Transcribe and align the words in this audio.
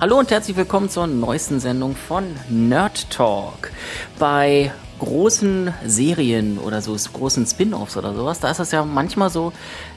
Hallo 0.00 0.18
und 0.18 0.30
herzlich 0.30 0.56
willkommen 0.56 0.88
zur 0.88 1.06
neuesten 1.06 1.60
Sendung 1.60 1.94
von 1.94 2.24
Nerd 2.48 3.10
Talk. 3.10 3.70
Bei 4.18 4.72
großen 4.98 5.74
Serien 5.84 6.56
oder 6.56 6.80
so 6.80 6.96
großen 6.96 7.44
Spin-offs 7.44 7.98
oder 7.98 8.14
sowas, 8.14 8.40
da 8.40 8.50
ist 8.50 8.60
es 8.60 8.70
ja 8.70 8.82
manchmal 8.82 9.28
so, 9.28 9.52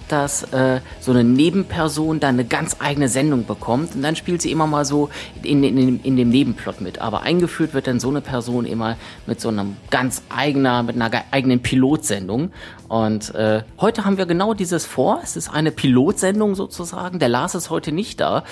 dass 0.07 0.43
äh, 0.54 0.81
so 0.99 1.11
eine 1.11 1.23
Nebenperson 1.23 2.20
dann 2.20 2.35
eine 2.35 2.45
ganz 2.45 2.77
eigene 2.79 3.07
Sendung 3.07 3.45
bekommt 3.45 3.95
und 3.95 4.02
dann 4.02 4.15
spielt 4.15 4.41
sie 4.41 4.52
immer 4.52 4.67
mal 4.67 4.85
so 4.85 5.09
in, 5.41 5.63
in, 5.63 6.03
in 6.03 6.17
dem 6.17 6.29
Nebenplot 6.29 6.81
mit. 6.81 6.99
Aber 6.99 7.21
eingeführt 7.21 7.73
wird 7.73 7.88
dann 7.88 7.99
so 7.99 8.09
eine 8.09 8.21
Person 8.21 8.66
immer 8.66 8.98
mit 9.26 9.41
so 9.41 9.49
einem 9.49 9.77
ganz 9.89 10.21
eigener, 10.29 10.84
mit 10.84 10.95
einer 10.95 11.12
eigenen 11.31 11.62
Pilotsendung. 11.62 12.52
Und 12.88 13.34
äh, 13.34 13.63
heute 13.79 14.05
haben 14.05 14.17
wir 14.17 14.27
genau 14.27 14.53
dieses 14.53 14.85
vor. 14.85 15.20
Es 15.23 15.35
ist 15.35 15.49
eine 15.49 15.71
Pilotsendung 15.71 16.54
sozusagen. 16.54 17.17
Der 17.17 17.29
Lars 17.29 17.55
ist 17.55 17.70
heute 17.70 17.91
nicht 17.91 18.20
da. 18.20 18.43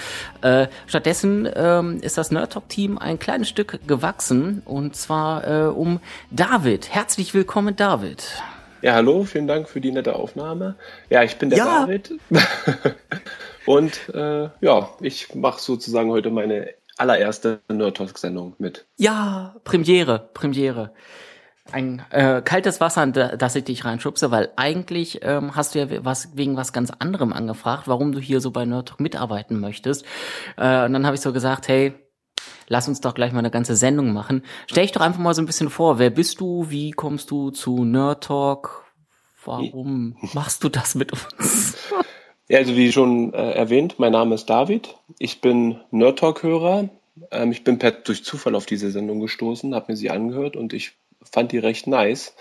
Äh, 0.41 0.68
stattdessen 0.88 1.48
ähm, 1.54 1.99
ist 2.02 2.18
das 2.18 2.32
Nerdtalk-Team 2.32 2.98
ein 2.98 3.20
kleines 3.20 3.49
Stück 3.49 3.88
gewachsen 3.88 4.63
und 4.66 4.96
zwar 4.96 5.48
äh, 5.48 5.68
um 5.68 5.99
David. 6.32 6.90
Herzlich 6.90 7.34
willkommen, 7.34 7.76
David. 7.76 8.41
Ja, 8.81 8.94
hallo, 8.95 9.26
vielen 9.26 9.48
Dank 9.48 9.70
für 9.70 9.80
die 9.80 9.91
nette 9.91 10.16
Aufnahme. 10.16 10.76
Ja, 11.09 11.21
ich 11.21 11.38
bin 11.38 11.49
der 11.52 11.59
ja. 11.59 11.81
David. 11.81 12.13
Und 13.67 14.09
äh, 14.13 14.49
ja, 14.59 14.90
ich 15.02 15.35
mache 15.35 15.62
sozusagen 15.62 16.09
heute 16.09 16.31
meine 16.31 16.70
allererste 16.98 17.59
Nerd 17.70 17.98
Talk 17.98 18.17
Sendung 18.17 18.55
mit. 18.57 18.85
Ja, 18.98 19.55
Premiere, 19.63 20.30
Premiere. 20.34 20.94
Ein 21.71 22.01
äh, 22.10 22.41
kaltes 22.41 22.82
Wasser, 22.82 23.05
das 23.05 23.55
ich 23.55 23.65
dich 23.65 23.85
reinschubse, 23.85 24.32
weil 24.32 24.49
eigentlich 24.55 25.20
ähm, 25.21 25.55
hast 25.55 25.76
du 25.76 25.79
ja 25.79 26.04
was 26.04 26.35
wegen 26.35 26.57
was 26.57 26.73
ganz 26.73 26.90
anderem 26.90 27.34
angefragt, 27.34 27.88
warum 27.88 28.12
du 28.12 28.20
hier 28.20 28.41
so 28.41 28.49
bei 28.49 28.66
Nerd 28.66 28.90
Talk 28.90 28.99
mitarbeiten 28.99 29.60
möchtest. 29.60 30.05
Äh, 30.57 30.85
und 30.85 30.93
dann 30.93 31.05
habe 31.05 31.16
ich 31.16 31.21
so 31.21 31.32
gesagt, 31.32 31.68
hey, 31.68 31.93
lass 32.68 32.88
uns 32.88 33.02
doch 33.02 33.14
gleich 33.14 33.32
mal 33.32 33.40
eine 33.40 33.52
ganze 33.52 33.76
Sendung 33.76 34.14
machen. 34.14 34.44
Stell 34.68 34.84
dich 34.84 34.92
doch 34.92 35.02
einfach 35.02 35.20
mal 35.20 35.34
so 35.34 35.42
ein 35.42 35.46
bisschen 35.46 35.70
vor, 35.70 36.00
wer 36.00 36.10
bist 36.10 36.40
du, 36.40 36.70
wie 36.70 36.92
kommst 36.92 37.32
du 37.32 37.52
zu 37.52 37.84
Nerd 37.84 38.24
Talk, 38.24 38.86
warum 39.46 40.16
machst 40.34 40.64
du 40.64 40.70
das 40.70 40.96
mit 40.96 41.12
uns? 41.12 41.78
Ja, 42.48 42.60
also 42.60 42.76
wie 42.76 42.92
schon 42.92 43.34
äh, 43.34 43.52
erwähnt, 43.52 43.96
mein 43.98 44.12
Name 44.12 44.36
ist 44.36 44.50
David, 44.50 44.96
ich 45.20 45.42
bin 45.42 45.80
Nerd 45.92 46.20
Talk-Hörer, 46.20 46.90
ähm, 47.32 47.52
ich 47.52 47.64
bin 47.64 47.80
per, 47.80 47.92
durch 47.92 48.24
Zufall 48.24 48.56
auf 48.56 48.66
diese 48.66 48.92
Sendung 48.92 49.20
gestoßen, 49.20 49.74
habe 49.74 49.92
mir 49.92 49.96
sie 49.96 50.10
angehört 50.10 50.56
und 50.58 50.74
ich 50.74 50.94
fand 51.24 51.52
die 51.52 51.60
recht 51.60 51.88
nice. 51.88 52.36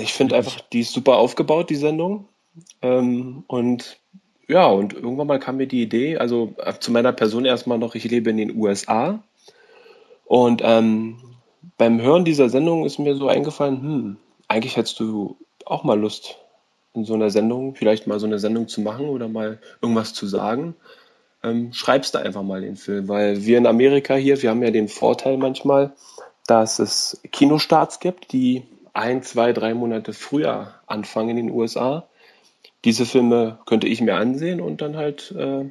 Ich 0.00 0.12
finde 0.12 0.34
einfach, 0.34 0.60
die 0.72 0.80
ist 0.80 0.92
super 0.92 1.18
aufgebaut, 1.18 1.70
die 1.70 1.76
Sendung. 1.76 2.28
Ähm, 2.82 3.44
und 3.46 3.99
ja, 4.50 4.66
und 4.66 4.92
irgendwann 4.92 5.28
mal 5.28 5.38
kam 5.38 5.56
mir 5.56 5.66
die 5.66 5.82
Idee, 5.82 6.18
also 6.18 6.54
äh, 6.58 6.74
zu 6.78 6.90
meiner 6.90 7.12
Person 7.12 7.44
erstmal 7.44 7.78
noch, 7.78 7.94
ich 7.94 8.04
lebe 8.04 8.30
in 8.30 8.36
den 8.36 8.56
USA. 8.56 9.22
Und 10.24 10.60
ähm, 10.64 11.16
beim 11.78 12.00
Hören 12.00 12.24
dieser 12.24 12.48
Sendung 12.48 12.84
ist 12.84 12.98
mir 12.98 13.14
so 13.14 13.28
eingefallen, 13.28 13.80
hm, 13.80 14.16
eigentlich 14.48 14.76
hättest 14.76 14.98
du 15.00 15.36
auch 15.64 15.84
mal 15.84 15.98
Lust, 15.98 16.36
in 16.92 17.04
so 17.04 17.14
einer 17.14 17.30
Sendung, 17.30 17.76
vielleicht 17.76 18.06
mal 18.06 18.18
so 18.18 18.26
eine 18.26 18.40
Sendung 18.40 18.66
zu 18.66 18.80
machen 18.80 19.08
oder 19.08 19.28
mal 19.28 19.60
irgendwas 19.80 20.12
zu 20.12 20.26
sagen. 20.26 20.74
Ähm, 21.42 21.72
schreibst 21.72 22.14
du 22.14 22.18
einfach 22.18 22.42
mal 22.42 22.60
den 22.60 22.76
Film, 22.76 23.08
weil 23.08 23.44
wir 23.44 23.58
in 23.58 23.66
Amerika 23.66 24.14
hier, 24.14 24.42
wir 24.42 24.50
haben 24.50 24.62
ja 24.62 24.72
den 24.72 24.88
Vorteil 24.88 25.36
manchmal, 25.36 25.92
dass 26.46 26.80
es 26.80 27.20
Kinostarts 27.30 28.00
gibt, 28.00 28.32
die 28.32 28.64
ein, 28.92 29.22
zwei, 29.22 29.52
drei 29.52 29.72
Monate 29.72 30.12
früher 30.12 30.74
anfangen 30.86 31.30
in 31.30 31.46
den 31.46 31.50
USA 31.50 32.08
diese 32.84 33.06
Filme 33.06 33.58
könnte 33.66 33.86
ich 33.86 34.00
mir 34.00 34.14
ansehen 34.14 34.60
und 34.60 34.80
dann 34.80 34.96
halt 34.96 35.34
äh, 35.36 35.64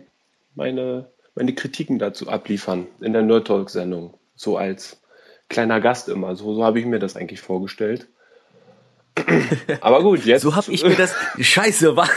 meine, 0.55 1.11
meine 1.35 1.53
Kritiken 1.53 1.99
dazu 1.99 2.29
abliefern 2.29 2.87
in 3.01 3.13
der 3.13 3.23
Nerd 3.23 3.47
Talk 3.47 3.69
Sendung. 3.69 4.13
So 4.35 4.57
als 4.57 5.01
kleiner 5.49 5.81
Gast 5.81 6.09
immer. 6.09 6.35
So, 6.35 6.53
so 6.53 6.63
habe 6.63 6.79
ich 6.79 6.85
mir 6.85 6.99
das 6.99 7.15
eigentlich 7.15 7.41
vorgestellt. 7.41 8.07
Aber 9.81 10.03
gut, 10.03 10.25
jetzt. 10.25 10.43
so 10.43 10.55
habe 10.55 10.71
ich 10.71 10.83
mir 10.83 10.95
das. 10.95 11.15
Scheiße, 11.39 11.95
war. 11.95 12.09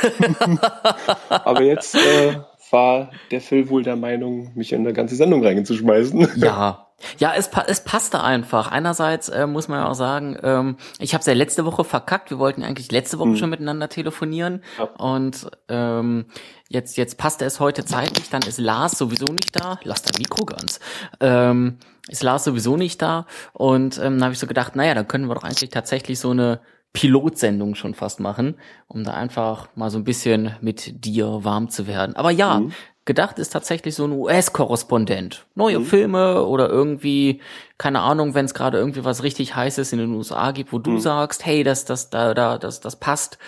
Aber 1.29 1.63
jetzt 1.63 1.95
äh, 1.95 2.37
war 2.71 3.11
der 3.31 3.41
Phil 3.41 3.69
wohl 3.69 3.83
der 3.83 3.97
Meinung, 3.97 4.53
mich 4.55 4.73
in 4.73 4.81
eine 4.81 4.93
ganze 4.93 5.17
Sendung 5.17 5.45
reinzuschmeißen. 5.45 6.29
Ja, 6.37 6.92
ja, 7.19 7.33
es, 7.35 7.51
es 7.67 7.85
passte 7.85 8.23
einfach. 8.23 8.71
Einerseits 8.71 9.29
äh, 9.29 9.47
muss 9.47 9.69
man 9.69 9.81
ja 9.81 9.89
auch 9.89 9.95
sagen, 9.95 10.37
ähm, 10.43 10.77
ich 10.99 11.15
habe 11.15 11.21
es 11.21 11.27
ja 11.27 11.33
letzte 11.33 11.65
Woche 11.65 11.85
verkackt. 11.85 12.31
Wir 12.31 12.39
wollten 12.39 12.63
eigentlich 12.63 12.91
letzte 12.93 13.19
Woche 13.19 13.31
hm. 13.31 13.37
schon 13.37 13.51
miteinander 13.51 13.89
telefonieren. 13.89 14.63
Ja. 14.79 14.85
Und 14.85 15.51
ähm, 15.69 16.27
jetzt, 16.69 16.97
jetzt 16.97 17.19
passte 17.19 17.45
es 17.45 17.61
heute 17.61 17.85
zeitlich. 17.85 18.31
Dann 18.31 18.43
ist 18.43 18.59
Lars 18.59 18.99
sowieso 18.99 19.27
nicht 19.27 19.61
da. 19.61 19.79
Lass 19.85 20.03
dein 20.03 20.19
Mikro 20.19 20.45
ganz. 20.45 20.81
Ähm, 21.21 21.79
ist 22.09 22.23
Lars 22.23 22.45
sowieso 22.45 22.77
nicht 22.77 23.01
da. 23.03 23.27
Und 23.53 23.99
ähm, 23.99 24.15
dann 24.15 24.25
habe 24.25 24.33
ich 24.33 24.39
so 24.39 24.47
gedacht, 24.47 24.77
naja, 24.77 24.95
dann 24.95 25.09
können 25.09 25.29
wir 25.29 25.35
doch 25.35 25.45
eigentlich 25.45 25.71
tatsächlich 25.71 26.19
so 26.19 26.31
eine 26.31 26.61
Pilotsendung 26.93 27.75
schon 27.75 27.95
fast 27.95 28.21
machen, 28.21 28.57
um 28.87 29.03
da 29.03 29.15
einfach 29.15 29.69
mal 29.75 29.89
so 29.89 29.97
ein 29.97 30.05
bisschen 30.05 30.57
mit 30.61 31.07
dir 31.07 31.43
warm 31.43 31.71
zu 31.71 31.87
werden. 31.87 32.17
Aber 32.17 32.31
ja, 32.31 32.61
mhm 32.61 32.73
gedacht 33.05 33.39
ist 33.39 33.53
tatsächlich 33.53 33.95
so 33.95 34.05
ein 34.05 34.13
US-Korrespondent. 34.13 35.47
Neue 35.55 35.81
mhm. 35.81 35.85
Filme 35.85 36.45
oder 36.45 36.69
irgendwie, 36.69 37.41
keine 37.79 38.01
Ahnung, 38.01 38.35
wenn 38.35 38.45
es 38.45 38.55
gerade 38.55 38.79
irgendwie 38.79 39.05
was 39.05 39.23
richtig 39.23 39.57
Heißes 39.57 39.93
in 39.93 39.99
den 39.99 40.15
USA 40.15 40.53
gibt, 40.53 40.73
wo 40.73 40.79
du 40.79 40.93
mhm. 40.93 41.01
sagst, 41.01 41.45
hey, 41.45 41.65
das, 41.65 41.85
das, 41.85 42.11
da, 42.11 42.35
da, 42.35 42.59
das, 42.59 42.81
das 42.81 42.97
passt. 42.97 43.39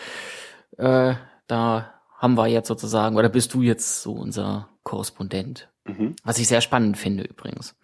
Äh, 0.76 1.14
da 1.46 1.94
haben 2.18 2.36
wir 2.36 2.46
jetzt 2.48 2.68
sozusagen, 2.68 3.16
oder 3.16 3.28
bist 3.28 3.54
du 3.54 3.62
jetzt 3.62 4.02
so 4.02 4.12
unser 4.12 4.68
Korrespondent? 4.82 5.68
Mhm. 5.84 6.16
Was 6.24 6.38
ich 6.38 6.48
sehr 6.48 6.60
spannend 6.60 6.96
finde 6.96 7.24
übrigens. 7.24 7.76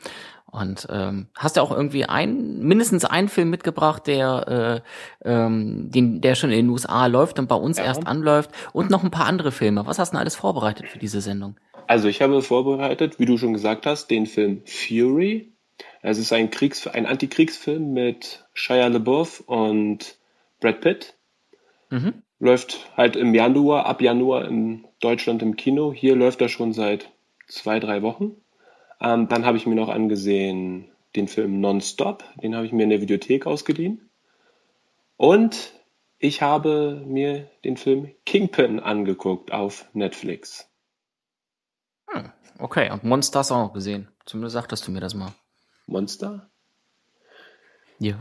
Und 0.52 0.88
ähm, 0.90 1.28
hast 1.36 1.56
du 1.56 1.62
auch 1.62 1.70
irgendwie 1.70 2.04
ein, 2.04 2.58
mindestens 2.58 3.04
einen 3.04 3.28
Film 3.28 3.50
mitgebracht, 3.50 4.06
der, 4.06 4.82
äh, 5.24 5.28
ähm, 5.28 5.90
den, 5.90 6.20
der 6.20 6.34
schon 6.34 6.50
in 6.50 6.56
den 6.56 6.68
USA 6.68 7.06
läuft 7.06 7.38
und 7.38 7.48
bei 7.48 7.54
uns 7.54 7.78
ja. 7.78 7.84
erst 7.84 8.06
anläuft 8.06 8.50
und 8.72 8.90
noch 8.90 9.04
ein 9.04 9.10
paar 9.10 9.26
andere 9.26 9.52
Filme. 9.52 9.86
Was 9.86 9.98
hast 9.98 10.10
du 10.10 10.14
denn 10.14 10.20
alles 10.20 10.34
vorbereitet 10.34 10.88
für 10.88 10.98
diese 10.98 11.20
Sendung? 11.20 11.56
Also 11.86 12.08
ich 12.08 12.22
habe 12.22 12.42
vorbereitet, 12.42 13.18
wie 13.18 13.26
du 13.26 13.36
schon 13.36 13.52
gesagt 13.52 13.86
hast, 13.86 14.10
den 14.10 14.26
Film 14.26 14.62
Fury. 14.64 15.52
Es 16.02 16.18
ist 16.18 16.32
ein 16.32 16.50
Kriegs, 16.50 16.86
ein 16.86 17.06
Antikriegsfilm 17.06 17.92
mit 17.92 18.44
Shia 18.54 18.86
LaBeouf 18.86 19.40
und 19.40 20.18
Brad 20.60 20.80
Pitt. 20.80 21.14
Mhm. 21.90 22.22
Läuft 22.38 22.90
halt 22.96 23.16
im 23.16 23.34
Januar, 23.34 23.86
ab 23.86 24.00
Januar 24.02 24.46
in 24.46 24.86
Deutschland 25.00 25.42
im 25.42 25.56
Kino. 25.56 25.92
Hier 25.92 26.16
läuft 26.16 26.40
er 26.40 26.48
schon 26.48 26.72
seit 26.72 27.10
zwei, 27.48 27.80
drei 27.80 28.02
Wochen. 28.02 28.36
Ähm, 29.00 29.28
dann 29.28 29.46
habe 29.46 29.56
ich 29.56 29.66
mir 29.66 29.74
noch 29.74 29.88
angesehen 29.88 30.90
den 31.16 31.26
Film 31.26 31.60
Nonstop, 31.60 32.24
den 32.42 32.54
habe 32.54 32.66
ich 32.66 32.72
mir 32.72 32.84
in 32.84 32.90
der 32.90 33.00
Videothek 33.00 33.46
ausgeliehen. 33.46 34.10
Und 35.16 35.72
ich 36.18 36.42
habe 36.42 37.02
mir 37.06 37.50
den 37.64 37.76
Film 37.76 38.14
Kingpin 38.26 38.78
angeguckt 38.80 39.52
auf 39.52 39.86
Netflix. 39.92 40.68
Hm, 42.08 42.30
okay, 42.58 42.90
und 42.90 43.04
Monster 43.04 43.40
hast 43.40 43.50
du 43.50 43.54
auch 43.54 43.66
noch 43.66 43.72
gesehen. 43.72 44.08
Zumindest 44.26 44.54
sagtest 44.54 44.86
du 44.86 44.92
mir 44.92 45.00
das 45.00 45.14
mal. 45.14 45.32
Monster? 45.86 46.50
Ja. 47.98 48.16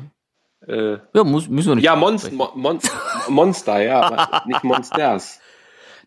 Äh, 0.67 0.97
ja, 1.13 1.23
muss, 1.23 1.47
müssen 1.47 1.69
wir 1.69 1.75
nicht. 1.75 1.85
Ja, 1.85 1.95
Monst, 1.95 2.31
Mon 2.31 2.79
Monster, 3.29 3.81
ja, 3.81 4.43
nicht 4.45 4.63
Monsters. 4.63 5.39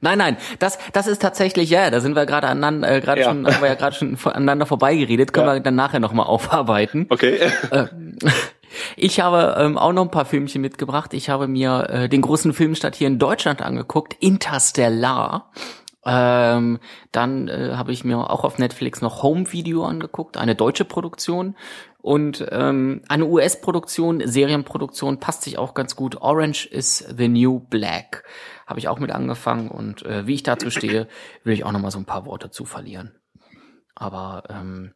Nein, 0.03 0.19
nein, 0.19 0.37
das, 0.59 0.79
das 0.93 1.07
ist 1.07 1.23
tatsächlich, 1.23 1.71
ja, 1.71 1.89
da 1.89 2.01
sind 2.01 2.17
wir 2.17 2.27
gerade 2.27 2.49
aneinander, 2.49 2.97
äh, 2.97 3.01
gerade 3.01 3.21
ja. 3.21 3.29
schon, 3.29 3.47
haben 3.47 3.63
wir 3.63 3.69
ja 3.69 3.77
gerade 3.77 3.95
schon 3.95 4.19
aneinander 4.25 4.67
vorbeigeredet, 4.67 5.33
können 5.33 5.47
ja. 5.47 5.55
wir 5.55 5.61
dann 5.61 5.77
nachher 5.77 6.01
nochmal 6.01 6.27
aufarbeiten. 6.27 7.07
Okay. 7.09 7.39
Äh, 7.71 7.87
ich 8.97 9.21
habe 9.21 9.55
ähm, 9.59 9.79
auch 9.79 9.93
noch 9.93 10.03
ein 10.03 10.11
paar 10.11 10.25
Filmchen 10.25 10.61
mitgebracht. 10.61 11.15
Ich 11.15 11.29
habe 11.29 11.47
mir 11.47 11.89
äh, 11.89 12.09
den 12.09 12.23
großen 12.23 12.53
Filmstadt 12.53 12.97
hier 12.97 13.07
in 13.07 13.19
Deutschland 13.19 13.63
angeguckt, 13.63 14.17
Interstellar. 14.21 15.51
Ähm, 16.05 16.81
dann 17.13 17.49
äh, 17.49 17.73
habe 17.75 17.93
ich 17.93 18.05
mir 18.05 18.19
auch 18.19 18.45
auf 18.45 18.59
Netflix 18.59 19.01
noch 19.01 19.23
Home 19.23 19.53
Video 19.53 19.85
angeguckt, 19.85 20.37
eine 20.37 20.55
deutsche 20.55 20.85
Produktion 20.85 21.55
und 22.03 22.45
ähm, 22.51 23.03
eine 23.09 23.27
US-Produktion, 23.27 24.23
Serienproduktion 24.25 25.21
passt 25.21 25.43
sich 25.43 25.57
auch 25.59 25.75
ganz 25.75 25.95
gut. 25.95 26.21
Orange 26.21 26.67
is 26.67 26.99
the 26.99 27.29
New 27.29 27.61
Black 27.61 28.25
habe 28.73 28.81
ich 28.81 28.89
auch 28.89 28.99
mit 28.99 29.11
angefangen 29.11 29.69
und 29.69 30.03
äh, 30.07 30.27
wie 30.27 30.33
ich 30.33 30.45
dazu 30.45 30.71
stehe, 30.71 31.07
will 31.45 31.53
ich 31.53 31.63
auch 31.65 31.73
noch 31.73 31.81
mal 31.81 31.91
so 31.91 31.99
ein 31.99 32.07
paar 32.07 32.25
Worte 32.25 32.51
zu 32.51 32.65
verlieren. 32.65 33.13
Aber 33.95 34.45
ähm, 34.49 34.95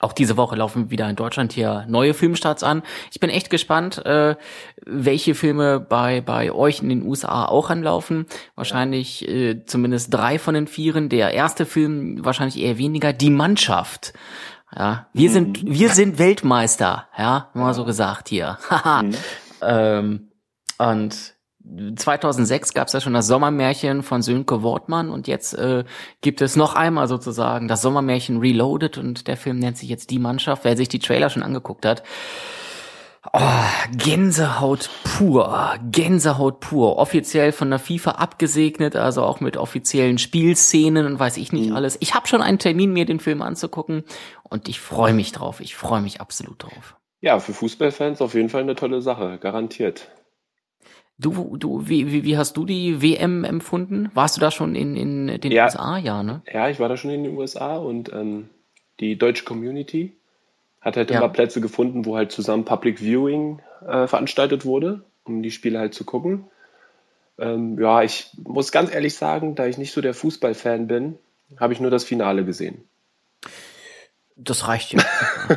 auch 0.00 0.12
diese 0.12 0.36
Woche 0.36 0.54
laufen 0.54 0.90
wieder 0.90 1.08
in 1.08 1.16
Deutschland 1.16 1.54
hier 1.54 1.86
neue 1.88 2.12
Filmstarts 2.12 2.62
an. 2.62 2.82
Ich 3.10 3.20
bin 3.20 3.30
echt 3.30 3.48
gespannt, 3.48 4.04
äh, 4.04 4.36
welche 4.84 5.34
Filme 5.34 5.80
bei 5.80 6.20
bei 6.20 6.52
euch 6.52 6.82
in 6.82 6.90
den 6.90 7.06
USA 7.06 7.46
auch 7.46 7.70
anlaufen. 7.70 8.26
Wahrscheinlich 8.54 9.26
äh, 9.26 9.64
zumindest 9.64 10.12
drei 10.12 10.38
von 10.38 10.52
den 10.52 10.66
vieren. 10.66 11.08
Der 11.08 11.32
erste 11.32 11.64
Film 11.64 12.22
wahrscheinlich 12.22 12.62
eher 12.62 12.76
weniger. 12.76 13.14
Die 13.14 13.30
Mannschaft. 13.30 14.12
Ja, 14.76 15.06
wir 15.14 15.30
mhm. 15.30 15.32
sind 15.32 15.64
wir 15.64 15.88
sind 15.88 16.18
Weltmeister. 16.18 17.08
Ja, 17.16 17.48
mal 17.54 17.72
so 17.72 17.86
gesagt 17.86 18.28
hier. 18.28 18.58
mhm. 18.84 19.14
ähm, 19.62 20.28
und 20.76 21.33
2006 21.96 22.74
gab 22.74 22.88
es 22.88 22.92
ja 22.92 23.00
schon 23.00 23.14
das 23.14 23.26
Sommermärchen 23.26 24.02
von 24.02 24.20
Sönke 24.22 24.62
Wortmann 24.62 25.10
und 25.10 25.26
jetzt 25.26 25.54
äh, 25.54 25.84
gibt 26.20 26.42
es 26.42 26.56
noch 26.56 26.74
einmal 26.74 27.08
sozusagen 27.08 27.68
das 27.68 27.80
Sommermärchen 27.82 28.38
Reloaded 28.38 28.98
und 28.98 29.26
der 29.28 29.36
Film 29.36 29.58
nennt 29.58 29.78
sich 29.78 29.88
jetzt 29.88 30.10
Die 30.10 30.18
Mannschaft. 30.18 30.64
Wer 30.64 30.76
sich 30.76 30.88
die 30.88 30.98
Trailer 30.98 31.30
schon 31.30 31.42
angeguckt 31.42 31.86
hat, 31.86 32.02
Oh, 33.32 33.40
Gänsehaut 33.96 34.90
pur, 35.02 35.74
Gänsehaut 35.90 36.60
pur. 36.60 36.98
Offiziell 36.98 37.52
von 37.52 37.70
der 37.70 37.78
FIFA 37.78 38.12
abgesegnet, 38.12 38.96
also 38.96 39.22
auch 39.22 39.40
mit 39.40 39.56
offiziellen 39.56 40.18
Spielszenen 40.18 41.06
und 41.06 41.18
weiß 41.18 41.38
ich 41.38 41.50
nicht 41.50 41.70
mhm. 41.70 41.76
alles. 41.76 41.96
Ich 42.00 42.14
habe 42.14 42.28
schon 42.28 42.42
einen 42.42 42.58
Termin, 42.58 42.92
mir 42.92 43.06
den 43.06 43.20
Film 43.20 43.40
anzugucken 43.40 44.04
und 44.42 44.68
ich 44.68 44.78
freue 44.78 45.14
mich 45.14 45.32
drauf. 45.32 45.60
Ich 45.60 45.74
freue 45.74 46.02
mich 46.02 46.20
absolut 46.20 46.64
drauf. 46.64 46.96
Ja, 47.22 47.38
für 47.38 47.54
Fußballfans 47.54 48.20
auf 48.20 48.34
jeden 48.34 48.50
Fall 48.50 48.60
eine 48.60 48.74
tolle 48.74 49.00
Sache, 49.00 49.38
garantiert. 49.38 50.10
Du, 51.16 51.56
du, 51.56 51.88
wie, 51.88 52.10
wie, 52.10 52.24
wie 52.24 52.36
hast 52.36 52.56
du 52.56 52.64
die 52.64 53.00
WM 53.00 53.44
empfunden? 53.44 54.10
Warst 54.14 54.36
du 54.36 54.40
da 54.40 54.50
schon 54.50 54.74
in, 54.74 54.96
in 54.96 55.40
den 55.40 55.52
ja, 55.52 55.66
USA, 55.66 55.96
ja, 55.96 56.22
ne? 56.22 56.42
Ja, 56.52 56.68
ich 56.68 56.80
war 56.80 56.88
da 56.88 56.96
schon 56.96 57.10
in 57.10 57.22
den 57.24 57.36
USA 57.36 57.76
und 57.76 58.12
ähm, 58.12 58.48
die 58.98 59.16
deutsche 59.16 59.44
Community 59.44 60.12
hat 60.80 60.96
halt 60.96 61.10
ja. 61.10 61.18
immer 61.18 61.28
Plätze 61.28 61.60
gefunden, 61.60 62.04
wo 62.04 62.16
halt 62.16 62.32
zusammen 62.32 62.64
Public 62.64 63.00
Viewing 63.00 63.60
äh, 63.86 64.06
veranstaltet 64.06 64.64
wurde, 64.64 65.02
um 65.24 65.42
die 65.42 65.52
Spiele 65.52 65.78
halt 65.78 65.94
zu 65.94 66.04
gucken. 66.04 66.44
Ähm, 67.38 67.78
ja, 67.80 68.02
ich 68.02 68.30
muss 68.36 68.72
ganz 68.72 68.92
ehrlich 68.92 69.14
sagen, 69.14 69.54
da 69.54 69.66
ich 69.66 69.78
nicht 69.78 69.92
so 69.92 70.00
der 70.00 70.14
Fußballfan 70.14 70.88
bin, 70.88 71.18
habe 71.56 71.72
ich 71.72 71.80
nur 71.80 71.90
das 71.90 72.04
Finale 72.04 72.44
gesehen. 72.44 72.84
Das 74.36 74.66
reicht 74.66 74.92
ja. 74.92 75.00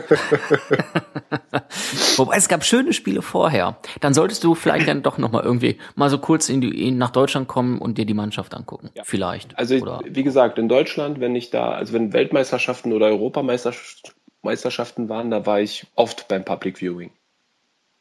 Wobei 2.18 2.38
es 2.38 2.48
gab 2.48 2.64
schöne 2.64 2.94
Spiele 2.94 3.24
vorher. 3.24 3.78
Dann 4.02 4.14
solltest 4.14 4.44
du 4.44 4.54
vielleicht 4.54 4.88
dann 4.88 5.02
doch 5.02 5.18
noch 5.18 5.32
mal 5.32 5.44
irgendwie 5.44 5.80
mal 5.96 6.12
so 6.12 6.20
kurz 6.20 6.48
in 6.50 6.62
die, 6.62 6.88
in, 6.88 7.00
nach 7.00 7.10
Deutschland 7.10 7.48
kommen 7.48 7.80
und 7.80 7.98
dir 7.98 8.06
die 8.06 8.14
Mannschaft 8.14 8.54
angucken. 8.54 8.92
Ja. 8.94 9.04
Vielleicht. 9.04 9.58
Also 9.58 9.78
oder? 9.78 10.02
wie 10.06 10.22
gesagt, 10.22 10.60
in 10.60 10.70
Deutschland, 10.70 11.20
wenn 11.20 11.36
ich 11.36 11.50
da, 11.50 11.72
also 11.72 11.94
wenn 11.94 12.14
Weltmeisterschaften 12.14 12.94
oder 12.94 13.08
Europameisterschaften 13.08 15.10
waren, 15.10 15.32
da 15.32 15.48
war 15.48 15.60
ich 15.60 15.88
oft 15.96 16.28
beim 16.28 16.46
Public 16.46 16.78
Viewing. 16.78 17.10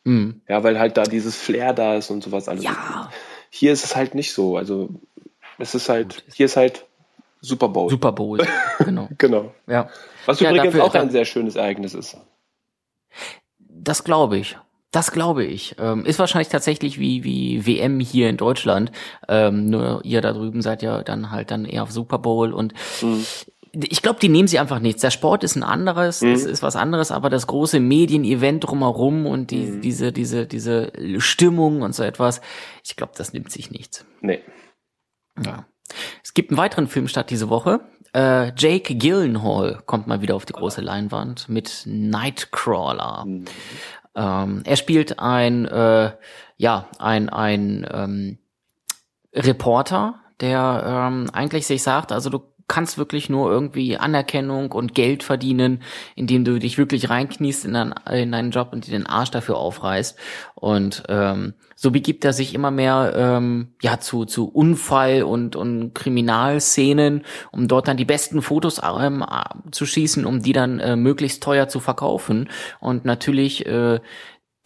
Mhm. 0.04 0.42
Ja, 0.46 0.62
weil 0.62 0.78
halt 0.78 0.98
da 0.98 1.04
dieses 1.04 1.36
Flair 1.36 1.72
da 1.72 1.96
ist 1.96 2.10
und 2.10 2.22
sowas 2.22 2.50
alles. 2.50 2.64
Ja. 2.64 3.10
Hier 3.48 3.72
ist 3.72 3.84
es 3.84 3.96
halt 3.96 4.14
nicht 4.14 4.34
so. 4.34 4.58
Also 4.58 4.90
es 5.58 5.74
ist 5.74 5.88
halt, 5.88 6.24
hier 6.34 6.44
ist 6.46 6.56
halt 6.56 6.86
Super 7.40 7.68
Bowl. 7.68 7.90
Super 7.90 8.12
Bowl, 8.12 8.38
genau. 8.78 9.08
genau. 9.18 9.52
Ja. 9.66 9.88
Was 10.24 10.40
ja, 10.40 10.50
übrigens 10.50 10.72
dafür, 10.72 10.84
auch 10.84 10.94
ein 10.94 11.10
sehr 11.10 11.24
schönes 11.24 11.56
Ereignis 11.56 11.94
ist. 11.94 12.16
Das 13.68 14.04
glaube 14.04 14.38
ich. 14.38 14.56
Das 14.90 15.12
glaube 15.12 15.44
ich. 15.44 15.76
Ähm, 15.78 16.06
ist 16.06 16.18
wahrscheinlich 16.18 16.48
tatsächlich 16.48 16.98
wie, 16.98 17.22
wie 17.24 17.66
WM 17.66 18.00
hier 18.00 18.30
in 18.30 18.36
Deutschland. 18.36 18.92
Ähm, 19.28 19.68
nur 19.68 20.00
ihr 20.04 20.20
da 20.20 20.32
drüben 20.32 20.62
seid 20.62 20.82
ja 20.82 21.02
dann 21.02 21.30
halt 21.30 21.50
dann 21.50 21.64
eher 21.64 21.82
auf 21.82 21.92
Super 21.92 22.18
Bowl 22.18 22.52
und 22.52 22.72
mhm. 23.02 23.24
ich 23.74 24.00
glaube, 24.00 24.18
die 24.20 24.28
nehmen 24.28 24.48
sie 24.48 24.58
einfach 24.58 24.78
nichts. 24.78 25.02
Der 25.02 25.10
Sport 25.10 25.44
ist 25.44 25.54
ein 25.54 25.62
anderes, 25.62 26.22
mhm. 26.22 26.32
es 26.32 26.44
ist 26.44 26.62
was 26.62 26.76
anderes, 26.76 27.12
aber 27.12 27.28
das 27.28 27.46
große 27.46 27.78
Medienevent 27.78 28.66
drumherum 28.66 29.26
und 29.26 29.50
die, 29.50 29.66
mhm. 29.66 29.80
diese, 29.82 30.12
diese, 30.12 30.46
diese 30.46 30.92
Stimmung 31.18 31.82
und 31.82 31.94
so 31.94 32.02
etwas, 32.02 32.40
ich 32.82 32.96
glaube, 32.96 33.12
das 33.16 33.32
nimmt 33.32 33.52
sich 33.52 33.70
nichts. 33.70 34.06
Nee. 34.22 34.40
Ja. 35.44 35.66
Es 36.22 36.34
gibt 36.34 36.50
einen 36.50 36.58
weiteren 36.58 36.86
Filmstart 36.86 37.30
diese 37.30 37.48
Woche. 37.48 37.80
Äh, 38.14 38.52
Jake 38.56 38.94
Gyllenhaal 38.94 39.82
kommt 39.86 40.06
mal 40.06 40.22
wieder 40.22 40.36
auf 40.36 40.46
die 40.46 40.52
große 40.52 40.80
Leinwand 40.80 41.48
mit 41.48 41.82
Nightcrawler. 41.86 43.24
Mhm. 43.26 43.44
Ähm, 44.14 44.62
er 44.64 44.76
spielt 44.76 45.18
ein, 45.18 45.66
äh, 45.66 46.12
ja, 46.56 46.88
ein, 46.98 47.28
ein 47.28 47.86
ähm, 47.92 48.38
Reporter, 49.34 50.20
der 50.40 50.84
ähm, 50.86 51.30
eigentlich 51.32 51.66
sich 51.66 51.82
sagt, 51.82 52.12
also 52.12 52.30
du 52.30 52.42
kannst 52.68 52.98
wirklich 52.98 53.28
nur 53.28 53.50
irgendwie 53.50 53.96
Anerkennung 53.96 54.72
und 54.72 54.94
Geld 54.94 55.22
verdienen, 55.22 55.82
indem 56.14 56.44
du 56.44 56.58
dich 56.58 56.78
wirklich 56.78 57.10
reinkniest 57.10 57.64
in, 57.64 57.74
dein, 57.74 57.94
in 58.10 58.32
deinen 58.32 58.50
Job 58.50 58.70
und 58.72 58.86
dir 58.86 58.90
den 58.90 59.06
Arsch 59.06 59.30
dafür 59.30 59.56
aufreißt. 59.56 60.18
Und 60.54 61.04
ähm, 61.08 61.54
so 61.74 61.90
begibt 61.90 62.24
er 62.24 62.32
sich 62.32 62.54
immer 62.54 62.70
mehr 62.70 63.12
ähm, 63.14 63.74
ja 63.82 64.00
zu 64.00 64.24
zu 64.24 64.48
Unfall 64.48 65.22
und 65.22 65.54
und 65.54 65.94
Kriminalszenen, 65.94 67.22
um 67.52 67.68
dort 67.68 67.86
dann 67.86 67.98
die 67.98 68.04
besten 68.04 68.42
Fotos 68.42 68.80
ähm, 68.82 69.24
zu 69.70 69.86
schießen, 69.86 70.24
um 70.24 70.42
die 70.42 70.52
dann 70.52 70.80
äh, 70.80 70.96
möglichst 70.96 71.42
teuer 71.42 71.68
zu 71.68 71.78
verkaufen. 71.78 72.48
Und 72.80 73.04
natürlich 73.04 73.66
äh, 73.66 74.00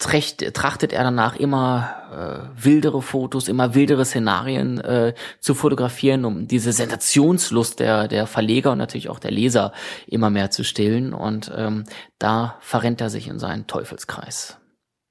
trächt, 0.00 0.54
trachtet 0.54 0.92
er 0.92 1.04
danach 1.04 1.36
immer 1.36 2.50
äh, 2.56 2.64
wildere 2.64 3.02
Fotos, 3.02 3.48
immer 3.48 3.74
wildere 3.74 4.04
Szenarien 4.04 4.80
äh, 4.80 5.14
zu 5.38 5.54
fotografieren, 5.54 6.24
um 6.24 6.48
diese 6.48 6.72
Sensationslust 6.72 7.78
der, 7.78 8.08
der 8.08 8.26
Verleger 8.26 8.72
und 8.72 8.78
natürlich 8.78 9.10
auch 9.10 9.20
der 9.20 9.30
Leser 9.30 9.72
immer 10.06 10.30
mehr 10.30 10.50
zu 10.50 10.64
stillen. 10.64 11.12
Und 11.12 11.52
ähm, 11.54 11.84
da 12.18 12.56
verrennt 12.60 13.00
er 13.00 13.10
sich 13.10 13.28
in 13.28 13.38
seinen 13.38 13.66
Teufelskreis. 13.66 14.58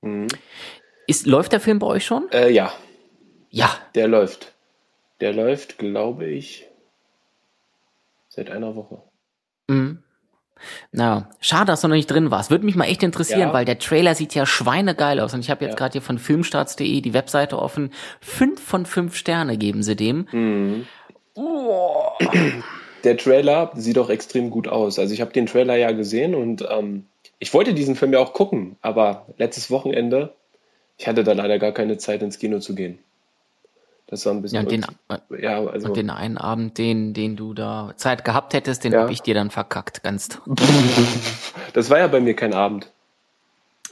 Mhm. 0.02 0.28
Ist, 1.08 1.28
läuft 1.28 1.52
der 1.54 1.60
Film 1.60 1.80
bei 1.80 1.88
euch 1.88 2.06
schon? 2.06 2.30
Äh, 2.32 2.52
ja. 2.52 2.74
Ja. 3.52 3.70
Der 3.94 4.08
läuft. 4.08 4.54
Der 5.22 5.34
läuft, 5.34 5.78
glaube 5.78 6.26
ich, 6.26 6.68
seit 8.28 8.50
einer 8.50 8.76
Woche. 8.76 9.04
Mhm. 9.68 10.04
Na, 10.92 11.30
schade, 11.40 11.68
dass 11.68 11.82
du 11.82 11.88
noch 11.88 11.96
nicht 11.96 12.10
drin 12.10 12.32
warst. 12.32 12.52
Würde 12.52 12.66
mich 12.66 12.76
mal 12.76 12.86
echt 12.86 13.04
interessieren, 13.04 13.40
ja. 13.40 13.54
weil 13.54 13.66
der 13.66 13.80
Trailer 13.80 14.16
sieht 14.16 14.36
ja 14.36 14.46
schweinegeil 14.46 15.20
aus. 15.20 15.34
Und 15.34 15.42
ich 15.42 15.50
habe 15.50 15.66
jetzt 15.66 15.74
ja. 15.74 15.78
gerade 15.78 15.94
hier 15.94 16.02
von 16.02 16.18
filmstarts.de 16.18 17.02
die 17.02 17.14
Webseite 17.14 17.60
offen. 17.60 17.92
Fünf 18.22 18.62
von 18.62 18.86
fünf 18.86 19.16
Sterne 19.16 19.58
geben 19.58 19.84
sie 19.84 19.96
dem. 19.96 20.28
Mhm. 20.32 20.86
Oh. 21.36 22.12
Der 23.04 23.18
Trailer 23.18 23.72
sieht 23.76 23.98
auch 23.98 24.10
extrem 24.10 24.50
gut 24.50 24.68
aus. 24.68 25.00
Also 25.00 25.14
ich 25.14 25.22
habe 25.22 25.32
den 25.32 25.46
Trailer 25.46 25.76
ja 25.76 25.92
gesehen 25.92 26.36
und 26.36 26.68
ähm, 26.70 27.06
ich 27.40 27.54
wollte 27.54 27.74
diesen 27.74 27.96
Film 27.96 28.12
ja 28.14 28.20
auch 28.20 28.34
gucken, 28.34 28.76
aber 28.82 29.26
letztes 29.38 29.72
Wochenende, 29.72 30.34
ich 30.98 31.08
hatte 31.08 31.24
da 31.24 31.32
leider 31.32 31.60
gar 31.60 31.72
keine 31.72 31.98
Zeit 31.98 32.22
ins 32.22 32.40
Kino 32.40 32.60
zu 32.60 32.76
gehen. 32.76 33.00
Das 34.10 34.26
war 34.26 34.34
ein 34.34 34.42
bisschen. 34.42 34.56
Ja, 34.56 34.62
und 34.62 34.72
den, 34.72 34.86
ja, 35.40 35.64
also, 35.64 35.90
und 35.90 35.98
den 35.98 36.10
einen 36.10 36.40
Abend, 36.40 36.80
den, 36.80 37.14
den 37.14 37.36
du 37.36 37.54
da 37.54 37.94
Zeit 37.96 38.26
gehabt 38.26 38.56
hättest, 38.56 38.84
den 38.84 38.94
ja. 38.94 39.02
habe 39.02 39.12
ich 39.12 39.22
dir 39.22 39.36
dann 39.36 39.52
verkackt, 39.52 40.04
ganz. 40.04 40.30
Das 41.74 41.92
war 41.92 42.00
ja 42.00 42.08
bei 42.08 42.20
mir 42.20 42.36
kein 42.36 42.56
Abend. 42.56 42.90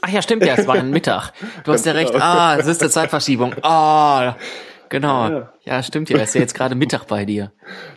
Ach 0.00 0.08
ja, 0.08 0.20
stimmt 0.20 0.44
ja, 0.44 0.54
es 0.54 0.66
war 0.66 0.74
ein 0.74 0.90
Mittag. 0.90 1.32
Du 1.62 1.72
hast 1.72 1.86
ja 1.86 1.92
recht. 1.92 2.12
Genau. 2.12 2.24
Ah, 2.24 2.56
es 2.58 2.66
ist 2.66 2.80
eine 2.80 2.90
Zeitverschiebung. 2.90 3.54
Ah, 3.62 4.36
genau. 4.88 5.28
Ja. 5.28 5.52
ja, 5.64 5.82
stimmt 5.84 6.10
ja. 6.10 6.16
Es 6.16 6.30
ist 6.30 6.34
ja 6.34 6.40
jetzt 6.40 6.54
gerade 6.54 6.74
Mittag 6.74 7.04
bei 7.06 7.24
dir. 7.24 7.52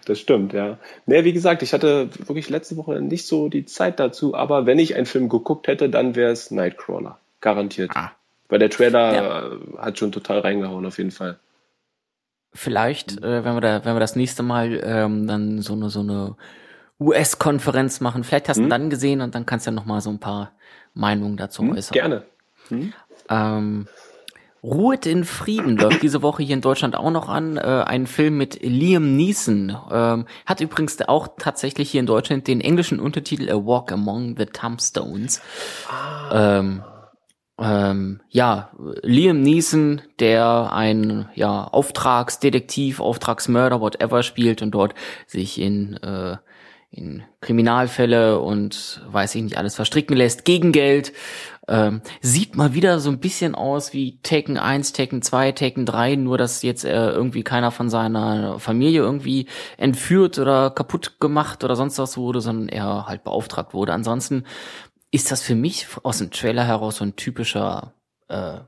Das 0.06 0.20
stimmt, 0.20 0.54
ja. 0.54 0.78
Nee, 1.08 1.24
wie 1.24 1.34
gesagt, 1.34 1.64
ich 1.64 1.74
hatte 1.74 2.10
wirklich 2.28 2.50
letzte 2.50 2.78
Woche 2.78 3.02
nicht 3.02 3.26
so 3.26 3.50
die 3.50 3.66
Zeit 3.66 4.00
dazu, 4.00 4.36
aber 4.36 4.68
wenn 4.68 4.78
ich 4.78 4.96
einen 4.96 5.08
Film 5.08 5.30
geguckt 5.30 5.68
hätte, 5.68 5.90
dann 5.90 6.16
wäre 6.16 6.32
es 6.32 6.52
Nightcrawler. 6.52 7.18
Garantiert. 7.42 7.90
Ah. 7.96 8.12
Weil 8.50 8.60
der 8.60 8.70
Trailer 8.70 9.16
ja. 9.16 9.52
hat 9.80 9.98
schon 9.98 10.12
total 10.12 10.40
reingehauen, 10.40 10.86
auf 10.86 11.00
jeden 11.00 11.12
Fall. 11.12 11.40
Vielleicht, 12.54 13.22
mhm. 13.22 13.26
äh, 13.26 13.46
wenn 13.46 13.56
wir 13.56 13.62
da, 13.62 13.86
wenn 13.86 13.96
wir 13.96 14.00
das 14.00 14.16
nächste 14.16 14.44
Mal 14.44 14.82
ähm, 14.84 15.28
dann 15.28 15.62
so 15.62 15.74
eine 15.74 15.90
so 15.90 16.02
eine 16.02 16.36
US-Konferenz 17.00 18.00
machen, 18.02 18.24
vielleicht 18.24 18.50
hast 18.50 18.58
du 18.58 18.64
mhm. 18.64 18.70
dann 18.70 18.90
gesehen 18.90 19.22
und 19.22 19.34
dann 19.34 19.46
kannst 19.46 19.66
du 19.66 19.72
ja 19.72 19.76
noch 19.76 19.86
mal 19.86 20.02
so 20.02 20.10
ein 20.10 20.20
paar 20.20 20.52
Meinungen 20.94 21.38
dazu 21.38 21.64
mhm, 21.64 21.72
äußern. 21.72 21.94
Gerne. 21.94 22.24
Mhm. 22.70 22.94
Ähm, 23.30 23.88
Ruhet 24.64 25.08
in 25.08 25.24
Frieden 25.24 25.76
läuft 25.78 26.04
diese 26.04 26.22
Woche 26.22 26.44
hier 26.44 26.54
in 26.54 26.62
Deutschland 26.62 26.96
auch 26.96 27.10
noch 27.10 27.30
an. 27.30 27.58
Äh, 27.58 27.62
ein 27.62 28.06
Film 28.06 28.38
mit 28.38 28.62
Liam 28.62 29.16
Neeson. 29.16 29.76
Ähm, 29.90 30.26
hat 30.46 30.62
übrigens 30.62 31.02
auch 31.02 31.30
tatsächlich 31.40 31.90
hier 31.90 32.00
in 32.00 32.06
Deutschland 32.06 32.48
den 32.48 32.62
englischen 32.62 33.00
Untertitel 33.00 33.50
A 33.50 33.56
Walk 33.56 33.92
Among 33.92 34.36
the 34.38 34.46
Tombstones. 34.46 35.42
Ah. 35.90 36.60
Ähm, 36.60 36.84
ähm, 37.62 38.22
ja, 38.30 38.72
Liam 39.04 39.42
Neeson, 39.42 40.02
der 40.20 40.72
ein 40.74 41.30
ja, 41.36 41.66
Auftragsdetektiv, 41.66 43.00
Auftragsmörder, 43.00 43.82
whatever 43.82 44.24
spielt 44.24 44.62
und 44.62 44.72
dort 44.72 44.96
sich 45.28 45.60
in, 45.60 45.98
äh, 45.98 46.38
in 46.92 47.24
Kriminalfälle 47.40 48.40
und 48.40 49.02
weiß 49.10 49.36
ich 49.36 49.44
nicht 49.44 49.58
alles 49.58 49.76
verstricken 49.76 50.16
lässt 50.16 50.44
gegen 50.44 50.72
Geld. 50.72 51.14
Ähm, 51.68 52.02
sieht 52.22 52.58
mal 52.58 52.74
wieder 52.74 53.00
so 53.00 53.10
ein 53.10 53.20
bisschen 53.20 53.56
aus 53.56 53.94
wie 53.94 54.20
Taken 54.24 54.58
1, 54.58 54.94
Taken 54.94 55.22
2, 55.22 55.52
Taken 55.54 55.86
3, 55.86 56.16
nur 56.16 56.38
dass 56.38 56.64
jetzt 56.64 56.84
äh, 56.84 57.12
irgendwie 57.12 57.44
keiner 57.44 57.72
von 57.72 57.90
seiner 57.90 58.60
Familie 58.60 59.02
irgendwie 59.02 59.48
entführt 59.78 60.38
oder 60.38 60.72
kaputt 60.72 61.20
gemacht 61.20 61.64
oder 61.64 61.76
sonst 61.76 61.98
was 62.00 62.18
wurde, 62.18 62.42
sondern 62.42 62.68
er 62.68 63.06
halt 63.08 63.24
beauftragt 63.24 63.74
wurde. 63.74 63.94
Ansonsten 63.94 64.44
ist 65.12 65.32
das 65.32 65.42
für 65.42 65.56
mich 65.56 65.88
aus 66.04 66.20
dem 66.20 66.32
Trailer 66.32 66.66
heraus 66.66 66.98
so 66.98 67.06
ein 67.06 67.16
typischer, 67.16 67.94
äh, 68.30 68.60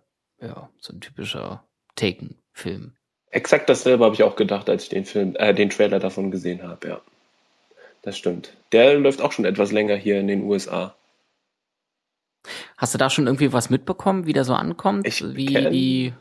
ja, 0.41 0.69
so 0.77 0.93
ein 0.93 1.01
typischer 1.01 1.63
Taken-Film. 1.95 2.93
Exakt 3.31 3.69
dasselbe 3.69 4.05
habe 4.05 4.13
ich 4.13 4.23
auch 4.23 4.35
gedacht, 4.35 4.69
als 4.69 4.83
ich 4.83 4.89
den 4.89 5.05
Film, 5.05 5.35
äh, 5.37 5.53
den 5.53 5.69
Trailer 5.69 5.99
davon 5.99 6.29
gesehen 6.31 6.61
habe, 6.63 6.87
ja. 6.87 7.01
Das 8.03 8.17
stimmt. 8.17 8.53
Der 8.73 8.99
läuft 8.99 9.21
auch 9.21 9.31
schon 9.31 9.45
etwas 9.45 9.71
länger 9.71 9.95
hier 9.95 10.19
in 10.19 10.27
den 10.27 10.43
USA. 10.43 10.95
Hast 12.77 12.93
du 12.93 12.97
da 12.97 13.09
schon 13.09 13.27
irgendwie 13.27 13.53
was 13.53 13.69
mitbekommen, 13.69 14.25
wie 14.25 14.33
der 14.33 14.43
so 14.43 14.53
ankommt? 14.53 15.07
Ich 15.07 15.23
wie 15.35 15.45
kenn, 15.45 15.71
die. 15.71 16.13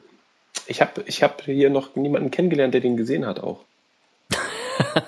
Ich 0.69 0.81
habe 0.81 1.03
ich 1.07 1.25
hab 1.25 1.43
hier 1.43 1.71
noch 1.71 1.97
niemanden 1.97 2.31
kennengelernt, 2.31 2.73
der 2.73 2.81
den 2.81 2.97
gesehen 2.97 3.27
hat 3.27 3.41
auch. 3.41 3.65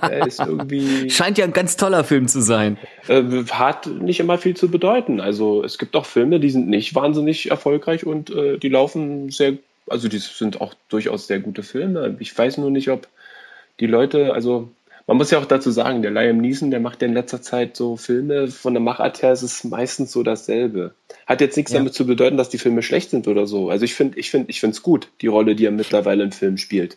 Er 0.01 0.27
ist 0.27 0.41
irgendwie. 0.41 1.11
Scheint 1.11 1.39
ja 1.39 1.45
ein 1.45 1.53
ganz 1.53 1.77
toller 1.77 2.05
Film 2.05 2.29
zu 2.29 2.41
sein. 2.41 2.79
Äh, 3.09 3.23
hat 3.51 3.87
nicht 3.87 4.21
immer 4.21 4.39
viel 4.39 4.57
zu 4.57 4.71
bedeuten. 4.71 5.21
Also 5.21 5.65
es 5.65 5.79
gibt 5.79 5.97
auch 5.97 6.07
Filme, 6.07 6.41
die 6.41 6.51
sind 6.51 6.69
nicht 6.69 6.95
wahnsinnig 6.95 7.51
erfolgreich 7.51 8.07
und 8.07 8.31
äh, 8.31 8.59
die 8.59 8.69
laufen 8.69 9.31
sehr, 9.31 9.55
also 9.89 10.09
die 10.09 10.19
sind 10.19 10.61
auch 10.61 10.75
durchaus 10.89 11.27
sehr 11.27 11.41
gute 11.41 11.63
Filme. 11.63 12.17
Ich 12.19 12.37
weiß 12.37 12.59
nur 12.59 12.71
nicht, 12.71 12.91
ob 12.91 13.09
die 13.81 13.87
Leute, 13.87 14.33
also 14.35 14.71
man 15.07 15.19
muss 15.19 15.31
ja 15.31 15.39
auch 15.39 15.45
dazu 15.45 15.71
sagen, 15.71 16.01
der 16.01 16.11
Liam 16.11 16.39
Neeson, 16.39 16.71
der 16.71 16.81
macht 16.81 17.03
ja 17.03 17.09
in 17.09 17.15
letzter 17.15 17.43
Zeit 17.43 17.77
so 17.77 17.97
Filme, 17.97 18.49
von 18.49 18.73
der 18.73 18.83
Machart 18.83 19.21
her 19.23 19.33
ist 19.33 19.43
es 19.43 19.65
meistens 19.65 20.13
so 20.13 20.23
dasselbe. 20.23 20.95
Hat 21.27 21.41
jetzt 21.41 21.57
nichts 21.57 21.73
ja. 21.73 21.79
damit 21.79 21.95
zu 21.95 22.07
bedeuten, 22.07 22.39
dass 22.39 22.49
die 22.49 22.59
Filme 22.59 22.83
schlecht 22.83 23.11
sind 23.11 23.29
oder 23.29 23.47
so. 23.47 23.69
Also 23.69 23.85
ich 23.85 23.95
finde, 23.95 24.19
ich 24.19 24.31
finde, 24.31 24.51
ich 24.51 24.61
finde 24.61 24.75
es 24.75 24.83
gut, 24.83 25.09
die 25.21 25.27
Rolle, 25.27 25.57
die 25.57 25.67
er 25.67 25.73
mittlerweile 25.73 26.25
im 26.25 26.33
Film 26.33 26.57
spielt. 26.57 26.97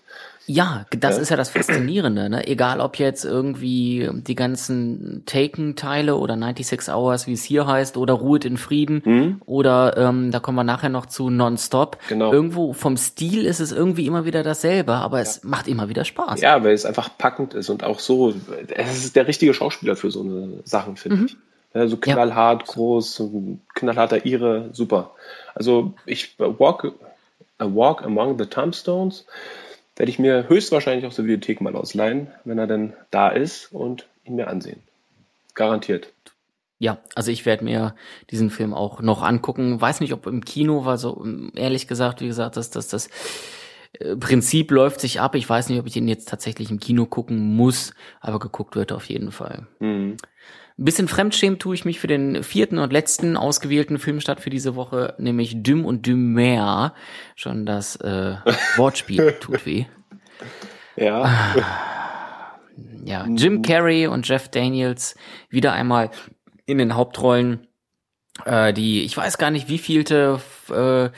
Ja, 0.50 0.86
das 0.98 1.18
ja. 1.18 1.22
ist 1.22 1.30
ja 1.30 1.36
das 1.36 1.50
Faszinierende, 1.50 2.30
ne? 2.30 2.48
Egal 2.48 2.80
ob 2.80 2.98
jetzt 2.98 3.25
irgendwie 3.25 4.10
die 4.13 4.34
ganzen 4.34 5.24
Taken-Teile 5.25 6.16
oder 6.16 6.36
96 6.38 6.94
Hours, 6.94 7.27
wie 7.27 7.34
es 7.34 7.44
hier 7.44 7.68
heißt, 7.68 7.98
oder 7.98 8.13
Ruhet 8.13 8.46
in 8.46 8.56
Frieden 8.56 9.01
mhm. 9.04 9.42
oder 9.46 9.98
ähm, 9.98 10.32
da 10.32 10.39
kommen 10.39 10.56
wir 10.56 10.63
nachher 10.63 10.88
noch 10.88 11.06
zu 11.06 11.30
Nonstop. 11.30 11.98
Genau. 12.08 12.32
Irgendwo 12.32 12.72
vom 12.72 12.96
Stil 12.96 13.46
ist 13.46 13.60
es 13.60 13.74
irgendwie 13.74 14.08
immer 14.08 14.24
wieder 14.24 14.42
dasselbe, 14.42 14.94
aber 14.94 15.20
es 15.20 15.42
ja. 15.44 15.50
macht 15.50 15.68
immer 15.68 15.89
wieder 15.89 16.06
Spaß. 16.06 16.39
Ja, 16.39 16.63
weil 16.63 16.74
es 16.74 16.86
einfach 16.86 17.10
packend 17.18 17.54
ist 17.54 17.70
und 17.70 17.84
auch 17.84 18.00
so, 18.00 18.34
es 18.70 19.04
ist 19.04 19.18
der 19.18 19.27
richtige 19.27 19.54
Schauspieler 19.54 19.98
für 19.98 20.12
so 20.12 20.22
eine 20.22 20.62
Sachen, 20.63 20.96
finde 20.96 21.18
mhm. 21.18 21.25
ich. 21.25 21.38
Ja, 21.74 21.88
so 21.89 21.98
knallhart, 21.98 22.63
ja. 22.66 22.74
groß, 22.74 23.22
knallharter 23.75 24.25
Ire, 24.25 24.70
super. 24.72 25.12
Also 25.54 25.94
ich 26.06 26.39
walk, 26.39 26.94
a 27.58 27.66
walk 27.66 28.04
among 28.04 28.39
the 28.39 28.46
tombstones 28.46 29.25
werde 29.98 30.10
ich 30.10 30.20
mir 30.20 30.48
höchstwahrscheinlich 30.48 31.06
aus 31.06 31.16
der 31.16 31.24
Bibliothek 31.24 31.60
mal 31.62 31.75
ausleihen, 31.75 32.27
wenn 32.46 32.58
er 32.58 32.68
denn 32.68 32.94
da 33.12 33.30
ist 33.30 33.74
und 33.74 34.08
ihn 34.24 34.36
mir 34.36 34.48
ansehen. 34.48 34.82
Garantiert. 35.56 36.13
Ja, 36.80 37.00
also 37.16 37.32
ich 37.32 37.46
werde 37.46 37.63
mir 37.63 37.96
diesen 38.30 38.51
Film 38.51 38.74
auch 38.74 39.01
noch 39.01 39.24
angucken. 39.24 39.82
Weiß 39.82 40.00
nicht, 40.00 40.13
ob 40.13 40.27
im 40.27 40.46
Kino, 40.46 40.86
weil 40.86 40.98
so 40.98 41.25
ehrlich 41.56 41.88
gesagt, 41.88 42.22
wie 42.22 42.27
gesagt, 42.27 42.56
dass 42.56 42.70
das, 42.70 42.88
das 42.88 43.10
äh, 43.94 44.16
Prinzip 44.16 44.70
läuft 44.70 45.01
sich 45.01 45.20
ab. 45.20 45.34
Ich 45.34 45.50
weiß 45.50 45.70
nicht, 45.70 45.80
ob 45.80 45.88
ich 45.88 45.96
ihn 45.96 46.08
jetzt 46.08 46.30
tatsächlich 46.30 46.70
im 46.70 46.80
Kino 46.80 47.08
gucken 47.08 47.56
muss, 47.56 47.96
aber 48.22 48.38
geguckt 48.38 48.75
wird 48.75 48.92
auf 48.92 49.06
jeden 49.06 49.32
Fall. 49.32 49.66
Mhm. 49.80 50.18
Ein 50.79 50.86
bisschen 50.86 51.07
fremdschämen 51.07 51.57
tue 51.57 51.74
ich 51.74 51.86
mich 51.86 52.00
für 52.00 52.05
den 52.05 52.43
vierten 52.43 52.77
und 52.77 52.93
letzten 52.93 53.36
ausgewählten 53.36 53.98
Filmstart 53.98 54.41
für 54.41 54.51
diese 54.51 54.75
Woche, 54.75 55.15
nämlich 55.17 55.63
Düm 55.63 55.86
und 55.86 56.05
Dümer. 56.05 56.93
Schon 57.36 57.65
das 57.65 57.96
äh, 57.96 58.36
Wortspiel 58.75 59.38
tut 59.39 59.65
weh. 59.65 59.86
Ja. 60.96 61.55
Ja, 63.03 63.25
Jim 63.27 63.63
Carrey 63.63 64.05
und 64.05 64.27
Jeff 64.27 64.50
Daniels 64.50 65.15
wieder 65.50 65.74
einmal 65.74 66.12
in 66.67 66.77
den 66.77 66.96
Hauptrollen. 66.96 67.67
Äh, 68.46 68.72
die, 68.72 69.03
ich 69.03 69.17
weiß 69.17 69.39
gar 69.39 69.50
nicht, 69.50 69.69
wie 69.69 69.79
vielte 69.79 70.39
äh, 70.69 71.10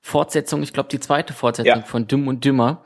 Fortsetzung, 0.00 0.62
ich 0.62 0.72
glaube 0.72 0.90
die 0.90 1.00
zweite 1.00 1.32
Fortsetzung 1.32 1.80
ja. 1.80 1.82
von 1.82 2.06
Düm 2.06 2.28
und 2.28 2.44
Dümmer 2.44 2.84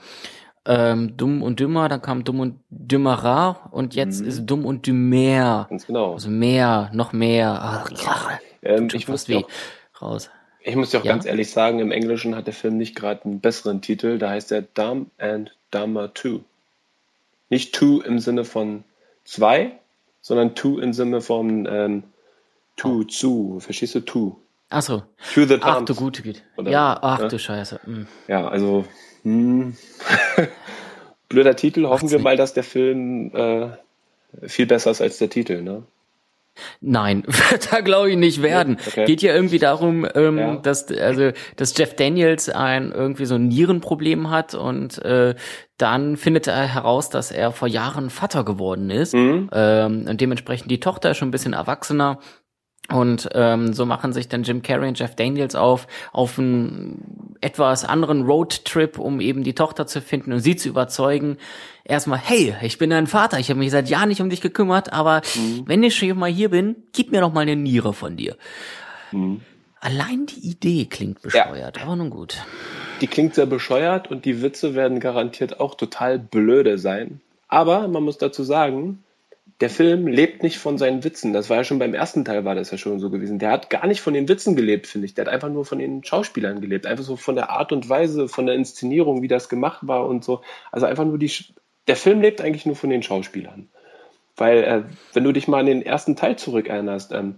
ähm, 0.64 1.16
Dumm 1.16 1.42
und 1.42 1.60
Dümmer, 1.60 1.88
dann 1.88 2.02
kam 2.02 2.24
Dumm 2.24 2.40
und 2.40 2.60
Dümmerer 2.70 3.68
und 3.72 3.94
jetzt 3.94 4.20
mhm. 4.20 4.28
ist 4.28 4.46
Dumm 4.46 4.64
und 4.64 4.86
Dümmer. 4.86 5.66
Ganz 5.68 5.86
genau. 5.86 6.12
Also 6.14 6.30
mehr, 6.30 6.90
noch 6.92 7.12
mehr. 7.12 7.58
Ach, 7.60 7.90
ja, 7.90 8.38
ähm, 8.62 8.88
ich 8.92 9.08
muss 9.08 9.28
wie 9.28 9.44
raus. 10.00 10.30
Ich 10.64 10.76
muss 10.76 10.90
dir 10.90 11.00
auch 11.00 11.04
ja? 11.04 11.12
ganz 11.12 11.26
ehrlich 11.26 11.50
sagen, 11.50 11.80
im 11.80 11.90
Englischen 11.90 12.36
hat 12.36 12.46
der 12.46 12.54
Film 12.54 12.76
nicht 12.76 12.94
gerade 12.94 13.24
einen 13.24 13.40
besseren 13.40 13.80
Titel. 13.80 14.18
Da 14.18 14.30
heißt 14.30 14.52
er 14.52 14.62
Dumb 14.62 15.10
and 15.18 15.52
Dumber 15.72 16.14
2. 16.14 16.40
Nicht 17.50 17.74
two 17.74 18.00
im 18.00 18.18
Sinne 18.18 18.44
von 18.44 18.84
zwei, 19.24 19.72
sondern 20.20 20.54
two 20.54 20.78
im 20.78 20.92
Sinne 20.92 21.20
von 21.20 21.66
ähm, 21.70 22.02
two, 22.76 23.00
oh. 23.00 23.04
zu. 23.04 23.60
Verstehst 23.60 23.94
du? 23.94 24.00
Two. 24.00 24.36
Ach 24.70 24.80
so. 24.80 25.02
To 25.34 25.44
the 25.44 25.58
ach 25.60 25.84
du 25.84 25.94
gute 25.94 26.22
Güte. 26.22 26.40
ja, 26.64 26.98
ach 27.02 27.20
ja? 27.20 27.28
du 27.28 27.38
Scheiße. 27.38 27.80
Mhm. 27.84 28.06
Ja, 28.26 28.48
also 28.48 28.86
hm. 29.22 29.76
Blöder 31.28 31.56
Titel. 31.56 31.86
Hoffen 31.86 32.10
wir 32.10 32.18
mal, 32.18 32.36
dass 32.36 32.52
der 32.52 32.64
Film 32.64 33.30
äh, 33.34 33.68
viel 34.48 34.66
besser 34.66 34.90
ist 34.90 35.00
als 35.00 35.18
der 35.18 35.30
Titel, 35.30 35.62
ne? 35.62 35.84
Nein, 36.80 37.24
wird 37.26 37.72
da 37.72 37.80
glaube 37.80 38.10
ich 38.10 38.16
nicht 38.16 38.42
werden. 38.42 38.76
Okay. 38.86 39.06
Geht 39.06 39.22
ja 39.22 39.34
irgendwie 39.34 39.58
darum, 39.58 40.06
ähm, 40.14 40.38
ja. 40.38 40.56
dass 40.56 40.86
also 40.88 41.30
dass 41.56 41.76
Jeff 41.76 41.96
Daniels 41.96 42.48
ein 42.50 42.92
irgendwie 42.92 43.24
so 43.24 43.36
ein 43.36 43.48
Nierenproblem 43.48 44.28
hat 44.30 44.54
und 44.54 45.02
äh, 45.02 45.34
dann 45.78 46.16
findet 46.16 46.46
er 46.48 46.66
heraus, 46.66 47.08
dass 47.08 47.30
er 47.30 47.52
vor 47.52 47.68
Jahren 47.68 48.10
Vater 48.10 48.44
geworden 48.44 48.90
ist 48.90 49.14
mhm. 49.14 49.48
ähm, 49.52 50.06
und 50.08 50.20
dementsprechend 50.20 50.70
die 50.70 50.80
Tochter 50.80 51.12
ist 51.12 51.16
schon 51.16 51.28
ein 51.28 51.32
bisschen 51.32 51.54
erwachsener 51.54 52.18
und 52.90 53.28
ähm, 53.34 53.72
so 53.72 53.86
machen 53.86 54.12
sich 54.12 54.28
dann 54.28 54.42
Jim 54.42 54.62
Carrey 54.62 54.88
und 54.88 54.98
Jeff 54.98 55.14
Daniels 55.14 55.54
auf 55.54 55.86
auf 56.12 56.38
einen 56.38 57.36
etwas 57.40 57.84
anderen 57.84 58.22
Roadtrip, 58.22 58.98
um 58.98 59.20
eben 59.20 59.44
die 59.44 59.54
Tochter 59.54 59.86
zu 59.86 60.00
finden 60.00 60.32
und 60.32 60.40
sie 60.40 60.56
zu 60.56 60.68
überzeugen. 60.68 61.38
Erstmal, 61.84 62.18
hey, 62.18 62.54
ich 62.62 62.78
bin 62.78 62.90
dein 62.90 63.06
Vater, 63.06 63.38
ich 63.38 63.50
habe 63.50 63.58
mich 63.58 63.70
seit 63.70 63.88
Jahren 63.88 64.08
nicht 64.08 64.20
um 64.20 64.30
dich 64.30 64.40
gekümmert, 64.40 64.92
aber 64.92 65.22
mhm. 65.34 65.62
wenn 65.66 65.82
ich 65.82 65.96
schon 65.96 66.18
mal 66.18 66.30
hier 66.30 66.50
bin, 66.50 66.76
gib 66.92 67.12
mir 67.12 67.20
doch 67.20 67.32
mal 67.32 67.40
eine 67.40 67.56
Niere 67.56 67.92
von 67.92 68.16
dir. 68.16 68.36
Mhm. 69.10 69.40
Allein 69.80 70.26
die 70.26 70.48
Idee 70.48 70.86
klingt 70.86 71.22
bescheuert, 71.22 71.76
ja. 71.76 71.82
aber 71.82 71.96
nun 71.96 72.10
gut. 72.10 72.38
Die 73.00 73.08
klingt 73.08 73.34
sehr 73.34 73.46
bescheuert 73.46 74.10
und 74.10 74.24
die 74.24 74.40
Witze 74.42 74.76
werden 74.76 75.00
garantiert 75.00 75.58
auch 75.58 75.74
total 75.74 76.20
blöde 76.20 76.78
sein. 76.78 77.20
Aber 77.48 77.88
man 77.88 78.04
muss 78.04 78.16
dazu 78.16 78.44
sagen, 78.44 79.02
der 79.62 79.70
Film 79.70 80.08
lebt 80.08 80.42
nicht 80.42 80.58
von 80.58 80.76
seinen 80.76 81.04
Witzen. 81.04 81.32
Das 81.32 81.48
war 81.48 81.58
ja 81.58 81.64
schon 81.64 81.78
beim 81.78 81.94
ersten 81.94 82.24
Teil 82.24 82.44
war 82.44 82.56
das 82.56 82.72
ja 82.72 82.78
schon 82.78 82.98
so 82.98 83.10
gewesen. 83.10 83.38
Der 83.38 83.52
hat 83.52 83.70
gar 83.70 83.86
nicht 83.86 84.00
von 84.00 84.12
den 84.12 84.26
Witzen 84.26 84.56
gelebt, 84.56 84.88
finde 84.88 85.06
ich. 85.06 85.14
Der 85.14 85.24
hat 85.24 85.32
einfach 85.32 85.50
nur 85.50 85.64
von 85.64 85.78
den 85.78 86.02
Schauspielern 86.02 86.60
gelebt. 86.60 86.84
Einfach 86.84 87.04
so 87.04 87.14
von 87.14 87.36
der 87.36 87.50
Art 87.50 87.70
und 87.70 87.88
Weise, 87.88 88.26
von 88.26 88.46
der 88.46 88.56
Inszenierung, 88.56 89.22
wie 89.22 89.28
das 89.28 89.48
gemacht 89.48 89.78
war 89.86 90.08
und 90.08 90.24
so. 90.24 90.40
Also 90.72 90.86
einfach 90.86 91.04
nur 91.04 91.16
die, 91.16 91.30
der 91.86 91.94
Film 91.94 92.20
lebt 92.20 92.40
eigentlich 92.40 92.66
nur 92.66 92.74
von 92.74 92.90
den 92.90 93.04
Schauspielern. 93.04 93.68
Weil, 94.36 94.64
äh, 94.64 94.82
wenn 95.12 95.22
du 95.22 95.30
dich 95.30 95.46
mal 95.46 95.60
an 95.60 95.66
den 95.66 95.86
ersten 95.86 96.16
Teil 96.16 96.34
zurückerinnerst, 96.34 97.12
ähm, 97.12 97.36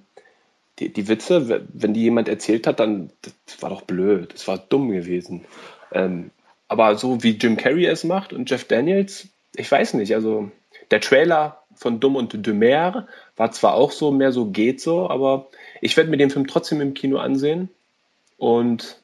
die, 0.78 0.90
die 0.90 1.08
Witze, 1.08 1.66
wenn 1.74 1.92
die 1.92 2.04
jemand 2.04 2.28
erzählt 2.28 2.66
hat, 2.66 2.80
dann, 2.80 3.10
das 3.20 3.60
war 3.60 3.68
doch 3.68 3.82
blöd, 3.82 4.32
das 4.32 4.48
war 4.48 4.56
dumm 4.56 4.88
gewesen. 4.90 5.44
Ähm, 5.92 6.30
aber 6.68 6.96
so 6.96 7.22
wie 7.22 7.32
Jim 7.32 7.58
Carrey 7.58 7.84
es 7.84 8.02
macht 8.02 8.32
und 8.32 8.48
Jeff 8.48 8.64
Daniels, 8.64 9.28
ich 9.54 9.70
weiß 9.70 9.92
nicht, 9.92 10.14
also 10.14 10.50
der 10.90 11.02
Trailer 11.02 11.63
von 11.76 12.00
Dumm 12.00 12.16
und 12.16 12.46
Dumer 12.46 13.06
war 13.36 13.52
zwar 13.52 13.74
auch 13.74 13.90
so, 13.90 14.10
mehr 14.10 14.32
so 14.32 14.46
geht 14.46 14.80
so, 14.80 15.08
aber 15.08 15.48
ich 15.80 15.96
werde 15.96 16.10
mir 16.10 16.16
den 16.16 16.30
Film 16.30 16.46
trotzdem 16.46 16.80
im 16.80 16.94
Kino 16.94 17.18
ansehen 17.18 17.68
und 18.36 19.00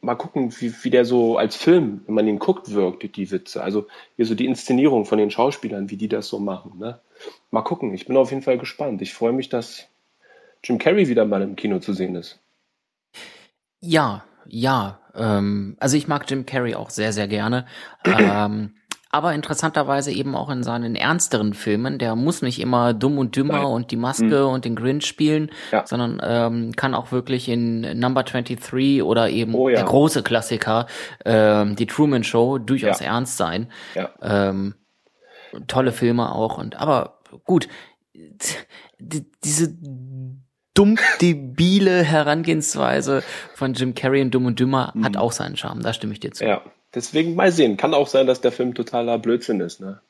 mal 0.00 0.14
gucken, 0.14 0.52
wie, 0.60 0.72
wie 0.82 0.90
der 0.90 1.04
so 1.04 1.38
als 1.38 1.56
Film, 1.56 2.02
wenn 2.06 2.14
man 2.14 2.28
ihn 2.28 2.38
guckt, 2.38 2.72
wirkt, 2.72 3.16
die 3.16 3.30
Witze. 3.30 3.62
Also 3.62 3.86
wie 4.16 4.24
so 4.24 4.34
die 4.34 4.46
Inszenierung 4.46 5.06
von 5.06 5.18
den 5.18 5.30
Schauspielern, 5.30 5.90
wie 5.90 5.96
die 5.96 6.08
das 6.08 6.28
so 6.28 6.38
machen. 6.38 6.78
Ne? 6.78 7.00
Mal 7.50 7.62
gucken, 7.62 7.94
ich 7.94 8.06
bin 8.06 8.16
auf 8.16 8.30
jeden 8.30 8.42
Fall 8.42 8.58
gespannt. 8.58 9.00
Ich 9.02 9.14
freue 9.14 9.32
mich, 9.32 9.48
dass 9.48 9.86
Jim 10.62 10.78
Carrey 10.78 11.08
wieder 11.08 11.24
mal 11.24 11.42
im 11.42 11.56
Kino 11.56 11.78
zu 11.78 11.92
sehen 11.92 12.14
ist. 12.16 12.38
Ja, 13.80 14.24
ja. 14.46 15.00
Ähm, 15.14 15.76
also 15.80 15.96
ich 15.96 16.08
mag 16.08 16.30
Jim 16.30 16.46
Carrey 16.46 16.74
auch 16.74 16.90
sehr, 16.90 17.12
sehr 17.12 17.28
gerne. 17.28 17.66
ähm, 18.04 18.74
aber 19.10 19.34
interessanterweise 19.34 20.12
eben 20.12 20.34
auch 20.34 20.50
in 20.50 20.62
seinen 20.62 20.94
ernsteren 20.94 21.54
Filmen. 21.54 21.98
Der 21.98 22.14
muss 22.14 22.42
nicht 22.42 22.60
immer 22.60 22.92
dumm 22.92 23.18
und 23.18 23.36
dümmer 23.36 23.62
Nein. 23.62 23.66
und 23.66 23.90
die 23.90 23.96
Maske 23.96 24.24
mhm. 24.24 24.52
und 24.52 24.64
den 24.64 24.76
Grinch 24.76 25.06
spielen, 25.06 25.50
ja. 25.72 25.86
sondern 25.86 26.20
ähm, 26.22 26.76
kann 26.76 26.94
auch 26.94 27.10
wirklich 27.10 27.48
in 27.48 27.98
Number 27.98 28.22
23 28.22 29.02
oder 29.02 29.30
eben 29.30 29.54
oh, 29.54 29.68
ja. 29.68 29.76
der 29.76 29.84
große 29.84 30.22
Klassiker, 30.22 30.86
ähm, 31.24 31.76
die 31.76 31.86
Truman 31.86 32.24
Show, 32.24 32.58
durchaus 32.58 33.00
ja. 33.00 33.06
ernst 33.06 33.36
sein. 33.38 33.70
Ähm, 34.20 34.74
tolle 35.66 35.92
Filme 35.92 36.34
auch 36.34 36.58
und 36.58 36.76
aber 36.76 37.20
gut, 37.44 37.68
die, 38.98 39.24
diese 39.42 39.74
dumm 40.74 40.96
debile 41.20 42.02
Herangehensweise 42.02 43.22
von 43.54 43.72
Jim 43.72 43.94
Carrey 43.94 44.20
in 44.20 44.30
Dumm 44.30 44.46
und 44.46 44.60
Dümmer 44.60 44.92
mhm. 44.94 45.04
hat 45.04 45.16
auch 45.16 45.32
seinen 45.32 45.56
Charme, 45.56 45.80
da 45.80 45.92
stimme 45.92 46.12
ich 46.12 46.20
dir 46.20 46.32
zu. 46.32 46.44
Ja, 46.44 46.62
Deswegen 46.98 47.36
mal 47.36 47.52
sehen. 47.52 47.76
Kann 47.76 47.94
auch 47.94 48.08
sein, 48.08 48.26
dass 48.26 48.40
der 48.40 48.50
Film 48.50 48.74
totaler 48.74 49.18
Blödsinn 49.18 49.60
ist. 49.60 49.80
Ne? 49.80 50.00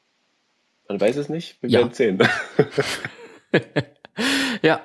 Man 0.88 0.98
weiß 0.98 1.16
es 1.16 1.28
nicht. 1.28 1.62
Wir 1.62 1.68
ja. 1.68 1.80
werden 1.80 1.92
sehen. 1.92 2.18
ja. 4.62 4.80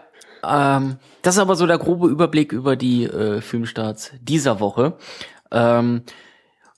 Ähm, 0.46 0.98
das 1.22 1.36
ist 1.36 1.42
aber 1.42 1.56
so 1.56 1.66
der 1.66 1.78
grobe 1.78 2.10
Überblick 2.10 2.52
über 2.52 2.76
die 2.76 3.06
äh, 3.06 3.40
Filmstarts 3.40 4.12
dieser 4.20 4.60
Woche. 4.60 4.98
Ähm, 5.50 6.04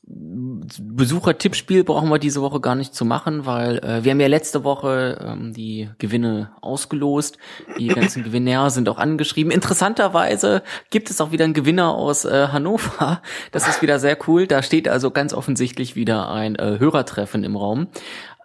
Besucher-Tippspiel 0.07 1.83
brauchen 1.83 2.09
wir 2.09 2.19
diese 2.19 2.41
Woche 2.41 2.62
gar 2.62 2.75
nicht 2.75 2.93
zu 2.93 3.05
machen, 3.05 3.47
weil 3.47 3.79
äh, 3.79 4.03
wir 4.03 4.12
haben 4.12 4.19
ja 4.19 4.27
letzte 4.27 4.63
Woche 4.63 5.17
ähm, 5.19 5.51
die 5.53 5.89
Gewinne 5.97 6.51
ausgelost. 6.62 7.39
Die 7.79 7.88
ganzen 7.88 8.24
Gewinner 8.25 8.69
sind 8.69 8.88
auch 8.88 9.00
angeschrieben. 9.00 9.51
Interessanterweise 9.51 10.62
gibt 10.91 11.09
es 11.09 11.21
auch 11.21 11.31
wieder 11.31 11.45
einen 11.45 11.55
Gewinner 11.55 11.95
aus 11.95 12.24
äh, 12.24 12.50
Hannover. 12.50 13.21
Das 13.51 13.67
ist 13.67 13.81
wieder 13.81 13.97
sehr 13.97 14.17
cool. 14.27 14.45
Da 14.45 14.62
steht 14.62 14.88
also 14.88 15.09
ganz 15.09 15.33
offensichtlich 15.33 15.95
wieder 15.95 16.29
ein 16.29 16.55
äh, 16.55 16.77
Hörertreffen 16.77 17.43
im 17.43 17.55
Raum. 17.55 17.88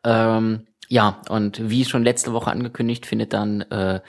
Ähm, 0.03 0.67
ja, 0.89 1.21
und 1.29 1.69
wie 1.71 1.85
schon 1.85 2.05
letzte 2.05 2.33
Woche 2.33 2.51
angekündigt, 2.51 3.05
findet 3.05 3.35
dann 3.35 3.61
äh, 3.63 4.01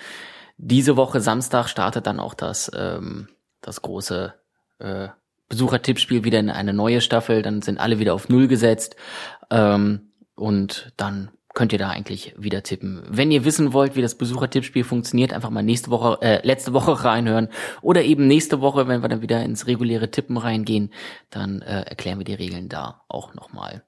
diese 0.57 0.95
Woche 0.95 1.19
Samstag 1.19 1.67
startet 1.67 2.07
dann 2.07 2.19
auch 2.19 2.33
das, 2.33 2.71
ähm, 2.73 3.27
das 3.61 3.81
große 3.81 4.33
äh, 4.79 5.09
Besuchertippspiel 5.51 6.23
wieder 6.23 6.39
in 6.39 6.49
eine 6.49 6.73
neue 6.73 7.01
Staffel, 7.01 7.41
dann 7.41 7.61
sind 7.61 7.77
alle 7.77 7.99
wieder 7.99 8.13
auf 8.13 8.29
Null 8.29 8.47
gesetzt 8.47 8.95
ähm, 9.51 10.13
und 10.35 10.93
dann 10.95 11.29
könnt 11.53 11.73
ihr 11.73 11.79
da 11.79 11.89
eigentlich 11.89 12.33
wieder 12.37 12.63
tippen. 12.63 13.03
Wenn 13.09 13.31
ihr 13.31 13.43
wissen 13.43 13.73
wollt, 13.73 13.97
wie 13.97 14.01
das 14.01 14.15
Besuchertippspiel 14.15 14.85
funktioniert, 14.85 15.33
einfach 15.33 15.49
mal 15.49 15.61
nächste 15.61 15.91
Woche, 15.91 16.19
äh, 16.21 16.39
letzte 16.47 16.71
Woche 16.71 17.03
reinhören 17.03 17.49
oder 17.81 18.03
eben 18.03 18.27
nächste 18.27 18.61
Woche, 18.61 18.87
wenn 18.87 19.01
wir 19.01 19.09
dann 19.09 19.21
wieder 19.21 19.43
ins 19.43 19.67
reguläre 19.67 20.09
Tippen 20.09 20.37
reingehen, 20.37 20.93
dann 21.29 21.61
äh, 21.61 21.81
erklären 21.81 22.17
wir 22.17 22.25
die 22.25 22.33
Regeln 22.33 22.69
da 22.69 23.03
auch 23.09 23.33
nochmal. 23.33 23.83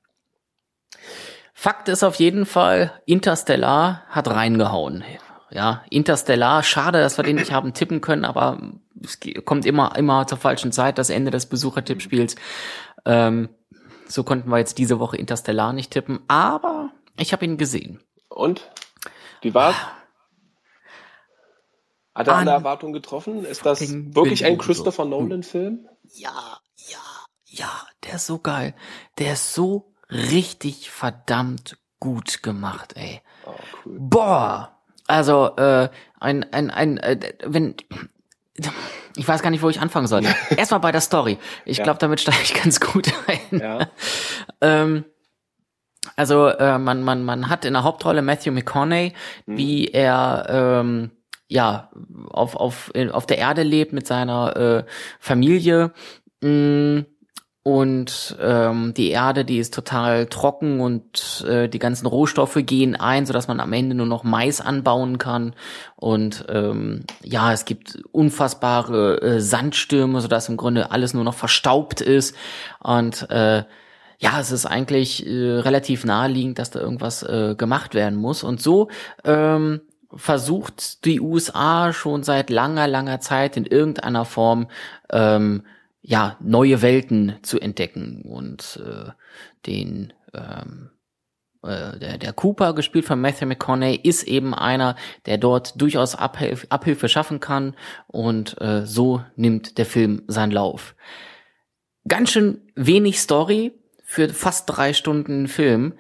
Fakt 1.54 1.88
ist 1.88 2.04
auf 2.04 2.16
jeden 2.16 2.46
Fall, 2.46 2.92
Interstellar 3.06 4.04
hat 4.10 4.28
reingehauen. 4.28 5.06
Ja, 5.50 5.84
Interstellar, 5.90 6.62
schade, 6.64 7.00
dass 7.00 7.18
wir 7.18 7.24
den 7.24 7.38
nicht 7.38 7.54
haben 7.54 7.74
tippen 7.74 8.02
können, 8.02 8.26
aber 8.26 8.60
es 9.04 9.20
kommt 9.46 9.66
immer, 9.66 9.96
immer 9.98 10.28
zur 10.28 10.38
falschen 10.38 10.72
Zeit, 10.72 10.98
das 10.98 11.10
Ende 11.10 11.32
des 11.32 11.48
Besuchertippspiels. 11.48 12.36
Ähm, 13.06 13.50
so 14.08 14.24
konnten 14.24 14.50
wir 14.50 14.58
jetzt 14.58 14.78
diese 14.78 15.00
Woche 15.00 15.18
Interstellar 15.18 15.74
nicht 15.74 15.92
tippen, 15.92 16.20
aber 16.28 16.92
ich 17.18 17.34
habe 17.34 17.46
ihn 17.46 17.58
gesehen. 17.58 18.00
Und? 18.30 18.72
Wie 19.42 19.54
war's? 19.54 19.76
Hat 22.16 22.28
er 22.28 22.36
alle 22.36 22.52
Erwartungen 22.52 22.94
getroffen? 22.94 23.44
Ist 23.44 23.66
das 23.66 23.82
wirklich 23.82 24.46
ein 24.46 24.58
Christopher 24.58 25.06
Nolan-Film? 25.06 25.88
Ja, 26.14 26.60
ja, 26.76 27.00
ja, 27.46 27.72
der 28.04 28.16
ist 28.16 28.28
so 28.28 28.38
geil. 28.38 28.76
Der 29.18 29.34
ist 29.34 29.54
so 29.54 29.96
richtig 30.10 30.92
verdammt 30.92 31.78
gut 32.00 32.44
gemacht, 32.44 32.94
ey. 32.96 33.22
Oh, 33.46 33.52
cool. 33.86 33.98
Boah, 34.00 34.78
also 35.08 35.56
äh, 35.56 35.90
ein 36.20 36.44
ein 36.54 36.70
ein 36.70 36.98
äh, 36.98 37.34
wenn 37.46 37.76
ich 39.16 39.28
weiß 39.28 39.42
gar 39.42 39.50
nicht, 39.50 39.62
wo 39.62 39.70
ich 39.70 39.80
anfangen 39.80 40.08
soll. 40.08 40.24
Erstmal 40.58 40.80
bei 40.80 40.92
der 40.92 41.02
Story. 41.02 41.38
Ich 41.66 41.78
ja. 41.78 41.84
glaube, 41.84 42.00
damit 42.00 42.20
steige 42.20 42.40
ich 42.44 42.54
ganz 42.54 42.80
gut 42.80 43.12
ein. 43.28 43.60
Ja. 43.60 43.88
ähm, 44.62 45.06
also 46.16 46.48
äh, 46.48 46.78
man 46.78 47.02
man 47.02 47.24
man 47.24 47.50
hat 47.50 47.66
in 47.66 47.74
der 47.74 47.84
Hauptrolle 47.84 48.22
Matthew 48.22 48.52
McConaughey, 48.52 49.14
mhm. 49.46 49.58
wie 49.58 49.88
er 49.88 50.46
ähm, 50.50 51.12
ja 51.48 51.90
auf 52.30 52.56
auf 52.56 52.92
auf 53.12 53.26
der 53.26 53.38
Erde 53.38 53.64
lebt 53.64 53.94
mit 53.94 54.06
seiner 54.06 54.56
äh, 54.56 54.84
Familie. 55.20 55.92
Mh, 56.42 56.50
mm, 56.50 57.06
und 57.64 58.36
ähm, 58.42 58.94
die 58.94 59.12
Erde, 59.12 59.46
die 59.46 59.58
ist 59.58 59.74
total 59.74 60.26
trocken 60.26 60.82
und 60.82 61.46
äh, 61.48 61.70
die 61.70 61.80
ganzen 61.80 62.08
Rohstoffe 62.08 62.58
gehen 62.66 62.98
ein, 62.98 63.26
so 63.26 63.32
dass 63.32 63.48
man 63.48 63.62
am 63.62 63.72
Ende 63.72 63.96
nur 63.96 64.06
noch 64.06 64.26
Mais 64.26 64.60
anbauen 64.60 65.18
kann. 65.18 65.56
Und 65.96 66.46
ähm, 66.50 67.06
ja, 67.24 67.54
es 67.54 67.64
gibt 67.64 68.04
unfassbare 68.12 69.22
äh, 69.22 69.40
Sandstürme, 69.40 70.20
so 70.20 70.28
dass 70.28 70.50
im 70.50 70.58
Grunde 70.58 70.92
alles 70.92 71.14
nur 71.14 71.24
noch 71.24 71.36
verstaubt 71.36 72.02
ist. 72.02 72.36
Und 72.82 73.30
äh, 73.30 73.64
ja, 74.20 74.40
es 74.42 74.52
ist 74.52 74.66
eigentlich 74.66 75.26
äh, 75.26 75.32
relativ 75.32 76.04
naheliegend, 76.04 76.60
dass 76.60 76.70
da 76.70 76.82
irgendwas 76.82 77.24
äh, 77.24 77.56
gemacht 77.58 77.96
werden 77.96 78.20
muss. 78.20 78.44
Und 78.44 78.62
so 78.62 78.90
ähm, 79.24 79.80
versucht 80.14 81.06
die 81.06 81.22
USA 81.22 81.94
schon 81.94 82.24
seit 82.24 82.50
langer, 82.50 82.90
langer 82.90 83.22
Zeit 83.22 83.56
in 83.56 83.66
irgendeiner 83.66 84.26
Form 84.26 84.68
ähm, 85.10 85.64
ja, 86.04 86.38
neue 86.42 86.82
Welten 86.82 87.38
zu 87.42 87.60
entdecken 87.60 88.22
und 88.24 88.80
äh, 88.86 89.12
den 89.66 90.14
ähm, 90.34 90.92
äh, 91.64 91.98
der, 91.98 92.18
der 92.18 92.34
Cooper, 92.34 92.74
gespielt 92.74 93.06
von 93.06 93.22
Matthew 93.22 93.46
McConaughey, 93.46 93.96
ist 93.96 94.24
eben 94.24 94.54
einer, 94.54 94.98
der 95.26 95.38
dort 95.38 95.80
durchaus 95.82 96.14
Abhilf 96.16 96.68
Abhilfe 96.70 97.08
schaffen 97.08 97.40
kann 97.40 97.76
und 98.08 98.60
äh, 98.62 98.86
so 98.86 99.24
nimmt 99.38 99.78
der 99.78 99.86
Film 99.86 100.24
seinen 100.28 100.52
Lauf. 100.52 100.94
Ganz 102.06 102.32
schön 102.32 102.62
wenig 102.76 103.20
Story 103.20 103.72
für 104.04 104.28
fast 104.30 104.66
drei 104.68 104.92
Stunden 104.92 105.48
Film. 105.48 105.94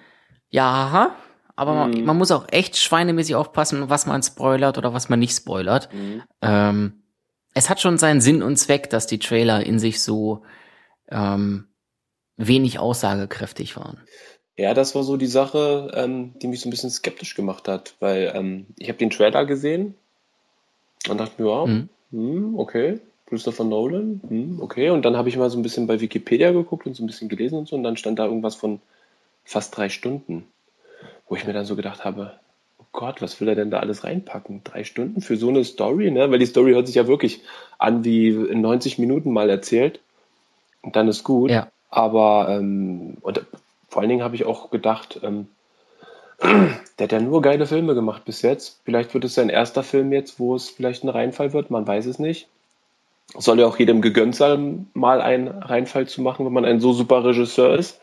Ja, 0.50 1.16
aber 1.56 1.74
mhm. 1.74 1.80
man, 1.80 2.06
man, 2.06 2.18
muss 2.18 2.32
auch 2.32 2.48
echt 2.52 2.76
schweinemäßig 2.78 3.36
aufpassen, 3.36 3.90
was 3.90 4.06
man 4.06 4.22
spoilert 4.22 4.78
oder 4.78 4.94
was 4.94 5.08
man 5.08 5.20
nicht 5.20 5.36
spoilert. 5.36 5.88
Mhm. 5.94 6.24
Ähm, 6.42 7.03
es 7.54 7.70
hat 7.70 7.80
schon 7.80 7.98
seinen 7.98 8.22
Sinn 8.22 8.44
und 8.44 8.58
Zweck, 8.58 8.90
dass 8.90 9.08
die 9.08 9.20
Trailer 9.20 9.66
in 9.66 9.80
sich 9.80 10.02
so 10.02 10.44
ähm, 11.10 11.68
wenig 12.38 12.80
aussagekräftig 12.80 13.76
waren. 13.78 14.02
Ja, 14.56 14.74
das 14.74 14.94
war 14.94 15.04
so 15.04 15.18
die 15.18 15.28
Sache, 15.28 15.92
ähm, 15.96 16.34
die 16.40 16.48
mich 16.48 16.62
so 16.62 16.68
ein 16.68 16.72
bisschen 16.72 16.92
skeptisch 16.92 17.36
gemacht 17.36 17.68
hat, 17.68 17.96
weil 18.00 18.32
ähm, 18.36 18.68
ich 18.78 18.88
habe 18.88 19.00
den 19.00 19.10
Trailer 19.10 19.46
gesehen 19.46 19.96
und 21.10 21.20
dachte 21.20 21.42
mir, 21.42 21.50
ja, 21.50 21.66
mhm. 21.66 21.90
hm, 22.12 22.60
okay, 22.60 23.00
Christopher 23.26 23.64
Nolan, 23.64 24.22
hm, 24.28 24.62
okay. 24.62 24.92
Und 24.92 25.06
dann 25.06 25.18
habe 25.18 25.30
ich 25.30 25.38
mal 25.38 25.50
so 25.50 25.58
ein 25.58 25.64
bisschen 25.64 25.88
bei 25.88 26.00
Wikipedia 26.02 26.52
geguckt 26.52 26.86
und 26.86 26.96
so 26.96 27.04
ein 27.04 27.08
bisschen 27.08 27.30
gelesen 27.30 27.58
und 27.58 27.68
so 27.68 27.76
und 27.76 27.84
dann 27.84 27.98
stand 27.98 28.20
da 28.20 28.26
irgendwas 28.26 28.56
von 28.56 28.80
fast 29.44 29.76
drei 29.76 29.90
Stunden, 29.90 30.46
wo 31.28 31.36
ich 31.36 31.46
mir 31.46 31.54
dann 31.54 31.66
so 31.66 31.76
gedacht 31.76 32.06
habe, 32.06 32.40
Gott, 32.94 33.22
was 33.22 33.42
will 33.42 33.50
er 33.50 33.56
denn 33.56 33.72
da 33.72 33.80
alles 33.80 34.04
reinpacken? 34.04 34.64
Drei 34.64 34.84
Stunden 34.84 35.22
für 35.22 35.36
so 35.36 35.50
eine 35.50 35.66
Story, 35.66 36.12
ne? 36.12 36.32
Weil 36.32 36.40
die 36.40 36.46
Story 36.46 36.74
hört 36.74 36.88
sich 36.88 36.96
ja 36.96 37.08
wirklich 37.08 37.42
an 37.80 38.06
wie 38.06 38.30
in 38.30 38.62
90 38.62 39.00
Minuten 39.00 39.32
mal 39.32 39.50
erzählt. 39.50 40.00
Und 40.82 40.96
dann 40.96 41.08
ist 41.08 41.24
gut. 41.24 41.50
Ja. 41.50 41.68
Aber 41.90 42.48
ähm, 42.50 43.18
und 43.22 43.42
vor 43.90 44.02
allen 44.02 44.10
Dingen 44.10 44.24
habe 44.24 44.36
ich 44.36 44.46
auch 44.46 44.70
gedacht, 44.70 45.20
ähm, 45.24 45.48
der 46.42 47.04
hat 47.06 47.12
ja 47.12 47.20
nur 47.20 47.42
geile 47.42 47.66
Filme 47.66 47.96
gemacht 47.96 48.26
bis 48.26 48.44
jetzt. 48.44 48.80
Vielleicht 48.86 49.14
wird 49.14 49.26
es 49.26 49.36
sein 49.36 49.50
erster 49.50 49.84
Film 49.84 50.12
jetzt, 50.12 50.40
wo 50.40 50.56
es 50.56 50.70
vielleicht 50.70 51.04
ein 51.04 51.10
Reinfall 51.10 51.52
wird, 51.54 51.72
man 51.72 51.88
weiß 51.88 52.06
es 52.06 52.20
nicht. 52.20 52.48
Soll 53.38 53.60
ja 53.60 53.66
auch 53.66 53.80
jedem 53.80 54.02
gegönnt 54.02 54.36
sein, 54.36 54.88
mal 54.94 55.22
einen 55.22 55.48
Reinfall 55.48 56.08
zu 56.08 56.22
machen, 56.22 56.46
wenn 56.46 56.54
man 56.54 56.66
ein 56.66 56.80
so 56.80 56.94
super 56.94 57.24
Regisseur 57.24 57.78
ist. 57.78 58.00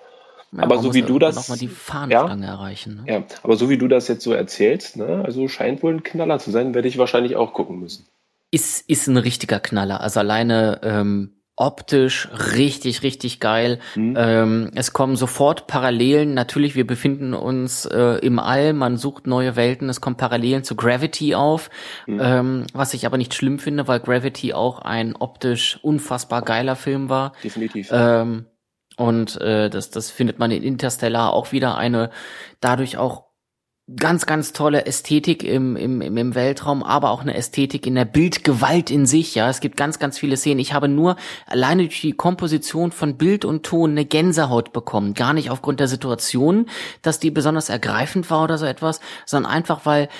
Ja, 0.53 0.65
aber 0.65 0.79
so 0.79 0.95
wie 0.95 1.03
du 1.03 1.19
das. 1.19 1.37
Nochmal 1.37 1.59
die 1.59 1.69
Fahnenstange 1.69 2.47
ja, 2.47 2.53
erreichen. 2.53 3.05
Ne? 3.05 3.13
Ja, 3.13 3.25
aber 3.43 3.57
so 3.57 3.71
wie 3.71 3.79
du 3.79 3.87
das 3.87 4.09
jetzt 4.09 4.25
so 4.25 4.33
erzählst, 4.33 4.97
ne, 4.97 5.23
also 5.25 5.47
scheint 5.49 5.83
wohl 5.83 5.95
ein 5.95 6.03
Knaller 6.03 6.39
zu 6.39 6.51
sein, 6.51 6.75
werde 6.75 6.89
ich 6.89 6.99
wahrscheinlich 6.99 7.37
auch 7.37 7.53
gucken 7.53 7.79
müssen. 7.79 8.07
Ist, 8.51 8.89
ist 8.89 9.07
ein 9.07 9.17
richtiger 9.17 9.61
Knaller. 9.61 10.01
Also 10.01 10.19
alleine 10.19 10.81
ähm, 10.83 11.41
optisch 11.61 12.29
richtig, 12.57 13.03
richtig 13.03 13.39
geil. 13.39 13.79
Mhm. 13.95 14.15
Ähm, 14.19 14.71
es 14.75 14.93
kommen 14.95 15.15
sofort 15.15 15.67
Parallelen. 15.67 16.33
Natürlich, 16.33 16.75
wir 16.75 16.87
befinden 16.87 17.35
uns 17.35 17.85
äh, 17.85 18.19
im 18.23 18.39
All, 18.39 18.73
man 18.73 18.97
sucht 18.97 19.27
neue 19.27 19.57
Welten, 19.57 19.91
es 19.91 20.01
kommen 20.01 20.17
Parallelen 20.17 20.65
zu 20.65 20.75
Gravity 20.75 21.35
auf, 21.35 21.69
mhm. 22.07 22.21
ähm, 22.21 22.67
was 22.73 22.95
ich 22.95 23.05
aber 23.05 23.19
nicht 23.19 23.35
schlimm 23.35 23.59
finde, 23.59 23.87
weil 23.87 24.01
Gravity 24.01 24.55
auch 24.55 24.81
ein 24.81 25.15
optisch 25.15 25.79
unfassbar 25.83 26.43
geiler 26.43 26.77
Film 26.77 27.11
war. 27.11 27.35
Definitiv. 27.45 27.91
Ähm, 27.93 28.47
und 29.01 29.41
äh, 29.41 29.71
das, 29.71 29.89
das 29.89 30.11
findet 30.11 30.39
man 30.39 30.51
in 30.51 30.63
Interstellar 30.63 31.33
auch 31.33 31.53
wieder 31.53 31.79
eine 31.79 32.11
dadurch 32.61 32.99
auch 32.99 33.31
ganz, 33.97 34.27
ganz 34.27 34.53
tolle 34.53 34.85
Ästhetik 34.85 35.43
im, 35.43 35.75
im, 35.75 36.03
im 36.03 36.35
Weltraum, 36.35 36.83
aber 36.83 37.09
auch 37.09 37.23
eine 37.23 37.35
Ästhetik 37.35 37.87
in 37.87 37.95
der 37.95 38.05
Bildgewalt 38.05 38.91
in 38.91 39.07
sich. 39.07 39.35
Ja, 39.35 39.49
es 39.49 39.61
gibt 39.61 39.79
ganz, 39.79 39.99
ganz 39.99 40.19
viele 40.19 40.37
Szenen. 40.37 40.61
Ich 40.61 40.75
habe 40.75 40.87
nur 40.87 41.17
alleine 41.47 41.85
durch 41.85 42.03
die 42.03 42.13
Komposition 42.13 42.93
von 42.93 43.17
Bild 43.17 43.47
und 43.47 43.65
Ton 43.65 43.93
eine 43.93 44.05
Gänsehaut 44.05 44.75
bekommen. 44.75 45.15
Gar 45.15 45.33
nicht 45.33 45.49
aufgrund 45.51 45.81
der 45.81 45.89
Situation, 45.89 46.67
dass 47.01 47.21
die 47.21 47.31
besonders 47.31 47.71
ergreifend 47.71 48.31
war 48.31 48.45
oder 48.45 48.59
so 48.59 48.67
etwas, 48.67 49.01
sondern 49.25 49.51
einfach, 49.51 49.87
weil 49.87 50.11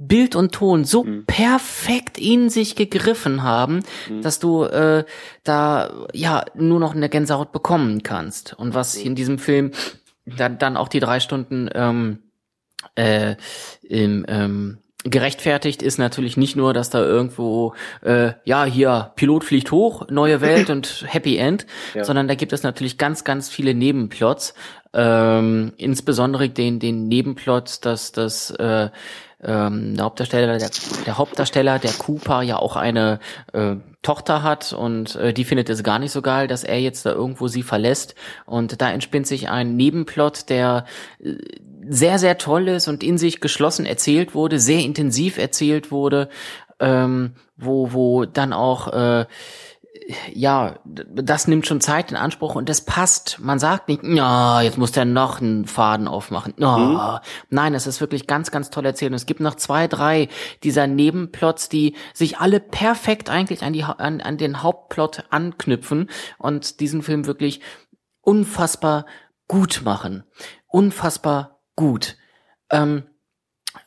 Bild 0.00 0.34
und 0.34 0.52
Ton 0.52 0.84
so 0.84 1.04
mhm. 1.04 1.26
perfekt 1.26 2.18
in 2.18 2.48
sich 2.48 2.74
gegriffen 2.74 3.42
haben, 3.42 3.82
mhm. 4.08 4.22
dass 4.22 4.38
du 4.38 4.64
äh, 4.64 5.04
da 5.44 6.06
ja 6.14 6.44
nur 6.54 6.80
noch 6.80 6.94
eine 6.94 7.10
Gänsehaut 7.10 7.52
bekommen 7.52 8.02
kannst. 8.02 8.54
Und 8.54 8.74
was 8.74 8.96
in 8.96 9.14
diesem 9.14 9.38
Film 9.38 9.72
dann, 10.24 10.58
dann 10.58 10.76
auch 10.78 10.88
die 10.88 11.00
drei 11.00 11.20
Stunden 11.20 11.68
ähm, 11.74 12.20
äh, 12.94 13.36
im, 13.82 14.24
ähm, 14.26 14.78
gerechtfertigt 15.04 15.82
ist 15.82 15.98
natürlich 15.98 16.38
nicht 16.38 16.56
nur, 16.56 16.72
dass 16.72 16.88
da 16.88 17.00
irgendwo 17.00 17.74
äh, 18.02 18.32
ja 18.44 18.64
hier 18.64 19.12
Pilot 19.16 19.44
fliegt 19.44 19.70
hoch, 19.70 20.08
neue 20.08 20.40
Welt 20.40 20.70
und 20.70 21.04
Happy 21.06 21.36
End, 21.36 21.66
ja. 21.94 22.04
sondern 22.04 22.26
da 22.26 22.34
gibt 22.34 22.54
es 22.54 22.62
natürlich 22.62 22.96
ganz 22.96 23.24
ganz 23.24 23.50
viele 23.50 23.74
Nebenplots, 23.74 24.54
ähm, 24.94 25.72
insbesondere 25.76 26.48
den 26.48 26.80
den 26.80 27.08
Nebenplot, 27.08 27.84
dass 27.84 28.12
das 28.12 28.50
äh, 28.52 28.88
ähm, 29.42 29.96
der 29.96 30.04
Hauptdarsteller, 30.04 30.58
der, 30.58 30.70
der 31.06 31.18
Hauptdarsteller, 31.18 31.78
der 31.78 31.92
Cooper, 31.92 32.42
ja 32.42 32.58
auch 32.58 32.76
eine 32.76 33.20
äh, 33.52 33.76
Tochter 34.02 34.42
hat 34.42 34.72
und 34.72 35.16
äh, 35.16 35.32
die 35.32 35.44
findet 35.44 35.68
es 35.68 35.82
gar 35.82 35.98
nicht 35.98 36.12
so 36.12 36.22
geil, 36.22 36.46
dass 36.46 36.64
er 36.64 36.80
jetzt 36.80 37.04
da 37.04 37.12
irgendwo 37.12 37.48
sie 37.48 37.62
verlässt. 37.62 38.14
Und 38.46 38.80
da 38.80 38.90
entspinnt 38.90 39.26
sich 39.26 39.48
ein 39.48 39.76
Nebenplot, 39.76 40.48
der 40.48 40.84
äh, 41.22 41.34
sehr, 41.88 42.18
sehr 42.18 42.38
toll 42.38 42.68
ist 42.68 42.88
und 42.88 43.02
in 43.02 43.18
sich 43.18 43.40
geschlossen 43.40 43.86
erzählt 43.86 44.34
wurde, 44.34 44.58
sehr 44.58 44.80
intensiv 44.80 45.38
erzählt 45.38 45.90
wurde, 45.90 46.28
ähm, 46.78 47.34
wo, 47.56 47.92
wo 47.92 48.24
dann 48.24 48.52
auch 48.52 48.88
äh, 48.88 49.26
ja, 50.32 50.78
das 50.84 51.46
nimmt 51.46 51.66
schon 51.66 51.80
Zeit 51.80 52.10
in 52.10 52.16
Anspruch 52.16 52.54
und 52.54 52.68
das 52.68 52.84
passt. 52.84 53.38
Man 53.40 53.58
sagt 53.58 53.88
nicht, 53.88 54.02
ja, 54.02 54.60
jetzt 54.62 54.78
muss 54.78 54.92
der 54.92 55.04
noch 55.04 55.40
einen 55.40 55.66
Faden 55.66 56.08
aufmachen. 56.08 56.54
Oh. 56.58 56.76
Mhm. 56.76 57.18
Nein, 57.50 57.74
es 57.74 57.86
ist 57.86 58.00
wirklich 58.00 58.26
ganz, 58.26 58.50
ganz 58.50 58.70
toll 58.70 58.86
erzählt. 58.86 59.12
Und 59.12 59.16
es 59.16 59.26
gibt 59.26 59.40
noch 59.40 59.54
zwei, 59.56 59.88
drei 59.88 60.28
dieser 60.62 60.86
Nebenplots, 60.86 61.68
die 61.68 61.96
sich 62.14 62.38
alle 62.38 62.60
perfekt 62.60 63.30
eigentlich 63.30 63.62
an, 63.62 63.72
die, 63.72 63.84
an, 63.84 64.20
an 64.20 64.38
den 64.38 64.62
Hauptplot 64.62 65.24
anknüpfen 65.30 66.10
und 66.38 66.80
diesen 66.80 67.02
Film 67.02 67.26
wirklich 67.26 67.60
unfassbar 68.20 69.06
gut 69.48 69.82
machen. 69.84 70.24
Unfassbar 70.66 71.60
gut. 71.76 72.16
Ähm, 72.70 73.04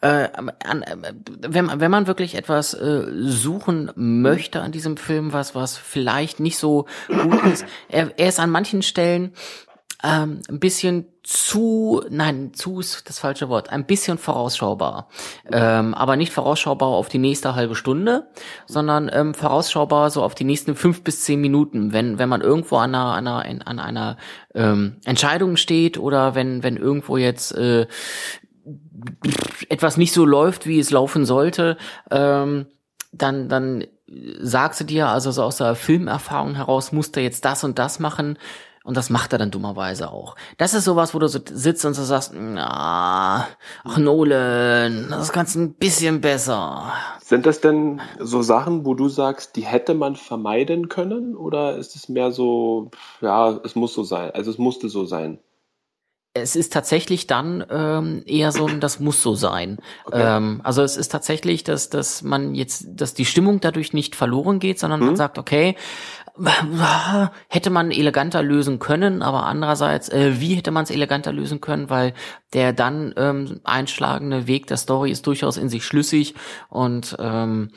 äh, 0.01 0.29
an, 0.33 0.85
wenn, 1.25 1.79
wenn 1.79 1.91
man 1.91 2.07
wirklich 2.07 2.35
etwas 2.35 2.73
äh, 2.73 3.05
suchen 3.11 3.91
möchte 3.95 4.61
an 4.61 4.71
diesem 4.71 4.97
Film, 4.97 5.33
was, 5.33 5.55
was 5.55 5.77
vielleicht 5.77 6.39
nicht 6.39 6.57
so 6.57 6.85
gut 7.07 7.43
ist, 7.45 7.65
er, 7.89 8.17
er 8.17 8.29
ist 8.29 8.39
an 8.39 8.49
manchen 8.49 8.81
Stellen 8.81 9.33
ähm, 10.03 10.41
ein 10.49 10.59
bisschen 10.59 11.07
zu, 11.23 12.03
nein, 12.09 12.53
zu 12.53 12.81
ist 12.81 13.07
das 13.07 13.19
falsche 13.19 13.47
Wort, 13.47 13.69
ein 13.69 13.85
bisschen 13.85 14.17
vorausschaubar. 14.17 15.07
Ähm, 15.49 15.93
aber 15.93 16.17
nicht 16.17 16.33
vorausschaubar 16.33 16.89
auf 16.89 17.07
die 17.07 17.17
nächste 17.17 17.55
halbe 17.55 17.75
Stunde, 17.75 18.27
sondern 18.65 19.09
ähm, 19.13 19.33
vorausschaubar 19.33 20.09
so 20.09 20.21
auf 20.21 20.35
die 20.35 20.43
nächsten 20.43 20.75
fünf 20.75 21.03
bis 21.03 21.21
zehn 21.21 21.39
Minuten, 21.39 21.93
wenn, 21.93 22.19
wenn 22.19 22.27
man 22.27 22.41
irgendwo 22.41 22.75
an 22.75 22.93
einer, 22.93 23.13
an 23.13 23.27
einer, 23.27 23.67
an 23.67 23.79
einer 23.79 24.17
ähm, 24.53 24.97
Entscheidung 25.05 25.55
steht 25.55 25.97
oder 25.97 26.35
wenn, 26.35 26.61
wenn 26.63 26.75
irgendwo 26.75 27.15
jetzt 27.15 27.53
äh, 27.53 27.87
etwas 29.69 29.97
nicht 29.97 30.13
so 30.13 30.25
läuft, 30.25 30.65
wie 30.67 30.79
es 30.79 30.91
laufen 30.91 31.25
sollte, 31.25 31.77
ähm, 32.11 32.67
dann, 33.11 33.49
dann 33.49 33.85
sagst 34.39 34.79
du 34.79 34.83
dir, 34.83 35.07
also 35.07 35.31
so 35.31 35.43
aus 35.43 35.57
der 35.57 35.75
Filmerfahrung 35.75 36.55
heraus, 36.55 36.91
musst 36.91 37.15
du 37.15 37.21
jetzt 37.21 37.45
das 37.45 37.63
und 37.63 37.79
das 37.79 37.99
machen. 37.99 38.37
Und 38.85 38.97
das 38.97 39.09
macht 39.09 39.31
er 39.31 39.39
dann 39.39 39.49
dummerweise 39.49 40.11
auch. 40.11 40.35
Das 40.57 40.73
ist 40.73 40.83
sowas, 40.83 41.15
wo 41.15 41.19
du 41.19 41.29
so 41.29 41.39
sitzt 41.45 41.85
und 41.85 41.93
so 41.93 42.03
sagst, 42.03 42.33
na, 42.35 43.47
ach 43.85 43.97
Nolan, 43.97 45.07
das 45.09 45.31
kannst 45.31 45.55
du 45.55 45.61
ein 45.61 45.73
bisschen 45.75 46.19
besser. 46.19 46.91
Sind 47.21 47.45
das 47.45 47.61
denn 47.61 48.01
so 48.19 48.41
Sachen, 48.41 48.85
wo 48.85 48.93
du 48.93 49.07
sagst, 49.07 49.55
die 49.55 49.61
hätte 49.61 49.93
man 49.93 50.17
vermeiden 50.17 50.89
können? 50.89 51.37
Oder 51.37 51.77
ist 51.77 51.95
es 51.95 52.09
mehr 52.09 52.33
so, 52.33 52.91
ja, 53.21 53.57
es 53.63 53.75
muss 53.75 53.93
so 53.93 54.03
sein, 54.03 54.31
also 54.31 54.51
es 54.51 54.57
musste 54.57 54.89
so 54.89 55.05
sein? 55.05 55.39
Es 56.35 56.55
ist 56.55 56.73
tatsächlich 56.73 57.27
dann 57.27 57.63
ähm, 57.69 58.23
eher 58.25 58.51
so 58.51 58.65
ein, 58.65 58.79
das 58.79 58.99
muss 58.99 59.21
so 59.21 59.35
sein. 59.35 59.77
Okay. 60.05 60.37
Ähm, 60.37 60.61
also 60.63 60.81
es 60.81 60.97
ist 60.97 61.11
tatsächlich, 61.11 61.63
dass, 61.63 61.89
dass 61.89 62.23
man 62.23 62.55
jetzt, 62.55 62.87
dass 62.87 63.13
die 63.13 63.25
Stimmung 63.25 63.59
dadurch 63.59 63.93
nicht 63.93 64.15
verloren 64.15 64.59
geht, 64.59 64.79
sondern 64.79 65.01
mhm. 65.01 65.05
man 65.07 65.15
sagt, 65.15 65.37
okay, 65.37 65.75
hätte 67.47 67.69
man 67.69 67.91
eleganter 67.91 68.41
lösen 68.41 68.79
können, 68.79 69.21
aber 69.21 69.45
andererseits, 69.45 70.09
äh, 70.09 70.39
wie 70.39 70.55
hätte 70.55 70.71
man 70.71 70.85
es 70.85 70.89
eleganter 70.89 71.31
lösen 71.31 71.61
können, 71.61 71.91
weil 71.91 72.15
der 72.53 72.73
dann 72.73 73.13
ähm, 73.15 73.59
einschlagende 73.63 74.47
Weg 74.47 74.65
der 74.65 74.77
Story 74.77 75.11
ist 75.11 75.27
durchaus 75.27 75.57
in 75.57 75.69
sich 75.69 75.85
schlüssig 75.85 76.33
und 76.69 77.15
ähm, 77.19 77.69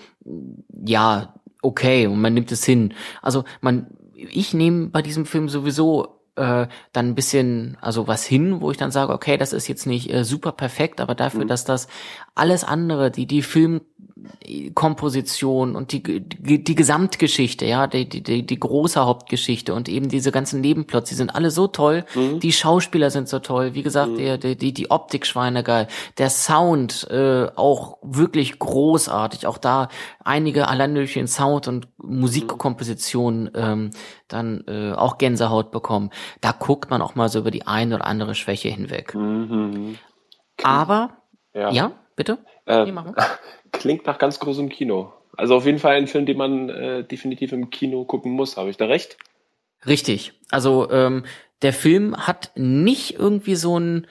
ja, 0.86 1.34
okay, 1.60 2.06
und 2.06 2.22
man 2.22 2.32
nimmt 2.32 2.50
es 2.50 2.64
hin. 2.64 2.94
Also 3.20 3.44
man, 3.60 3.88
ich 4.14 4.54
nehme 4.54 4.86
bei 4.86 5.02
diesem 5.02 5.26
Film 5.26 5.50
sowieso 5.50 6.15
äh, 6.36 6.66
dann 6.92 7.08
ein 7.08 7.14
bisschen, 7.14 7.76
also 7.80 8.06
was 8.06 8.24
hin, 8.24 8.60
wo 8.60 8.70
ich 8.70 8.76
dann 8.76 8.90
sage, 8.90 9.12
okay, 9.12 9.36
das 9.36 9.52
ist 9.52 9.68
jetzt 9.68 9.86
nicht 9.86 10.12
äh, 10.12 10.24
super 10.24 10.52
perfekt, 10.52 11.00
aber 11.00 11.14
dafür, 11.14 11.44
mhm. 11.44 11.48
dass 11.48 11.64
das 11.64 11.88
alles 12.34 12.64
andere, 12.64 13.10
die 13.10 13.26
die 13.26 13.42
Filmkomposition 14.16 15.76
und 15.76 15.92
die, 15.92 16.02
die 16.02 16.64
die 16.64 16.74
Gesamtgeschichte, 16.74 17.66
ja, 17.66 17.86
die 17.86 18.08
die 18.08 18.46
die 18.46 18.60
große 18.60 19.04
Hauptgeschichte 19.04 19.74
und 19.74 19.88
eben 19.88 20.08
diese 20.08 20.32
ganzen 20.32 20.60
Nebenplots, 20.62 21.10
die 21.10 21.14
sind 21.14 21.34
alle 21.34 21.50
so 21.50 21.66
toll, 21.66 22.04
mhm. 22.14 22.40
die 22.40 22.52
Schauspieler 22.52 23.10
sind 23.10 23.28
so 23.28 23.40
toll, 23.40 23.74
wie 23.74 23.82
gesagt, 23.82 24.12
mhm. 24.12 24.16
der, 24.16 24.38
die 24.38 24.72
die 24.72 24.90
Optik 24.90 25.26
schweinegeil, 25.26 25.88
der 26.16 26.30
Sound 26.30 27.08
äh, 27.10 27.48
auch 27.56 27.98
wirklich 28.02 28.58
großartig, 28.58 29.46
auch 29.46 29.58
da 29.58 29.88
einige 30.24 30.68
allein 30.68 30.94
durch 30.94 31.14
den 31.14 31.28
Sound 31.28 31.68
und 31.68 31.88
Musikkomposition 31.98 33.50
ähm, 33.54 33.90
dann 34.28 34.64
äh, 34.66 34.92
auch 34.92 35.18
Gänsehaut 35.18 35.70
bekommen. 35.70 36.10
Da 36.40 36.52
guckt 36.52 36.90
man 36.90 37.02
auch 37.02 37.16
mal 37.16 37.28
so 37.28 37.40
über 37.40 37.50
die 37.50 37.66
eine 37.66 37.96
oder 37.96 38.06
andere 38.06 38.34
Schwäche 38.34 38.68
hinweg. 38.68 39.14
Mhm. 39.14 39.98
Aber 40.62 41.18
ja. 41.52 41.70
ja. 41.70 41.92
Bitte? 42.16 42.38
Äh, 42.66 42.92
klingt 43.72 44.06
nach 44.06 44.18
ganz 44.18 44.38
großem 44.38 44.68
Kino. 44.68 45.12
Also 45.36 45.56
auf 45.56 45.66
jeden 45.66 45.78
Fall 45.78 45.96
ein 45.96 46.06
Film, 46.06 46.26
den 46.26 46.36
man 46.36 46.68
äh, 46.68 47.04
definitiv 47.04 47.52
im 47.52 47.70
Kino 47.70 48.04
gucken 48.04 48.32
muss. 48.32 48.56
Habe 48.56 48.70
ich 48.70 48.76
da 48.76 48.86
recht? 48.86 49.16
Richtig. 49.86 50.32
Also 50.50 50.90
ähm, 50.90 51.24
der 51.62 51.72
Film 51.72 52.16
hat 52.16 52.52
nicht 52.54 53.18
irgendwie 53.18 53.54
so 53.54 53.78
ein 53.78 54.06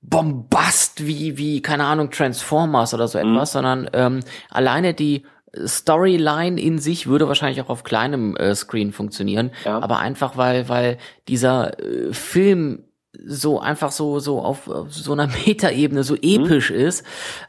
Bombast 0.00 1.06
wie 1.06 1.38
wie 1.38 1.62
keine 1.62 1.84
Ahnung 1.84 2.10
Transformers 2.10 2.92
oder 2.92 3.06
so 3.06 3.18
mhm. 3.18 3.34
etwas, 3.34 3.50
mhm. 3.50 3.52
sondern 3.52 3.90
ähm, 3.92 4.20
alleine 4.50 4.94
die 4.94 5.24
Storyline 5.64 6.60
in 6.60 6.78
sich 6.78 7.06
würde 7.06 7.28
wahrscheinlich 7.28 7.60
auch 7.60 7.68
auf 7.68 7.84
kleinem 7.84 8.36
äh, 8.36 8.54
Screen 8.54 8.92
funktionieren, 8.92 9.52
ja. 9.64 9.78
aber 9.78 9.98
einfach 9.98 10.36
weil 10.36 10.68
weil 10.68 10.98
dieser 11.28 11.78
äh, 11.78 12.12
Film 12.12 12.84
so 13.24 13.60
einfach 13.60 13.92
so 13.92 14.18
so 14.20 14.40
auf, 14.40 14.68
auf 14.68 14.92
so 14.92 15.12
einer 15.12 15.26
Metaebene 15.46 16.02
so 16.02 16.14
episch 16.16 16.70
mhm. 16.70 16.76
ist, 16.76 17.06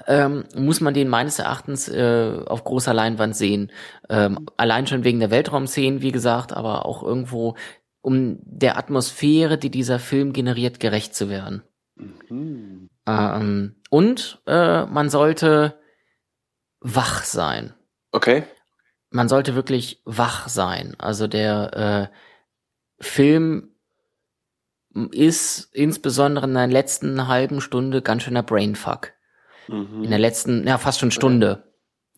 ähm, 0.07 0.43
muss 0.55 0.81
man 0.81 0.93
den 0.93 1.09
meines 1.09 1.39
Erachtens 1.39 1.87
äh, 1.89 2.39
auf 2.45 2.63
großer 2.63 2.93
Leinwand 2.93 3.35
sehen. 3.35 3.71
Ähm, 4.09 4.47
allein 4.57 4.87
schon 4.87 5.03
wegen 5.03 5.19
der 5.19 5.31
Weltraumszenen, 5.31 6.01
wie 6.01 6.11
gesagt, 6.11 6.53
aber 6.53 6.85
auch 6.85 7.03
irgendwo 7.03 7.55
um 8.01 8.39
der 8.43 8.77
Atmosphäre, 8.77 9.57
die 9.57 9.71
dieser 9.71 9.97
Film 9.99 10.33
generiert, 10.33 10.79
gerecht 10.79 11.15
zu 11.15 11.29
werden. 11.29 11.63
Mhm. 11.95 12.89
Ähm, 13.07 13.75
und 13.89 14.41
äh, 14.45 14.85
man 14.85 15.09
sollte 15.09 15.79
wach 16.79 17.23
sein. 17.23 17.73
Okay. 18.11 18.43
Man 19.09 19.29
sollte 19.29 19.55
wirklich 19.55 20.01
wach 20.05 20.49
sein. 20.49 20.95
Also 20.97 21.27
der 21.27 22.09
äh, 22.11 23.03
Film 23.03 23.72
ist 25.11 25.69
insbesondere 25.73 26.45
in 26.45 26.53
der 26.53 26.67
letzten 26.67 27.27
halben 27.27 27.61
Stunde 27.61 28.01
ganz 28.01 28.23
schöner 28.23 28.43
Brainfuck. 28.43 29.11
Mhm. 29.67 30.03
In 30.03 30.09
der 30.09 30.19
letzten, 30.19 30.67
ja, 30.67 30.77
fast 30.77 30.99
schon 30.99 31.11
Stunde. 31.11 31.63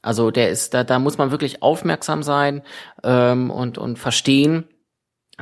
Also 0.01 0.29
der 0.29 0.49
ist, 0.49 0.73
da, 0.73 0.83
da 0.83 0.99
muss 0.99 1.17
man 1.17 1.31
wirklich 1.31 1.63
aufmerksam 1.63 2.21
sein 2.21 2.63
ähm, 3.03 3.49
und, 3.49 3.77
und 3.77 3.97
verstehen. 3.97 4.67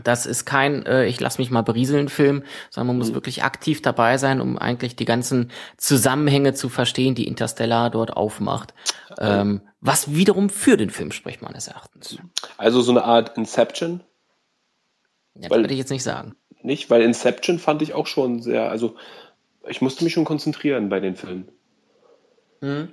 Das 0.03 0.25
ist 0.25 0.45
kein, 0.45 0.85
äh, 0.85 1.05
ich 1.05 1.19
lass 1.19 1.37
mich 1.37 1.51
mal 1.51 1.61
berieseln 1.61 2.09
Film, 2.09 2.43
sondern 2.69 2.87
man 2.87 2.97
muss 2.97 3.09
mhm. 3.09 3.15
wirklich 3.15 3.43
aktiv 3.43 3.81
dabei 3.81 4.17
sein, 4.17 4.41
um 4.41 4.57
eigentlich 4.57 4.95
die 4.95 5.05
ganzen 5.05 5.51
Zusammenhänge 5.77 6.53
zu 6.53 6.69
verstehen, 6.69 7.13
die 7.13 7.27
Interstellar 7.27 7.89
dort 7.89 8.15
aufmacht. 8.15 8.73
Ähm, 9.19 9.61
was 9.81 10.15
wiederum 10.15 10.49
für 10.49 10.77
den 10.77 10.89
Film 10.89 11.11
spricht, 11.11 11.41
meines 11.41 11.67
Erachtens. 11.67 12.17
Also 12.57 12.81
so 12.81 12.91
eine 12.91 13.03
Art 13.03 13.37
Inception? 13.37 14.01
Ja, 15.35 15.49
das 15.49 15.59
würde 15.59 15.73
ich 15.73 15.79
jetzt 15.79 15.91
nicht 15.91 16.03
sagen 16.03 16.35
nicht, 16.63 16.89
weil 16.89 17.01
Inception 17.01 17.59
fand 17.59 17.81
ich 17.81 17.93
auch 17.93 18.07
schon 18.07 18.41
sehr, 18.41 18.69
also 18.69 18.95
ich 19.67 19.81
musste 19.81 20.03
mich 20.03 20.13
schon 20.13 20.25
konzentrieren 20.25 20.89
bei 20.89 20.99
den 20.99 21.15
Filmen. 21.15 21.47
Mhm. 22.61 22.89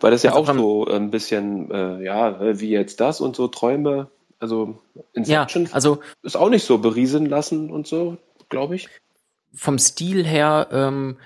Weil 0.00 0.10
das 0.10 0.22
ja 0.22 0.32
also 0.34 0.52
auch 0.52 0.56
so 0.56 0.86
ein 0.86 1.10
bisschen, 1.10 1.70
äh, 1.70 2.04
ja, 2.04 2.60
wie 2.60 2.70
jetzt 2.70 3.00
das 3.00 3.20
und 3.20 3.36
so 3.36 3.48
Träume. 3.48 4.08
Also 4.40 4.78
Inception 5.14 5.64
ja, 5.64 5.72
also, 5.72 6.00
ist 6.22 6.36
auch 6.36 6.50
nicht 6.50 6.64
so 6.64 6.78
beriesen 6.78 7.26
lassen 7.26 7.70
und 7.70 7.86
so, 7.86 8.18
glaube 8.48 8.76
ich. 8.76 8.88
Vom 9.52 9.78
Stil 9.78 10.24
her 10.24 10.68
ähm, 10.70 11.16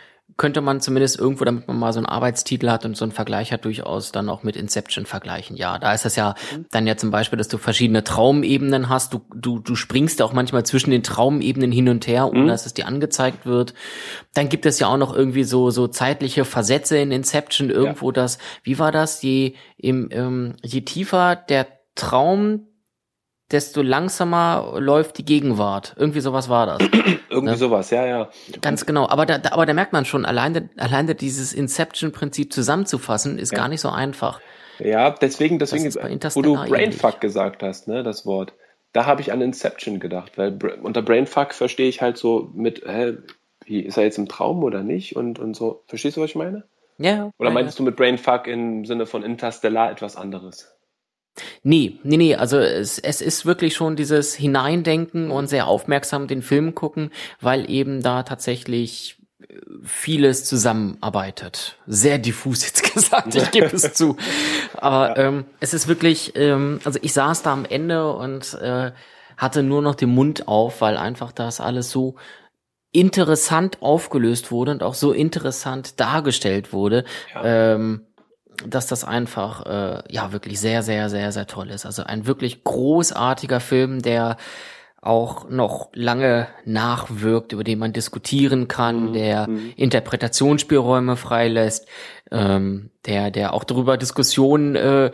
könnte 0.42 0.60
man 0.60 0.80
zumindest 0.80 1.20
irgendwo, 1.20 1.44
damit 1.44 1.68
man 1.68 1.78
mal 1.78 1.92
so 1.92 2.00
einen 2.00 2.06
Arbeitstitel 2.06 2.68
hat 2.68 2.84
und 2.84 2.96
so 2.96 3.04
einen 3.04 3.12
Vergleich 3.12 3.52
hat, 3.52 3.64
durchaus 3.64 4.10
dann 4.10 4.28
auch 4.28 4.42
mit 4.42 4.56
Inception 4.56 5.06
vergleichen. 5.06 5.56
Ja, 5.56 5.78
da 5.78 5.94
ist 5.94 6.04
das 6.04 6.16
ja 6.16 6.34
mhm. 6.52 6.66
dann 6.72 6.84
ja 6.84 6.96
zum 6.96 7.12
Beispiel, 7.12 7.36
dass 7.36 7.46
du 7.46 7.58
verschiedene 7.58 8.02
Traumebenen 8.02 8.88
hast. 8.88 9.14
Du, 9.14 9.20
du, 9.32 9.60
du 9.60 9.76
springst 9.76 10.20
auch 10.20 10.32
manchmal 10.32 10.66
zwischen 10.66 10.90
den 10.90 11.04
Traumebenen 11.04 11.70
hin 11.70 11.88
und 11.88 12.08
her, 12.08 12.26
ohne 12.28 12.40
mhm. 12.40 12.48
dass 12.48 12.66
es 12.66 12.74
dir 12.74 12.88
angezeigt 12.88 13.46
wird. 13.46 13.72
Dann 14.34 14.48
gibt 14.48 14.66
es 14.66 14.80
ja 14.80 14.88
auch 14.88 14.96
noch 14.96 15.14
irgendwie 15.14 15.44
so, 15.44 15.70
so 15.70 15.86
zeitliche 15.86 16.44
Versätze 16.44 16.98
in 16.98 17.12
Inception 17.12 17.70
irgendwo, 17.70 18.08
ja. 18.08 18.14
das, 18.14 18.38
wie 18.64 18.80
war 18.80 18.90
das? 18.90 19.22
Je, 19.22 19.54
im, 19.76 20.08
ähm, 20.10 20.56
je 20.60 20.80
tiefer 20.80 21.36
der 21.36 21.68
Traum 21.94 22.66
desto 23.52 23.82
langsamer 23.82 24.74
läuft 24.78 25.18
die 25.18 25.24
Gegenwart. 25.24 25.94
Irgendwie 25.98 26.20
sowas 26.20 26.48
war 26.48 26.66
das. 26.66 26.78
Irgendwie 27.30 27.52
ne? 27.52 27.56
sowas, 27.56 27.90
ja, 27.90 28.06
ja. 28.06 28.30
Ganz 28.60 28.86
genau. 28.86 29.08
Aber 29.08 29.26
da, 29.26 29.40
aber 29.50 29.66
da 29.66 29.74
merkt 29.74 29.92
man 29.92 30.04
schon, 30.04 30.24
alleine, 30.24 30.70
alleine 30.76 31.14
dieses 31.14 31.52
Inception-Prinzip 31.52 32.52
zusammenzufassen, 32.52 33.38
ist 33.38 33.52
ja. 33.52 33.58
gar 33.58 33.68
nicht 33.68 33.80
so 33.80 33.88
einfach. 33.90 34.40
Ja, 34.78 35.10
deswegen, 35.10 35.58
deswegen, 35.58 35.84
wo 35.94 36.42
du 36.42 36.54
Brainfuck 36.54 37.20
gesagt 37.20 37.62
hast, 37.62 37.88
ne, 37.88 38.02
das 38.02 38.26
Wort, 38.26 38.54
da 38.92 39.06
habe 39.06 39.20
ich 39.20 39.32
an 39.32 39.40
Inception 39.40 40.00
gedacht, 40.00 40.36
weil 40.36 40.58
unter 40.82 41.02
Brainfuck 41.02 41.54
verstehe 41.54 41.88
ich 41.88 42.02
halt 42.02 42.18
so 42.18 42.50
mit, 42.54 42.82
hä, 42.86 43.18
wie, 43.64 43.80
ist 43.80 43.96
er 43.96 44.04
jetzt 44.04 44.18
im 44.18 44.28
Traum 44.28 44.64
oder 44.64 44.82
nicht? 44.82 45.16
Und, 45.16 45.38
und 45.38 45.54
so, 45.54 45.82
verstehst 45.86 46.16
du, 46.16 46.20
was 46.20 46.30
ich 46.30 46.36
meine? 46.36 46.64
Ja. 46.98 47.30
Oder 47.38 47.50
meintest 47.50 47.78
ja. 47.78 47.84
du 47.84 47.90
mit 47.90 47.96
Brainfuck 47.96 48.46
im 48.46 48.84
Sinne 48.84 49.06
von 49.06 49.22
Interstellar 49.22 49.90
etwas 49.90 50.16
anderes? 50.16 50.72
Nee, 51.62 51.98
nee, 52.02 52.16
nee, 52.16 52.34
also 52.34 52.58
es, 52.58 52.98
es 52.98 53.22
ist 53.22 53.46
wirklich 53.46 53.74
schon 53.74 53.96
dieses 53.96 54.34
Hineindenken 54.34 55.30
und 55.30 55.48
sehr 55.48 55.66
aufmerksam 55.66 56.26
den 56.26 56.42
Film 56.42 56.74
gucken, 56.74 57.10
weil 57.40 57.70
eben 57.70 58.02
da 58.02 58.22
tatsächlich 58.22 59.16
vieles 59.82 60.44
zusammenarbeitet. 60.44 61.78
Sehr 61.86 62.18
diffus 62.18 62.64
jetzt 62.64 62.94
gesagt, 62.94 63.34
ich 63.34 63.50
gebe 63.50 63.74
es 63.74 63.92
zu. 63.94 64.16
Aber 64.76 65.16
ja. 65.16 65.28
ähm, 65.28 65.44
es 65.60 65.74
ist 65.74 65.88
wirklich, 65.88 66.32
ähm, 66.36 66.80
also 66.84 66.98
ich 67.02 67.12
saß 67.12 67.42
da 67.42 67.52
am 67.52 67.64
Ende 67.64 68.12
und 68.12 68.54
äh, 68.54 68.92
hatte 69.36 69.62
nur 69.62 69.82
noch 69.82 69.94
den 69.94 70.10
Mund 70.10 70.48
auf, 70.48 70.80
weil 70.80 70.96
einfach 70.96 71.32
das 71.32 71.60
alles 71.60 71.90
so 71.90 72.16
interessant 72.92 73.78
aufgelöst 73.80 74.50
wurde 74.50 74.72
und 74.72 74.82
auch 74.82 74.94
so 74.94 75.12
interessant 75.12 75.98
dargestellt 75.98 76.72
wurde, 76.72 77.04
ja. 77.34 77.74
ähm, 77.74 78.06
dass 78.66 78.86
das 78.86 79.04
einfach 79.04 79.66
äh, 79.66 80.02
ja 80.08 80.32
wirklich 80.32 80.60
sehr, 80.60 80.82
sehr, 80.82 81.08
sehr, 81.10 81.32
sehr 81.32 81.46
toll 81.46 81.70
ist. 81.70 81.86
Also 81.86 82.04
ein 82.04 82.26
wirklich 82.26 82.64
großartiger 82.64 83.60
Film, 83.60 84.02
der 84.02 84.36
auch 85.02 85.50
noch 85.50 85.90
lange 85.94 86.46
nachwirkt, 86.64 87.52
über 87.52 87.64
den 87.64 87.80
man 87.80 87.92
diskutieren 87.92 88.68
kann, 88.68 89.08
mhm. 89.08 89.12
der 89.14 89.48
mhm. 89.48 89.72
Interpretationsspielräume 89.76 91.16
freilässt, 91.16 91.88
ähm, 92.30 92.90
der, 93.04 93.32
der 93.32 93.52
auch 93.52 93.64
darüber 93.64 93.96
Diskussionen 93.96 94.76
äh, 94.76 95.10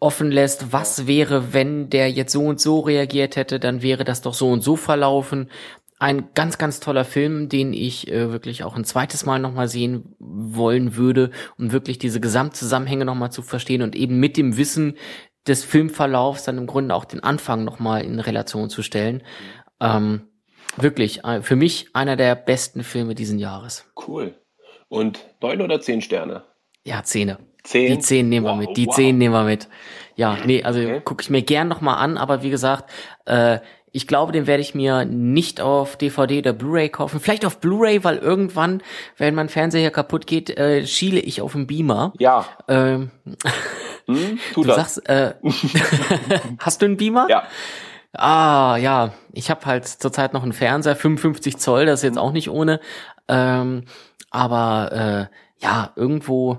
offen 0.00 0.32
lässt, 0.32 0.72
was 0.72 1.06
wäre, 1.06 1.52
wenn 1.52 1.88
der 1.88 2.10
jetzt 2.10 2.32
so 2.32 2.44
und 2.44 2.60
so 2.60 2.80
reagiert 2.80 3.36
hätte, 3.36 3.60
dann 3.60 3.80
wäre 3.80 4.04
das 4.04 4.22
doch 4.22 4.34
so 4.34 4.50
und 4.50 4.62
so 4.62 4.74
verlaufen. 4.74 5.50
Ein 5.98 6.28
ganz, 6.34 6.58
ganz 6.58 6.80
toller 6.80 7.04
Film, 7.04 7.48
den 7.48 7.72
ich 7.72 8.08
äh, 8.08 8.30
wirklich 8.30 8.64
auch 8.64 8.76
ein 8.76 8.84
zweites 8.84 9.24
Mal 9.24 9.38
nochmal 9.38 9.68
sehen 9.68 10.14
wollen 10.18 10.96
würde, 10.96 11.30
um 11.58 11.72
wirklich 11.72 11.98
diese 11.98 12.20
Gesamtzusammenhänge 12.20 13.06
nochmal 13.06 13.32
zu 13.32 13.42
verstehen 13.42 13.82
und 13.82 13.96
eben 13.96 14.20
mit 14.20 14.36
dem 14.36 14.56
Wissen, 14.56 14.96
des 15.46 15.64
Filmverlaufs 15.64 16.44
dann 16.44 16.58
im 16.58 16.66
Grunde 16.66 16.94
auch 16.94 17.04
den 17.04 17.22
Anfang 17.22 17.64
nochmal 17.64 18.04
in 18.04 18.20
Relation 18.20 18.68
zu 18.68 18.82
stellen. 18.82 19.22
Ähm, 19.80 20.22
wirklich, 20.76 21.24
äh, 21.24 21.42
für 21.42 21.56
mich 21.56 21.88
einer 21.94 22.16
der 22.16 22.34
besten 22.34 22.82
Filme 22.82 23.14
diesen 23.14 23.38
Jahres. 23.38 23.90
Cool. 24.06 24.34
Und 24.88 25.24
neun 25.40 25.60
oder 25.62 25.80
zehn 25.80 26.00
Sterne? 26.00 26.44
Ja, 26.84 27.02
Zähne. 27.02 27.38
Zehn? 27.64 27.92
Die 27.92 27.98
zehn 27.98 28.28
nehmen 28.28 28.46
wow, 28.46 28.52
wir 28.58 28.68
mit. 28.68 28.76
Die 28.76 28.86
wow. 28.86 28.94
zehn 28.94 29.18
nehmen 29.18 29.34
wir 29.34 29.42
mit. 29.42 29.68
Ja, 30.14 30.38
nee, 30.44 30.62
also 30.62 30.80
okay. 30.80 31.00
gucke 31.04 31.22
ich 31.22 31.30
mir 31.30 31.42
gern 31.42 31.66
nochmal 31.66 31.96
an, 31.96 32.16
aber 32.16 32.42
wie 32.42 32.50
gesagt, 32.50 32.90
äh, 33.24 33.58
ich 33.96 34.06
glaube, 34.06 34.30
den 34.30 34.46
werde 34.46 34.60
ich 34.60 34.74
mir 34.74 35.06
nicht 35.06 35.62
auf 35.62 35.96
DVD 35.96 36.40
oder 36.40 36.52
Blu-ray 36.52 36.90
kaufen. 36.90 37.18
Vielleicht 37.18 37.46
auf 37.46 37.60
Blu-ray, 37.60 38.04
weil 38.04 38.18
irgendwann, 38.18 38.82
wenn 39.16 39.34
mein 39.34 39.48
Fernseher 39.48 39.90
kaputt 39.90 40.26
geht, 40.26 40.50
äh, 40.50 40.86
schiele 40.86 41.18
ich 41.18 41.40
auf 41.40 41.52
den 41.52 41.66
Beamer. 41.66 42.12
Ja. 42.18 42.44
Ähm, 42.68 43.10
hm, 44.06 44.38
tu 44.52 44.60
du 44.62 44.68
das. 44.68 44.96
sagst, 44.96 45.08
äh, 45.08 45.32
hast 46.58 46.82
du 46.82 46.86
einen 46.86 46.98
Beamer? 46.98 47.26
Ja. 47.30 47.44
Ah, 48.12 48.76
ja. 48.76 49.14
Ich 49.32 49.48
habe 49.48 49.64
halt 49.64 49.86
zurzeit 49.88 50.34
noch 50.34 50.42
einen 50.42 50.52
Fernseher, 50.52 50.94
55 50.94 51.56
Zoll, 51.56 51.86
das 51.86 52.00
ist 52.00 52.04
jetzt 52.04 52.18
auch 52.18 52.32
nicht 52.32 52.50
ohne. 52.50 52.80
Ähm, 53.28 53.84
aber 54.30 54.92
äh, 54.92 55.64
ja, 55.64 55.92
irgendwo 55.96 56.58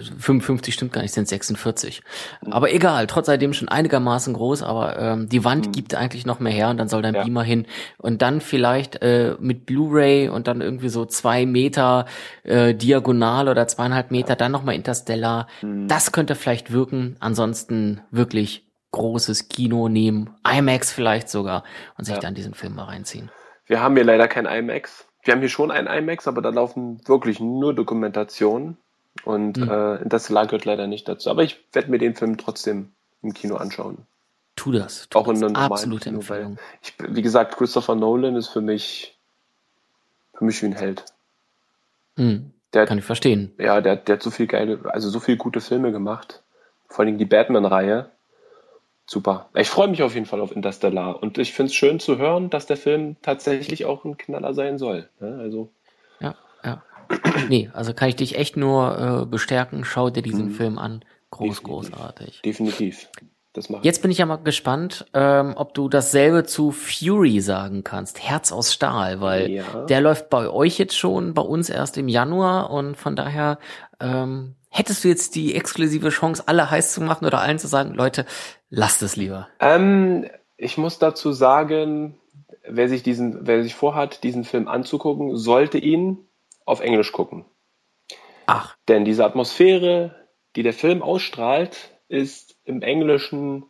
55 0.00 0.74
stimmt 0.74 0.92
gar 0.92 1.02
nicht, 1.02 1.14
sind 1.14 1.28
46. 1.28 2.02
Mhm. 2.42 2.52
Aber 2.52 2.72
egal, 2.72 3.06
trotz 3.06 3.28
alledem 3.28 3.52
schon 3.52 3.68
einigermaßen 3.68 4.34
groß, 4.34 4.62
aber 4.62 4.98
ähm, 4.98 5.28
die 5.28 5.44
Wand 5.44 5.68
mhm. 5.68 5.72
gibt 5.72 5.94
eigentlich 5.94 6.26
noch 6.26 6.40
mehr 6.40 6.52
her 6.52 6.70
und 6.70 6.76
dann 6.76 6.88
soll 6.88 7.02
dein 7.02 7.14
ja. 7.14 7.24
Beamer 7.24 7.42
hin. 7.42 7.66
Und 7.98 8.22
dann 8.22 8.40
vielleicht 8.40 9.02
äh, 9.02 9.36
mit 9.38 9.66
Blu-ray 9.66 10.28
und 10.28 10.46
dann 10.48 10.60
irgendwie 10.60 10.88
so 10.88 11.04
zwei 11.04 11.46
Meter 11.46 12.06
äh, 12.42 12.74
diagonal 12.74 13.48
oder 13.48 13.66
zweieinhalb 13.68 14.10
Meter, 14.10 14.36
dann 14.36 14.52
nochmal 14.52 14.74
Interstellar. 14.74 15.46
Mhm. 15.62 15.88
Das 15.88 16.12
könnte 16.12 16.34
vielleicht 16.34 16.72
wirken. 16.72 17.16
Ansonsten 17.20 18.02
wirklich 18.10 18.66
großes 18.92 19.48
Kino 19.48 19.88
nehmen, 19.88 20.34
IMAX 20.44 20.92
vielleicht 20.92 21.28
sogar 21.28 21.64
und 21.96 22.04
sich 22.04 22.14
ja. 22.14 22.20
dann 22.20 22.34
diesen 22.34 22.54
Film 22.54 22.74
mal 22.74 22.84
reinziehen. 22.84 23.30
Wir 23.66 23.80
haben 23.80 23.94
hier 23.94 24.04
leider 24.04 24.26
kein 24.26 24.46
IMAX. 24.46 25.06
Wir 25.22 25.34
haben 25.34 25.40
hier 25.40 25.48
schon 25.48 25.70
ein 25.70 25.86
IMAX, 25.86 26.26
aber 26.26 26.42
da 26.42 26.48
laufen 26.48 27.00
wirklich 27.06 27.40
nur 27.40 27.74
Dokumentationen. 27.74 28.78
Und 29.24 29.56
mhm. 29.56 29.68
äh, 29.68 29.96
Interstellar 29.96 30.46
gehört 30.46 30.64
leider 30.64 30.86
nicht 30.86 31.08
dazu. 31.08 31.30
Aber 31.30 31.42
ich 31.42 31.58
werde 31.72 31.90
mir 31.90 31.98
den 31.98 32.14
Film 32.14 32.38
trotzdem 32.38 32.92
im 33.22 33.34
Kino 33.34 33.56
anschauen. 33.56 33.98
Tu 34.56 34.72
das. 34.72 35.08
Tu 35.08 35.18
auch 35.18 35.28
in 35.28 35.42
einer 35.42 35.58
absolute 35.58 36.04
Kino, 36.04 36.18
Empfehlung. 36.18 36.58
Ich, 36.82 36.94
wie 36.98 37.22
gesagt, 37.22 37.56
Christopher 37.56 37.94
Nolan 37.94 38.36
ist 38.36 38.48
für 38.48 38.60
mich 38.60 39.16
für 40.40 40.46
mich 40.46 40.62
wie 40.62 40.66
ein 40.66 40.72
Held. 40.72 41.04
Mhm. 42.16 42.52
Der, 42.72 42.86
Kann 42.86 42.98
ich 42.98 43.04
verstehen. 43.04 43.52
Ja, 43.58 43.80
der, 43.80 43.96
der 43.96 44.16
hat 44.16 44.22
so 44.22 44.30
viel 44.30 44.46
geile, 44.46 44.80
also 44.84 45.10
so 45.10 45.20
viele 45.20 45.36
gute 45.36 45.60
Filme 45.60 45.92
gemacht. 45.92 46.42
Vor 46.88 47.04
allem 47.04 47.18
die 47.18 47.26
Batman-Reihe. 47.26 48.10
Super. 49.06 49.50
Ich 49.54 49.68
freue 49.68 49.88
mich 49.88 50.02
auf 50.02 50.14
jeden 50.14 50.26
Fall 50.26 50.40
auf 50.40 50.54
Interstellar. 50.54 51.22
Und 51.22 51.36
ich 51.36 51.52
finde 51.52 51.70
es 51.70 51.74
schön 51.74 52.00
zu 52.00 52.16
hören, 52.16 52.48
dass 52.48 52.66
der 52.66 52.76
Film 52.76 53.16
tatsächlich 53.22 53.84
auch 53.84 54.04
ein 54.04 54.16
Knaller 54.16 54.54
sein 54.54 54.78
soll. 54.78 55.08
Also. 55.20 55.70
Nee, 57.48 57.70
also 57.72 57.94
kann 57.94 58.08
ich 58.08 58.16
dich 58.16 58.36
echt 58.36 58.56
nur 58.56 59.22
äh, 59.22 59.26
bestärken. 59.26 59.84
Schau 59.84 60.10
dir 60.10 60.22
diesen 60.22 60.48
mhm. 60.48 60.52
Film 60.52 60.78
an. 60.78 61.04
Groß, 61.30 61.58
Definitiv. 61.58 61.62
großartig. 61.62 62.42
Definitiv. 62.42 63.08
Jetzt 63.82 64.00
bin 64.00 64.12
ich 64.12 64.18
ja 64.18 64.26
mal 64.26 64.36
gespannt, 64.36 65.06
ähm, 65.12 65.54
ob 65.56 65.74
du 65.74 65.88
dasselbe 65.88 66.44
zu 66.44 66.70
Fury 66.70 67.40
sagen 67.40 67.82
kannst. 67.82 68.22
Herz 68.22 68.52
aus 68.52 68.72
Stahl, 68.72 69.20
weil 69.20 69.50
ja. 69.50 69.86
der 69.88 70.00
läuft 70.00 70.30
bei 70.30 70.48
euch 70.48 70.78
jetzt 70.78 70.96
schon, 70.96 71.34
bei 71.34 71.42
uns 71.42 71.68
erst 71.68 71.98
im 71.98 72.06
Januar 72.06 72.70
und 72.70 72.96
von 72.96 73.16
daher 73.16 73.58
ähm, 73.98 74.54
hättest 74.68 75.02
du 75.02 75.08
jetzt 75.08 75.34
die 75.34 75.56
exklusive 75.56 76.10
Chance, 76.10 76.44
alle 76.46 76.70
heiß 76.70 76.94
zu 76.94 77.00
machen 77.00 77.26
oder 77.26 77.40
allen 77.40 77.58
zu 77.58 77.66
sagen, 77.66 77.92
Leute, 77.94 78.24
lasst 78.68 79.02
es 79.02 79.16
lieber. 79.16 79.48
Ähm, 79.58 80.26
ich 80.56 80.78
muss 80.78 81.00
dazu 81.00 81.32
sagen, 81.32 82.20
wer 82.68 82.88
sich 82.88 83.02
diesen, 83.02 83.48
wer 83.48 83.64
sich 83.64 83.74
vorhat, 83.74 84.22
diesen 84.22 84.44
Film 84.44 84.68
anzugucken, 84.68 85.36
sollte 85.36 85.78
ihn 85.78 86.18
auf 86.70 86.80
Englisch 86.80 87.12
gucken. 87.12 87.44
Ach. 88.46 88.76
Denn 88.88 89.04
diese 89.04 89.24
Atmosphäre, 89.24 90.14
die 90.56 90.62
der 90.62 90.72
Film 90.72 91.02
ausstrahlt, 91.02 91.90
ist 92.08 92.56
im 92.64 92.82
Englischen 92.82 93.64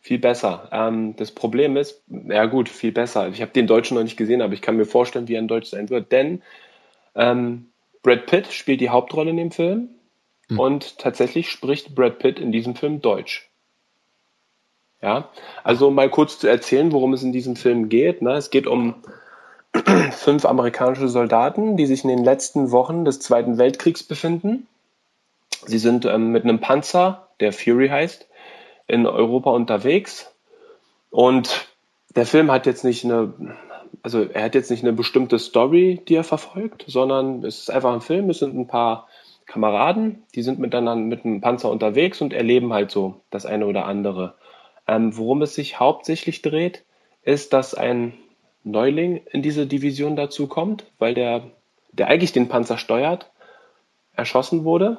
viel 0.00 0.18
besser. 0.18 0.68
Ähm, 0.72 1.14
das 1.16 1.30
Problem 1.30 1.76
ist, 1.76 2.04
ja 2.08 2.46
gut, 2.46 2.68
viel 2.68 2.92
besser. 2.92 3.28
Ich 3.28 3.40
habe 3.40 3.52
den 3.52 3.66
Deutschen 3.66 3.96
noch 3.96 4.02
nicht 4.02 4.16
gesehen, 4.16 4.42
aber 4.42 4.52
ich 4.52 4.60
kann 4.60 4.76
mir 4.76 4.84
vorstellen, 4.84 5.28
wie 5.28 5.34
er 5.34 5.40
in 5.40 5.48
Deutsch 5.48 5.70
sein 5.70 5.90
wird. 5.90 6.10
Denn 6.12 6.42
ähm, 7.14 7.72
Brad 8.02 8.26
Pitt 8.26 8.48
spielt 8.48 8.80
die 8.80 8.90
Hauptrolle 8.90 9.30
in 9.30 9.36
dem 9.36 9.50
Film 9.52 9.90
hm. 10.48 10.58
und 10.58 10.98
tatsächlich 10.98 11.50
spricht 11.50 11.94
Brad 11.94 12.18
Pitt 12.18 12.40
in 12.40 12.52
diesem 12.52 12.74
Film 12.74 13.00
Deutsch. 13.00 13.48
Ja, 15.00 15.30
also 15.64 15.90
mal 15.90 16.10
kurz 16.10 16.38
zu 16.38 16.46
erzählen, 16.46 16.92
worum 16.92 17.12
es 17.12 17.24
in 17.24 17.32
diesem 17.32 17.56
Film 17.56 17.88
geht. 17.88 18.22
Ne? 18.22 18.34
Es 18.34 18.50
geht 18.50 18.68
um 18.68 19.02
fünf 20.12 20.44
amerikanische 20.44 21.08
Soldaten, 21.08 21.76
die 21.76 21.86
sich 21.86 22.04
in 22.04 22.10
den 22.10 22.24
letzten 22.24 22.70
Wochen 22.70 23.04
des 23.04 23.20
Zweiten 23.20 23.58
Weltkriegs 23.58 24.02
befinden. 24.02 24.66
Sie 25.66 25.78
sind 25.78 26.04
ähm, 26.04 26.32
mit 26.32 26.44
einem 26.44 26.60
Panzer, 26.60 27.28
der 27.40 27.52
Fury 27.52 27.88
heißt, 27.88 28.28
in 28.86 29.06
Europa 29.06 29.50
unterwegs. 29.50 30.32
Und 31.10 31.68
der 32.14 32.26
Film 32.26 32.50
hat 32.50 32.66
jetzt 32.66 32.84
nicht 32.84 33.04
eine, 33.04 33.32
also 34.02 34.22
er 34.22 34.44
hat 34.44 34.54
jetzt 34.54 34.70
nicht 34.70 34.82
eine 34.82 34.92
bestimmte 34.92 35.38
Story, 35.38 36.02
die 36.08 36.16
er 36.16 36.24
verfolgt, 36.24 36.84
sondern 36.86 37.44
es 37.44 37.60
ist 37.60 37.70
einfach 37.70 37.92
ein 37.92 38.00
Film. 38.00 38.28
Es 38.30 38.40
sind 38.40 38.56
ein 38.56 38.66
paar 38.66 39.08
Kameraden, 39.46 40.22
die 40.34 40.42
sind 40.42 40.58
miteinander 40.58 41.04
mit 41.04 41.24
einem 41.24 41.40
Panzer 41.40 41.70
unterwegs 41.70 42.20
und 42.20 42.32
erleben 42.32 42.72
halt 42.72 42.90
so 42.90 43.20
das 43.30 43.46
eine 43.46 43.66
oder 43.66 43.86
andere. 43.86 44.34
Ähm, 44.86 45.16
worum 45.16 45.42
es 45.42 45.54
sich 45.54 45.78
hauptsächlich 45.78 46.42
dreht, 46.42 46.84
ist, 47.22 47.52
dass 47.52 47.74
ein 47.74 48.14
Neuling 48.64 49.22
in 49.30 49.42
diese 49.42 49.66
Division 49.66 50.16
dazu 50.16 50.46
kommt, 50.46 50.84
weil 50.98 51.14
der, 51.14 51.42
der 51.92 52.08
eigentlich 52.08 52.32
den 52.32 52.48
Panzer 52.48 52.78
steuert, 52.78 53.30
erschossen 54.14 54.64
wurde. 54.64 54.98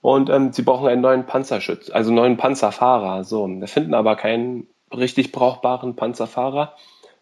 Und 0.00 0.30
ähm, 0.30 0.52
sie 0.52 0.62
brauchen 0.62 0.88
einen 0.88 1.02
neuen 1.02 1.26
Panzerschütz, 1.26 1.90
also 1.90 2.12
neuen 2.12 2.36
Panzerfahrer. 2.36 3.24
So, 3.24 3.48
wir 3.48 3.68
finden 3.68 3.94
aber 3.94 4.16
keinen 4.16 4.68
richtig 4.96 5.32
brauchbaren 5.32 5.96
Panzerfahrer. 5.96 6.74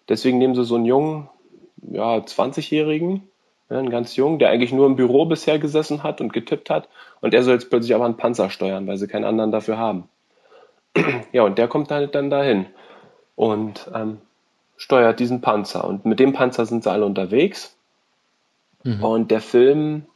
Deswegen 0.09 0.39
nehmen 0.39 0.55
sie 0.55 0.65
so 0.65 0.77
einen 0.77 0.85
jungen, 0.85 1.29
ja, 1.83 2.17
20-Jährigen, 2.17 3.29
ja, 3.71 3.79
einen 3.79 3.91
ganz 3.91 4.15
jungen, 4.17 4.39
der 4.39 4.51
eigentlich 4.51 4.73
nur 4.73 4.87
im 4.87 4.97
Büro 4.97 5.25
bisher 5.25 5.59
gesessen 5.59 6.03
hat 6.03 6.21
und 6.21 6.33
getippt 6.33 6.69
hat. 6.71 6.89
Und 7.21 7.35
er 7.35 7.43
soll 7.43 7.55
jetzt 7.55 7.71
plötzlich 7.71 7.95
aber 7.95 8.05
einen 8.05 8.19
Panzer 8.19 8.51
steuern, 8.51 8.87
weil 8.87 8.99
sie 8.99 9.09
keinen 9.09 9.25
anderen 9.25 9.53
dafür 9.53 9.79
haben. 9.79 10.09
ja, 11.33 11.43
und 11.43 11.59
der 11.59 11.69
kommt 11.69 11.91
halt 11.91 12.15
dann 12.15 12.31
dahin 12.31 12.67
und 13.37 13.91
ähm, 13.95 14.19
steuert 14.77 15.21
diesen 15.21 15.41
Panzer. 15.41 15.85
Und 15.85 16.05
mit 16.05 16.21
dem 16.21 16.33
Panzer 16.33 16.67
sind 16.67 16.85
sie 16.85 16.91
alle 16.91 17.07
unterwegs. 17.07 17.77
Mhm. 18.83 19.03
Und 19.03 19.31
der 19.31 19.41
Film, 19.41 20.07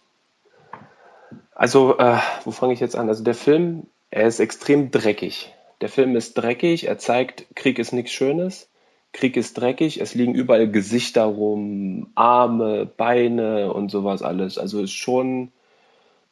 also, 1.55 1.99
äh, 1.99 2.19
wo 2.45 2.51
fange 2.51 2.73
ich 2.73 2.81
jetzt 2.81 2.97
an? 2.97 3.09
Also 3.09 3.25
der 3.25 3.35
Film, 3.35 3.87
er 4.11 4.27
ist 4.27 4.41
extrem 4.41 4.91
dreckig. 4.91 5.55
Der 5.81 5.89
Film 5.89 6.15
ist 6.17 6.35
dreckig, 6.35 6.87
er 6.87 6.99
zeigt, 6.99 7.47
Krieg 7.55 7.79
ist 7.79 7.93
nichts 7.93 8.13
Schönes. 8.13 8.69
Krieg 9.13 9.37
ist 9.37 9.59
dreckig, 9.59 10.01
es 10.01 10.15
liegen 10.15 10.35
überall 10.35 10.71
Gesichter 10.71 11.25
rum, 11.25 12.11
Arme, 12.15 12.87
Beine 12.87 13.73
und 13.73 13.91
sowas 13.91 14.23
alles. 14.23 14.57
Also 14.57 14.83
ist 14.83 14.93
schon, 14.93 15.51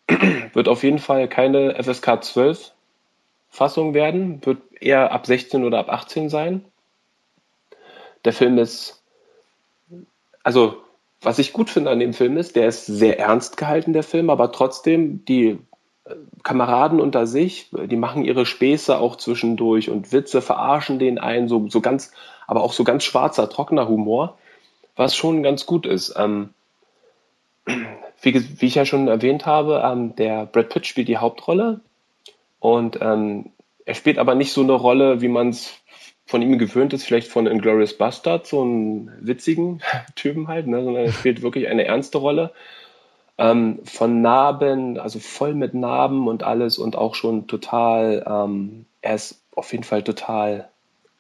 wird 0.53 0.69
auf 0.69 0.85
jeden 0.85 0.99
Fall 0.99 1.29
keine 1.29 1.83
FSK 1.83 2.23
12 2.23 2.73
Fassung 3.51 3.95
werden, 3.95 4.45
wird 4.45 4.59
eher 4.81 5.11
ab 5.11 5.27
16 5.27 5.65
oder 5.65 5.79
ab 5.79 5.91
18 5.91 6.29
sein. 6.29 6.65
Der 8.25 8.33
Film 8.33 8.59
ist, 8.59 9.03
also 10.43 10.77
was 11.21 11.39
ich 11.39 11.53
gut 11.53 11.71
finde 11.71 11.91
an 11.91 11.99
dem 11.99 12.15
Film 12.15 12.37
ist, 12.37 12.57
der 12.57 12.69
ist 12.69 12.87
sehr 12.87 13.19
ernst 13.19 13.57
gehalten, 13.57 13.93
der 13.93 14.03
Film, 14.03 14.31
aber 14.31 14.53
trotzdem 14.53 15.25
die 15.25 15.59
äh, 16.05 16.15
Kameraden 16.43 17.01
unter 17.01 17.27
sich, 17.27 17.71
die 17.73 17.97
machen 17.97 18.25
ihre 18.25 18.47
Späße 18.47 18.99
auch 18.99 19.17
zwischendurch 19.17 19.91
und 19.91 20.13
Witze 20.13 20.41
verarschen 20.41 20.99
den 20.99 21.19
einen, 21.19 21.49
so, 21.49 21.69
so 21.69 21.81
ganz, 21.81 22.13
aber 22.47 22.63
auch 22.63 22.73
so 22.73 22.85
ganz 22.85 23.05
schwarzer, 23.05 23.49
trockener 23.49 23.89
Humor, 23.89 24.39
was 24.95 25.17
schon 25.17 25.43
ganz 25.43 25.67
gut 25.67 25.87
ist. 25.87 26.15
Ähm, 26.17 26.51
wie, 28.23 28.61
wie, 28.61 28.67
ich 28.67 28.77
ja 28.77 28.85
schon 28.85 29.09
erwähnt 29.09 29.45
habe, 29.45 29.83
ähm, 29.85 30.15
der 30.15 30.47
Brad 30.47 30.69
Pitt 30.69 30.87
spielt 30.87 31.09
die 31.09 31.19
Hauptrolle 31.19 31.81
und 32.61 32.99
ähm, 33.01 33.51
er 33.85 33.95
spielt 33.95 34.19
aber 34.19 34.35
nicht 34.35 34.53
so 34.53 34.61
eine 34.61 34.73
Rolle, 34.73 35.21
wie 35.21 35.29
man 35.29 35.49
es 35.49 35.78
von 36.29 36.43
ihm 36.43 36.59
gewöhnt 36.59 36.93
ist, 36.93 37.05
vielleicht 37.05 37.29
von 37.29 37.47
Inglourious 37.47 37.95
Bastard, 37.95 38.47
so 38.47 38.61
einen 38.61 39.11
witzigen 39.21 39.81
Typen 40.15 40.47
halt, 40.47 40.67
ne, 40.67 40.85
sondern 40.85 41.07
er 41.07 41.13
spielt 41.13 41.41
wirklich 41.41 41.69
eine 41.69 41.87
ernste 41.87 42.19
Rolle. 42.19 42.53
Ähm, 43.39 43.79
von 43.85 44.21
Narben, 44.21 44.99
also 44.99 45.21
voll 45.21 45.55
mit 45.55 45.73
Narben 45.73 46.29
und 46.29 46.43
alles 46.43 46.77
und 46.77 46.97
auch 46.97 47.15
schon 47.15 47.47
total, 47.47 48.25
ähm, 48.29 48.85
er 49.01 49.15
ist 49.15 49.41
auf 49.57 49.73
jeden 49.73 49.85
Fall 49.85 50.03
total 50.03 50.69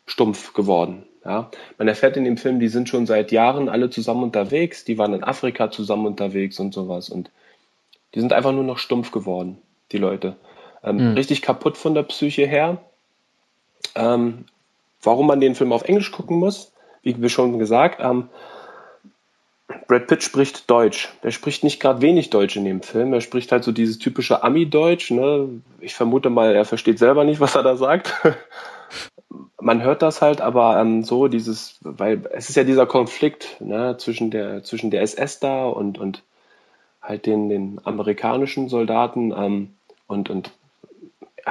stumpf 0.06 0.52
geworden. 0.52 1.04
Ja. 1.24 1.50
Man 1.78 1.88
erfährt 1.88 2.18
in 2.18 2.24
dem 2.24 2.36
Film, 2.36 2.60
die 2.60 2.68
sind 2.68 2.88
schon 2.90 3.06
seit 3.06 3.32
Jahren 3.32 3.70
alle 3.70 3.88
zusammen 3.88 4.24
unterwegs, 4.24 4.84
die 4.84 4.98
waren 4.98 5.14
in 5.14 5.24
Afrika 5.24 5.70
zusammen 5.70 6.06
unterwegs 6.06 6.60
und 6.60 6.74
sowas 6.74 7.08
und 7.08 7.30
die 8.14 8.20
sind 8.20 8.34
einfach 8.34 8.52
nur 8.52 8.64
noch 8.64 8.78
stumpf 8.78 9.10
geworden, 9.10 9.56
die 9.90 9.98
Leute. 9.98 10.36
Ähm, 10.84 10.96
mhm. 10.96 11.14
Richtig 11.14 11.40
kaputt 11.40 11.78
von 11.78 11.94
der 11.94 12.02
Psyche 12.02 12.46
her. 12.46 12.78
Ähm, 13.94 14.44
Warum 15.02 15.26
man 15.26 15.40
den 15.40 15.54
Film 15.54 15.72
auf 15.72 15.84
Englisch 15.84 16.12
gucken 16.12 16.38
muss, 16.38 16.72
wie 17.02 17.20
wir 17.20 17.28
schon 17.28 17.58
gesagt 17.58 18.00
haben, 18.00 18.30
Brad 19.86 20.06
Pitt 20.06 20.22
spricht 20.22 20.70
Deutsch. 20.70 21.08
Der 21.22 21.30
spricht 21.30 21.62
nicht 21.62 21.80
gerade 21.80 22.00
wenig 22.00 22.30
Deutsch 22.30 22.56
in 22.56 22.64
dem 22.64 22.82
Film. 22.82 23.12
Er 23.12 23.20
spricht 23.20 23.52
halt 23.52 23.64
so 23.64 23.72
dieses 23.72 23.98
typische 23.98 24.42
Ami-Deutsch. 24.42 25.10
Ne? 25.10 25.60
Ich 25.80 25.94
vermute 25.94 26.30
mal, 26.30 26.54
er 26.54 26.64
versteht 26.64 26.98
selber 26.98 27.24
nicht, 27.24 27.40
was 27.40 27.54
er 27.54 27.62
da 27.62 27.76
sagt. 27.76 28.14
Man 29.60 29.82
hört 29.82 30.00
das 30.00 30.22
halt, 30.22 30.40
aber 30.40 30.80
ähm, 30.80 31.02
so 31.02 31.28
dieses, 31.28 31.78
weil 31.82 32.22
es 32.32 32.48
ist 32.48 32.56
ja 32.56 32.64
dieser 32.64 32.86
Konflikt 32.86 33.60
ne, 33.60 33.96
zwischen 33.98 34.30
der 34.30 34.62
zwischen 34.62 34.90
der 34.90 35.02
SS 35.02 35.40
da 35.40 35.66
und 35.66 35.98
und 35.98 36.22
halt 37.02 37.26
den 37.26 37.48
den 37.48 37.80
amerikanischen 37.84 38.68
Soldaten 38.68 39.32
ähm, 39.36 39.74
und 40.06 40.30
und 40.30 40.52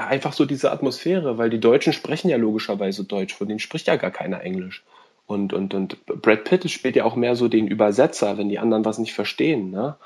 einfach 0.06 0.34
so 0.34 0.46
diese 0.46 0.72
Atmosphäre, 0.72 1.38
weil 1.38 1.50
die 1.50 1.60
Deutschen 1.60 1.94
sprechen 1.94 2.30
ja 2.30 2.38
logischerweise 2.38 3.06
Deutsch, 3.06 3.34
von 3.34 3.48
denen 3.48 3.60
spricht 3.60 3.88
ja 3.88 3.96
gar 3.96 4.12
keiner 4.12 4.42
Englisch. 4.42 4.84
Und, 5.26 5.52
und, 5.54 5.74
und 5.74 6.06
Brad 6.06 6.46
Pitt 6.46 6.70
spielt 6.72 6.96
ja 6.96 7.04
auch 7.04 7.16
mehr 7.16 7.36
so 7.36 7.48
den 7.48 7.68
Übersetzer, 7.68 8.38
wenn 8.38 8.50
die 8.50 8.60
anderen 8.60 8.86
was 8.86 8.98
nicht 8.98 9.14
verstehen. 9.14 9.72
Ne? 9.72 9.98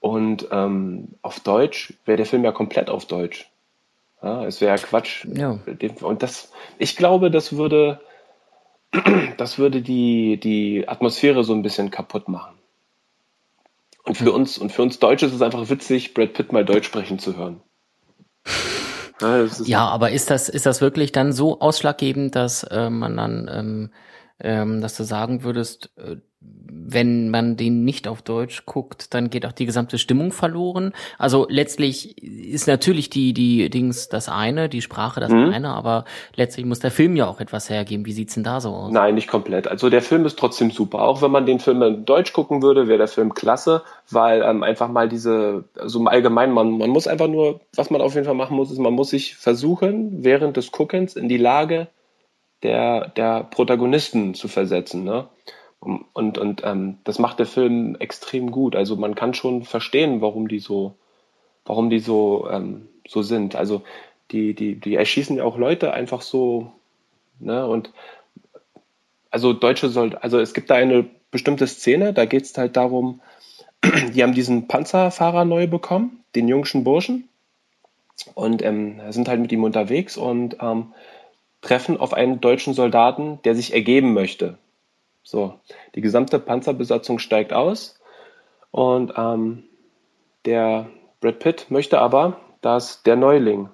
Und 0.00 0.48
ähm, 0.50 1.08
auf 1.22 1.40
Deutsch 1.40 1.94
wäre 2.04 2.18
der 2.18 2.26
Film 2.26 2.44
ja 2.44 2.52
komplett 2.52 2.90
auf 2.90 3.06
Deutsch. 3.06 3.50
Ja, 4.22 4.44
es 4.44 4.60
wäre 4.60 4.76
ja 4.76 4.82
Quatsch. 4.82 5.26
Ja. 5.34 5.58
Und 6.02 6.22
das, 6.22 6.52
ich 6.78 6.96
glaube, 6.96 7.30
das 7.30 7.56
würde, 7.56 8.00
das 9.38 9.58
würde 9.58 9.80
die, 9.80 10.38
die 10.38 10.86
Atmosphäre 10.88 11.42
so 11.42 11.54
ein 11.54 11.62
bisschen 11.62 11.90
kaputt 11.90 12.28
machen. 12.28 12.54
Und 14.02 14.18
für 14.18 14.32
uns, 14.32 14.58
und 14.58 14.72
für 14.72 14.82
uns 14.82 14.98
Deutsche 14.98 15.24
ist 15.24 15.32
es 15.32 15.40
einfach 15.40 15.70
witzig, 15.70 16.12
Brad 16.12 16.34
Pitt 16.34 16.52
mal 16.52 16.66
Deutsch 16.66 16.86
sprechen 16.86 17.18
zu 17.18 17.36
hören. 17.36 17.62
Ja, 19.68 19.88
aber 19.88 20.10
ist 20.10 20.30
das, 20.30 20.48
ist 20.48 20.66
das 20.66 20.80
wirklich 20.80 21.12
dann 21.12 21.32
so 21.32 21.60
ausschlaggebend, 21.60 22.34
dass 22.34 22.64
äh, 22.64 22.90
man 22.90 23.16
dann, 23.16 23.50
ähm, 23.52 23.90
ähm, 24.40 24.80
dass 24.80 24.96
du 24.96 25.04
sagen 25.04 25.44
würdest, 25.44 25.90
äh, 25.96 26.16
wenn 26.86 27.30
man 27.30 27.56
den 27.56 27.84
nicht 27.84 28.06
auf 28.08 28.20
Deutsch 28.20 28.66
guckt, 28.66 29.14
dann 29.14 29.30
geht 29.30 29.46
auch 29.46 29.52
die 29.52 29.64
gesamte 29.64 29.96
Stimmung 29.96 30.32
verloren. 30.32 30.92
Also 31.18 31.46
letztlich 31.48 32.22
ist 32.22 32.66
natürlich 32.66 33.08
die, 33.08 33.32
die 33.32 33.70
Dings 33.70 34.08
das 34.08 34.28
eine, 34.28 34.68
die 34.68 34.82
Sprache 34.82 35.20
das 35.20 35.30
mhm. 35.30 35.50
eine, 35.52 35.70
aber 35.70 36.04
letztlich 36.34 36.66
muss 36.66 36.80
der 36.80 36.90
Film 36.90 37.16
ja 37.16 37.26
auch 37.26 37.40
etwas 37.40 37.70
hergeben. 37.70 38.04
Wie 38.04 38.12
sieht's 38.12 38.34
denn 38.34 38.44
da 38.44 38.60
so 38.60 38.70
aus? 38.70 38.92
Nein, 38.92 39.14
nicht 39.14 39.28
komplett. 39.28 39.66
Also 39.68 39.88
der 39.88 40.02
Film 40.02 40.26
ist 40.26 40.38
trotzdem 40.38 40.70
super. 40.70 41.02
Auch 41.02 41.22
wenn 41.22 41.30
man 41.30 41.46
den 41.46 41.60
Film 41.60 41.80
in 41.82 42.04
Deutsch 42.04 42.32
gucken 42.32 42.62
würde, 42.62 42.88
wäre 42.88 42.98
der 42.98 43.08
Film 43.08 43.34
klasse, 43.34 43.82
weil 44.10 44.42
ähm, 44.42 44.62
einfach 44.62 44.88
mal 44.88 45.08
diese, 45.08 45.64
so 45.74 45.80
also 45.80 46.00
im 46.00 46.08
Allgemeinen, 46.08 46.52
man, 46.52 46.76
man 46.76 46.90
muss 46.90 47.06
einfach 47.06 47.28
nur, 47.28 47.60
was 47.74 47.90
man 47.90 48.02
auf 48.02 48.14
jeden 48.14 48.26
Fall 48.26 48.34
machen 48.34 48.56
muss, 48.56 48.70
ist, 48.70 48.78
man 48.78 48.92
muss 48.92 49.10
sich 49.10 49.36
versuchen, 49.36 50.24
während 50.24 50.56
des 50.56 50.70
Guckens 50.70 51.16
in 51.16 51.28
die 51.28 51.38
Lage 51.38 51.88
der, 52.64 53.08
der 53.10 53.44
Protagonisten 53.44 54.34
zu 54.34 54.48
versetzen. 54.48 55.04
Ne? 55.04 55.28
Und, 55.78 56.38
und 56.38 56.62
ähm, 56.64 56.98
das 57.04 57.18
macht 57.18 57.38
der 57.38 57.46
Film 57.46 57.94
extrem 58.00 58.50
gut. 58.50 58.74
Also 58.74 58.96
man 58.96 59.14
kann 59.14 59.34
schon 59.34 59.62
verstehen, 59.64 60.20
warum 60.20 60.48
die 60.48 60.58
so, 60.58 60.94
warum 61.64 61.90
die 61.90 62.00
so, 62.00 62.48
ähm, 62.50 62.88
so 63.06 63.22
sind. 63.22 63.54
Also 63.54 63.82
die, 64.30 64.54
die, 64.54 64.74
die 64.76 64.94
erschießen 64.94 65.36
ja 65.36 65.44
auch 65.44 65.58
Leute 65.58 65.92
einfach 65.92 66.22
so, 66.22 66.72
ne? 67.38 67.66
Und 67.66 67.92
also 69.30 69.52
Deutsche 69.52 69.88
soll, 69.88 70.16
also 70.16 70.38
es 70.38 70.54
gibt 70.54 70.70
da 70.70 70.76
eine 70.76 71.06
bestimmte 71.30 71.66
Szene, 71.66 72.12
da 72.12 72.24
geht 72.24 72.44
es 72.44 72.56
halt 72.56 72.76
darum, 72.76 73.20
die 74.14 74.22
haben 74.22 74.32
diesen 74.32 74.68
Panzerfahrer 74.68 75.44
neu 75.44 75.66
bekommen, 75.66 76.24
den 76.34 76.48
jungschen 76.48 76.84
Burschen, 76.84 77.28
und 78.34 78.62
ähm, 78.62 79.00
sind 79.10 79.28
halt 79.28 79.40
mit 79.40 79.52
ihm 79.52 79.64
unterwegs 79.64 80.16
und 80.16 80.56
ähm, 80.60 80.94
treffen 81.64 81.98
auf 81.98 82.14
einen 82.14 82.40
deutschen 82.40 82.74
Soldaten, 82.74 83.40
der 83.42 83.54
sich 83.56 83.72
ergeben 83.72 84.14
möchte. 84.14 84.58
So, 85.22 85.58
die 85.94 86.02
gesamte 86.02 86.38
Panzerbesatzung 86.38 87.18
steigt 87.18 87.52
aus 87.52 87.98
und 88.70 89.14
ähm, 89.16 89.64
der 90.44 90.88
Brad 91.20 91.38
Pitt 91.38 91.70
möchte 91.70 91.98
aber, 91.98 92.38
dass 92.60 93.02
der 93.02 93.16
Neuling 93.16 93.70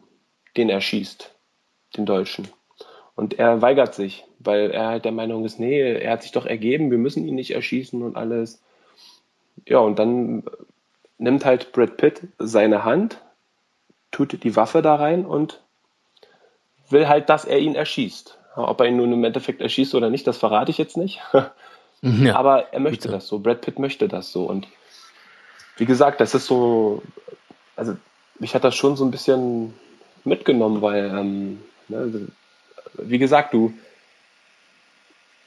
den 0.57 0.71
erschießt, 0.71 1.35
den 1.97 2.07
Deutschen. 2.07 2.49
Und 3.17 3.39
er 3.39 3.61
weigert 3.61 3.95
sich, 3.95 4.25
weil 4.39 4.71
er 4.71 4.87
halt 4.87 5.05
der 5.05 5.13
Meinung 5.13 5.45
ist, 5.45 5.59
nee, 5.59 5.81
er 5.81 6.13
hat 6.13 6.23
sich 6.23 6.33
doch 6.33 6.47
ergeben, 6.47 6.91
wir 6.91 6.99
müssen 6.99 7.27
ihn 7.27 7.35
nicht 7.35 7.51
erschießen 7.51 8.03
und 8.03 8.17
alles. 8.17 8.63
Ja, 9.67 9.79
und 9.79 9.99
dann 9.99 10.45
nimmt 11.19 11.45
halt 11.45 11.73
Brad 11.73 11.97
Pitt 11.97 12.29
seine 12.39 12.85
Hand, 12.85 13.21
tut 14.13 14.43
die 14.43 14.57
Waffe 14.57 14.81
da 14.81 14.95
rein 14.95 15.27
und 15.27 15.61
will 16.91 17.09
halt, 17.09 17.29
dass 17.29 17.45
er 17.45 17.59
ihn 17.59 17.75
erschießt. 17.75 18.39
Ob 18.57 18.81
er 18.81 18.87
ihn 18.87 18.97
nun 18.97 19.13
im 19.13 19.25
Endeffekt 19.25 19.61
erschießt 19.61 19.95
oder 19.95 20.11
nicht, 20.11 20.27
das 20.27 20.37
verrate 20.37 20.71
ich 20.71 20.79
jetzt 20.79 20.97
nicht. 20.97 21.21
ja, 22.03 22.37
Aber 22.37 22.73
er 22.73 22.81
möchte 22.81 23.03
bitte. 23.03 23.15
das 23.15 23.27
so. 23.27 23.39
Brad 23.39 23.61
Pitt 23.61 23.79
möchte 23.79 24.09
das 24.09 24.33
so. 24.33 24.45
Und 24.45 24.67
wie 25.77 25.87
gesagt, 25.87 26.21
das 26.21 26.35
ist 26.35 26.47
so, 26.47 27.03
also 27.77 27.97
mich 28.39 28.55
hat 28.55 28.65
das 28.65 28.75
schon 28.75 28.97
so 28.97 29.05
ein 29.05 29.11
bisschen 29.11 29.75
mitgenommen, 30.25 30.83
weil, 30.83 31.07
ähm, 31.07 31.63
ne, 31.89 32.29
wie 32.95 33.19
gesagt, 33.19 33.55
du, 33.55 33.73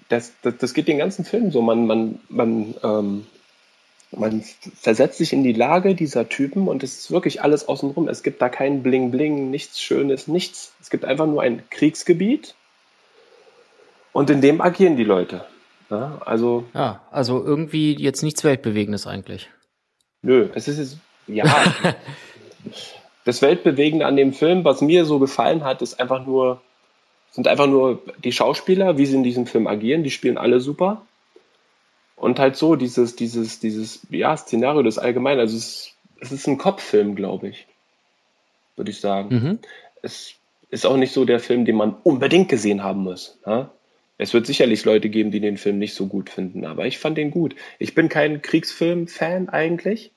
das, 0.09 0.33
das, 0.41 0.57
das 0.57 0.73
geht 0.73 0.87
den 0.87 0.97
ganzen 0.97 1.25
Film 1.25 1.51
so. 1.51 1.61
Man, 1.61 1.85
man, 1.85 2.19
man, 2.29 2.75
ähm, 2.83 3.27
man 4.17 4.43
versetzt 4.75 5.17
sich 5.17 5.33
in 5.33 5.43
die 5.43 5.53
Lage 5.53 5.95
dieser 5.95 6.29
Typen 6.29 6.67
und 6.67 6.83
es 6.83 6.99
ist 6.99 7.11
wirklich 7.11 7.41
alles 7.41 7.67
außenrum. 7.67 8.07
Es 8.07 8.23
gibt 8.23 8.41
da 8.41 8.49
kein 8.49 8.83
Bling 8.83 9.11
Bling, 9.11 9.49
nichts 9.49 9.81
Schönes, 9.81 10.27
nichts. 10.27 10.73
Es 10.81 10.89
gibt 10.89 11.05
einfach 11.05 11.25
nur 11.25 11.41
ein 11.41 11.63
Kriegsgebiet 11.69 12.55
und 14.11 14.29
in 14.29 14.41
dem 14.41 14.61
agieren 14.61 14.95
die 14.95 15.03
Leute. 15.03 15.45
Ja, 15.89 16.21
also. 16.25 16.65
Ja, 16.73 17.01
also 17.11 17.43
irgendwie 17.43 17.95
jetzt 17.95 18.23
nichts 18.23 18.43
Weltbewegendes 18.43 19.05
eigentlich. 19.07 19.49
Nö, 20.21 20.49
es 20.55 20.67
ist 20.67 20.77
jetzt, 20.77 20.97
ja. 21.27 21.45
das 23.25 23.41
Weltbewegende 23.41 24.05
an 24.05 24.15
dem 24.15 24.33
Film, 24.33 24.63
was 24.63 24.81
mir 24.81 25.05
so 25.05 25.19
gefallen 25.19 25.63
hat, 25.63 25.81
ist 25.81 25.99
einfach 25.99 26.25
nur, 26.25 26.61
sind 27.31 27.47
einfach 27.47 27.67
nur 27.67 28.01
die 28.23 28.31
Schauspieler, 28.31 28.97
wie 28.97 29.05
sie 29.05 29.15
in 29.15 29.23
diesem 29.23 29.45
Film 29.45 29.67
agieren, 29.67 30.03
die 30.03 30.11
spielen 30.11 30.37
alle 30.37 30.59
super. 30.59 31.05
Und 32.23 32.39
halt 32.39 32.55
so, 32.55 32.77
dieses, 32.77 33.17
dieses, 33.17 33.59
dieses, 33.59 33.99
ja, 34.09 34.37
Szenario, 34.37 34.81
das 34.81 34.97
allgemein, 34.97 35.39
also 35.39 35.57
es, 35.57 35.91
es 36.21 36.31
ist 36.31 36.47
ein 36.47 36.57
Kopffilm, 36.57 37.15
glaube 37.15 37.49
ich. 37.49 37.67
Würde 38.77 38.91
ich 38.91 39.01
sagen. 39.01 39.35
Mhm. 39.35 39.59
Es 40.01 40.35
ist 40.69 40.85
auch 40.85 40.95
nicht 40.95 41.11
so 41.11 41.25
der 41.25 41.41
Film, 41.41 41.65
den 41.65 41.75
man 41.75 41.97
unbedingt 42.03 42.47
gesehen 42.47 42.81
haben 42.81 43.01
muss. 43.01 43.37
Ja? 43.45 43.71
Es 44.17 44.33
wird 44.33 44.47
sicherlich 44.47 44.85
Leute 44.85 45.09
geben, 45.09 45.31
die 45.31 45.41
den 45.41 45.57
Film 45.57 45.79
nicht 45.79 45.95
so 45.95 46.07
gut 46.07 46.29
finden, 46.29 46.63
aber 46.63 46.85
ich 46.85 46.97
fand 46.97 47.17
den 47.17 47.29
gut. 47.29 47.55
Ich 47.77 47.93
bin 47.93 48.07
kein 48.07 48.41
Kriegsfilm-Fan 48.41 49.49
eigentlich, 49.49 50.11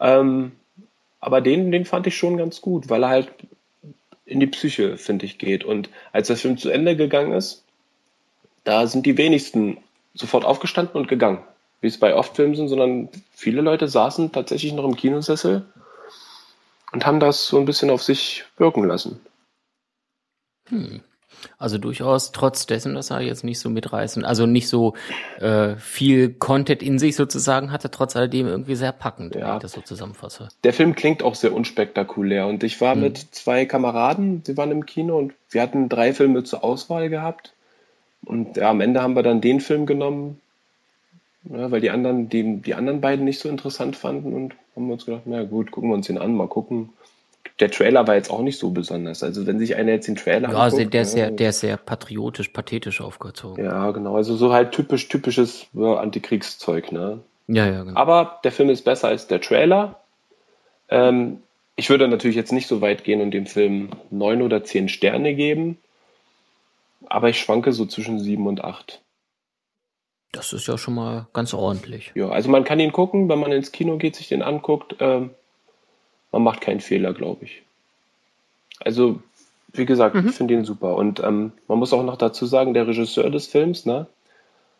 ähm, 0.00 0.52
aber 1.20 1.42
den, 1.42 1.72
den 1.72 1.84
fand 1.84 2.06
ich 2.06 2.16
schon 2.16 2.38
ganz 2.38 2.62
gut, 2.62 2.88
weil 2.88 3.04
er 3.04 3.10
halt 3.10 3.28
in 4.24 4.40
die 4.40 4.46
Psyche, 4.46 4.96
finde 4.96 5.26
ich, 5.26 5.36
geht. 5.36 5.62
Und 5.62 5.90
als 6.10 6.28
der 6.28 6.38
Film 6.38 6.56
zu 6.56 6.70
Ende 6.70 6.96
gegangen 6.96 7.32
ist, 7.32 7.64
da 8.64 8.86
sind 8.86 9.04
die 9.04 9.18
wenigsten 9.18 9.76
sofort 10.14 10.44
aufgestanden 10.44 10.96
und 10.96 11.08
gegangen, 11.08 11.42
wie 11.80 11.88
es 11.88 11.98
bei 11.98 12.14
oft 12.14 12.36
Filmen 12.36 12.54
sind, 12.54 12.68
sondern 12.68 13.08
viele 13.32 13.62
Leute 13.62 13.88
saßen 13.88 14.32
tatsächlich 14.32 14.72
noch 14.72 14.84
im 14.84 14.96
Kinosessel 14.96 15.64
und 16.92 17.06
haben 17.06 17.20
das 17.20 17.46
so 17.46 17.58
ein 17.58 17.64
bisschen 17.64 17.90
auf 17.90 18.02
sich 18.02 18.44
wirken 18.56 18.84
lassen. 18.84 19.20
Hm. 20.68 21.00
Also 21.58 21.78
durchaus 21.78 22.30
trotz 22.30 22.66
dessen, 22.66 22.94
dass 22.94 23.10
er 23.10 23.20
jetzt 23.20 23.42
nicht 23.42 23.58
so 23.58 23.68
mitreißen, 23.68 24.24
also 24.24 24.46
nicht 24.46 24.68
so 24.68 24.94
äh, 25.40 25.74
viel 25.76 26.34
Content 26.34 26.82
in 26.82 27.00
sich 27.00 27.16
sozusagen 27.16 27.72
hatte, 27.72 27.90
trotz 27.90 28.14
alledem 28.14 28.46
irgendwie 28.46 28.76
sehr 28.76 28.92
packend, 28.92 29.34
ja. 29.34 29.48
wenn 29.48 29.56
ich 29.56 29.62
das 29.62 29.72
so 29.72 29.80
zusammenfasse. 29.80 30.48
Der 30.62 30.72
Film 30.72 30.94
klingt 30.94 31.22
auch 31.22 31.34
sehr 31.34 31.52
unspektakulär 31.52 32.46
und 32.46 32.62
ich 32.62 32.80
war 32.80 32.94
hm. 32.94 33.00
mit 33.00 33.18
zwei 33.32 33.66
Kameraden, 33.66 34.44
die 34.44 34.56
waren 34.56 34.70
im 34.70 34.86
Kino 34.86 35.18
und 35.18 35.34
wir 35.50 35.62
hatten 35.62 35.88
drei 35.88 36.12
Filme 36.12 36.44
zur 36.44 36.62
Auswahl 36.62 37.08
gehabt 37.08 37.54
und 38.24 38.56
ja, 38.56 38.70
am 38.70 38.80
Ende 38.80 39.02
haben 39.02 39.16
wir 39.16 39.22
dann 39.22 39.40
den 39.40 39.60
Film 39.60 39.86
genommen, 39.86 40.40
ja, 41.44 41.70
weil 41.70 41.80
die 41.80 41.90
anderen, 41.90 42.28
die, 42.28 42.58
die 42.58 42.74
anderen 42.74 43.00
beiden 43.00 43.24
nicht 43.24 43.40
so 43.40 43.48
interessant 43.48 43.96
fanden 43.96 44.32
und 44.32 44.54
haben 44.76 44.90
uns 44.90 45.06
gedacht, 45.06 45.22
na 45.24 45.42
gut, 45.42 45.70
gucken 45.70 45.90
wir 45.90 45.94
uns 45.94 46.06
den 46.06 46.18
an, 46.18 46.34
mal 46.34 46.48
gucken. 46.48 46.90
Der 47.58 47.70
Trailer 47.70 48.06
war 48.06 48.14
jetzt 48.14 48.30
auch 48.30 48.42
nicht 48.42 48.58
so 48.58 48.70
besonders. 48.70 49.22
Also 49.22 49.46
wenn 49.46 49.58
sich 49.58 49.76
einer 49.76 49.92
jetzt 49.92 50.08
den 50.08 50.14
Trailer 50.14 50.48
ja, 50.48 50.48
anguckt, 50.48 50.62
also 50.62 50.84
der 50.84 51.02
ist 51.02 51.12
sehr, 51.12 51.30
der 51.30 51.50
ist 51.50 51.60
sehr 51.60 51.76
patriotisch, 51.76 52.48
pathetisch 52.48 53.00
aufgezogen. 53.00 53.64
Ja, 53.64 53.90
genau. 53.90 54.16
Also 54.16 54.36
so 54.36 54.52
halt 54.52 54.72
typisch, 54.72 55.08
typisches 55.08 55.66
ja, 55.72 55.96
Antikriegszeug, 55.96 56.92
ne? 56.92 57.20
Ja, 57.48 57.66
ja, 57.66 57.82
genau. 57.82 57.98
Aber 57.98 58.40
der 58.44 58.52
Film 58.52 58.70
ist 58.70 58.84
besser 58.84 59.08
als 59.08 59.26
der 59.26 59.40
Trailer. 59.40 60.00
Ähm, 60.88 61.38
ich 61.76 61.90
würde 61.90 62.08
natürlich 62.08 62.36
jetzt 62.36 62.52
nicht 62.52 62.68
so 62.68 62.80
weit 62.80 63.04
gehen 63.04 63.20
und 63.20 63.32
dem 63.32 63.46
Film 63.46 63.90
neun 64.10 64.42
oder 64.42 64.64
zehn 64.64 64.88
Sterne 64.88 65.34
geben. 65.34 65.78
Aber 67.08 67.28
ich 67.28 67.40
schwanke 67.40 67.72
so 67.72 67.86
zwischen 67.86 68.18
sieben 68.20 68.46
und 68.46 68.64
acht. 68.64 69.02
Das 70.32 70.52
ist 70.54 70.66
ja 70.66 70.78
schon 70.78 70.94
mal 70.94 71.26
ganz 71.34 71.52
ordentlich. 71.52 72.12
Ja, 72.14 72.30
also 72.30 72.48
man 72.48 72.64
kann 72.64 72.80
ihn 72.80 72.92
gucken, 72.92 73.28
wenn 73.28 73.38
man 73.38 73.52
ins 73.52 73.70
Kino 73.70 73.98
geht, 73.98 74.16
sich 74.16 74.28
den 74.28 74.42
anguckt. 74.42 74.96
Ähm, 75.00 75.30
man 76.32 76.42
macht 76.42 76.62
keinen 76.62 76.80
Fehler, 76.80 77.12
glaube 77.12 77.44
ich. 77.44 77.62
Also, 78.80 79.22
wie 79.72 79.84
gesagt, 79.84 80.14
mhm. 80.14 80.28
ich 80.28 80.34
finde 80.34 80.54
ihn 80.54 80.64
super. 80.64 80.96
Und 80.96 81.20
ähm, 81.20 81.52
man 81.68 81.78
muss 81.78 81.92
auch 81.92 82.02
noch 82.02 82.16
dazu 82.16 82.46
sagen, 82.46 82.72
der 82.72 82.88
Regisseur 82.88 83.30
des 83.30 83.46
Films, 83.46 83.84
ne, 83.84 84.06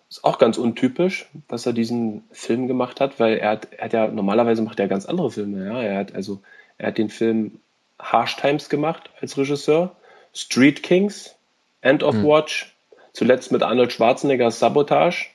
ist 0.08 0.24
auch 0.24 0.38
ganz 0.38 0.58
untypisch, 0.58 1.28
dass 1.48 1.66
er 1.66 1.72
diesen 1.72 2.24
Film 2.32 2.66
gemacht 2.66 3.00
hat, 3.00 3.20
weil 3.20 3.38
er 3.38 3.50
hat, 3.50 3.68
er 3.72 3.84
hat 3.84 3.92
ja, 3.92 4.08
normalerweise 4.08 4.62
macht 4.62 4.80
er 4.80 4.88
ganz 4.88 5.06
andere 5.06 5.30
Filme, 5.30 5.66
ja. 5.66 5.82
Er 5.82 5.98
hat 5.98 6.14
also, 6.14 6.40
er 6.78 6.88
hat 6.88 6.98
den 6.98 7.10
Film 7.10 7.60
Harsh 7.98 8.36
Times 8.36 8.68
gemacht 8.68 9.10
als 9.20 9.38
Regisseur, 9.38 9.94
Street 10.34 10.82
Kings, 10.82 11.34
End 11.82 12.02
of 12.02 12.14
mhm. 12.14 12.24
Watch, 12.24 12.74
zuletzt 13.12 13.52
mit 13.52 13.62
Arnold 13.62 13.92
Schwarzenegger 13.92 14.50
Sabotage. 14.50 15.26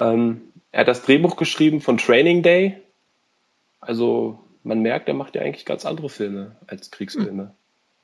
Ähm, 0.00 0.52
er 0.72 0.80
hat 0.80 0.88
das 0.88 1.02
Drehbuch 1.02 1.36
geschrieben 1.36 1.80
von 1.80 1.96
Training 1.98 2.42
Day. 2.42 2.82
Also 3.80 4.40
man 4.64 4.80
merkt, 4.80 5.06
er 5.06 5.14
macht 5.14 5.36
ja 5.36 5.42
eigentlich 5.42 5.64
ganz 5.64 5.86
andere 5.86 6.08
Filme 6.08 6.56
als 6.66 6.90
Kriegsfilme. 6.90 7.54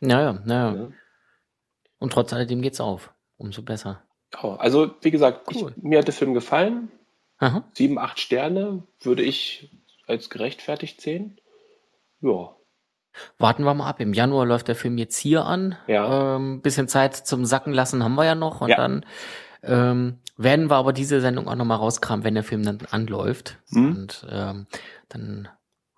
Naja, 0.01 0.35
hm. 0.35 0.41
naja. 0.45 0.75
Ja. 0.77 0.89
Und 1.99 2.13
trotz 2.13 2.33
alledem 2.33 2.63
geht's 2.63 2.81
auf. 2.81 3.13
Umso 3.37 3.63
besser. 3.63 4.03
Ja, 4.35 4.57
also, 4.57 4.95
wie 5.01 5.11
gesagt, 5.11 5.49
cool. 5.55 5.75
ich, 5.77 5.83
mir 5.83 5.99
hat 5.99 6.07
der 6.07 6.15
Film 6.15 6.35
gefallen. 6.35 6.91
Aha. 7.39 7.65
Sieben, 7.75 7.99
acht 7.99 8.21
Sterne 8.21 8.85
würde 9.01 9.23
ich 9.23 9.71
als 10.07 10.31
gerechtfertigt 10.31 11.01
sehen. 11.01 11.41
Ja. 12.21 12.55
Warten 13.39 13.65
wir 13.65 13.75
mal 13.75 13.89
ab. 13.89 14.01
Im 14.01 14.13
Januar 14.13 14.47
läuft 14.47 14.69
der 14.69 14.77
Film 14.77 14.99
jetzt 14.99 15.17
hier 15.17 15.45
an. 15.45 15.77
Ja. 15.87 16.37
Ähm, 16.37 16.63
bisschen 16.63 16.89
Zeit 16.89 17.15
zum 17.15 17.45
Sacken 17.45 17.73
lassen 17.73 18.03
haben 18.03 18.15
wir 18.15 18.25
ja 18.25 18.35
noch. 18.35 18.61
Und 18.61 18.71
ja. 18.71 18.77
dann 18.77 19.05
ähm, 19.63 20.19
werden 20.37 20.71
wir 20.71 20.77
aber 20.77 20.93
diese 20.93 21.21
Sendung 21.21 21.49
auch 21.49 21.55
nochmal 21.55 21.79
rauskramen, 21.79 22.25
wenn 22.25 22.35
der 22.35 22.45
Film 22.45 22.65
dann 22.65 22.79
anläuft. 22.91 23.59
Mhm. 23.71 23.89
Und 23.89 24.27
ähm, 24.31 24.67
dann 25.09 25.49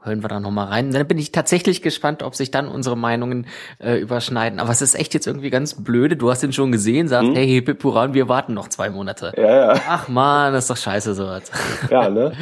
hören 0.05 0.23
wir 0.23 0.29
da 0.29 0.39
nochmal 0.39 0.67
rein. 0.67 0.91
Dann 0.93 1.07
bin 1.07 1.19
ich 1.19 1.33
tatsächlich 1.33 1.83
gespannt, 1.83 2.23
ob 2.23 2.35
sich 2.35 2.51
dann 2.51 2.69
unsere 2.69 2.97
Meinungen 2.97 3.47
äh, 3.79 3.97
überschneiden. 3.97 4.61
Aber 4.61 4.71
es 4.71 4.83
ist 4.83 4.95
echt 4.95 5.15
jetzt 5.15 5.27
irgendwie 5.27 5.51
ganz 5.51 5.83
blöde. 5.83 6.17
Du 6.17 6.31
hast 6.31 6.43
ihn 6.43 6.53
schon 6.53 6.73
gesehen, 6.73 7.09
sagst, 7.09 7.29
hm? 7.29 7.35
hey, 7.35 7.63
Pippuran, 7.63 8.15
wir 8.15 8.29
warten 8.29 8.55
noch 8.55 8.69
zwei 8.69 8.91
Monate. 8.91 9.33
Ja, 9.37 9.75
ja. 9.75 9.81
Ach 9.89 10.09
man, 10.09 10.53
das 10.53 10.65
ist 10.65 10.71
doch 10.71 10.77
scheiße 10.77 11.15
sowas. 11.15 11.51
Ja, 11.91 12.09
ne? 12.09 12.33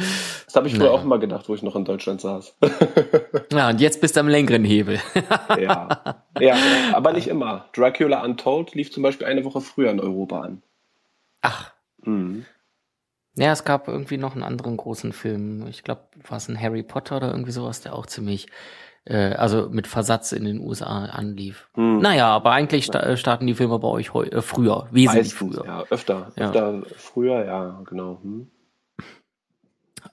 Das 0.45 0.55
habe 0.55 0.67
ich 0.67 0.75
früher 0.75 0.85
naja. 0.85 0.99
auch 0.99 1.03
mal 1.03 1.19
gedacht, 1.19 1.49
wo 1.49 1.55
ich 1.55 1.63
noch 1.63 1.75
in 1.75 1.85
Deutschland 1.85 2.21
saß. 2.21 2.55
ja, 3.51 3.69
und 3.69 3.81
jetzt 3.81 4.01
bist 4.01 4.15
du 4.15 4.19
am 4.19 4.27
längeren 4.27 4.63
Hebel. 4.63 4.99
ja. 5.59 5.87
ja, 6.39 6.55
aber 6.93 7.13
nicht 7.13 7.27
immer. 7.27 7.65
Dracula 7.73 8.23
Untold 8.23 8.75
lief 8.75 8.91
zum 8.91 9.03
Beispiel 9.03 9.25
eine 9.25 9.45
Woche 9.45 9.61
früher 9.61 9.89
in 9.89 9.99
Europa 9.99 10.41
an. 10.41 10.61
Ach. 11.41 11.71
Mhm. 12.03 12.45
Ja, 13.35 13.51
es 13.51 13.63
gab 13.63 13.87
irgendwie 13.87 14.17
noch 14.17 14.33
einen 14.33 14.43
anderen 14.43 14.77
großen 14.77 15.11
Film. 15.11 15.65
Ich 15.67 15.83
glaube, 15.83 16.01
war 16.27 16.37
es 16.37 16.47
ein 16.49 16.59
Harry 16.59 16.83
Potter 16.83 17.17
oder 17.17 17.31
irgendwie 17.31 17.51
sowas, 17.51 17.81
der 17.81 17.95
auch 17.95 18.05
ziemlich, 18.05 18.47
äh, 19.05 19.33
also 19.33 19.69
mit 19.71 19.87
Versatz 19.87 20.31
in 20.31 20.45
den 20.45 20.59
USA 20.59 21.05
anlief. 21.05 21.67
Hm. 21.73 21.99
Naja, 21.99 22.27
aber 22.27 22.51
eigentlich 22.51 22.85
sta 22.85 22.99
äh, 22.99 23.17
starten 23.17 23.47
die 23.47 23.55
Filme 23.55 23.79
bei 23.79 23.87
euch 23.87 24.13
heu 24.13 24.25
äh, 24.25 24.41
früher, 24.41 24.87
wesentlich 24.91 25.33
Meistens, 25.33 25.33
früher. 25.33 25.65
Ja, 25.65 25.83
öfter, 25.89 26.31
öfter 26.35 26.73
ja. 26.73 26.81
früher, 26.95 27.45
ja, 27.45 27.81
genau. 27.85 28.19
Hm. 28.21 28.51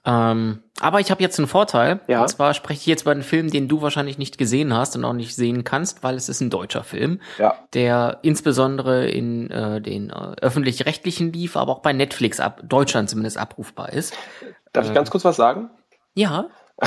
Ähm, 0.05 0.63
aber 0.79 0.99
ich 0.99 1.11
habe 1.11 1.21
jetzt 1.21 1.37
einen 1.37 1.47
Vorteil. 1.47 1.99
Ja. 2.07 2.21
Und 2.21 2.27
zwar 2.29 2.53
spreche 2.53 2.79
ich 2.79 2.85
jetzt 2.87 3.03
über 3.03 3.11
einen 3.11 3.21
Film, 3.21 3.51
den 3.51 3.67
du 3.67 3.81
wahrscheinlich 3.81 4.17
nicht 4.17 4.37
gesehen 4.37 4.75
hast 4.75 4.95
und 4.95 5.05
auch 5.05 5.13
nicht 5.13 5.35
sehen 5.35 5.63
kannst, 5.63 6.03
weil 6.03 6.15
es 6.15 6.27
ist 6.27 6.41
ein 6.41 6.49
deutscher 6.49 6.83
Film, 6.83 7.21
ja. 7.37 7.55
der 7.73 8.19
insbesondere 8.23 9.07
in 9.07 9.51
äh, 9.51 9.79
den 9.79 10.09
äh, 10.09 10.35
öffentlich-rechtlichen 10.41 11.31
lief, 11.31 11.55
aber 11.55 11.71
auch 11.71 11.81
bei 11.81 11.93
Netflix 11.93 12.39
ab 12.39 12.61
Deutschland 12.63 13.09
zumindest 13.09 13.37
abrufbar 13.37 13.93
ist. 13.93 14.15
Darf 14.73 14.87
ich 14.87 14.93
ganz 14.93 15.11
kurz 15.11 15.23
was 15.23 15.35
sagen? 15.35 15.69
Ja. 16.15 16.47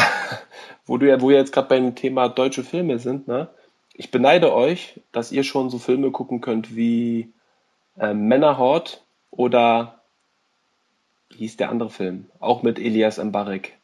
wo 0.87 0.99
du 0.99 1.09
ja, 1.09 1.21
wo 1.21 1.29
wir 1.29 1.37
jetzt 1.37 1.53
gerade 1.53 1.69
beim 1.69 1.95
Thema 1.95 2.29
deutsche 2.29 2.65
Filme 2.65 2.99
sind, 2.99 3.29
ne? 3.29 3.49
Ich 3.97 4.11
beneide 4.11 4.53
euch, 4.53 5.01
dass 5.13 5.31
ihr 5.31 5.45
schon 5.45 5.71
so 5.71 5.79
Filme 5.79 6.11
gucken 6.11 6.41
könnt 6.41 6.75
wie 6.75 7.33
äh, 7.97 8.13
Männerhort 8.13 9.05
oder 9.31 10.01
wie 11.31 11.39
hieß 11.39 11.57
der 11.57 11.71
andere 11.71 11.91
Film? 11.91 12.27
Auch 12.41 12.63
mit 12.63 12.79
Elias 12.79 13.23
Mbarek. 13.23 13.77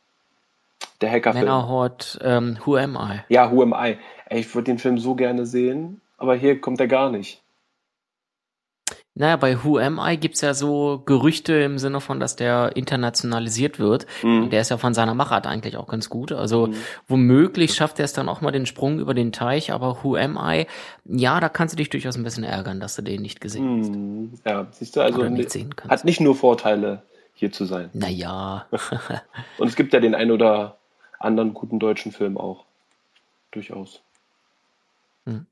Der 1.00 1.10
Hackerfilm. 1.10 1.44
Männerhort, 1.44 2.18
ähm, 2.22 2.58
Who 2.64 2.76
Am 2.76 2.96
I? 2.96 3.20
Ja, 3.28 3.50
Who 3.50 3.62
Am 3.62 3.74
I. 3.74 3.96
Ey, 4.26 4.40
ich 4.40 4.54
würde 4.54 4.66
den 4.66 4.78
Film 4.78 4.98
so 4.98 5.14
gerne 5.14 5.46
sehen, 5.46 6.00
aber 6.18 6.34
hier 6.34 6.60
kommt 6.60 6.80
er 6.80 6.88
gar 6.88 7.10
nicht. 7.10 7.42
Naja, 9.14 9.36
bei 9.36 9.64
Who 9.64 9.78
Am 9.78 10.00
I 10.02 10.16
gibt's 10.16 10.40
ja 10.40 10.54
so 10.54 11.02
Gerüchte 11.04 11.52
im 11.54 11.78
Sinne 11.78 12.00
von, 12.00 12.20
dass 12.20 12.36
der 12.36 12.76
internationalisiert 12.76 13.78
wird. 13.78 14.06
Mhm. 14.22 14.44
Und 14.44 14.50
der 14.50 14.60
ist 14.60 14.70
ja 14.70 14.78
von 14.78 14.94
seiner 14.94 15.14
Machart 15.14 15.46
eigentlich 15.46 15.76
auch 15.76 15.88
ganz 15.88 16.08
gut. 16.08 16.32
Also 16.32 16.68
mhm. 16.68 16.74
womöglich 17.08 17.74
schafft 17.74 17.98
er 17.98 18.04
es 18.04 18.12
dann 18.12 18.28
auch 18.28 18.40
mal 18.40 18.52
den 18.52 18.66
Sprung 18.66 18.98
über 18.98 19.12
den 19.12 19.32
Teich, 19.32 19.72
aber 19.72 19.98
Who 20.02 20.16
Am 20.16 20.38
I, 20.40 20.66
ja, 21.04 21.40
da 21.40 21.48
kannst 21.48 21.74
du 21.74 21.76
dich 21.76 21.90
durchaus 21.90 22.16
ein 22.16 22.22
bisschen 22.22 22.44
ärgern, 22.44 22.78
dass 22.78 22.94
du 22.94 23.02
den 23.02 23.20
nicht 23.20 23.40
gesehen 23.40 23.80
hast. 23.80 23.90
Mhm. 23.90 24.34
Ja, 24.46 24.68
siehst 24.70 24.96
du, 24.96 25.00
also 25.00 25.22
nicht 25.24 25.66
hat 25.88 26.04
nicht 26.04 26.20
nur 26.20 26.36
Vorteile 26.36 27.02
hier 27.40 27.50
zu 27.50 27.64
sein. 27.64 27.90
Naja. 27.94 28.66
Und 29.58 29.68
es 29.68 29.74
gibt 29.74 29.92
ja 29.92 30.00
den 30.00 30.14
ein 30.14 30.30
oder 30.30 30.76
anderen 31.18 31.54
guten 31.54 31.78
deutschen 31.78 32.12
Film 32.12 32.36
auch. 32.36 32.66
Durchaus. 33.50 34.02
Hm. 35.24 35.46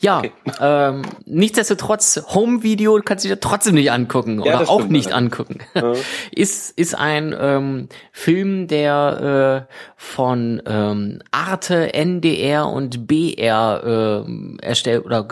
Ja, 0.00 0.18
okay. 0.18 0.32
ähm, 0.60 1.02
nichtsdestotrotz, 1.26 2.22
Home-Video 2.34 2.98
kannst 3.04 3.26
du 3.26 3.28
dir 3.28 3.38
trotzdem 3.38 3.74
nicht 3.74 3.92
angucken 3.92 4.42
ja, 4.42 4.58
oder 4.58 4.70
auch 4.70 4.86
nicht 4.86 5.10
ja. 5.10 5.16
angucken. 5.16 5.58
Ja. 5.74 5.92
ist, 6.32 6.76
ist 6.78 6.94
ein 6.94 7.36
ähm, 7.38 7.88
Film, 8.10 8.66
der 8.66 9.66
äh, 9.68 9.72
von 9.96 10.62
ähm, 10.64 11.22
Arte, 11.30 11.92
NDR 11.92 12.68
und 12.68 13.06
BR 13.06 14.24
äh, 14.26 14.66
erstellt 14.66 15.04
oder 15.04 15.28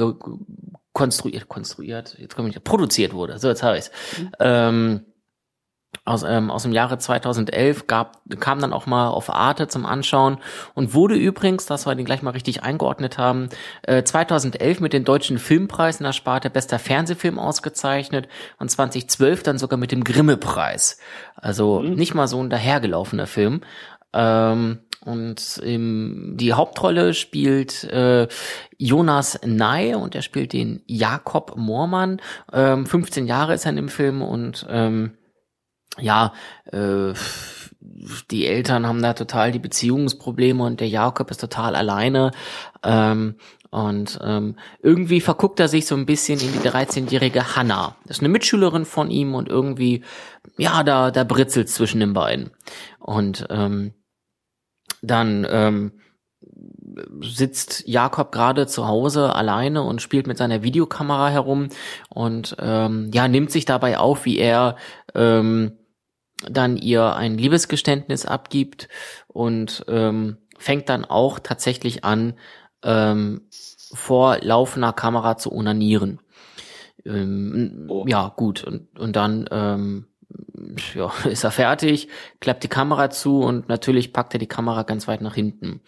konstruiert, 0.93 1.49
konstruiert, 1.49 2.17
jetzt 2.19 2.37
komme 2.37 2.51
ich, 2.51 2.63
produziert 2.63 3.15
wurde. 3.15 3.39
So, 3.39 3.49
jetzt 3.49 3.63
habe 3.63 3.79
ich's. 3.79 3.91
Mhm. 4.19 4.31
Ähm, 4.41 5.01
aus, 6.05 6.23
ähm, 6.23 6.51
aus 6.51 6.63
dem 6.63 6.73
Jahre 6.73 6.99
2011 6.99 7.87
gab, 7.87 8.23
kam 8.41 8.61
dann 8.61 8.73
auch 8.73 8.87
mal 8.87 9.09
auf 9.09 9.31
Arte 9.31 9.69
zum 9.69 9.87
Anschauen 9.87 10.39
und 10.75 10.95
wurde 10.95 11.15
übrigens, 11.15 11.67
das 11.67 11.87
wir 11.87 11.95
den 11.95 12.05
gleich 12.05 12.23
mal 12.23 12.31
richtig 12.31 12.63
eingeordnet 12.63 13.19
haben, 13.19 13.49
äh, 13.83 14.03
2011 14.03 14.81
mit 14.81 14.93
dem 14.93 15.05
Deutschen 15.05 15.39
Filmpreis 15.39 16.01
in 16.01 16.05
der 16.05 16.13
Sparte 16.13 16.51
Bester 16.51 16.79
Fernsehfilm 16.79 17.39
ausgezeichnet 17.39 18.29
und 18.59 18.71
2012 18.71 19.43
dann 19.43 19.59
sogar 19.59 19.79
mit 19.79 19.93
dem 19.93 20.05
Grimme-Preis. 20.05 20.99
Also 21.37 21.81
mhm. 21.81 21.95
nicht 21.95 22.15
mal 22.15 22.29
so 22.29 22.43
ein 22.43 22.51
dahergelaufener 22.51 23.27
Film. 23.27 23.61
Ähm, 24.15 24.81
und 25.05 25.61
ähm, 25.63 26.35
die 26.37 26.55
Hauptrolle 26.55 27.15
spielt 27.15 27.85
äh, 27.85 28.27
Jonas 28.79 29.39
Ney 29.45 29.95
und 29.95 30.15
er 30.15 30.23
spielt 30.23 30.53
den 30.53 30.83
Jakob 30.87 31.57
Moormann. 31.57 32.21
Ähm, 32.53 32.85
15 32.85 33.27
Jahre 33.27 33.55
ist 33.55 33.65
er 33.65 33.71
in 33.71 33.77
dem 33.77 33.89
Film 33.89 34.23
und 34.23 34.67
ähm, 34.69 35.18
ja, 36.01 36.33
äh, 36.73 37.13
die 38.31 38.47
Eltern 38.47 38.87
haben 38.87 39.03
da 39.03 39.15
total 39.15 39.53
die 39.53 39.59
Beziehungsprobleme 39.59 40.63
und 40.63 40.81
der 40.81 40.89
Jakob 40.89 41.31
ist 41.31 41.41
total 41.41 41.77
alleine. 41.77 42.33
Ähm, 42.83 43.37
und 43.71 44.19
ähm, 44.23 44.57
irgendwie 44.83 45.21
verguckt 45.21 45.61
er 45.61 45.69
sich 45.69 45.87
so 45.87 45.95
ein 45.95 46.07
bisschen 46.07 46.41
in 46.41 46.53
die 46.53 46.67
13-jährige 46.67 47.55
Hannah. 47.55 47.97
Das 48.07 48.19
ist 48.19 48.23
eine 48.23 48.31
Mitschülerin 48.31 48.87
von 48.87 49.11
ihm 49.11 49.35
und 49.35 49.49
irgendwie, 49.49 50.05
ja, 50.57 50.83
da, 50.83 51.11
da 51.11 51.25
britzelt 51.25 51.69
zwischen 51.69 52.01
den 52.01 52.15
beiden. 52.15 52.51
Und 52.99 53.47
ähm, 53.51 53.93
dann 55.03 55.47
ähm, 55.51 55.93
sitzt 57.21 57.87
Jakob 57.87 58.33
gerade 58.33 58.67
zu 58.67 58.89
Hause 58.89 59.35
alleine 59.35 59.83
und 59.83 60.03
spielt 60.03 60.27
mit 60.27 60.39
seiner 60.39 60.63
Videokamera 60.63 61.29
herum 61.29 61.69
und 62.09 62.57
ähm, 62.59 63.11
ja 63.13 63.29
nimmt 63.29 63.51
sich 63.51 63.65
dabei 63.65 63.99
auf, 63.99 64.25
wie 64.25 64.39
er 64.39 64.77
ähm, 65.15 65.79
dann 66.49 66.77
ihr 66.77 67.17
ein 67.17 67.37
Liebesgeständnis 67.37 68.27
abgibt 68.27 68.89
und 69.27 69.85
ähm, 69.89 70.39
fängt 70.59 70.89
dann 70.89 71.05
auch 71.05 71.39
tatsächlich 71.39 72.05
an, 72.05 72.35
ähm, 72.83 73.43
vor 73.93 74.39
laufender 74.41 74.93
Kamera 74.93 75.37
zu 75.37 75.53
onanieren. 75.53 76.21
Ähm, 77.05 77.87
oh. 77.89 78.05
Ja, 78.07 78.33
gut. 78.37 78.65
Und, 78.65 78.99
und 78.99 79.17
dann 79.17 79.49
ähm, 79.51 80.07
ja, 80.95 81.13
ist 81.25 81.45
er 81.45 81.51
fertig, 81.51 82.09
klappt 82.41 82.65
die 82.65 82.69
Kamera 82.69 83.11
zu 83.11 83.41
und 83.41 83.69
natürlich 83.69 84.13
packt 84.13 84.35
er 84.35 84.41
die 84.41 84.47
Kamera 84.47 84.83
ganz 84.83 85.09
weit 85.09 85.21
nach 85.21 85.35
hinten. 85.35 85.81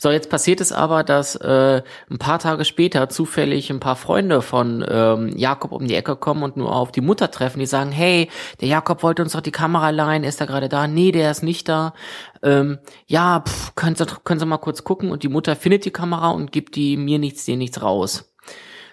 So, 0.00 0.12
jetzt 0.12 0.30
passiert 0.30 0.60
es 0.60 0.70
aber, 0.70 1.02
dass 1.02 1.34
äh, 1.34 1.82
ein 2.08 2.18
paar 2.18 2.38
Tage 2.38 2.64
später 2.64 3.08
zufällig 3.08 3.68
ein 3.70 3.80
paar 3.80 3.96
Freunde 3.96 4.42
von 4.42 4.84
ähm, 4.88 5.36
Jakob 5.36 5.72
um 5.72 5.88
die 5.88 5.96
Ecke 5.96 6.14
kommen 6.14 6.44
und 6.44 6.56
nur 6.56 6.72
auf 6.74 6.92
die 6.92 7.00
Mutter 7.00 7.32
treffen. 7.32 7.58
Die 7.58 7.66
sagen, 7.66 7.90
hey, 7.90 8.30
der 8.60 8.68
Jakob 8.68 9.02
wollte 9.02 9.22
uns 9.22 9.32
doch 9.32 9.40
die 9.40 9.50
Kamera 9.50 9.90
leihen, 9.90 10.22
ist 10.22 10.40
er 10.40 10.46
gerade 10.46 10.68
da? 10.68 10.86
Nee, 10.86 11.10
der 11.10 11.32
ist 11.32 11.42
nicht 11.42 11.68
da. 11.68 11.94
Ähm, 12.44 12.78
ja, 13.06 13.40
pff, 13.40 13.74
können, 13.74 13.96
Sie, 13.96 14.06
können 14.22 14.38
Sie 14.38 14.46
mal 14.46 14.58
kurz 14.58 14.84
gucken. 14.84 15.10
Und 15.10 15.24
die 15.24 15.28
Mutter 15.28 15.56
findet 15.56 15.84
die 15.84 15.90
Kamera 15.90 16.30
und 16.30 16.52
gibt 16.52 16.76
die 16.76 16.96
mir 16.96 17.18
nichts, 17.18 17.44
dir 17.44 17.56
nichts 17.56 17.82
raus. 17.82 18.32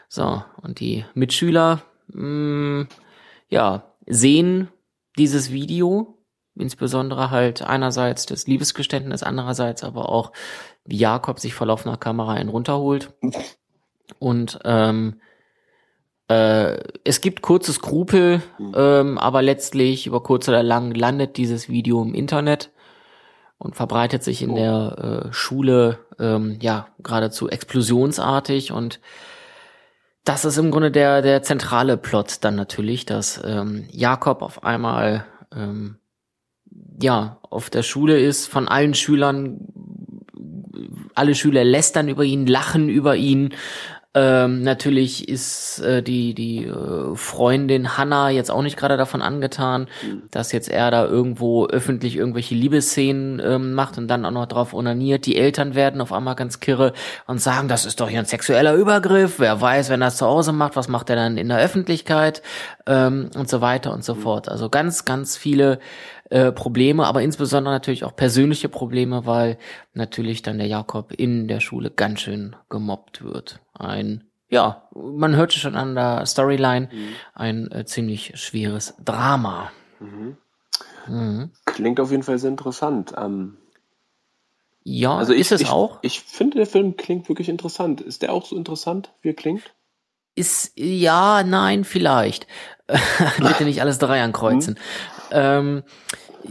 So, 0.09 0.43
und 0.63 0.79
die 0.79 1.05
Mitschüler, 1.13 1.83
mh, 2.07 2.81
mm, 2.81 2.87
ja, 3.49 3.93
sehen 4.07 4.69
dieses 5.19 5.51
Video, 5.51 6.17
insbesondere 6.55 7.29
halt 7.29 7.61
einerseits 7.61 8.25
das 8.25 8.47
Liebesgeständnis, 8.47 9.23
andererseits 9.23 9.83
aber 9.83 10.09
auch 10.09 10.31
wie 10.86 10.97
Jakob 10.97 11.39
sich 11.39 11.53
vor 11.53 11.67
laufender 11.67 11.97
Kamera 11.97 12.33
einen 12.33 12.49
runterholt. 12.49 13.13
Und 14.19 14.59
ähm, 14.63 15.19
äh, 16.27 16.77
es 17.03 17.21
gibt 17.21 17.41
kurze 17.41 17.73
Skrupel, 17.73 18.41
mhm. 18.57 18.73
ähm, 18.75 19.17
aber 19.17 19.41
letztlich 19.41 20.07
über 20.07 20.23
kurz 20.23 20.47
oder 20.47 20.63
lang 20.63 20.93
landet 20.93 21.38
dieses 21.38 21.69
Video 21.69 22.01
im 22.01 22.13
Internet 22.13 22.71
und 23.57 23.75
verbreitet 23.75 24.23
sich 24.23 24.41
in 24.41 24.51
oh. 24.51 24.55
der 24.55 25.25
äh, 25.25 25.33
Schule 25.33 25.99
ähm, 26.19 26.57
ja 26.61 26.88
geradezu 26.99 27.49
explosionsartig 27.49 28.71
und 28.71 28.99
das 30.23 30.45
ist 30.45 30.57
im 30.57 30.71
Grunde 30.71 30.89
der 30.89 31.21
der 31.21 31.43
zentrale 31.43 31.97
Plot 31.97 32.38
dann 32.41 32.55
natürlich, 32.55 33.05
dass 33.05 33.39
ähm, 33.45 33.88
Jakob 33.91 34.41
auf 34.41 34.63
einmal 34.63 35.25
ähm, 35.55 35.97
ja 36.99 37.38
auf 37.49 37.69
der 37.69 37.83
Schule 37.83 38.19
ist, 38.19 38.47
von 38.47 38.67
allen 38.67 38.95
Schülern 38.95 39.59
alle 41.13 41.36
Schüler 41.36 41.63
lästern 41.63 42.07
über 42.07 42.23
ihn, 42.23 42.47
lachen 42.47 42.89
über 42.89 43.15
ihn. 43.15 43.53
Ähm, 44.17 44.63
natürlich 44.63 45.28
ist 45.28 45.80
äh, 45.80 46.01
die 46.01 46.34
die 46.34 46.65
äh, 46.65 47.15
Freundin 47.17 47.97
Hannah 47.97 48.30
jetzt 48.30 48.49
auch 48.49 48.61
nicht 48.61 48.78
gerade 48.78 48.95
davon 48.95 49.21
angetan, 49.21 49.88
dass 50.32 50.53
jetzt 50.53 50.69
er 50.69 50.89
da 50.89 51.05
irgendwo 51.05 51.65
öffentlich 51.65 52.15
irgendwelche 52.15 52.55
Liebesszenen 52.55 53.41
ähm, 53.45 53.73
macht 53.73 53.97
und 53.97 54.07
dann 54.07 54.23
auch 54.23 54.32
noch 54.32 54.45
drauf 54.45 54.73
onaniert. 54.73 55.26
Die 55.26 55.36
Eltern 55.36 55.76
werden 55.76 55.99
auf 55.99 56.13
einmal 56.13 56.36
ganz 56.36 56.61
kirre 56.61 56.93
und 57.28 57.41
sagen, 57.41 57.67
das 57.67 57.86
ist 57.86 57.99
doch 57.99 58.07
hier 58.07 58.19
ein 58.19 58.26
sexueller 58.26 58.76
Übergriff. 58.76 59.38
Wer 59.38 59.59
weiß, 59.59 59.89
wenn 59.89 60.01
er 60.01 60.07
es 60.07 60.15
zu 60.15 60.26
Hause 60.26 60.53
macht, 60.53 60.78
was 60.78 60.88
macht 60.88 61.09
er 61.09 61.17
dann 61.17 61.36
in 61.36 61.49
der 61.49 61.59
Öffentlichkeit 61.59 62.41
ähm, 62.86 63.32
und 63.36 63.49
so 63.49 63.59
weiter 63.59 63.91
und 63.91 64.05
so 64.05 64.15
fort. 64.15 64.47
Also 64.47 64.69
ganz 64.69 65.03
ganz 65.03 65.36
viele 65.36 65.80
äh, 66.30 66.51
Probleme, 66.51 67.05
aber 67.05 67.21
insbesondere 67.21 67.73
natürlich 67.73 68.03
auch 68.03 68.15
persönliche 68.15 68.69
Probleme, 68.69 69.26
weil 69.26 69.57
natürlich 69.93 70.41
dann 70.41 70.57
der 70.57 70.67
Jakob 70.67 71.11
in 71.11 71.47
der 71.47 71.59
Schule 71.59 71.91
ganz 71.91 72.21
schön 72.21 72.55
gemobbt 72.69 73.23
wird. 73.23 73.59
Ein 73.73 74.23
ja, 74.49 74.88
man 74.93 75.36
hört 75.36 75.53
schon 75.53 75.76
an 75.76 75.95
der 75.95 76.26
Storyline, 76.26 76.89
mhm. 76.91 77.15
ein 77.34 77.71
äh, 77.71 77.86
ziemlich 77.86 78.34
schweres 78.36 78.93
Drama. 79.03 79.71
Mhm. 79.99 80.38
Mhm. 81.07 81.51
Klingt 81.65 81.99
auf 81.99 82.11
jeden 82.11 82.23
Fall 82.23 82.38
sehr 82.38 82.51
interessant. 82.51 83.13
Ähm, 83.17 83.57
ja, 84.84 85.15
also 85.15 85.34
ist 85.34 85.47
ich, 85.47 85.51
es 85.51 85.61
ich, 85.61 85.69
auch? 85.69 85.99
Ich 86.03 86.21
finde, 86.21 86.57
der 86.57 86.67
Film 86.67 86.95
klingt 86.95 87.28
wirklich 87.28 87.49
interessant. 87.49 88.01
Ist 88.01 88.21
der 88.21 88.32
auch 88.32 88.45
so 88.45 88.55
interessant, 88.55 89.11
wie 89.21 89.30
er 89.30 89.34
klingt? 89.34 89.73
Ist 90.36 90.73
ja, 90.76 91.43
nein, 91.43 91.84
vielleicht. 91.84 92.45
Bitte 93.38 93.63
nicht 93.63 93.82
alles 93.82 93.97
drei 93.97 94.21
ankreuzen. 94.21 94.78
Ähm, 95.32 95.84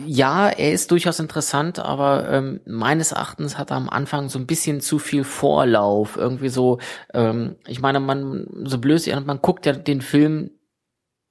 ja, 0.07 0.49
er 0.49 0.73
ist 0.73 0.91
durchaus 0.91 1.21
interessant, 1.21 1.79
aber 1.79 2.29
ähm, 2.29 2.61
meines 2.67 3.13
Erachtens 3.13 3.59
hat 3.59 3.71
er 3.71 3.77
am 3.77 3.89
Anfang 3.89 4.29
so 4.29 4.39
ein 4.39 4.47
bisschen 4.47 4.81
zu 4.81 4.99
viel 4.99 5.25
Vorlauf. 5.25 6.17
Irgendwie 6.17 6.49
so, 6.49 6.79
ähm, 7.13 7.57
ich 7.67 7.81
meine, 7.81 8.01
man, 8.01 8.47
so 8.65 8.79
blöd, 8.79 9.07
man 9.25 9.41
guckt 9.41 9.67
ja 9.67 9.73
den 9.73 10.01
Film 10.01 10.51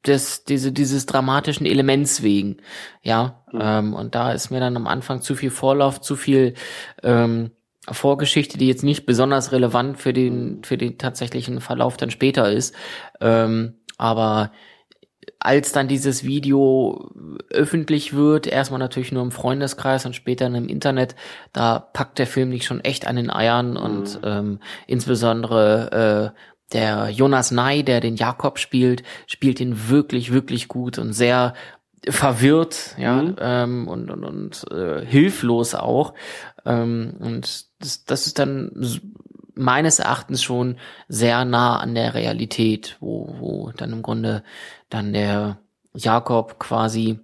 des, 0.06 0.44
diese, 0.44 0.72
dieses 0.72 1.06
dramatischen 1.06 1.66
Elements 1.66 2.24
wegen. 2.24 2.58
Ja, 3.02 3.44
mhm. 3.52 3.60
ähm, 3.62 3.94
und 3.94 4.16
da 4.16 4.32
ist 4.32 4.50
mir 4.50 4.60
dann 4.60 4.78
am 4.78 4.88
Anfang 4.88 5.22
zu 5.22 5.36
viel 5.36 5.52
Vorlauf, 5.52 6.02
zu 6.02 6.16
viel 6.16 6.54
ähm, 7.04 7.52
Vorgeschichte, 7.90 8.58
die 8.58 8.68
jetzt 8.68 8.84
nicht 8.84 9.06
besonders 9.06 9.52
relevant 9.52 10.00
für 10.00 10.14
den, 10.14 10.64
für 10.64 10.78
den 10.78 10.98
tatsächlichen 10.98 11.60
Verlauf 11.60 11.98
dann 11.98 12.12
später 12.12 12.50
ist. 12.50 12.74
Ähm, 13.20 13.76
aber 13.98 14.52
als 15.40 15.72
dann 15.72 15.88
dieses 15.88 16.24
Video 16.24 17.10
öffentlich 17.50 18.14
wird, 18.14 18.48
erstmal 18.48 18.80
natürlich 18.80 19.12
nur 19.12 19.24
im 19.24 19.32
Freundeskreis 19.32 20.06
und 20.06 20.16
später 20.16 20.48
im 20.48 20.68
Internet, 20.68 21.16
da 21.52 21.80
packt 21.80 22.20
der 22.20 22.28
Film 22.28 22.50
nicht 22.50 22.66
schon 22.66 22.82
echt 22.82 23.08
an 23.08 23.16
den 23.16 23.30
Eiern 23.30 23.72
mhm. 23.72 23.78
und 23.78 24.20
ähm, 24.24 24.60
insbesondere 24.88 26.34
äh, 26.34 26.40
der 26.74 27.10
Jonas 27.10 27.52
Ney, 27.52 27.84
der 27.84 28.02
den 28.02 28.16
Jakob 28.16 28.60
spielt, 28.60 29.04
spielt 29.28 29.60
ihn 29.60 29.90
wirklich, 29.90 30.32
wirklich 30.34 30.68
gut 30.68 30.98
und 30.98 31.14
sehr 31.14 31.54
verwirrt, 32.10 32.96
ja, 32.98 33.22
mhm. 33.22 33.36
ähm, 33.40 33.88
und, 33.88 34.10
und, 34.10 34.24
und 34.24 34.72
äh, 34.72 35.06
hilflos 35.06 35.76
auch. 35.76 36.14
Ähm, 36.66 37.16
und 37.20 37.66
das, 37.80 38.04
das 38.06 38.28
ist 38.28 38.40
dann 38.40 38.72
meines 39.56 40.00
Erachtens 40.00 40.44
schon 40.44 40.78
sehr 41.08 41.46
nah 41.46 41.78
an 41.78 41.96
der 41.96 42.14
Realität, 42.14 42.98
wo, 43.00 43.36
wo 43.40 43.72
dann 43.76 43.92
im 43.92 44.02
Grunde 44.02 44.44
dann 44.90 45.14
der 45.14 45.58
Jakob 45.94 46.60
quasi 46.60 47.20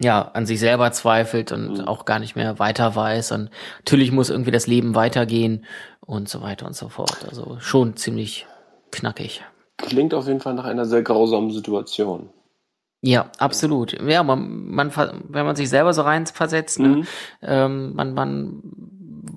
ja 0.00 0.22
an 0.32 0.46
sich 0.46 0.60
selber 0.60 0.90
zweifelt 0.92 1.52
und 1.52 1.78
mhm. 1.78 1.84
auch 1.84 2.04
gar 2.04 2.18
nicht 2.18 2.36
mehr 2.36 2.58
weiter 2.58 2.94
weiß 2.96 3.32
und 3.32 3.50
natürlich 3.78 4.12
muss 4.12 4.30
irgendwie 4.30 4.50
das 4.50 4.66
Leben 4.66 4.94
weitergehen 4.94 5.64
und 6.00 6.28
so 6.28 6.42
weiter 6.42 6.66
und 6.66 6.74
so 6.74 6.88
fort. 6.88 7.24
Also 7.28 7.58
schon 7.60 7.96
ziemlich 7.96 8.46
knackig. 8.90 9.42
Klingt 9.76 10.14
auf 10.14 10.26
jeden 10.26 10.40
Fall 10.40 10.54
nach 10.54 10.64
einer 10.64 10.86
sehr 10.86 11.02
grausamen 11.02 11.50
Situation. 11.50 12.30
Ja, 13.00 13.30
absolut. 13.38 14.00
Ja, 14.00 14.22
man, 14.22 14.66
man 14.66 14.92
wenn 15.28 15.44
man 15.44 15.56
sich 15.56 15.68
selber 15.68 15.92
so 15.92 16.02
reinversetzt, 16.02 16.78
ne, 16.78 16.88
mhm. 16.88 17.06
ähm, 17.42 17.94
man, 17.94 18.14
man 18.14 18.62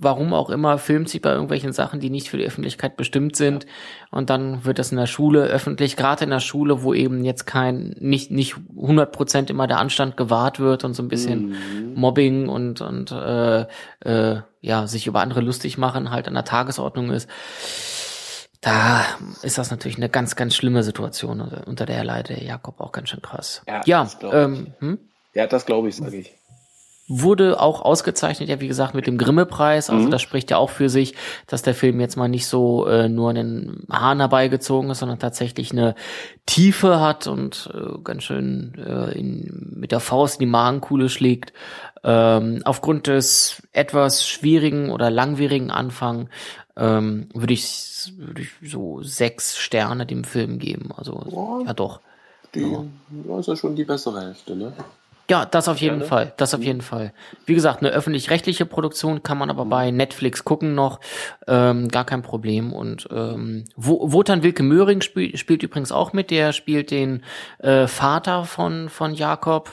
warum 0.06 0.34
auch 0.34 0.50
immer, 0.50 0.78
filmt 0.78 1.10
sich 1.10 1.22
bei 1.22 1.32
irgendwelchen 1.32 1.74
Sachen, 1.74 2.00
die 2.00 2.10
nicht 2.10 2.30
für 2.30 2.38
die 2.38 2.46
Öffentlichkeit 2.46 2.96
bestimmt 2.96 3.36
sind. 3.36 3.66
Und 4.12 4.30
dann 4.30 4.64
wird 4.64 4.80
das 4.80 4.92
in 4.92 4.98
der 4.98 5.08
Schule 5.08 5.44
öffentlich, 5.44 5.98
gerade 5.98 6.24
in 6.24 6.30
der 6.30 6.40
Schule, 6.40 6.84
wo 6.84 6.94
eben 6.94 7.26
jetzt 7.26 7.46
kein, 7.46 7.96
nicht, 8.00 8.32
nicht 8.32 8.56
100 8.80 9.12
Prozent 9.12 9.50
immer 9.50 9.68
der 9.68 9.80
Anstand 9.80 10.16
gewahrt 10.16 10.62
wird 10.62 10.86
und 10.86 10.94
so 10.94 11.04
ein 11.04 11.10
bisschen 11.10 11.50
mhm. 11.50 11.94
Mobbing 11.96 12.48
und, 12.48 12.80
und, 12.80 13.12
äh, 13.12 13.66
äh, 14.06 14.42
ja, 14.62 14.88
sich 14.88 15.08
über 15.08 15.20
andere 15.20 15.42
lustig 15.42 15.78
machen 15.78 16.10
halt 16.10 16.30
an 16.30 16.34
der 16.36 16.46
Tagesordnung 16.46 17.10
ist. 17.12 17.30
Da 18.62 19.04
ist 19.44 19.58
das 19.58 19.70
natürlich 19.70 19.98
eine 19.98 20.10
ganz, 20.10 20.36
ganz 20.36 20.56
schlimme 20.56 20.84
Situation, 20.84 21.42
unter 21.42 21.86
der 21.86 22.04
leidet 22.04 22.42
Jakob 22.42 22.80
auch 22.80 22.92
ganz 22.92 23.10
schön 23.10 23.22
krass. 23.22 23.62
Ja, 23.68 23.82
ja, 23.86 24.10
ähm, 24.32 24.74
hm? 24.80 25.00
ja 25.34 25.46
das 25.46 25.66
glaube 25.66 25.90
ich, 25.90 25.98
sage 25.98 26.18
ich. 26.18 26.34
Wurde 27.08 27.60
auch 27.60 27.82
ausgezeichnet, 27.82 28.50
ja 28.50 28.60
wie 28.62 28.68
gesagt, 28.68 28.96
mit 28.96 29.06
dem 29.06 29.18
Grimme-Preis. 29.18 29.90
Also 29.90 30.08
mhm. 30.08 30.12
das 30.12 30.22
spricht 30.22 30.50
ja 30.50 30.58
auch 30.58 30.72
für 30.72 30.90
sich, 30.90 31.14
dass 31.46 31.62
der 31.62 31.76
Film 31.76 32.00
jetzt 32.00 32.16
mal 32.16 32.28
nicht 32.28 32.48
so 32.48 32.88
äh, 32.88 33.08
nur 33.10 33.30
einen 33.30 33.86
Hahn 33.92 34.20
herbeigezogen 34.20 34.90
ist, 34.90 35.00
sondern 35.00 35.20
tatsächlich 35.20 35.72
eine 35.72 35.94
Tiefe 36.48 37.00
hat 37.00 37.28
und 37.28 37.70
äh, 37.74 38.00
ganz 38.04 38.24
schön 38.24 38.74
äh, 38.78 39.18
in, 39.18 39.76
mit 39.76 39.92
der 39.92 40.00
Faust 40.00 40.36
in 40.36 40.48
die 40.48 40.52
Magenkuhle 40.52 41.10
schlägt. 41.10 41.54
Ähm, 42.04 42.62
aufgrund 42.66 43.08
des 43.08 43.62
etwas 43.72 44.28
schwierigen 44.28 44.90
oder 44.90 45.12
langwierigen 45.12 45.70
Anfang 45.70 46.30
ähm, 46.76 47.30
würde 47.34 47.54
ich, 47.54 48.14
würd 48.18 48.40
ich 48.40 48.72
so 48.72 49.02
sechs 49.04 49.58
Sterne 49.58 50.06
dem 50.06 50.24
Film 50.24 50.58
geben. 50.58 50.90
Also 50.96 51.14
Boah, 51.30 51.64
ja 51.66 51.74
doch. 51.74 52.02
Die 52.56 52.62
ja. 52.62 53.40
ist 53.40 53.48
ja 53.48 53.56
schon 53.56 53.76
die 53.76 53.84
bessere 53.84 54.22
Hälfte, 54.22 54.56
ne? 54.56 54.74
Ja, 55.30 55.46
das 55.46 55.68
auf 55.68 55.78
jeden 55.78 56.00
Gerne. 56.00 56.06
Fall. 56.06 56.34
Das 56.38 56.54
auf 56.54 56.60
mhm. 56.60 56.66
jeden 56.66 56.82
Fall. 56.82 57.14
Wie 57.46 57.56
gesagt, 57.56 57.80
eine 57.80 57.90
öffentlich-rechtliche 57.90 58.66
Produktion 58.66 59.24
kann 59.24 59.38
man 59.38 59.50
aber 59.50 59.66
bei 59.66 59.90
Netflix 59.90 60.46
gucken 60.46 60.76
noch. 60.76 61.00
Ähm, 61.48 61.88
gar 61.88 62.06
kein 62.06 62.22
Problem. 62.22 62.72
Und 62.72 63.08
ähm, 63.12 63.66
Wotan 63.76 64.44
Wilke 64.44 64.62
Möhring 64.62 65.02
spiel, 65.02 65.36
spielt 65.36 65.64
übrigens 65.64 65.92
auch 65.92 66.14
mit. 66.14 66.30
Der 66.30 66.54
spielt 66.54 66.92
den 66.92 67.24
äh, 67.58 67.88
Vater 67.88 68.46
von, 68.46 68.90
von 68.90 69.14
Jakob. 69.14 69.72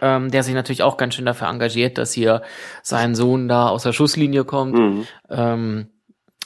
Ähm, 0.00 0.32
der 0.32 0.42
sich 0.42 0.54
natürlich 0.54 0.82
auch 0.82 0.96
ganz 0.96 1.14
schön 1.14 1.26
dafür 1.26 1.48
engagiert, 1.48 1.96
dass 1.96 2.12
hier 2.12 2.42
sein 2.82 3.14
Sohn 3.14 3.46
da 3.46 3.68
aus 3.68 3.84
der 3.84 3.92
Schusslinie 3.92 4.44
kommt. 4.44 4.76
Mhm. 4.76 5.06
Ähm, 5.30 5.86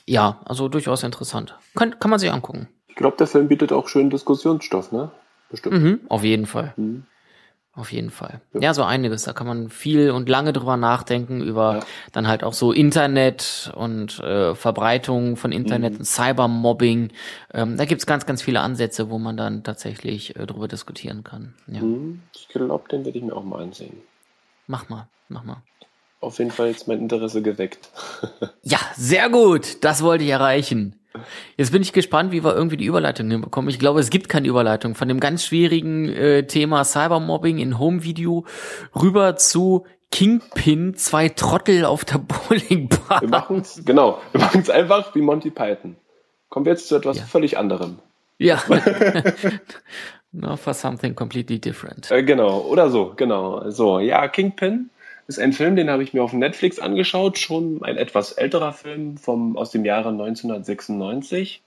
ja, 0.06 0.40
also 0.44 0.68
durchaus 0.68 1.02
interessant. 1.02 1.58
Kann, 1.74 1.98
kann 1.98 2.10
man 2.10 2.20
sich 2.20 2.30
angucken. 2.30 2.68
Ich 2.88 2.96
glaube, 2.96 3.16
der 3.16 3.26
Film 3.26 3.48
bietet 3.48 3.72
auch 3.72 3.88
schönen 3.88 4.10
Diskussionsstoff, 4.10 4.92
ne? 4.92 5.10
Bestimmt. 5.50 5.82
Mhm, 5.82 6.00
auf 6.08 6.22
jeden 6.22 6.44
Fall. 6.44 6.74
Mhm. 6.76 7.04
Auf 7.76 7.92
jeden 7.92 8.10
Fall. 8.10 8.40
Ja. 8.54 8.60
ja. 8.60 8.74
so 8.74 8.82
einiges. 8.82 9.24
Da 9.24 9.34
kann 9.34 9.46
man 9.46 9.68
viel 9.68 10.10
und 10.10 10.30
lange 10.30 10.54
drüber 10.54 10.78
nachdenken, 10.78 11.42
über 11.42 11.76
ja. 11.76 11.86
dann 12.12 12.26
halt 12.26 12.42
auch 12.42 12.54
so 12.54 12.72
Internet 12.72 13.70
und 13.76 14.18
äh, 14.20 14.54
Verbreitung 14.54 15.36
von 15.36 15.52
Internet 15.52 15.92
mhm. 15.92 15.98
und 15.98 16.04
Cybermobbing. 16.06 17.12
Ähm, 17.52 17.76
da 17.76 17.84
gibt's 17.84 18.06
ganz, 18.06 18.24
ganz 18.24 18.40
viele 18.40 18.60
Ansätze, 18.60 19.10
wo 19.10 19.18
man 19.18 19.36
dann 19.36 19.62
tatsächlich 19.62 20.36
äh, 20.36 20.46
drüber 20.46 20.68
diskutieren 20.68 21.22
kann. 21.22 21.54
Ja. 21.66 21.82
Mhm. 21.82 22.22
Ich 22.34 22.48
glaube, 22.48 22.88
den 22.88 23.04
werde 23.04 23.18
ich 23.18 23.24
mir 23.24 23.36
auch 23.36 23.44
mal 23.44 23.62
ansehen. 23.62 23.98
Mach 24.66 24.88
mal, 24.88 25.06
mach 25.28 25.44
mal. 25.44 25.62
Auf 26.20 26.38
jeden 26.38 26.50
Fall 26.50 26.68
jetzt 26.68 26.88
mein 26.88 26.98
Interesse 26.98 27.42
geweckt. 27.42 27.90
ja, 28.62 28.78
sehr 28.96 29.28
gut. 29.28 29.84
Das 29.84 30.02
wollte 30.02 30.24
ich 30.24 30.30
erreichen. 30.30 30.98
Jetzt 31.56 31.72
bin 31.72 31.82
ich 31.82 31.92
gespannt, 31.92 32.32
wie 32.32 32.44
wir 32.44 32.54
irgendwie 32.54 32.76
die 32.76 32.86
Überleitung 32.86 33.30
hinbekommen. 33.30 33.70
Ich 33.70 33.78
glaube, 33.78 34.00
es 34.00 34.10
gibt 34.10 34.28
keine 34.28 34.48
Überleitung 34.48 34.94
von 34.94 35.08
dem 35.08 35.20
ganz 35.20 35.44
schwierigen 35.44 36.08
äh, 36.08 36.46
Thema 36.46 36.84
Cybermobbing 36.84 37.58
in 37.58 37.78
Home-Video 37.78 38.44
rüber 38.94 39.36
zu 39.36 39.84
Kingpin, 40.10 40.94
zwei 40.94 41.28
Trottel 41.28 41.84
auf 41.84 42.04
der 42.04 42.18
Bowlingbahn. 42.48 43.22
Wir 43.22 43.28
machen 43.28 43.58
es, 43.58 43.84
genau, 43.84 44.20
wir 44.32 44.40
machen 44.40 44.60
es 44.60 44.70
einfach 44.70 45.14
wie 45.14 45.20
Monty 45.20 45.50
Python. 45.50 45.96
Kommen 46.48 46.66
wir 46.66 46.72
jetzt 46.72 46.88
zu 46.88 46.96
etwas 46.96 47.18
ja. 47.18 47.24
völlig 47.24 47.58
anderem. 47.58 47.98
Ja. 48.38 48.62
no, 50.32 50.56
for 50.56 50.74
something 50.74 51.14
completely 51.14 51.58
different. 51.58 52.10
Äh, 52.10 52.22
genau, 52.22 52.60
oder 52.60 52.90
so, 52.90 53.14
genau. 53.16 53.70
So, 53.70 53.98
ja, 53.98 54.28
Kingpin 54.28 54.90
ist 55.28 55.40
ein 55.40 55.52
Film, 55.52 55.76
den 55.76 55.90
habe 55.90 56.02
ich 56.02 56.14
mir 56.14 56.22
auf 56.22 56.32
Netflix 56.32 56.78
angeschaut, 56.78 57.38
schon 57.38 57.82
ein 57.82 57.96
etwas 57.96 58.32
älterer 58.32 58.72
Film 58.72 59.16
vom, 59.16 59.56
aus 59.56 59.70
dem 59.70 59.84
Jahre 59.84 60.10
1996. 60.10 61.62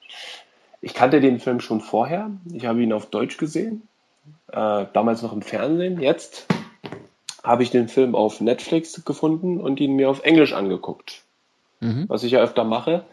Ich 0.82 0.94
kannte 0.94 1.20
den 1.20 1.40
Film 1.40 1.60
schon 1.60 1.82
vorher. 1.82 2.32
Ich 2.54 2.66
habe 2.66 2.82
ihn 2.82 2.94
auf 2.94 3.08
Deutsch 3.08 3.38
gesehen, 3.38 3.88
äh, 4.52 4.86
damals 4.94 5.22
noch 5.22 5.34
im 5.34 5.42
Fernsehen. 5.42 6.00
Jetzt 6.00 6.48
habe 7.44 7.64
ich 7.64 7.70
den 7.70 7.90
Film 7.90 8.16
auf 8.16 8.40
Netflix 8.40 9.04
gefunden 9.04 9.60
und 9.60 9.80
ihn 9.80 9.96
mir 9.96 10.10
auf 10.10 10.24
Englisch 10.24 10.54
angeguckt. 10.54 11.24
Mhm. 11.82 12.06
Was 12.08 12.24
ich 12.24 12.32
ja 12.32 12.40
öfter 12.40 12.64
mache, 12.64 13.04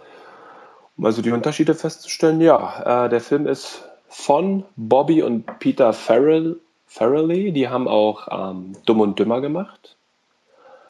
um 0.97 1.05
also 1.05 1.22
die 1.22 1.32
Unterschiede 1.32 1.74
festzustellen. 1.74 2.40
Ja, 2.40 3.07
äh, 3.07 3.09
der 3.09 3.20
Film 3.20 3.47
ist 3.47 3.84
von 4.09 4.64
Bobby 4.76 5.22
und 5.22 5.59
Peter 5.59 5.92
Farrell, 5.92 6.57
Farrelly. 6.86 7.53
Die 7.53 7.68
haben 7.68 7.88
auch 7.88 8.28
ähm, 8.30 8.72
Dumm 8.86 9.01
und 9.01 9.18
Dümmer 9.18 9.40
gemacht. 9.40 9.95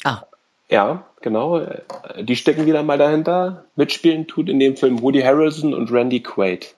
Ah. 0.07 0.22
Ja, 0.68 1.04
genau. 1.20 1.66
Die 2.20 2.36
stecken 2.36 2.66
wieder 2.66 2.84
mal 2.84 2.96
dahinter. 2.96 3.64
Mitspielen 3.74 4.28
tut 4.28 4.48
in 4.48 4.61
dem 4.61 4.76
Film 4.76 5.02
Woody 5.02 5.20
Harrelson 5.20 5.74
und 5.74 5.90
Randy 5.90 6.22
Quaid. 6.22 6.76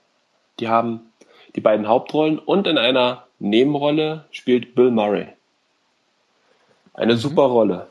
Die 0.60 0.68
haben 0.68 1.12
die 1.54 1.60
beiden 1.60 1.88
Hauptrollen 1.88 2.38
und 2.38 2.66
in 2.66 2.78
einer 2.78 3.24
Nebenrolle 3.38 4.24
spielt 4.30 4.74
Bill 4.74 4.90
Murray. 4.90 5.28
Eine 6.94 7.14
mhm. 7.14 7.18
super 7.18 7.42
Rolle. 7.42 7.88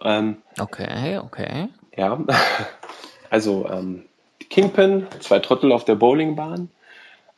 Ähm, 0.00 0.38
okay, 0.58 1.18
okay. 1.18 1.68
Ja, 1.94 2.18
also 3.30 3.68
ähm, 3.68 4.06
Kingpin, 4.48 5.06
zwei 5.20 5.40
Trottel 5.40 5.72
auf 5.72 5.84
der 5.84 5.94
Bowlingbahn. 5.94 6.70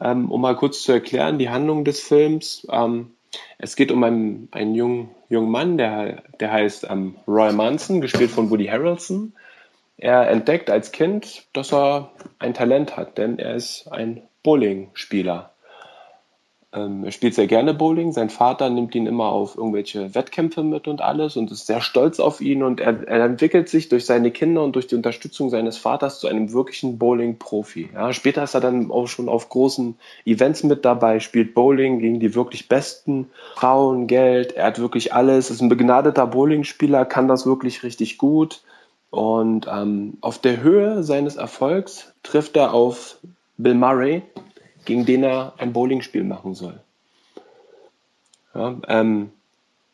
Ähm, 0.01 0.31
um 0.31 0.41
mal 0.41 0.55
kurz 0.55 0.83
zu 0.83 0.93
erklären, 0.93 1.39
die 1.39 1.51
Handlung 1.51 1.85
des 1.85 2.01
Films. 2.01 2.67
Ähm, 2.71 3.16
es 3.59 3.77
geht 3.77 3.91
um 3.91 4.03
einen, 4.05 4.49
einen 4.53 4.75
jungen, 4.75 5.11
jungen 5.29 5.51
Mann, 5.51 5.79
der, 5.79 6.23
der 6.41 6.53
heißt 6.53 6.87
ähm, 6.91 7.17
Roy 7.27 7.53
Manson, 7.53 8.01
gespielt 8.01 8.31
von 8.31 8.51
Woody 8.51 8.67
Harrelson. 8.67 9.35
Er 9.97 10.29
entdeckt 10.29 10.71
als 10.71 10.93
Kind, 10.93 11.47
dass 11.53 11.73
er 11.73 12.13
ein 12.39 12.55
Talent 12.55 12.97
hat, 12.97 13.19
denn 13.19 13.39
er 13.39 13.55
ist 13.55 13.89
ein 13.89 14.23
Bowling-Spieler. 14.43 15.56
Ähm, 16.77 17.05
er 17.05 17.11
spielt 17.11 17.35
sehr 17.35 17.47
gerne 17.47 17.73
Bowling. 17.73 18.13
Sein 18.13 18.29
Vater 18.29 18.69
nimmt 18.69 18.95
ihn 18.95 19.07
immer 19.07 19.27
auf 19.27 19.57
irgendwelche 19.57 20.15
Wettkämpfe 20.15 20.63
mit 20.63 20.87
und 20.87 21.01
alles 21.01 21.37
und 21.37 21.51
ist 21.51 21.67
sehr 21.67 21.81
stolz 21.81 22.21
auf 22.21 22.41
ihn. 22.41 22.63
Und 22.63 22.81
er, 22.81 23.09
er 23.09 23.25
entwickelt 23.25 23.69
sich 23.69 23.89
durch 23.89 24.05
seine 24.05 24.31
Kinder 24.31 24.63
und 24.63 24.75
durch 24.75 24.87
die 24.87 24.95
Unterstützung 24.95 25.49
seines 25.49 25.79
Vaters 25.79 26.21
zu 26.21 26.29
einem 26.29 26.53
wirklichen 26.53 26.99
Bowling-Profi. 26.99 27.89
Ja, 27.95 28.13
später 28.13 28.45
ist 28.45 28.55
er 28.55 28.61
dann 28.61 28.91
auch 28.91 29.07
schon 29.09 29.29
auf 29.29 29.49
großen 29.49 29.97
Events 30.27 30.63
mit 30.63 30.85
dabei, 30.85 31.21
spielt 31.21 31.55
Bowling 31.55 31.99
gegen 31.99 32.21
die 32.21 32.35
wirklich 32.35 32.69
besten 32.69 33.31
Frauen, 33.55 34.07
Geld. 34.07 34.53
Er 34.53 34.67
hat 34.67 34.79
wirklich 34.79 35.15
alles. 35.15 35.51
Ist 35.51 35.63
ein 35.63 35.71
begnadeter 35.71 36.27
Bowlingspieler, 36.27 37.07
kann 37.07 37.29
das 37.29 37.47
wirklich 37.47 37.83
richtig 37.83 38.19
gut. 38.19 38.63
Und 39.11 39.67
ähm, 39.73 40.19
auf 40.21 40.39
der 40.39 40.63
Höhe 40.63 41.03
seines 41.03 41.37
Erfolgs 41.37 42.13
trifft 42.23 42.57
er 42.57 42.75
auf 42.75 43.17
Bill 43.57 43.75
Murray, 43.75 44.23
gegen 44.87 45.05
den 45.05 45.23
er 45.23 45.55
ein 45.59 45.73
Bowlingspiel 45.73 46.25
machen 46.25 46.55
soll. 46.55 46.81
Ja, 48.55 48.77
ähm, 48.89 49.31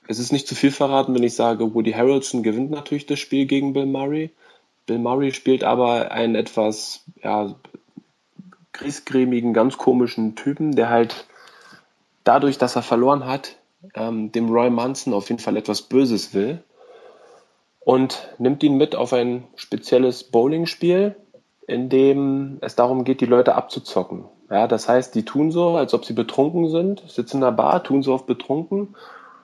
es 0.06 0.18
ist 0.18 0.32
nicht 0.32 0.46
zu 0.46 0.54
viel 0.54 0.70
verraten, 0.70 1.14
wenn 1.14 1.22
ich 1.22 1.34
sage, 1.34 1.74
Woody 1.74 1.92
Harrelson 1.92 2.42
gewinnt 2.42 2.70
natürlich 2.70 3.06
das 3.06 3.18
Spiel 3.18 3.46
gegen 3.46 3.72
Bill 3.72 3.86
Murray. 3.86 4.30
Bill 4.86 4.98
Murray 4.98 5.32
spielt 5.32 5.64
aber 5.64 6.12
einen 6.12 6.34
etwas 6.34 7.04
ja, 7.22 7.54
griesgrämigen, 8.72 9.52
ganz 9.52 9.78
komischen 9.78 10.34
Typen, 10.34 10.74
der 10.76 10.90
halt 10.90 11.26
dadurch, 12.24 12.58
dass 12.58 12.76
er 12.76 12.82
verloren 12.82 13.26
hat, 13.26 13.56
ähm, 13.94 14.32
dem 14.32 14.48
Roy 14.50 14.70
Manson 14.70 15.14
auf 15.14 15.28
jeden 15.28 15.40
Fall 15.40 15.56
etwas 15.56 15.82
Böses 15.82 16.34
will 16.34 16.62
und 17.80 18.28
nimmt 18.38 18.62
ihn 18.62 18.76
mit 18.76 18.94
auf 18.94 19.12
ein 19.12 19.44
spezielles 19.56 20.24
Bowlingspiel, 20.24 21.16
in 21.66 21.88
dem 21.88 22.58
es 22.60 22.76
darum 22.76 23.04
geht, 23.04 23.20
die 23.20 23.26
Leute 23.26 23.54
abzuzocken. 23.54 24.24
Ja, 24.52 24.68
das 24.68 24.86
heißt, 24.86 25.14
die 25.14 25.24
tun 25.24 25.50
so, 25.50 25.76
als 25.76 25.94
ob 25.94 26.04
sie 26.04 26.12
betrunken 26.12 26.68
sind, 26.68 27.02
sitzen 27.08 27.38
in 27.38 27.40
der 27.40 27.52
Bar, 27.52 27.82
tun 27.82 28.02
so 28.02 28.12
oft 28.12 28.26
betrunken 28.26 28.94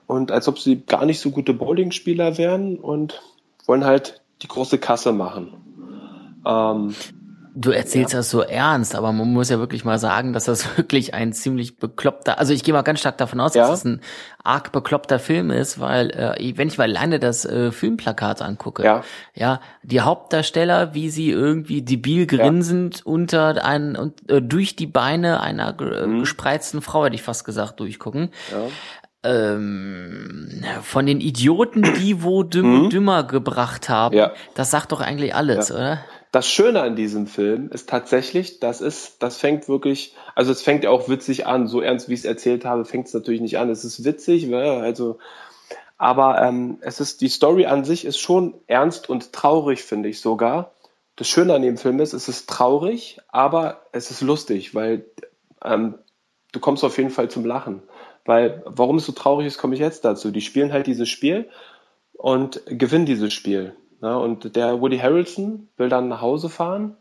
und 0.05 0.31
als 0.31 0.47
ob 0.47 0.59
sie 0.59 0.85
gar 0.85 1.03
nicht 1.03 1.19
so 1.19 1.31
gute 1.31 1.51
Bowlingspieler 1.51 2.37
wären 2.37 2.77
und 2.77 3.19
wollen 3.65 3.85
halt 3.85 4.21
die 4.43 4.47
große 4.47 4.77
Kasse 4.77 5.11
machen. 5.11 6.43
Ähm, 6.45 6.93
Du 7.55 7.71
erzählst 7.71 8.13
ja. 8.13 8.19
das 8.19 8.29
so 8.29 8.41
ernst, 8.41 8.95
aber 8.95 9.11
man 9.11 9.31
muss 9.31 9.49
ja 9.49 9.59
wirklich 9.59 9.83
mal 9.83 9.97
sagen, 9.97 10.33
dass 10.33 10.45
das 10.45 10.65
wirklich 10.77 11.13
ein 11.13 11.33
ziemlich 11.33 11.77
bekloppter, 11.77 12.39
also 12.39 12.53
ich 12.53 12.63
gehe 12.63 12.73
mal 12.73 12.81
ganz 12.81 12.99
stark 12.99 13.17
davon 13.17 13.39
aus, 13.39 13.53
ja. 13.53 13.67
dass 13.67 13.79
es 13.79 13.85
ein 13.85 14.01
arg 14.43 14.71
bekloppter 14.71 15.19
Film 15.19 15.51
ist, 15.51 15.79
weil 15.79 16.11
äh, 16.11 16.57
wenn 16.57 16.67
ich 16.67 16.77
mal 16.77 16.85
alleine 16.85 17.19
das 17.19 17.45
äh, 17.45 17.71
Filmplakat 17.71 18.41
angucke, 18.41 18.83
ja. 18.83 19.03
ja, 19.33 19.61
die 19.83 20.01
Hauptdarsteller, 20.01 20.93
wie 20.93 21.09
sie 21.09 21.29
irgendwie 21.29 21.81
debil 21.81 22.27
grinsend 22.27 23.05
unter 23.05 23.63
ein 23.65 23.95
und 23.95 24.29
äh, 24.29 24.41
durch 24.41 24.75
die 24.75 24.87
Beine 24.87 25.41
einer 25.41 25.75
äh, 25.79 26.07
mhm. 26.07 26.19
gespreizten 26.19 26.81
Frau, 26.81 27.05
hätte 27.05 27.15
ich 27.15 27.23
fast 27.23 27.45
gesagt, 27.45 27.79
durchgucken. 27.79 28.29
Ähm, 29.21 30.63
von 30.81 31.05
den 31.05 31.19
Idioten, 31.19 31.81
die 31.81 32.23
wo 32.23 32.43
Düm 32.43 32.83
mhm. 32.83 32.89
Dümmer 32.89 33.23
gebracht 33.25 33.89
haben, 33.89 34.15
ja. 34.15 34.31
das 34.55 34.71
sagt 34.71 34.93
doch 34.93 35.01
eigentlich 35.01 35.35
alles, 35.35 35.71
oder? 35.71 35.99
Das 36.31 36.47
Schöne 36.47 36.81
an 36.81 36.95
diesem 36.95 37.25
Film 37.25 37.69
ist 37.69 37.89
tatsächlich, 37.89 38.59
das 38.59 38.81
ist, 38.81 39.23
das 39.23 39.37
fängt 39.37 39.67
wirklich, 39.67 40.15
also 40.35 40.51
es 40.51 40.61
fängt 40.61 40.83
ja 40.83 40.91
auch 40.91 41.09
witzig 41.09 41.47
an. 41.47 41.67
So 41.67 41.81
ernst 41.81 42.07
wie 42.07 42.13
ich 42.13 42.19
es 42.19 42.25
erzählt 42.25 42.65
habe, 42.65 42.85
fängt 42.85 43.07
es 43.07 43.13
natürlich 43.13 43.41
nicht 43.41 43.57
an. 43.57 43.69
Es 43.69 43.83
ist 43.83 44.05
witzig, 44.05 44.45
ne? 44.45 44.73
also, 44.73 45.17
aber 45.97 46.39
ähm, 46.41 46.77
es 46.81 46.99
ist 46.99 47.21
die 47.21 47.29
Story 47.29 47.65
an 47.65 47.83
sich 47.83 48.05
ist 48.05 48.19
schon 48.19 48.53
ernst 48.67 49.09
und 49.09 49.33
traurig, 49.33 49.83
finde 49.83 50.09
ich 50.09 50.21
sogar. 50.21 50.71
Das 51.15 51.27
Schöne 51.27 51.53
an 51.55 51.63
dem 51.63 51.77
Film 51.77 51.99
ist, 51.99 52.13
es 52.13 52.29
ist 52.29 52.47
traurig, 52.47 53.19
aber 53.27 53.81
es 53.91 54.11
ist 54.11 54.21
lustig, 54.21 54.75
weil 54.75 55.05
ähm, 55.63 55.95
du 56.51 56.59
kommst 56.59 56.83
auf 56.83 56.97
jeden 56.97 57.09
Fall 57.09 57.29
zum 57.29 57.43
Lachen 57.43 57.81
Weil, 58.25 58.61
warum 58.65 58.97
es 58.97 59.05
so 59.05 59.11
traurig 59.13 59.47
ist, 59.47 59.57
komme 59.57 59.73
ich 59.73 59.81
jetzt 59.81 60.05
dazu. 60.05 60.31
Die 60.31 60.41
spielen 60.41 60.71
halt 60.71 60.87
dieses 60.87 61.09
Spiel 61.09 61.49
und 62.13 62.61
gewinnen 62.67 63.05
dieses 63.05 63.33
Spiel. 63.33 63.75
Ja, 64.01 64.15
und 64.15 64.55
der 64.55 64.81
Woody 64.81 64.97
Harrelson 64.97 65.67
will 65.77 65.89
dann 65.89 66.07
nach 66.07 66.21
Hause 66.21 66.49
fahren, 66.49 66.95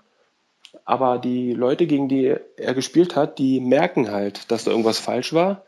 aber 0.84 1.18
die 1.18 1.52
Leute, 1.52 1.86
gegen 1.86 2.08
die 2.08 2.34
er 2.56 2.74
gespielt 2.74 3.14
hat, 3.14 3.38
die 3.38 3.60
merken 3.60 4.10
halt, 4.10 4.50
dass 4.50 4.64
da 4.64 4.70
irgendwas 4.70 4.98
falsch 4.98 5.32
war. 5.32 5.62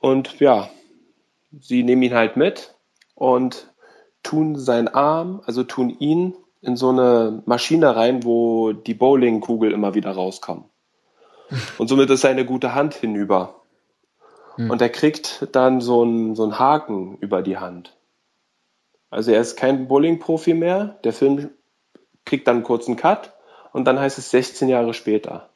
Und 0.00 0.40
ja, 0.40 0.68
sie 1.60 1.82
nehmen 1.82 2.02
ihn 2.02 2.14
halt 2.14 2.36
mit 2.36 2.74
und 3.14 3.72
tun 4.22 4.58
seinen 4.58 4.88
Arm, 4.88 5.40
also 5.46 5.62
tun 5.62 5.90
ihn 5.90 6.34
in 6.60 6.76
so 6.76 6.88
eine 6.88 7.42
Maschine 7.46 7.94
rein, 7.94 8.24
wo 8.24 8.72
die 8.72 8.94
Bowlingkugel 8.94 9.72
immer 9.72 9.94
wieder 9.94 10.10
rauskommt. 10.10 10.66
Und 11.78 11.86
somit 11.86 12.10
ist 12.10 12.22
seine 12.22 12.44
gute 12.44 12.74
Hand 12.74 12.94
hinüber. 12.94 13.62
Hm. 14.56 14.70
Und 14.70 14.82
er 14.82 14.88
kriegt 14.88 15.46
dann 15.52 15.80
so 15.80 16.02
einen, 16.02 16.34
so 16.34 16.42
einen 16.42 16.58
Haken 16.58 17.18
über 17.20 17.42
die 17.42 17.58
Hand. 17.58 17.95
Also 19.10 19.32
er 19.32 19.40
ist 19.40 19.56
kein 19.56 19.88
Bowling-Profi 19.88 20.54
mehr. 20.54 20.98
Der 21.04 21.12
Film 21.12 21.50
kriegt 22.24 22.48
dann 22.48 22.56
einen 22.56 22.64
kurzen 22.64 22.96
Cut 22.96 23.32
und 23.72 23.84
dann 23.84 23.98
heißt 23.98 24.18
es 24.18 24.30
16 24.30 24.68
Jahre 24.68 24.94
später. 24.94 25.48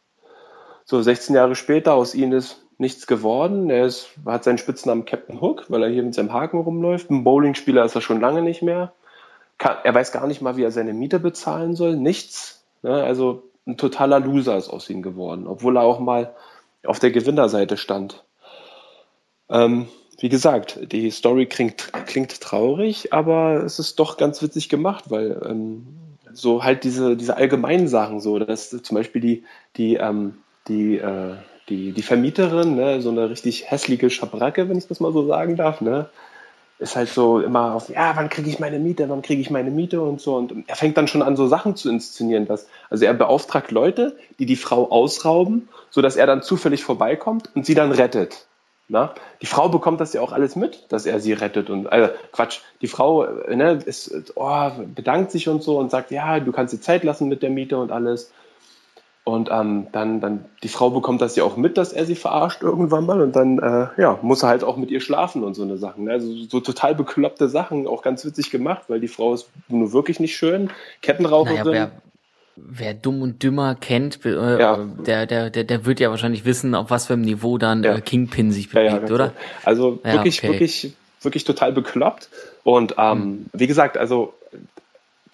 So, 0.84 1.00
16 1.02 1.34
Jahre 1.34 1.54
später, 1.54 1.94
aus 1.94 2.14
ihm 2.14 2.32
ist 2.32 2.62
nichts 2.78 3.06
geworden. 3.06 3.70
Er 3.70 3.84
ist, 3.84 4.08
hat 4.24 4.44
seinen 4.44 4.58
Spitznamen 4.58 5.04
Captain 5.04 5.40
Hook, 5.40 5.66
weil 5.68 5.82
er 5.82 5.90
hier 5.90 6.02
mit 6.02 6.14
seinem 6.14 6.32
Haken 6.32 6.60
rumläuft. 6.60 7.10
Ein 7.10 7.24
Bowlingspieler 7.24 7.84
ist 7.84 7.94
er 7.94 8.00
schon 8.00 8.20
lange 8.20 8.42
nicht 8.42 8.62
mehr. 8.62 8.92
Kann, 9.58 9.76
er 9.84 9.94
weiß 9.94 10.12
gar 10.12 10.26
nicht 10.26 10.40
mal, 10.40 10.56
wie 10.56 10.64
er 10.64 10.70
seine 10.70 10.94
Miete 10.94 11.20
bezahlen 11.20 11.74
soll. 11.74 11.96
Nichts. 11.96 12.64
Ne? 12.82 13.02
Also 13.02 13.42
ein 13.66 13.76
totaler 13.76 14.20
Loser 14.20 14.56
ist 14.56 14.70
aus 14.70 14.88
ihm 14.88 15.02
geworden, 15.02 15.46
obwohl 15.46 15.76
er 15.76 15.82
auch 15.82 16.00
mal 16.00 16.34
auf 16.84 16.98
der 16.98 17.10
Gewinnerseite 17.10 17.76
stand. 17.76 18.24
Ähm, 19.50 19.88
wie 20.20 20.28
gesagt, 20.28 20.78
die 20.92 21.10
Story 21.10 21.46
klingt, 21.46 21.92
klingt 22.06 22.40
traurig, 22.40 23.12
aber 23.12 23.64
es 23.64 23.78
ist 23.78 23.98
doch 23.98 24.18
ganz 24.18 24.42
witzig 24.42 24.68
gemacht, 24.68 25.04
weil 25.08 25.40
ähm, 25.48 25.86
so 26.32 26.62
halt 26.62 26.84
diese, 26.84 27.16
diese 27.16 27.36
allgemeinen 27.36 27.88
Sachen, 27.88 28.20
so, 28.20 28.38
dass 28.38 28.70
zum 28.70 28.94
Beispiel 28.94 29.22
die, 29.22 29.44
die, 29.76 29.96
ähm, 29.96 30.34
die, 30.68 30.98
äh, 30.98 31.36
die, 31.70 31.92
die 31.92 32.02
Vermieterin, 32.02 32.76
ne, 32.76 33.00
so 33.00 33.10
eine 33.10 33.30
richtig 33.30 33.70
hässliche 33.70 34.10
Schabracke, 34.10 34.68
wenn 34.68 34.76
ich 34.76 34.86
das 34.86 35.00
mal 35.00 35.12
so 35.12 35.26
sagen 35.26 35.56
darf, 35.56 35.80
ne, 35.80 36.10
ist 36.78 36.96
halt 36.96 37.08
so 37.08 37.40
immer 37.40 37.74
auf, 37.74 37.88
ja, 37.88 38.12
wann 38.14 38.28
kriege 38.28 38.48
ich 38.48 38.58
meine 38.58 38.78
Miete, 38.78 39.08
wann 39.08 39.22
kriege 39.22 39.40
ich 39.40 39.50
meine 39.50 39.70
Miete 39.70 40.02
und 40.02 40.20
so. 40.20 40.36
Und 40.36 40.64
er 40.66 40.76
fängt 40.76 40.96
dann 40.96 41.08
schon 41.08 41.22
an, 41.22 41.36
so 41.36 41.46
Sachen 41.46 41.76
zu 41.76 41.90
inszenieren. 41.90 42.46
Dass, 42.46 42.66
also 42.88 43.04
er 43.04 43.12
beauftragt 43.14 43.70
Leute, 43.70 44.16
die 44.38 44.46
die 44.46 44.56
Frau 44.56 44.90
ausrauben, 44.90 45.68
sodass 45.90 46.16
er 46.16 46.26
dann 46.26 46.42
zufällig 46.42 46.82
vorbeikommt 46.82 47.50
und 47.54 47.66
sie 47.66 47.74
dann 47.74 47.92
rettet. 47.92 48.46
Na? 48.90 49.14
Die 49.40 49.46
Frau 49.46 49.68
bekommt 49.68 50.00
das 50.00 50.12
ja 50.14 50.20
auch 50.20 50.32
alles 50.32 50.56
mit, 50.56 50.86
dass 50.88 51.06
er 51.06 51.20
sie 51.20 51.32
rettet 51.32 51.70
und 51.70 51.86
also 51.86 52.12
Quatsch, 52.32 52.58
die 52.82 52.88
Frau 52.88 53.24
ne, 53.48 53.78
ist, 53.86 54.32
oh, 54.34 54.70
bedankt 54.96 55.30
sich 55.30 55.48
und 55.48 55.62
so 55.62 55.78
und 55.78 55.92
sagt, 55.92 56.10
ja, 56.10 56.40
du 56.40 56.50
kannst 56.50 56.74
dir 56.74 56.80
Zeit 56.80 57.04
lassen 57.04 57.28
mit 57.28 57.42
der 57.44 57.50
Miete 57.50 57.78
und 57.78 57.92
alles. 57.92 58.32
Und 59.22 59.48
ähm, 59.52 59.86
dann, 59.92 60.20
dann, 60.20 60.44
die 60.64 60.68
Frau 60.68 60.90
bekommt 60.90 61.20
das 61.20 61.36
ja 61.36 61.44
auch 61.44 61.56
mit, 61.56 61.78
dass 61.78 61.92
er 61.92 62.04
sie 62.04 62.16
verarscht 62.16 62.62
irgendwann 62.62 63.06
mal 63.06 63.20
und 63.20 63.36
dann 63.36 63.60
äh, 63.60 64.00
ja, 64.00 64.18
muss 64.22 64.42
er 64.42 64.48
halt 64.48 64.64
auch 64.64 64.76
mit 64.76 64.90
ihr 64.90 65.00
schlafen 65.00 65.44
und 65.44 65.54
so 65.54 65.62
eine 65.62 65.76
Sachen. 65.76 66.04
Ne? 66.04 66.12
Also 66.12 66.34
so 66.48 66.58
total 66.58 66.96
bekloppte 66.96 67.48
Sachen, 67.48 67.86
auch 67.86 68.02
ganz 68.02 68.24
witzig 68.24 68.50
gemacht, 68.50 68.84
weil 68.88 68.98
die 68.98 69.08
Frau 69.08 69.34
ist 69.34 69.48
nur 69.68 69.92
wirklich 69.92 70.18
nicht 70.18 70.34
schön. 70.34 70.70
Kettenraucherin. 71.00 71.72
Naja, 71.72 71.90
wer 72.68 72.94
dumm 72.94 73.22
und 73.22 73.42
dümmer 73.42 73.74
kennt, 73.74 74.24
äh, 74.24 74.60
ja. 74.60 74.76
der, 74.76 75.26
der, 75.26 75.50
der, 75.50 75.64
der 75.64 75.84
wird 75.86 76.00
ja 76.00 76.10
wahrscheinlich 76.10 76.44
wissen, 76.44 76.74
auf 76.74 76.90
was 76.90 77.06
für 77.06 77.14
einem 77.14 77.22
Niveau 77.22 77.58
dann 77.58 77.82
ja. 77.82 77.96
äh, 77.96 78.00
Kingpin 78.00 78.52
sich 78.52 78.70
bewegt, 78.70 79.08
ja, 79.08 79.14
oder? 79.14 79.32
Also 79.64 80.00
wirklich, 80.04 80.38
okay. 80.38 80.52
wirklich, 80.52 80.92
wirklich 81.22 81.44
total 81.44 81.72
bekloppt. 81.72 82.28
Und 82.62 82.94
ähm, 82.98 83.22
hm. 83.22 83.46
wie 83.52 83.66
gesagt, 83.66 83.96
also 83.96 84.34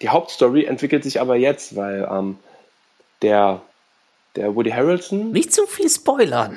die 0.01 0.09
Hauptstory 0.09 0.65
entwickelt 0.65 1.03
sich 1.03 1.19
aber 1.19 1.35
jetzt, 1.35 1.75
weil 1.75 2.07
ähm, 2.09 2.37
der, 3.21 3.61
der 4.35 4.55
Woody 4.55 4.71
Harrelson. 4.71 5.31
Nicht 5.31 5.53
zu 5.53 5.65
viel 5.65 5.89
spoilern. 5.89 6.55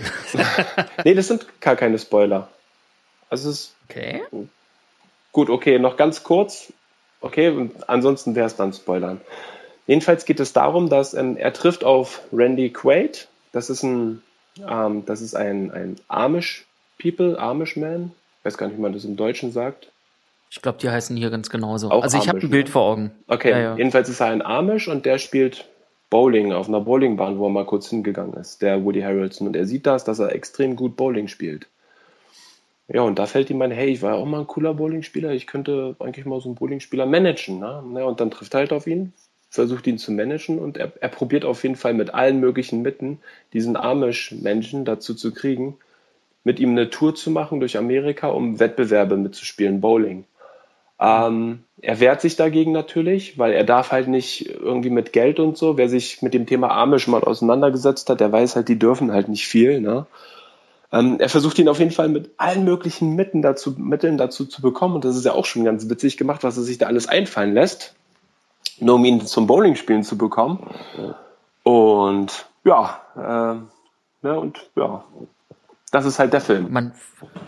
nee, 1.04 1.14
das 1.14 1.28
sind 1.28 1.46
gar 1.60 1.76
keine 1.76 1.98
Spoiler. 1.98 2.48
Also 3.28 3.50
es 3.50 3.56
ist. 3.56 3.74
Okay. 3.88 4.22
Gut, 5.32 5.48
okay, 5.48 5.78
noch 5.78 5.96
ganz 5.96 6.22
kurz. 6.22 6.72
Okay, 7.20 7.70
ansonsten 7.86 8.34
wäre 8.34 8.46
es 8.46 8.56
dann 8.56 8.72
Spoilern. 8.72 9.20
Jedenfalls 9.90 10.24
geht 10.24 10.38
es 10.38 10.52
darum, 10.52 10.88
dass 10.88 11.14
ähm, 11.14 11.36
er 11.36 11.52
trifft 11.52 11.82
auf 11.82 12.22
Randy 12.32 12.70
Quaid. 12.70 13.26
Das 13.50 13.70
ist 13.70 13.82
ein, 13.82 14.22
ähm, 14.64 15.04
das 15.04 15.20
ist 15.20 15.34
ein, 15.34 15.72
ein 15.72 15.96
Amish 16.06 16.64
People, 17.02 17.36
Amish 17.36 17.74
Man. 17.76 18.12
Ich 18.38 18.44
weiß 18.44 18.56
gar 18.56 18.68
nicht, 18.68 18.76
wie 18.76 18.82
man 18.82 18.92
das 18.92 19.04
im 19.04 19.16
Deutschen 19.16 19.50
sagt. 19.50 19.90
Ich 20.48 20.62
glaube, 20.62 20.78
die 20.78 20.88
heißen 20.88 21.16
hier 21.16 21.30
ganz 21.30 21.50
genauso. 21.50 21.90
Auch 21.90 22.04
also 22.04 22.18
ich 22.18 22.28
habe 22.28 22.38
ein 22.38 22.50
Bild 22.50 22.66
ne? 22.66 22.70
vor 22.70 22.82
Augen. 22.82 23.10
Okay, 23.26 23.50
ja, 23.50 23.58
ja. 23.58 23.76
jedenfalls 23.76 24.08
ist 24.08 24.20
er 24.20 24.28
ein 24.28 24.42
Amish 24.42 24.86
und 24.86 25.06
der 25.06 25.18
spielt 25.18 25.64
Bowling 26.08 26.52
auf 26.52 26.68
einer 26.68 26.80
Bowlingbahn, 26.80 27.40
wo 27.40 27.46
er 27.46 27.50
mal 27.50 27.66
kurz 27.66 27.88
hingegangen 27.88 28.34
ist, 28.34 28.62
der 28.62 28.84
Woody 28.84 29.00
Harrelson. 29.00 29.48
Und 29.48 29.56
er 29.56 29.66
sieht 29.66 29.86
das, 29.86 30.04
dass 30.04 30.20
er 30.20 30.32
extrem 30.36 30.76
gut 30.76 30.94
Bowling 30.94 31.26
spielt. 31.26 31.66
Ja, 32.86 33.02
und 33.02 33.18
da 33.18 33.26
fällt 33.26 33.50
ihm 33.50 33.60
ein, 33.60 33.72
hey, 33.72 33.88
ich 33.88 34.02
war 34.02 34.14
ja 34.14 34.18
auch 34.18 34.26
mal 34.26 34.38
ein 34.38 34.46
cooler 34.46 34.74
Bowlingspieler, 34.74 35.32
ich 35.32 35.48
könnte 35.48 35.96
eigentlich 35.98 36.26
mal 36.26 36.40
so 36.40 36.48
einen 36.48 36.54
Bowlingspieler 36.54 37.06
managen. 37.06 37.58
Ne? 37.58 37.82
Ja, 37.96 38.04
und 38.04 38.20
dann 38.20 38.30
trifft 38.30 38.54
er 38.54 38.60
halt 38.60 38.72
auf 38.72 38.86
ihn, 38.86 39.12
versucht 39.50 39.86
ihn 39.88 39.98
zu 39.98 40.12
managen 40.12 40.58
und 40.58 40.78
er, 40.78 40.92
er 41.00 41.08
probiert 41.08 41.44
auf 41.44 41.64
jeden 41.64 41.74
Fall 41.74 41.92
mit 41.92 42.14
allen 42.14 42.38
möglichen 42.38 42.82
Mitteln, 42.82 43.18
diesen 43.52 43.76
Amish-Menschen 43.76 44.84
dazu 44.84 45.14
zu 45.14 45.34
kriegen, 45.34 45.76
mit 46.44 46.60
ihm 46.60 46.70
eine 46.70 46.88
Tour 46.88 47.14
zu 47.16 47.30
machen 47.30 47.58
durch 47.60 47.76
Amerika, 47.76 48.28
um 48.28 48.60
Wettbewerbe 48.60 49.16
mitzuspielen, 49.16 49.80
Bowling. 49.80 50.24
Ähm, 51.00 51.64
er 51.82 51.98
wehrt 51.98 52.20
sich 52.20 52.36
dagegen 52.36 52.72
natürlich, 52.72 53.38
weil 53.38 53.52
er 53.52 53.64
darf 53.64 53.90
halt 53.90 54.06
nicht 54.06 54.46
irgendwie 54.46 54.90
mit 54.90 55.12
Geld 55.12 55.40
und 55.40 55.58
so. 55.58 55.76
Wer 55.76 55.88
sich 55.88 56.22
mit 56.22 56.32
dem 56.32 56.46
Thema 56.46 56.70
Amish 56.70 57.08
mal 57.08 57.24
auseinandergesetzt 57.24 58.08
hat, 58.08 58.20
der 58.20 58.30
weiß 58.30 58.54
halt, 58.54 58.68
die 58.68 58.78
dürfen 58.78 59.10
halt 59.10 59.28
nicht 59.28 59.48
viel. 59.48 59.80
Ne? 59.80 60.06
Ähm, 60.92 61.16
er 61.18 61.28
versucht 61.28 61.58
ihn 61.58 61.68
auf 61.68 61.78
jeden 61.78 61.90
Fall 61.90 62.08
mit 62.08 62.30
allen 62.36 62.64
möglichen 62.64 63.16
Mitteln 63.16 63.42
dazu, 63.42 63.74
Mitteln 63.78 64.16
dazu 64.16 64.44
zu 64.44 64.62
bekommen. 64.62 64.94
Und 64.94 65.04
das 65.04 65.16
ist 65.16 65.24
ja 65.24 65.32
auch 65.32 65.46
schon 65.46 65.64
ganz 65.64 65.88
witzig 65.88 66.16
gemacht, 66.16 66.44
was 66.44 66.56
er 66.56 66.62
sich 66.62 66.78
da 66.78 66.86
alles 66.86 67.08
einfallen 67.08 67.54
lässt 67.54 67.96
nur 68.80 68.96
um 68.96 69.04
ihn 69.04 69.20
zum 69.26 69.46
Bowling 69.46 69.76
spielen 69.76 70.02
zu 70.02 70.16
bekommen. 70.18 70.66
Und 71.62 72.46
ja, 72.64 73.00
äh, 73.16 74.26
ne, 74.26 74.40
und 74.40 74.70
ja, 74.76 75.04
das 75.90 76.04
ist 76.04 76.20
halt 76.20 76.32
der 76.32 76.40
Film. 76.40 76.68
Man, 76.70 76.92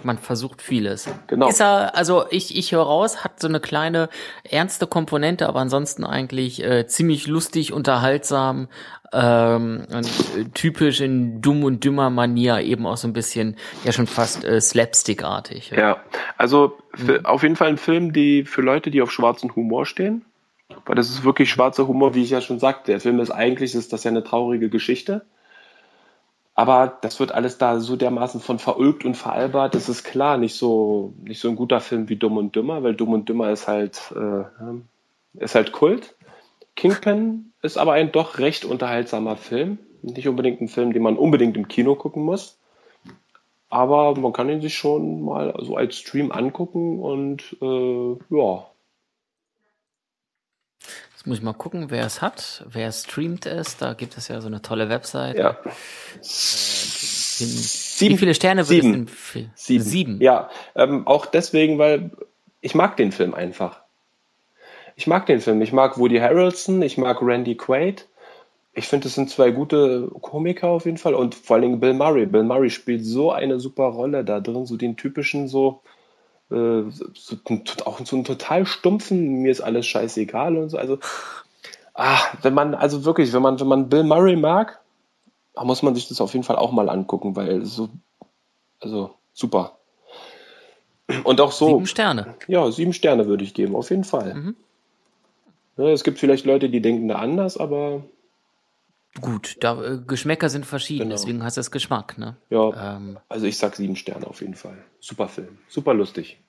man 0.03 0.19
versucht 0.19 0.63
vieles. 0.63 1.09
Genau. 1.29 1.49
Ist 1.49 1.61
er, 1.61 1.95
also 1.95 2.25
ich, 2.31 2.57
ich 2.57 2.73
höre 2.73 2.83
raus, 2.83 3.23
hat 3.23 3.39
so 3.39 3.47
eine 3.47 3.61
kleine 3.61 4.09
ernste 4.43 4.89
Komponente, 4.89 5.49
aber 5.49 5.61
ansonsten 5.61 6.05
eigentlich 6.05 6.63
äh, 6.65 6.87
ziemlich 6.89 7.29
lustig, 7.29 7.73
unterhaltsam, 7.73 8.67
ähm, 9.13 9.87
und, 9.95 10.07
äh, 10.37 10.45
typisch 10.55 11.01
in 11.01 11.41
dumm 11.41 11.63
und 11.63 11.85
dümmer 11.85 12.11
Manier 12.11 12.61
eben 12.61 12.85
auch 12.87 12.97
so 12.97 13.07
ein 13.07 13.13
bisschen, 13.13 13.57
ja 13.85 13.93
schon 13.93 14.09
fast 14.09 14.45
äh, 14.45 14.61
slapstickartig. 14.61 15.71
Ja, 15.71 15.79
ja 15.79 15.97
also 16.37 16.79
für, 16.95 17.21
mhm. 17.21 17.27
auf 17.27 17.43
jeden 17.45 17.57
Fall 17.57 17.69
ein 17.69 17.79
Film, 17.79 18.13
die 18.13 18.45
für 18.45 18.63
Leute, 18.63 18.91
die 18.91 19.03
auf 19.03 19.13
schwarzen 19.13 19.55
Humor 19.55 19.87
stehen, 19.87 20.25
weil 20.87 20.97
das 20.97 21.11
ist 21.11 21.25
wirklich 21.25 21.51
schwarzer 21.51 21.87
Humor, 21.87 22.15
wie 22.15 22.23
ich 22.23 22.31
ja 22.31 22.41
schon 22.41 22.59
sagte. 22.59 22.93
Der 22.93 23.01
Film 23.01 23.21
ist 23.21 23.31
eigentlich, 23.31 23.75
ist 23.75 23.93
das 23.93 24.05
ja 24.05 24.11
eine 24.11 24.25
traurige 24.25 24.69
Geschichte. 24.69 25.25
Aber 26.55 26.99
das 27.01 27.19
wird 27.19 27.33
alles 27.33 27.57
da 27.57 27.81
so 27.81 27.97
dermaßen 27.97 28.41
von 28.41 28.59
verulgt 28.59 29.05
und 29.05 29.17
veralbert. 29.17 29.75
Das 29.75 29.89
ist 29.89 30.05
klar 30.05 30.37
nicht 30.37 30.55
so, 30.55 31.15
nicht 31.23 31.41
so 31.41 31.49
ein 31.49 31.57
guter 31.57 31.81
Film 31.81 32.09
wie 32.09 32.17
Dumm 32.17 32.37
und 32.37 32.55
Dümmer, 32.55 32.83
weil 32.83 32.95
Dumm 32.95 33.15
und 33.15 33.29
Dümmer 33.29 33.51
ist 33.51 33.69
halt, 33.69 34.13
äh, 34.15 35.43
ist 35.43 35.55
halt 35.55 35.73
Kult. 35.73 36.15
Kingpin 36.77 37.53
ist 37.63 37.79
aber 37.79 37.93
ein 37.93 38.13
doch 38.13 38.39
recht 38.39 38.65
unterhaltsamer 38.65 39.37
Film. 39.37 39.79
Nicht 40.03 40.29
unbedingt 40.29 40.61
ein 40.61 40.69
Film, 40.69 40.93
den 40.93 41.03
man 41.03 41.17
unbedingt 41.17 41.57
im 41.57 41.69
Kino 41.69 41.95
gucken 41.95 42.25
muss. 42.25 42.59
Aber 43.71 44.15
man 44.19 44.35
kann 44.35 44.51
ihn 44.51 44.61
sich 44.61 44.75
schon 44.75 45.25
mal 45.25 45.55
so 45.61 45.77
als 45.77 45.97
Stream 45.97 46.33
angucken 46.33 47.01
und 47.01 47.57
äh, 47.63 48.17
ja, 48.29 48.67
Jetzt 51.23 51.29
muss 51.29 51.39
ich 51.39 51.45
mal 51.45 51.53
gucken, 51.53 51.87
wer 51.91 52.05
es 52.05 52.21
hat, 52.21 52.65
wer 52.69 52.91
streamt 52.91 53.47
es. 53.47 53.77
Da 53.77 53.93
gibt 53.95 54.19
es 54.19 54.27
ja 54.27 54.41
so 54.41 54.49
eine 54.49 54.61
tolle 54.61 54.89
Website. 54.89 55.39
Ja. 55.39 55.51
Äh, 55.51 56.21
Sieben, 56.21 58.15
wie 58.15 58.19
viele 58.19 58.35
Sterne 58.35 58.69
wird 58.69 58.83
Sieben. 58.83 59.05
es 59.05 59.33
denn? 59.33 59.51
Sieben. 59.55 59.85
Sieben. 59.85 60.21
Ja, 60.21 60.51
ähm, 60.75 61.07
auch 61.07 61.27
deswegen, 61.27 61.79
weil 61.79 62.11
ich 62.61 62.75
mag 62.75 62.97
den 62.97 63.13
Film 63.13 63.35
einfach. 63.35 63.83
Ich 64.97 65.07
mag 65.07 65.27
den 65.27 65.41
Film. 65.41 65.63
Ich 65.63 65.73
mag 65.73 65.97
Woody 65.97 66.19
Harrelson, 66.19 66.83
ich 66.83 66.99
mag 66.99 67.23
Randy 67.23 67.57
Quaid. 67.57 68.09
Ich 68.75 68.89
finde, 68.89 69.07
es 69.07 69.15
sind 69.15 69.31
zwei 69.31 69.53
gute 69.53 70.09
Komiker 70.23 70.71
auf 70.71 70.87
jeden 70.87 70.99
Fall 70.99 71.15
und 71.15 71.37
vor 71.37 71.55
allen 71.55 71.63
Dingen 71.63 71.79
Bill 71.79 71.95
Murray. 71.95 72.27
Bill 72.27 72.43
Murray 72.43 72.71
spielt 72.71 73.05
so 73.05 73.31
eine 73.31 73.61
super 73.61 73.85
Rolle 73.85 74.25
da 74.25 74.41
drin, 74.41 74.67
so 74.67 74.77
den 74.77 74.97
typischen 74.97 75.47
so 75.47 75.83
äh, 76.51 76.83
so, 76.91 77.37
auch 77.85 78.05
so 78.05 78.17
einen 78.17 78.25
total 78.25 78.67
stumpfen, 78.67 79.43
mir 79.43 79.51
ist 79.51 79.61
alles 79.61 79.87
scheißegal 79.87 80.57
und 80.57 80.71
so. 80.71 80.79
Also, 80.79 80.99
ach, 81.95 82.37
wenn 82.43 82.55
man, 82.55 82.75
also 82.75 83.05
wirklich, 83.05 83.33
wenn 83.33 83.43
man, 83.43 83.61
wenn 83.61 83.69
man 83.69 83.89
Bill 83.89 84.05
Murray 84.05 84.37
mag, 84.37 84.81
muss 85.61 85.83
man 85.83 85.95
sich 85.95 86.09
das 86.09 86.21
auf 86.21 86.33
jeden 86.33 86.45
Fall 86.45 86.57
auch 86.57 86.73
mal 86.73 86.89
angucken, 86.89 87.37
weil 87.37 87.65
so, 87.65 87.91
also 88.81 89.15
super. 89.33 89.79
Und 91.25 91.41
auch 91.41 91.53
so. 91.53 91.67
Sieben 91.67 91.87
Sterne. 91.87 92.35
Ja, 92.49 92.71
sieben 92.71 92.93
Sterne 92.93 93.27
würde 93.27 93.45
ich 93.45 93.55
geben, 93.55 93.77
auf 93.77 93.91
jeden 93.91 94.05
Fall. 94.05 94.35
Mhm. 94.35 94.57
Ja, 95.77 95.89
es 95.89 96.05
gibt 96.05 96.19
vielleicht 96.19 96.45
Leute, 96.47 96.69
die 96.69 96.81
denken 96.81 97.09
da 97.09 97.17
anders, 97.17 97.57
aber. 97.57 98.05
Gut, 99.21 99.59
da, 99.61 99.83
äh, 99.83 99.99
Geschmäcker 100.07 100.49
sind 100.49 100.65
verschieden, 100.65 101.05
genau. 101.05 101.15
deswegen 101.15 101.45
hast 101.45 101.57
du 101.57 101.61
das 101.61 101.71
Geschmack, 101.71 102.17
ne? 102.17 102.37
Ja. 102.49 102.97
Ähm, 102.97 103.19
also 103.29 103.47
ich 103.47 103.59
sag 103.59 103.77
sieben 103.77 103.97
Sterne 103.97 104.27
auf 104.27 104.41
jeden 104.41 104.55
Fall. 104.55 104.79
Super 105.01 105.29
Film. 105.29 105.59
Super 105.69 105.93
lustig. 105.93 106.43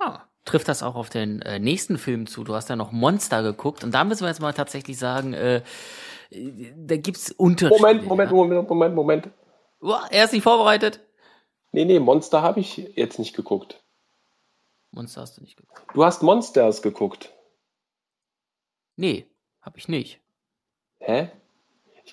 Ah, 0.00 0.22
trifft 0.44 0.66
das 0.66 0.82
auch 0.82 0.96
auf 0.96 1.10
den 1.10 1.42
äh, 1.42 1.60
nächsten 1.60 1.98
Film 1.98 2.26
zu? 2.26 2.42
Du 2.42 2.54
hast 2.54 2.68
ja 2.68 2.74
noch 2.76 2.90
Monster 2.90 3.44
geguckt 3.44 3.84
und 3.84 3.92
da 3.92 4.02
müssen 4.02 4.22
wir 4.22 4.28
jetzt 4.28 4.40
mal 4.40 4.52
tatsächlich 4.52 4.98
sagen, 4.98 5.32
äh, 5.32 5.62
da 6.30 6.96
gibt's 6.96 7.30
Unterschiede. 7.30 7.80
Moment, 7.80 8.04
Moment, 8.06 8.30
ja? 8.30 8.36
Moment, 8.36 8.68
Moment, 8.68 8.94
Moment. 8.94 9.30
Oh, 9.80 9.94
er 10.10 10.24
ist 10.24 10.32
nicht 10.32 10.42
vorbereitet. 10.42 11.00
Nee, 11.70 11.84
nee, 11.84 12.00
Monster 12.00 12.42
habe 12.42 12.60
ich 12.60 12.78
jetzt 12.96 13.18
nicht 13.18 13.36
geguckt. 13.36 13.82
Monster 14.90 15.20
hast 15.20 15.38
du 15.38 15.42
nicht 15.42 15.56
geguckt. 15.56 15.82
Du 15.94 16.04
hast 16.04 16.22
Monsters 16.22 16.82
geguckt. 16.82 17.32
Nee, 18.96 19.26
habe 19.60 19.78
ich 19.78 19.88
nicht. 19.88 20.20
Hä? 20.98 21.30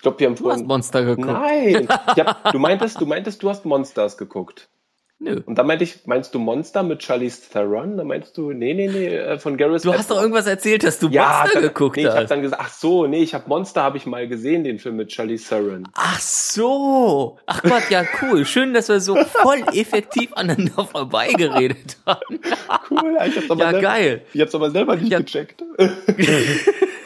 Ich 0.00 0.02
glaube, 0.02 0.18
wir 0.18 0.28
haben 0.28 0.36
vorhin. 0.38 0.60
Du 0.60 0.62
hast 0.62 0.68
Monster 0.68 1.04
geguckt. 1.04 1.28
Nein. 1.28 1.86
Hab, 2.06 2.52
du 2.52 2.58
meintest, 2.58 2.98
du 3.02 3.04
meintest, 3.04 3.42
du 3.42 3.50
hast 3.50 3.66
Monsters 3.66 4.16
geguckt. 4.16 4.70
Nö. 5.18 5.42
Und 5.44 5.58
da 5.58 5.62
meinte 5.62 5.84
ich, 5.84 6.06
meinst 6.06 6.34
du 6.34 6.38
Monster 6.38 6.82
mit 6.82 7.02
Charlize 7.02 7.50
Theron? 7.52 7.98
Da 7.98 8.04
meinst 8.04 8.38
du, 8.38 8.54
nee, 8.54 8.72
nee, 8.72 8.88
nee, 8.88 9.14
äh, 9.14 9.38
von 9.38 9.58
Gareth 9.58 9.84
Du 9.84 9.92
hast 9.92 10.10
doch 10.10 10.18
irgendwas 10.18 10.46
erzählt, 10.46 10.84
dass 10.84 10.98
du 10.98 11.10
ja, 11.10 11.40
Monster 11.42 11.60
dann, 11.60 11.62
geguckt 11.64 11.98
nee, 11.98 12.06
hast. 12.06 12.14
Ich 12.14 12.16
habe 12.16 12.28
dann 12.28 12.40
gesagt, 12.40 12.62
ach 12.64 12.72
so, 12.72 13.06
nee, 13.06 13.22
ich 13.22 13.34
habe 13.34 13.46
Monster 13.46 13.82
habe 13.82 13.98
ich 13.98 14.06
mal 14.06 14.26
gesehen, 14.26 14.64
den 14.64 14.78
Film 14.78 14.96
mit 14.96 15.12
Charlize 15.12 15.46
Theron. 15.46 15.86
Ach 15.92 16.18
so. 16.18 17.38
Ach 17.44 17.62
Gott, 17.62 17.90
ja 17.90 18.04
cool. 18.22 18.46
Schön, 18.46 18.72
dass 18.72 18.88
wir 18.88 19.00
so 19.00 19.16
voll 19.16 19.62
effektiv 19.74 20.32
aneinander 20.32 20.86
vorbeigeredet 20.86 21.98
haben. 22.06 22.40
cool, 22.90 23.18
ich 23.26 23.36
hab's 23.36 23.50
aber 23.50 23.64
ja, 23.64 23.70
selber, 23.72 23.80
geil. 23.82 24.22
Ich 24.32 24.40
hab's 24.40 24.54
aber 24.54 24.70
selber 24.70 24.96
nicht 24.96 25.12
ja. 25.12 25.18
gecheckt. 25.18 25.62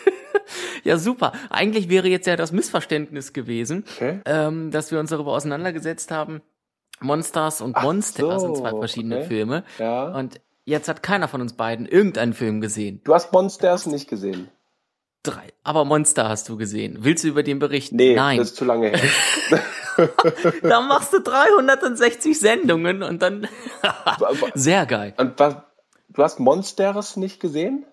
Ja, 0.94 0.98
super. 0.98 1.32
Eigentlich 1.50 1.88
wäre 1.88 2.08
jetzt 2.08 2.26
ja 2.26 2.36
das 2.36 2.52
Missverständnis 2.52 3.32
gewesen, 3.32 3.84
okay. 3.96 4.20
ähm, 4.26 4.70
dass 4.70 4.90
wir 4.90 5.00
uns 5.00 5.10
darüber 5.10 5.32
auseinandergesetzt 5.32 6.10
haben, 6.10 6.42
Monsters 7.00 7.60
und 7.60 7.80
Monster 7.80 8.38
so, 8.38 8.46
sind 8.46 8.56
zwei 8.58 8.70
verschiedene 8.70 9.18
okay. 9.18 9.26
Filme. 9.26 9.64
Ja. 9.78 10.08
Und 10.08 10.40
jetzt 10.64 10.88
hat 10.88 11.02
keiner 11.02 11.28
von 11.28 11.40
uns 11.40 11.54
beiden 11.54 11.86
irgendeinen 11.86 12.34
Film 12.34 12.60
gesehen. 12.60 13.00
Du 13.04 13.14
hast 13.14 13.32
Monsters 13.32 13.86
nicht 13.86 14.08
gesehen. 14.08 14.48
Drei. 15.22 15.48
Aber 15.62 15.86
Monster 15.86 16.28
hast 16.28 16.48
du 16.50 16.56
gesehen. 16.56 16.98
Willst 17.00 17.24
du 17.24 17.28
über 17.28 17.42
den 17.42 17.58
berichten? 17.58 17.96
Nee, 17.96 18.14
Nein. 18.14 18.38
das 18.38 18.50
ist 18.50 18.56
zu 18.56 18.66
lange 18.66 18.90
her. 18.90 19.60
da 20.62 20.80
machst 20.82 21.14
du 21.14 21.20
360 21.20 22.38
Sendungen 22.38 23.02
und 23.02 23.22
dann 23.22 23.48
sehr 24.54 24.84
geil. 24.84 25.14
Und 25.16 25.38
was, 25.38 25.56
du 26.10 26.22
hast 26.22 26.40
Monsters 26.40 27.16
nicht 27.16 27.40
gesehen? 27.40 27.86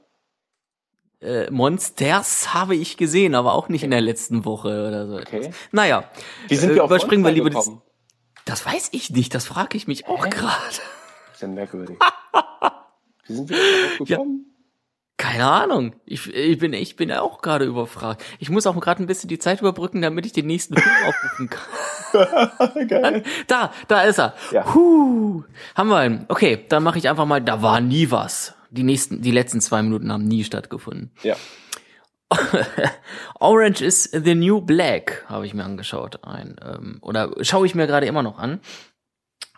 Äh, 1.22 1.52
Monsters 1.52 2.54
habe 2.54 2.76
ich 2.76 2.98
gesehen, 2.98 3.36
aber 3.36 3.54
auch 3.54 3.70
nicht 3.70 3.84
in 3.84 3.92
der 3.92 4.02
letzten 4.02 4.44
Woche 4.44 4.88
oder 4.88 5.08
so. 5.08 5.18
Okay. 5.18 5.52
Naja, 5.72 6.06
wie 6.48 6.56
sind 6.56 6.72
wir 6.72 6.78
äh, 6.78 6.80
auf 6.82 6.90
überspringen 6.90 7.24
wir 7.24 7.32
lieber 7.32 7.50
gekommen? 7.50 7.82
Das 8.46 8.66
weiß 8.66 8.90
ich 8.92 9.12
nicht, 9.12 9.36
das 9.36 9.46
frage 9.46 9.78
ich 9.78 9.88
mich 9.88 10.08
auch 10.08 10.30
gerade. 10.30 10.82
Ist 11.34 11.42
ja 11.42 11.48
merkwürdig. 11.48 11.98
Wie 13.28 13.36
sind 13.36 13.50
wir 13.50 13.58
darauf 13.58 14.08
gekommen? 14.08 14.46
Ja, 14.48 14.52
keine 15.18 15.46
Ahnung. 15.46 15.96
Ich, 16.06 16.34
ich 16.34 16.58
bin 16.58 16.74
ich 16.74 16.96
bin 16.96 17.12
auch 17.12 17.42
gerade 17.42 17.66
überfragt. 17.66 18.24
Ich 18.40 18.50
muss 18.50 18.66
auch 18.66 18.78
gerade 18.80 19.04
ein 19.04 19.06
bisschen 19.06 19.30
die 19.30 19.38
Zeit 19.38 19.62
überbrücken, 19.62 20.02
damit 20.02 20.26
ich 20.26 20.34
den 20.34 20.48
nächsten 20.48 20.76
Film 20.76 20.96
aufrufen 21.08 21.50
kann. 21.50 22.88
Geil. 22.88 23.24
Da, 23.46 23.72
da 23.88 24.02
ist 24.02 24.20
er. 24.20 24.34
Ja. 24.52 24.74
Huh, 24.74 25.44
haben 25.76 25.90
wir 25.90 26.04
ihn. 26.04 26.26
Okay, 26.28 26.66
dann 26.68 26.82
mache 26.82 26.98
ich 26.98 27.08
einfach 27.08 27.26
mal, 27.26 27.42
da 27.42 27.62
war 27.62 27.80
nie 27.80 28.10
was. 28.10 28.56
Die 28.72 28.84
nächsten, 28.84 29.22
die 29.22 29.32
letzten 29.32 29.62
zwei 29.62 29.84
Minuten 29.84 30.12
haben 30.12 30.28
nie 30.28 30.44
stattgefunden. 30.44 31.12
Ja. 31.24 31.36
Orange 33.40 33.82
is 33.82 34.10
the 34.12 34.34
New 34.36 34.62
Black 34.62 35.26
habe 35.28 35.46
ich 35.46 35.54
mir 35.54 35.66
angeschaut. 35.66 36.24
Ein, 36.24 36.56
ähm, 36.64 36.98
oder 37.02 37.32
schaue 37.42 37.66
ich 37.66 37.76
mir 37.76 37.88
gerade 37.88 38.06
immer 38.06 38.24
noch 38.24 38.40
an. 38.40 38.62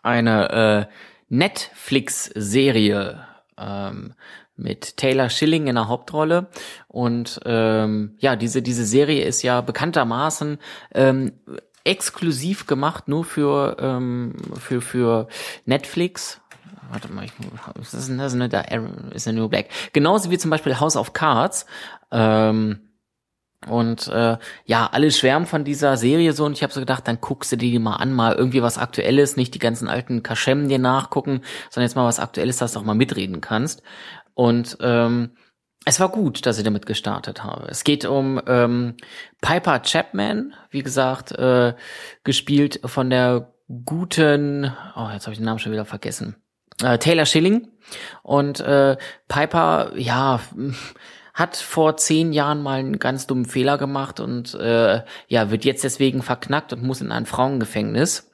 Eine 0.02 0.50
äh, 0.50 0.86
Netflix-Serie 1.30 3.26
ähm, 3.58 4.16
mit 4.56 4.98
Taylor 4.98 5.30
Schilling 5.30 5.68
in 5.68 5.76
der 5.76 5.88
Hauptrolle. 5.88 6.48
Und 6.88 7.40
ähm, 7.46 8.16
ja, 8.20 8.36
diese, 8.36 8.62
diese 8.62 8.86
Serie 8.86 9.24
ist 9.24 9.44
ja 9.44 9.62
bekanntermaßen 9.62 10.58
ähm, 10.94 11.34
exklusiv 11.84 12.66
gemacht, 12.66 13.08
nur 13.08 13.26
für, 13.26 13.78
ähm, 13.80 14.36
für, 14.60 14.82
für 14.82 15.28
Netflix 15.66 16.42
warte 16.94 17.12
mal, 17.12 17.26
ich, 17.26 17.34
das 17.76 17.94
ist, 17.94 18.10
das 18.10 18.34
ist, 18.34 18.36
eine, 18.36 18.50
da 18.50 18.62
ist 19.12 19.28
eine 19.28 19.40
New 19.40 19.50
Black. 19.50 19.70
Genauso 19.92 20.30
wie 20.30 20.38
zum 20.38 20.52
Beispiel 20.52 20.80
House 20.80 20.96
of 20.96 21.14
Cards. 21.14 21.66
Ähm, 22.12 22.80
und 23.68 24.08
äh, 24.10 24.38
ja, 24.66 24.90
alle 24.92 25.10
schwärmen 25.12 25.48
von 25.48 25.64
dieser 25.64 25.96
Serie 25.98 26.34
so 26.34 26.46
und 26.46 26.54
ich 26.54 26.64
habe 26.64 26.74
so 26.74 26.82
gedacht, 26.82 27.08
dann 27.08 27.22
guckst 27.22 27.52
du 27.52 27.56
die 27.56 27.80
mal 27.80 27.96
an, 27.96 28.12
mal 28.12 28.36
irgendwie 28.36 28.62
was 28.62 28.78
Aktuelles, 28.78 29.38
nicht 29.38 29.56
die 29.56 29.60
ganzen 29.60 29.88
alten 29.88 30.22
Kaschem 30.22 30.68
dir 30.68 30.80
nachgucken, 30.80 31.42
sondern 31.70 31.88
jetzt 31.88 31.96
mal 31.96 32.06
was 32.06 32.20
Aktuelles, 32.20 32.58
dass 32.58 32.74
du 32.74 32.80
auch 32.80 32.84
mal 32.84 32.94
mitreden 32.94 33.42
kannst. 33.42 33.82
Und 34.34 34.78
ähm, 34.82 35.32
es 35.86 36.00
war 36.00 36.10
gut, 36.10 36.46
dass 36.46 36.58
ich 36.58 36.64
damit 36.64 36.86
gestartet 36.86 37.44
habe. 37.44 37.68
Es 37.70 37.84
geht 37.84 38.06
um 38.06 38.42
ähm, 38.48 38.96
Piper 39.42 39.82
Chapman, 39.82 40.54
wie 40.70 40.84
gesagt, 40.84 41.32
äh, 41.32 41.74
gespielt 42.24 42.82
von 42.86 43.10
der 43.10 43.54
guten, 43.86 44.74
oh, 44.96 45.10
jetzt 45.14 45.26
habe 45.26 45.32
ich 45.32 45.40
den 45.40 45.46
Namen 45.46 45.60
schon 45.60 45.72
wieder 45.72 45.86
vergessen 45.86 46.43
äh, 46.84 46.98
Taylor 46.98 47.26
Schilling. 47.26 47.68
Und 48.22 48.60
äh, 48.60 48.98
Piper, 49.28 49.92
ja, 49.96 50.40
hat 51.34 51.58
vor 51.58 51.98
zehn 51.98 52.32
Jahren 52.32 52.62
mal 52.62 52.80
einen 52.80 53.00
ganz 53.00 53.26
dummen 53.28 53.46
Fehler 53.46 53.78
gemacht 53.78 54.20
und 54.20 54.54
äh, 54.54 55.02
ja, 55.28 55.52
wird 55.52 55.66
jetzt 55.66 55.84
deswegen 55.84 56.22
verknackt 56.22 56.74
und 56.74 56.84
muss 56.84 57.02
in 57.02 57.12
ein 57.12 57.26
Frauengefängnis 57.26 58.32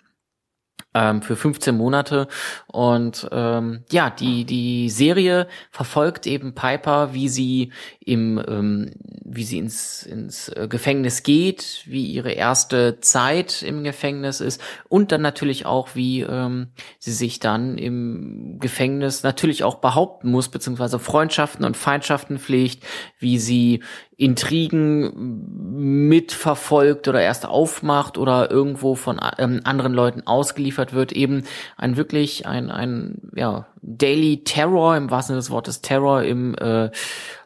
ähm, 0.94 1.22
für 1.22 1.36
15 1.36 1.76
Monate. 1.76 2.28
Und 2.68 3.28
ähm, 3.32 3.84
ja, 3.92 4.10
die, 4.10 4.46
die 4.46 4.90
Serie 4.90 5.48
verfolgt 5.72 6.28
eben 6.28 6.56
Piper, 6.56 7.14
wie 7.14 7.30
sie 7.30 7.72
im, 8.00 8.44
ähm, 8.48 8.92
wie 9.32 9.44
sie 9.44 9.60
ins, 9.60 10.04
ins 10.04 10.50
äh, 10.50 10.68
Gefängnis 10.68 11.24
geht, 11.24 11.84
wie 11.86 12.06
ihre 12.06 12.32
erste 12.32 13.00
Zeit 13.00 13.62
im 13.62 13.84
Gefängnis 13.84 14.42
ist 14.42 14.60
und 14.88 15.12
dann 15.12 15.22
natürlich 15.22 15.66
auch, 15.66 15.90
wie 15.94 16.22
ähm, 16.22 16.70
sie 16.98 17.12
sich 17.12 17.40
dann 17.40 17.78
im 17.78 18.58
Gefängnis 18.60 19.24
natürlich 19.24 19.64
auch 19.64 19.76
behaupten 19.76 20.32
muss, 20.32 20.50
beziehungsweise 20.50 20.98
Freundschaften 20.98 21.64
und 21.64 21.78
Feindschaften 21.78 22.40
pflegt, 22.40 22.84
wie 23.20 23.38
sie 23.38 23.84
Intrigen 24.18 26.08
mitverfolgt 26.10 27.08
oder 27.08 27.22
erst 27.22 27.46
aufmacht 27.46 28.18
oder 28.18 28.50
irgendwo 28.52 28.96
von 28.96 29.20
ähm, 29.38 29.62
anderen 29.64 29.94
Leuten 29.94 30.26
ausgeliefert 30.26 30.94
wird, 30.94 31.12
eben 31.12 31.44
ein 31.78 31.96
wirklich 31.96 32.46
ein, 32.48 32.70
ein 32.72 33.32
ja, 33.36 33.68
Daily 33.82 34.44
Terror 34.44 34.98
im 34.98 35.12
wahrsten 35.12 35.34
Sinne 35.34 35.40
des 35.40 35.52
Wortes 35.52 35.82
Terror 35.82 36.24
im 36.24 36.56
äh, 36.56 36.90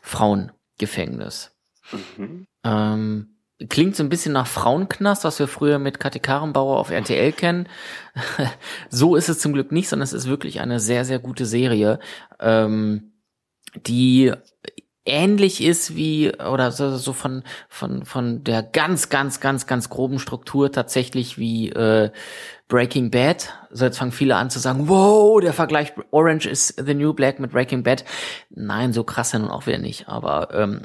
Frauengefängnis. 0.02 1.53
Mhm. 2.18 2.46
Ähm, 2.64 3.36
klingt 3.70 3.96
so 3.96 4.04
ein 4.04 4.10
bisschen 4.10 4.34
nach 4.34 4.48
Frauenknast, 4.48 5.24
was 5.24 5.40
wir 5.40 5.48
früher 5.48 5.80
mit 5.80 6.00
Kathi 6.00 6.20
Karrenbauer 6.20 6.80
auf 6.80 6.90
RTL 6.90 7.32
kennen. 7.32 7.68
so 8.90 9.16
ist 9.16 9.30
es 9.30 9.40
zum 9.40 9.54
Glück 9.54 9.72
nicht, 9.72 9.90
sondern 9.90 10.04
es 10.04 10.14
ist 10.14 10.28
wirklich 10.28 10.60
eine 10.60 10.80
sehr, 10.80 11.06
sehr 11.06 11.20
gute 11.20 11.46
Serie, 11.46 12.00
ähm, 12.40 13.14
die 13.76 14.32
ähnlich 15.06 15.64
ist 15.64 15.96
wie 15.96 16.32
oder 16.34 16.72
so, 16.72 16.96
so 16.96 17.14
von 17.14 17.44
von 17.68 18.06
von 18.06 18.44
der 18.44 18.64
ganz 18.64 19.10
ganz 19.10 19.40
ganz 19.40 19.68
ganz 19.68 19.90
groben 19.90 20.20
Struktur 20.20 20.72
tatsächlich 20.72 21.38
wie 21.38 21.70
äh, 21.70 22.12
Breaking 22.68 23.12
Bad. 23.12 23.50
So 23.72 23.86
jetzt 23.86 23.98
fangen 23.98 24.12
viele 24.12 24.36
an 24.36 24.50
zu 24.50 24.60
sagen, 24.60 24.88
wow, 24.88 25.40
der 25.42 25.54
Vergleich 25.54 25.94
Orange 26.12 26.48
is 26.48 26.74
the 26.84 26.94
New 26.94 27.14
Black 27.14 27.40
mit 27.40 27.52
Breaking 27.52 27.84
Bad. 27.84 28.06
Nein, 28.50 28.94
so 28.94 29.04
krass 29.04 29.32
ja 29.34 29.40
nun 29.40 29.52
auch 29.52 29.68
wieder 29.68 29.78
nicht. 29.78 30.08
Aber 30.08 30.50
ähm, 30.54 30.82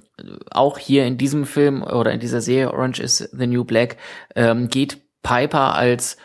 auch 0.51 0.79
hier 0.79 1.07
in 1.07 1.17
diesem 1.17 1.47
Film 1.47 1.83
oder 1.83 2.13
in 2.13 2.21
dieser 2.21 2.41
Serie 2.41 2.73
Orange 2.73 3.01
is 3.01 3.19
the 3.33 3.47
New 3.47 3.65
Black 3.65 3.97
ähm, 4.35 4.69
geht 4.69 4.99
Piper 5.23 5.75
als 5.75 6.17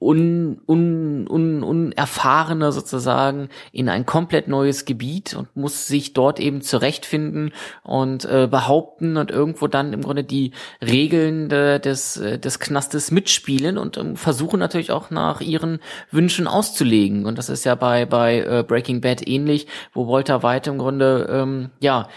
un, 0.00 0.58
un, 0.66 1.26
un, 1.28 1.62
unerfahrene 1.62 2.72
sozusagen 2.72 3.50
in 3.70 3.90
ein 3.90 4.06
komplett 4.06 4.48
neues 4.48 4.86
Gebiet 4.86 5.34
und 5.34 5.54
muss 5.54 5.86
sich 5.86 6.14
dort 6.14 6.40
eben 6.40 6.62
zurechtfinden 6.62 7.52
und 7.82 8.24
äh, 8.24 8.48
behaupten 8.50 9.18
und 9.18 9.30
irgendwo 9.30 9.66
dann 9.66 9.92
im 9.92 10.00
Grunde 10.00 10.24
die 10.24 10.52
Regeln 10.80 11.50
de, 11.50 11.78
des, 11.78 12.16
äh, 12.16 12.38
des 12.38 12.58
Knastes 12.58 13.10
mitspielen 13.10 13.76
und 13.76 13.98
ähm, 13.98 14.16
versuchen 14.16 14.58
natürlich 14.58 14.90
auch 14.90 15.10
nach 15.10 15.42
ihren 15.42 15.80
Wünschen 16.10 16.46
auszulegen. 16.46 17.26
Und 17.26 17.36
das 17.36 17.50
ist 17.50 17.64
ja 17.64 17.74
bei, 17.74 18.06
bei 18.06 18.40
äh, 18.40 18.64
Breaking 18.66 19.02
Bad 19.02 19.28
ähnlich, 19.28 19.66
wo 19.92 20.08
Walter 20.08 20.42
White 20.42 20.70
im 20.70 20.78
Grunde 20.78 21.28
ähm, 21.30 21.70
ja 21.78 22.08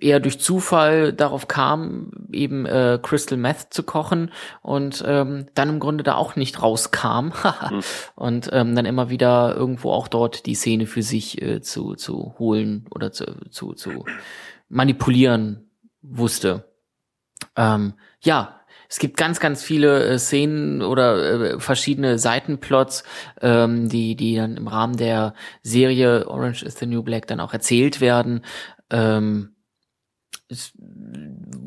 eher 0.00 0.20
durch 0.20 0.38
Zufall 0.38 1.12
darauf 1.12 1.48
kam, 1.48 2.12
eben 2.32 2.66
äh, 2.66 2.98
Crystal 3.02 3.36
Meth 3.36 3.66
zu 3.70 3.82
kochen 3.82 4.30
und 4.62 5.02
ähm, 5.06 5.46
dann 5.54 5.68
im 5.68 5.80
Grunde 5.80 6.04
da 6.04 6.14
auch 6.14 6.36
nicht 6.36 6.62
rauskam 6.62 7.32
mhm. 7.70 7.80
und 8.14 8.48
ähm, 8.52 8.74
dann 8.74 8.86
immer 8.86 9.10
wieder 9.10 9.54
irgendwo 9.56 9.90
auch 9.90 10.08
dort 10.08 10.46
die 10.46 10.54
Szene 10.54 10.86
für 10.86 11.02
sich 11.02 11.42
äh, 11.42 11.60
zu, 11.60 11.94
zu 11.94 12.34
holen 12.38 12.86
oder 12.90 13.10
zu, 13.10 13.26
zu, 13.50 13.72
zu 13.72 14.04
manipulieren 14.68 15.70
wusste. 16.00 16.64
Ähm, 17.56 17.94
ja, 18.20 18.60
es 18.88 19.00
gibt 19.00 19.16
ganz, 19.16 19.40
ganz 19.40 19.64
viele 19.64 20.04
äh, 20.04 20.18
Szenen 20.18 20.82
oder 20.82 21.54
äh, 21.54 21.60
verschiedene 21.60 22.18
Seitenplots, 22.18 23.02
ähm, 23.40 23.88
die, 23.88 24.14
die 24.14 24.36
dann 24.36 24.56
im 24.56 24.68
Rahmen 24.68 24.96
der 24.96 25.34
Serie 25.62 26.28
Orange 26.28 26.64
is 26.64 26.78
the 26.78 26.86
New 26.86 27.02
Black 27.02 27.26
dann 27.26 27.40
auch 27.40 27.52
erzählt 27.52 28.00
werden. 28.00 28.42
Ähm, 28.90 29.55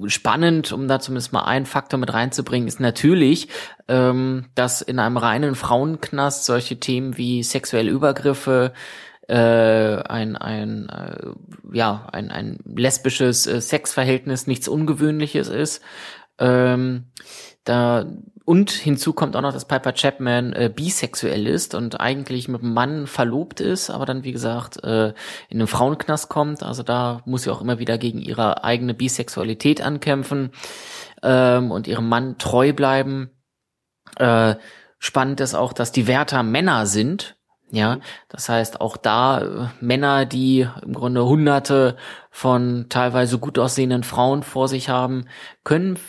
spannend, 0.07 0.71
um 0.71 0.87
da 0.87 0.99
zumindest 0.99 1.33
mal 1.33 1.43
einen 1.43 1.65
Faktor 1.65 1.99
mit 1.99 2.13
reinzubringen, 2.13 2.67
ist 2.67 2.79
natürlich, 2.79 3.49
ähm, 3.87 4.45
dass 4.55 4.81
in 4.81 4.99
einem 4.99 5.17
reinen 5.17 5.55
Frauenknast 5.55 6.45
solche 6.45 6.79
Themen 6.79 7.17
wie 7.17 7.43
sexuelle 7.43 7.91
Übergriffe, 7.91 8.73
äh, 9.27 9.35
ein, 9.35 10.35
ein, 10.37 10.89
äh, 10.89 11.33
ja, 11.71 12.07
ein, 12.11 12.31
ein 12.31 12.57
lesbisches 12.65 13.45
äh, 13.45 13.61
Sexverhältnis 13.61 14.47
nichts 14.47 14.67
Ungewöhnliches 14.67 15.49
ist. 15.49 15.83
Ähm, 16.39 17.11
da 17.65 18.05
und 18.49 18.71
hinzu 18.71 19.13
kommt 19.13 19.35
auch 19.35 19.43
noch, 19.43 19.53
dass 19.53 19.65
Piper 19.65 19.93
Chapman 19.93 20.53
äh, 20.53 20.71
bisexuell 20.75 21.45
ist 21.45 21.75
und 21.75 21.99
eigentlich 21.99 22.47
mit 22.47 22.63
einem 22.63 22.73
Mann 22.73 23.05
verlobt 23.05 23.61
ist, 23.61 23.91
aber 23.91 24.07
dann, 24.07 24.23
wie 24.23 24.31
gesagt, 24.31 24.83
äh, 24.83 25.09
in 25.49 25.59
einen 25.59 25.67
Frauenknast 25.67 26.29
kommt. 26.29 26.63
Also 26.63 26.81
da 26.81 27.21
muss 27.25 27.43
sie 27.43 27.51
auch 27.51 27.61
immer 27.61 27.77
wieder 27.77 27.99
gegen 27.99 28.17
ihre 28.17 28.63
eigene 28.63 28.95
Bisexualität 28.95 29.81
ankämpfen 29.81 30.49
ähm, 31.21 31.69
und 31.69 31.87
ihrem 31.87 32.09
Mann 32.09 32.39
treu 32.39 32.73
bleiben. 32.73 33.29
Äh, 34.15 34.55
spannend 34.97 35.41
ist 35.41 35.53
auch, 35.53 35.71
dass 35.71 35.91
die 35.91 36.07
Wärter 36.07 36.41
Männer 36.41 36.87
sind. 36.87 37.35
Ja, 37.69 37.99
das 38.29 38.49
heißt 38.49 38.81
auch 38.81 38.97
da 38.97 39.41
äh, 39.41 39.67
Männer, 39.79 40.25
die 40.25 40.67
im 40.81 40.93
Grunde 40.93 41.23
hunderte 41.23 41.97
von 42.31 42.87
teilweise 42.89 43.37
gut 43.37 43.59
aussehenden 43.59 44.01
Frauen 44.01 44.41
vor 44.41 44.67
sich 44.67 44.89
haben, 44.89 45.25
können 45.63 45.99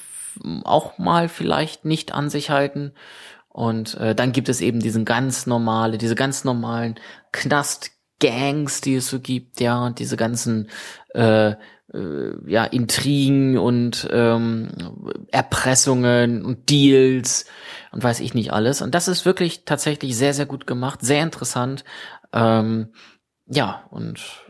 auch 0.64 0.98
mal 0.98 1.28
vielleicht 1.28 1.84
nicht 1.84 2.12
an 2.12 2.30
sich 2.30 2.50
halten. 2.50 2.92
Und 3.48 3.94
äh, 3.94 4.14
dann 4.14 4.32
gibt 4.32 4.48
es 4.48 4.60
eben 4.60 4.80
diesen 4.80 5.04
ganz 5.04 5.46
normale, 5.46 5.98
diese 5.98 6.14
ganz 6.14 6.44
normalen 6.44 6.94
Knastgangs, 7.32 8.80
die 8.80 8.96
es 8.96 9.08
so 9.08 9.18
gibt, 9.18 9.60
ja, 9.60 9.84
und 9.84 9.98
diese 9.98 10.16
ganzen 10.16 10.70
äh, 11.14 11.54
äh, 11.92 12.32
ja, 12.46 12.64
Intrigen 12.64 13.58
und 13.58 14.08
ähm, 14.12 14.68
Erpressungen 15.32 16.44
und 16.44 16.70
Deals 16.70 17.46
und 17.90 18.02
weiß 18.02 18.20
ich 18.20 18.34
nicht 18.34 18.52
alles. 18.52 18.82
Und 18.82 18.94
das 18.94 19.08
ist 19.08 19.26
wirklich 19.26 19.64
tatsächlich 19.64 20.16
sehr, 20.16 20.34
sehr 20.34 20.46
gut 20.46 20.66
gemacht, 20.66 21.00
sehr 21.02 21.22
interessant. 21.22 21.84
Ähm, 22.32 22.90
ja, 23.52 23.84
und 23.90 24.44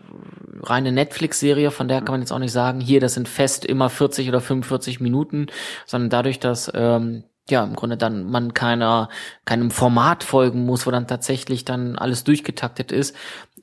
reine 0.60 0.92
Netflix-Serie, 0.92 1.70
von 1.70 1.88
der 1.88 2.02
kann 2.02 2.12
man 2.12 2.20
jetzt 2.20 2.32
auch 2.32 2.38
nicht 2.38 2.52
sagen, 2.52 2.80
hier, 2.80 3.00
das 3.00 3.14
sind 3.14 3.28
fest 3.28 3.64
immer 3.64 3.88
40 3.88 4.28
oder 4.28 4.40
45 4.40 5.00
Minuten, 5.00 5.46
sondern 5.86 6.10
dadurch, 6.10 6.38
dass 6.38 6.70
ähm, 6.74 7.24
ja 7.48 7.64
im 7.64 7.76
Grunde 7.76 7.96
dann 7.96 8.30
man 8.30 8.52
keiner 8.52 9.08
keinem 9.46 9.70
Format 9.70 10.22
folgen 10.22 10.66
muss, 10.66 10.86
wo 10.86 10.90
dann 10.90 11.06
tatsächlich 11.06 11.64
dann 11.64 11.96
alles 11.96 12.24
durchgetaktet 12.24 12.92
ist, 12.92 13.16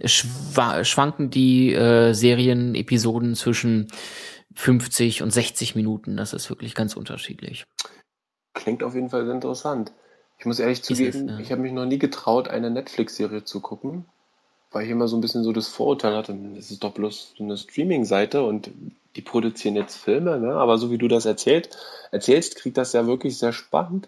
schwa 0.04 0.84
schwanken 0.84 1.30
die 1.30 1.72
äh, 1.72 2.14
Serienepisoden 2.14 3.36
zwischen 3.36 3.90
50 4.56 5.22
und 5.22 5.32
60 5.32 5.76
Minuten. 5.76 6.18
Das 6.18 6.34
ist 6.34 6.50
wirklich 6.50 6.74
ganz 6.74 6.96
unterschiedlich. 6.96 7.66
Klingt 8.56 8.82
auf 8.82 8.96
jeden 8.96 9.12
Fall 9.12 9.30
interessant. 9.30 9.94
Ich 10.40 10.46
muss 10.46 10.60
ehrlich 10.60 10.82
zugeben, 10.82 11.30
es, 11.30 11.32
ja. 11.32 11.40
ich 11.40 11.52
habe 11.52 11.62
mich 11.62 11.74
noch 11.74 11.86
nie 11.86 12.00
getraut, 12.00 12.48
eine 12.48 12.72
Netflix-Serie 12.72 13.44
zu 13.44 13.60
gucken 13.60 14.06
weil 14.78 14.86
ich 14.86 14.92
immer 14.92 15.08
so 15.08 15.18
ein 15.18 15.22
bisschen 15.22 15.44
so 15.44 15.52
das 15.54 15.68
Vorurteil 15.68 16.16
hatte, 16.16 16.38
das 16.56 16.70
ist 16.70 16.84
doch 16.84 16.92
bloß 16.92 17.34
so 17.36 17.44
eine 17.44 17.58
Streaming-Seite 17.58 18.44
und 18.44 18.70
die 19.16 19.22
produzieren 19.22 19.76
jetzt 19.76 19.96
Filme, 19.96 20.40
ne? 20.40 20.54
aber 20.54 20.78
so 20.78 20.92
wie 20.92 21.00
du 21.00 21.08
das 21.08 21.26
erzählt, 21.26 21.76
erzählst, 22.12 22.58
kriegt 22.58 22.78
das 22.78 22.94
ja 22.94 23.08
wirklich 23.08 23.40
sehr 23.40 23.54
spannend. 23.54 24.08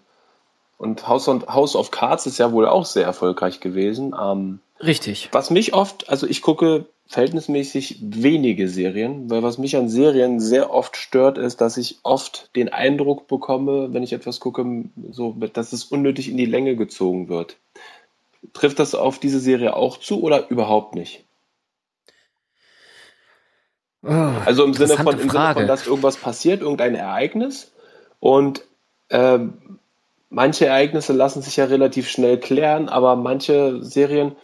Und 0.78 1.08
House, 1.08 1.26
on, 1.26 1.44
House 1.48 1.74
of 1.74 1.90
Cards 1.90 2.26
ist 2.26 2.38
ja 2.38 2.52
wohl 2.52 2.68
auch 2.68 2.86
sehr 2.86 3.02
erfolgreich 3.02 3.58
gewesen. 3.58 4.14
Ähm, 4.18 4.60
Richtig. 4.78 5.30
Was 5.32 5.50
mich 5.50 5.74
oft, 5.74 6.08
also 6.08 6.28
ich 6.28 6.40
gucke 6.40 6.86
verhältnismäßig 7.08 7.98
wenige 8.00 8.68
Serien, 8.68 9.28
weil 9.28 9.42
was 9.42 9.58
mich 9.58 9.76
an 9.76 9.88
Serien 9.88 10.38
sehr 10.38 10.72
oft 10.72 10.96
stört, 10.96 11.36
ist, 11.36 11.60
dass 11.60 11.78
ich 11.78 11.98
oft 12.04 12.54
den 12.54 12.68
Eindruck 12.68 13.26
bekomme, 13.26 13.92
wenn 13.92 14.04
ich 14.04 14.12
etwas 14.12 14.38
gucke, 14.38 14.84
so, 15.10 15.34
dass 15.52 15.72
es 15.72 15.86
unnötig 15.86 16.30
in 16.30 16.36
die 16.36 16.46
Länge 16.46 16.76
gezogen 16.76 17.28
wird. 17.28 17.56
Trifft 18.52 18.78
das 18.78 18.94
auf 18.94 19.18
diese 19.18 19.40
Serie 19.40 19.74
auch 19.76 19.98
zu 19.98 20.22
oder 20.22 20.50
überhaupt 20.50 20.94
nicht? 20.94 21.24
Oh, 24.02 24.32
also 24.46 24.64
im 24.64 24.72
Sinne, 24.72 24.96
von, 24.96 25.18
im 25.18 25.28
Sinne 25.28 25.52
von, 25.52 25.66
dass 25.66 25.86
irgendwas 25.86 26.16
passiert, 26.16 26.62
irgendein 26.62 26.94
Ereignis 26.94 27.70
und 28.18 28.64
ähm, 29.10 29.78
manche 30.30 30.66
Ereignisse 30.66 31.12
lassen 31.12 31.42
sich 31.42 31.56
ja 31.56 31.66
relativ 31.66 32.08
schnell 32.08 32.40
klären, 32.40 32.88
aber 32.88 33.16
manche 33.16 33.84
Serien, 33.84 34.36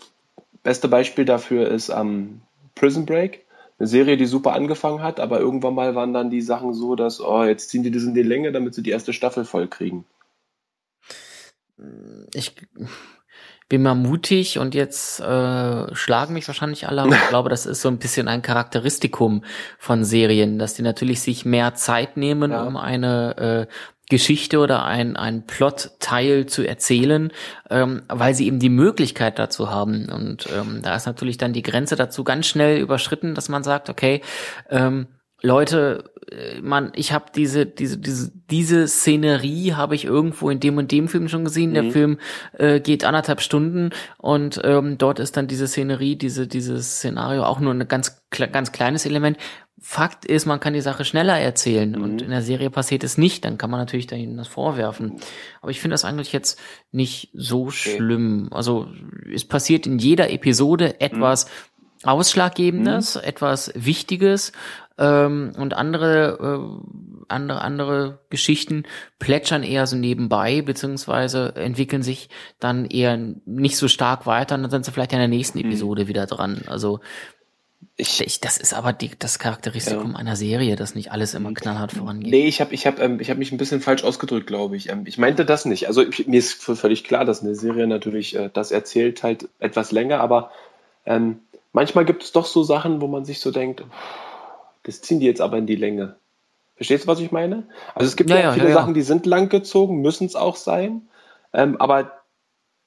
beste 0.63 0.89
Beispiel 0.89 1.25
dafür 1.25 1.69
ist 1.69 1.89
ähm, 1.89 2.43
Prison 2.75 3.07
Break, 3.07 3.47
eine 3.79 3.89
Serie, 3.89 4.17
die 4.17 4.27
super 4.27 4.53
angefangen 4.53 5.03
hat, 5.03 5.21
aber 5.21 5.41
irgendwann 5.41 5.75
mal 5.75 5.95
waren 5.95 6.13
dann 6.13 6.31
die 6.31 6.43
Sachen 6.43 6.75
so, 6.75 6.95
dass, 6.97 7.21
oh, 7.21 7.45
jetzt 7.45 7.71
ziehen 7.71 7.83
die 7.83 7.91
das 7.91 8.03
in 8.03 8.15
die 8.15 8.23
Länge, 8.23 8.53
damit 8.53 8.75
sie 8.75 8.83
die 8.83 8.91
erste 8.91 9.13
Staffel 9.13 9.45
voll 9.45 9.69
kriegen. 9.69 10.05
Ich 12.35 12.55
bin 13.69 13.83
mal 13.83 13.95
mutig 13.95 14.59
und 14.59 14.75
jetzt 14.75 15.21
äh, 15.21 15.95
schlagen 15.95 16.35
mich 16.35 16.47
wahrscheinlich 16.47 16.89
alle, 16.89 17.07
ich 17.09 17.21
glaube, 17.29 17.49
das 17.49 17.67
ist 17.67 17.83
so 17.83 17.89
ein 17.89 17.99
bisschen 17.99 18.29
ein 18.29 18.43
Charakteristikum 18.43 19.43
von 19.79 20.05
Serien, 20.05 20.59
dass 20.59 20.75
die 20.75 20.83
natürlich 20.83 21.21
sich 21.21 21.45
mehr 21.45 21.75
Zeit 21.75 22.17
nehmen, 22.17 22.53
ja. 22.53 22.63
um 22.63 22.77
eine 22.77 23.67
äh, 23.69 23.73
Geschichte 24.09 24.61
oder 24.61 24.85
ein, 24.85 25.17
ein 25.17 25.47
Plotteil 25.47 26.47
zu 26.47 26.63
erzählen, 26.63 27.33
ähm, 27.71 28.03
weil 28.09 28.35
sie 28.35 28.47
eben 28.47 28.61
die 28.61 28.69
Möglichkeit 28.69 29.39
dazu 29.39 29.69
haben. 29.69 30.09
Und 30.11 30.49
ähm, 30.57 30.81
da 30.83 30.95
ist 30.95 31.07
natürlich 31.07 31.39
dann 31.39 31.53
die 31.53 31.63
Grenze 31.63 31.97
dazu 31.97 32.23
ganz 32.23 32.47
schnell 32.47 32.79
überschritten, 32.79 33.35
dass 33.35 33.49
man 33.49 33.65
sagt, 33.65 33.91
okay, 33.91 34.23
ähm, 34.71 35.09
Leute, 35.47 36.11
äh, 36.31 36.61
man, 36.61 36.93
ich 36.95 37.13
habe 37.13 37.27
diese, 37.35 37.67
diese, 37.67 37.99
diese, 37.99 38.33
diese 38.51 38.89
Szenerie 38.89 39.73
habe 39.73 39.95
ich 39.95 40.05
irgendwo 40.05 40.51
in 40.51 40.61
dem 40.61 40.77
und 40.77 40.93
dem 40.93 41.09
Film 41.09 41.29
schon 41.29 41.45
gesehen. 41.45 41.71
Mhm. 41.71 41.75
Der 41.75 41.85
Film 41.85 42.19
äh, 42.59 42.81
geht 42.81 43.05
anderthalb 43.05 43.41
Stunden 43.41 43.91
und 44.19 44.61
ähm, 44.65 44.99
dort 44.99 45.21
ist 45.21 45.37
dann 45.37 45.47
diese 45.47 45.69
Szenerie, 45.69 46.17
diese, 46.17 46.47
dieses 46.47 46.97
Szenario 46.97 47.45
auch 47.45 47.61
nur 47.61 47.73
ein 47.73 47.89
ganz, 47.89 48.23
ganz 48.31 48.73
kleines 48.73 49.07
Element. 49.07 49.39
Fakt 49.79 50.25
ist, 50.25 50.47
man 50.47 50.59
kann 50.59 50.73
die 50.73 50.81
Sache 50.81 51.05
schneller 51.05 51.39
erzählen 51.39 51.93
mhm. 51.93 52.03
und 52.03 52.23
in 52.23 52.31
der 52.31 52.43
Serie 52.43 52.71
passiert 52.71 53.05
es 53.05 53.19
nicht, 53.19 53.45
dann 53.45 53.57
kann 53.57 53.71
man 53.71 53.79
natürlich 53.79 54.09
dahin 54.09 54.37
das 54.37 54.49
vorwerfen. 54.49 55.21
Aber 55.61 55.71
ich 55.71 55.81
finde 55.81 55.95
das 55.95 56.05
eigentlich 56.05 56.33
jetzt 56.33 56.59
nicht 56.91 57.31
so 57.35 57.67
okay. 57.67 57.97
schlimm. 57.97 58.49
Also 58.51 58.89
es 59.33 59.45
passiert 59.45 59.87
in 59.87 59.99
jeder 59.99 60.31
Episode 60.31 60.89
mhm. 60.89 60.95
etwas 60.99 61.45
mhm. 61.45 61.51
Ausschlaggebendes, 62.09 63.17
mhm. 63.17 63.23
etwas 63.25 63.73
Wichtiges 63.75 64.53
ähm, 64.99 65.53
und 65.59 65.75
andere, 65.75 66.39
äh, 66.41 67.25
andere, 67.29 67.61
andere 67.61 68.19
Geschichten 68.31 68.85
plätschern 69.19 69.63
eher 69.63 69.87
so 69.87 69.97
nebenbei, 69.97 70.63
beziehungsweise 70.63 71.55
entwickeln 71.57 72.03
sich 72.03 72.29
dann 72.61 72.87
eher 72.87 73.17
nicht 73.45 73.77
so 73.77 73.89
stark 73.89 74.27
weiter 74.27 74.55
und 74.55 74.63
dann 74.63 74.71
sind 74.71 74.85
sie 74.85 74.93
vielleicht 74.93 75.13
in 75.13 75.19
der 75.19 75.29
nächsten 75.29 75.59
mhm. 75.59 75.67
Episode 75.67 76.05
mhm. 76.05 76.09
wieder 76.09 76.27
dran. 76.27 76.63
Also 76.67 77.01
ich, 77.99 78.21
ich, 78.21 78.41
das 78.41 78.59
ist 78.59 78.75
aber 78.75 78.93
die, 78.93 79.11
das 79.19 79.39
Charakteristikum 79.39 80.13
ja. 80.13 80.19
einer 80.19 80.37
Serie, 80.37 80.77
dass 80.77 80.95
nicht 80.95 81.13
alles 81.13 81.33
immer 81.33 81.55
knallhart 81.55 81.93
vorangeht. 81.93 82.31
Nee, 82.31 82.47
ich 82.47 82.61
habe 82.61 82.75
ich 82.75 82.87
hab, 82.87 83.01
ähm, 83.01 83.21
ich 83.21 83.31
hab 83.31 83.39
mich 83.39 83.53
ein 83.53 83.59
bisschen 83.59 83.81
falsch 83.81 84.05
ausgedrückt, 84.05 84.47
glaube 84.47 84.77
ich. 84.77 84.91
Ähm, 84.91 85.05
ich 85.07 85.17
meinte 85.17 85.47
das 85.47 85.65
nicht. 85.65 85.89
Also 85.89 86.07
ich, 86.07 86.27
mir 86.27 86.39
ist 86.39 86.63
völlig 86.63 87.05
klar, 87.05 87.25
dass 87.25 87.43
eine 87.43 87.55
Serie 87.55 87.87
natürlich 87.87 88.37
äh, 88.37 88.51
das 88.53 88.71
erzählt 88.71 89.23
halt 89.23 89.49
etwas 89.61 89.93
länger, 89.93 90.21
aber 90.21 90.51
ähm, 91.07 91.41
manchmal 91.73 92.05
gibt 92.05 92.23
es 92.23 92.33
doch 92.33 92.45
so 92.45 92.65
Sachen, 92.65 93.01
wo 93.01 93.07
man 93.07 93.25
sich 93.25 93.41
so 93.41 93.51
denkt, 93.51 93.83
das 94.87 95.01
ziehen 95.01 95.21
die 95.21 95.27
jetzt 95.27 95.41
aber 95.41 95.59
in 95.59 95.67
die 95.67 95.77
Länge. 95.77 96.17
Verstehst 96.77 97.05
du, 97.05 97.09
was 97.09 97.21
ich 97.21 97.33
meine? 97.33 97.69
Also 97.95 98.07
es 98.07 98.17
gibt 98.17 98.31
ja, 98.31 98.39
ja 98.39 98.53
viele 98.53 98.69
ja, 98.69 98.75
Sachen, 98.75 98.95
die 98.95 99.03
sind 99.03 99.27
langgezogen, 99.27 100.01
müssen 100.01 100.27
es 100.27 100.37
auch 100.37 100.57
sein, 100.57 101.09
ähm, 101.53 101.81
aber 101.81 102.13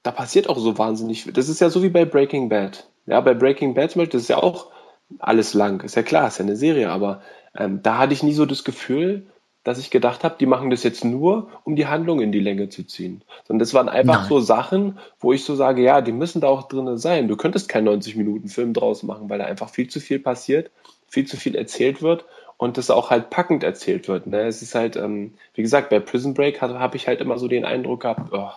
da 0.03 0.11
passiert 0.11 0.47
auch 0.47 0.57
so 0.57 0.77
wahnsinnig 0.77 1.23
viel. 1.23 1.33
Das 1.33 1.49
ist 1.49 1.59
ja 1.59 1.69
so 1.69 1.83
wie 1.83 1.89
bei 1.89 2.05
Breaking 2.05 2.49
Bad. 2.49 2.87
Ja, 3.05 3.19
bei 3.19 3.33
Breaking 3.33 3.73
Bad 3.73 3.91
zum 3.91 3.99
Beispiel, 3.99 4.13
das 4.13 4.23
ist 4.23 4.29
ja 4.29 4.37
auch 4.37 4.71
alles 5.17 5.53
lang. 5.53 5.83
Ist 5.83 5.95
ja 5.95 6.03
klar, 6.03 6.27
ist 6.27 6.37
ja 6.37 6.45
eine 6.45 6.55
Serie, 6.55 6.89
aber 6.89 7.21
ähm, 7.57 7.81
da 7.81 7.97
hatte 7.97 8.13
ich 8.13 8.23
nie 8.23 8.33
so 8.33 8.45
das 8.45 8.63
Gefühl, 8.63 9.27
dass 9.63 9.79
ich 9.79 9.89
gedacht 9.89 10.23
habe, 10.23 10.35
die 10.39 10.45
machen 10.45 10.69
das 10.69 10.83
jetzt 10.83 11.03
nur, 11.03 11.49
um 11.63 11.75
die 11.75 11.87
Handlung 11.87 12.21
in 12.21 12.31
die 12.31 12.39
Länge 12.39 12.69
zu 12.69 12.85
ziehen. 12.85 13.23
Sondern 13.45 13.59
das 13.59 13.73
waren 13.73 13.89
einfach 13.89 14.21
Nein. 14.21 14.29
so 14.29 14.39
Sachen, 14.39 14.99
wo 15.19 15.33
ich 15.33 15.43
so 15.43 15.55
sage, 15.55 15.81
ja, 15.81 16.01
die 16.01 16.13
müssen 16.13 16.41
da 16.41 16.47
auch 16.47 16.67
drin 16.67 16.97
sein. 16.97 17.27
Du 17.27 17.35
könntest 17.35 17.67
keinen 17.67 17.89
90-Minuten-Film 17.89 18.73
draus 18.73 19.03
machen, 19.03 19.29
weil 19.29 19.39
da 19.39 19.45
einfach 19.45 19.69
viel 19.69 19.89
zu 19.89 19.99
viel 19.99 20.19
passiert 20.19 20.71
viel 21.09 21.25
zu 21.25 21.37
viel 21.37 21.55
erzählt 21.55 22.01
wird 22.01 22.25
und 22.57 22.77
das 22.77 22.89
auch 22.89 23.09
halt 23.09 23.29
packend 23.29 23.63
erzählt 23.63 24.07
wird. 24.07 24.27
Ne? 24.27 24.41
Es 24.41 24.61
ist 24.61 24.75
halt, 24.75 24.95
ähm, 24.95 25.33
wie 25.53 25.61
gesagt, 25.61 25.89
bei 25.89 25.99
Prison 25.99 26.33
Break 26.33 26.61
habe 26.61 26.79
hab 26.79 26.95
ich 26.95 27.07
halt 27.07 27.21
immer 27.21 27.37
so 27.37 27.47
den 27.47 27.65
Eindruck 27.65 28.01
gehabt, 28.01 28.31
oh, 28.31 28.51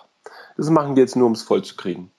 das 0.57 0.71
machen 0.71 0.95
die 0.95 1.01
jetzt 1.01 1.17
nur, 1.17 1.27
um 1.27 1.33
es 1.33 1.43
voll 1.43 1.63
zu 1.63 1.77
kriegen. 1.77 2.11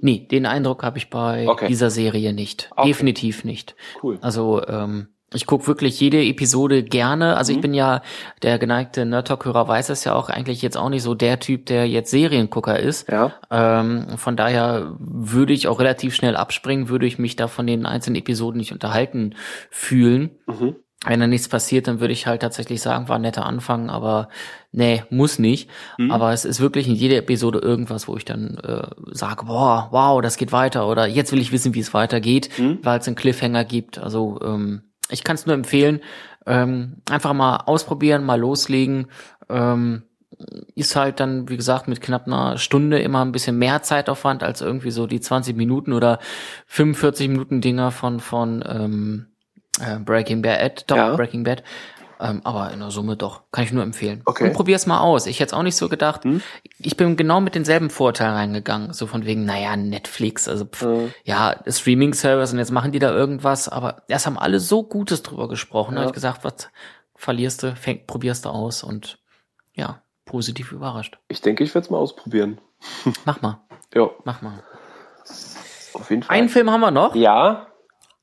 Nee, 0.00 0.26
den 0.30 0.46
Eindruck 0.46 0.82
habe 0.82 0.98
ich 0.98 1.10
bei 1.10 1.48
okay. 1.48 1.68
dieser 1.68 1.90
Serie 1.90 2.32
nicht. 2.32 2.70
Okay. 2.72 2.88
Definitiv 2.88 3.44
nicht. 3.44 3.76
Cool. 4.02 4.18
Also 4.20 4.66
ähm, 4.66 5.08
ich 5.32 5.46
gucke 5.46 5.66
wirklich 5.66 6.00
jede 6.00 6.22
Episode 6.24 6.82
gerne. 6.82 7.36
Also 7.36 7.52
mhm. 7.52 7.58
ich 7.58 7.62
bin 7.62 7.74
ja, 7.74 8.02
der 8.42 8.58
geneigte 8.58 9.06
Nerd-Talk-Hörer 9.06 9.68
weiß 9.68 9.90
es 9.90 10.04
ja 10.04 10.14
auch 10.14 10.28
eigentlich 10.28 10.60
jetzt 10.62 10.76
auch 10.76 10.88
nicht 10.88 11.02
so 11.02 11.14
der 11.14 11.38
Typ, 11.38 11.66
der 11.66 11.88
jetzt 11.88 12.10
Seriengucker 12.10 12.78
ist. 12.78 13.08
Ja. 13.08 13.32
Ähm, 13.50 14.16
von 14.16 14.36
daher 14.36 14.96
würde 14.98 15.52
ich 15.52 15.68
auch 15.68 15.78
relativ 15.78 16.14
schnell 16.14 16.36
abspringen, 16.36 16.88
würde 16.88 17.06
ich 17.06 17.18
mich 17.18 17.36
da 17.36 17.46
von 17.46 17.66
den 17.66 17.86
einzelnen 17.86 18.16
Episoden 18.16 18.58
nicht 18.58 18.72
unterhalten 18.72 19.34
fühlen. 19.70 20.30
Mhm. 20.46 20.76
Wenn 21.06 21.20
da 21.20 21.26
nichts 21.26 21.48
passiert, 21.48 21.88
dann 21.88 22.00
würde 22.00 22.12
ich 22.12 22.26
halt 22.26 22.42
tatsächlich 22.42 22.82
sagen, 22.82 23.08
war 23.08 23.16
ein 23.16 23.22
netter 23.22 23.46
Anfang, 23.46 23.88
aber 23.88 24.28
nee, 24.70 25.02
muss 25.08 25.38
nicht. 25.38 25.70
Mhm. 25.96 26.10
Aber 26.10 26.32
es 26.32 26.44
ist 26.44 26.60
wirklich 26.60 26.88
in 26.88 26.94
jeder 26.94 27.16
Episode 27.16 27.60
irgendwas, 27.60 28.06
wo 28.06 28.16
ich 28.18 28.26
dann 28.26 28.58
äh, 28.58 28.86
sage, 29.12 29.46
boah, 29.46 29.88
wow, 29.92 30.20
das 30.20 30.36
geht 30.36 30.52
weiter 30.52 30.86
oder 30.88 31.06
jetzt 31.06 31.32
will 31.32 31.40
ich 31.40 31.52
wissen, 31.52 31.72
wie 31.74 31.80
es 31.80 31.94
weitergeht, 31.94 32.50
mhm. 32.58 32.80
weil 32.82 32.98
es 32.98 33.06
einen 33.06 33.16
Cliffhanger 33.16 33.64
gibt. 33.64 33.96
Also 33.96 34.40
ähm, 34.44 34.89
ich 35.10 35.24
kann 35.24 35.36
es 35.36 35.46
nur 35.46 35.54
empfehlen, 35.54 36.00
ähm, 36.46 37.02
einfach 37.10 37.32
mal 37.32 37.56
ausprobieren, 37.66 38.24
mal 38.24 38.38
loslegen. 38.40 39.08
Ähm, 39.48 40.02
ist 40.74 40.96
halt 40.96 41.20
dann, 41.20 41.48
wie 41.48 41.56
gesagt, 41.56 41.86
mit 41.86 42.00
knapp 42.00 42.26
einer 42.26 42.56
Stunde 42.56 43.00
immer 43.00 43.22
ein 43.24 43.32
bisschen 43.32 43.58
mehr 43.58 43.82
Zeitaufwand 43.82 44.42
als 44.42 44.62
irgendwie 44.62 44.90
so 44.90 45.06
die 45.06 45.20
20 45.20 45.56
Minuten 45.56 45.92
oder 45.92 46.18
45 46.66 47.28
Minuten 47.28 47.60
Dinger 47.60 47.90
von 47.90 48.20
von 48.20 48.64
ähm, 48.66 49.26
äh, 49.80 49.98
Breaking 49.98 50.42
Bad, 50.42 50.84
doch, 50.90 50.96
ja. 50.96 51.16
Breaking 51.16 51.44
Bad. 51.44 51.62
Ähm, 52.20 52.42
aber 52.44 52.70
in 52.72 52.80
der 52.80 52.90
Summe 52.90 53.16
doch. 53.16 53.42
Kann 53.50 53.64
ich 53.64 53.72
nur 53.72 53.82
empfehlen. 53.82 54.22
Okay. 54.26 54.44
Und 54.44 54.52
probier's 54.52 54.86
mal 54.86 55.00
aus. 55.00 55.26
Ich 55.26 55.40
hätte 55.40 55.56
auch 55.56 55.62
nicht 55.62 55.76
so 55.76 55.88
gedacht. 55.88 56.24
Hm? 56.24 56.42
Ich 56.78 56.96
bin 56.96 57.16
genau 57.16 57.40
mit 57.40 57.54
denselben 57.54 57.88
Vorteilen 57.88 58.34
reingegangen. 58.34 58.92
So 58.92 59.06
von 59.06 59.24
wegen, 59.24 59.46
naja, 59.46 59.76
Netflix, 59.76 60.46
also 60.46 60.66
pff, 60.66 60.82
hm. 60.82 61.14
ja, 61.24 61.56
Streaming-Service 61.66 62.52
und 62.52 62.58
jetzt 62.58 62.72
machen 62.72 62.92
die 62.92 62.98
da 62.98 63.10
irgendwas. 63.10 63.68
Aber 63.68 64.02
erst 64.08 64.26
haben 64.26 64.38
alle 64.38 64.60
so 64.60 64.82
Gutes 64.82 65.22
drüber 65.22 65.48
gesprochen. 65.48 65.92
Ja. 65.92 65.96
Da 65.96 66.00
habe 66.02 66.10
ich 66.10 66.14
gesagt, 66.14 66.44
was 66.44 66.68
verlierst 67.14 67.62
du, 67.62 67.74
fäng, 67.74 68.04
probierst 68.06 68.44
du 68.44 68.50
aus 68.50 68.82
und 68.82 69.18
ja, 69.74 70.02
positiv 70.24 70.72
überrascht. 70.72 71.18
Ich 71.28 71.40
denke, 71.40 71.64
ich 71.64 71.74
werde 71.74 71.86
es 71.86 71.90
mal 71.90 71.98
ausprobieren. 71.98 72.60
Mach 73.24 73.40
mal. 73.40 73.60
Ja. 73.94 74.10
Mach 74.24 74.42
mal. 74.42 74.62
Auf 75.94 76.10
jeden 76.10 76.22
Fall. 76.22 76.36
Einen 76.36 76.48
Film 76.48 76.70
haben 76.70 76.80
wir 76.80 76.90
noch. 76.90 77.14
Ja. 77.14 77.66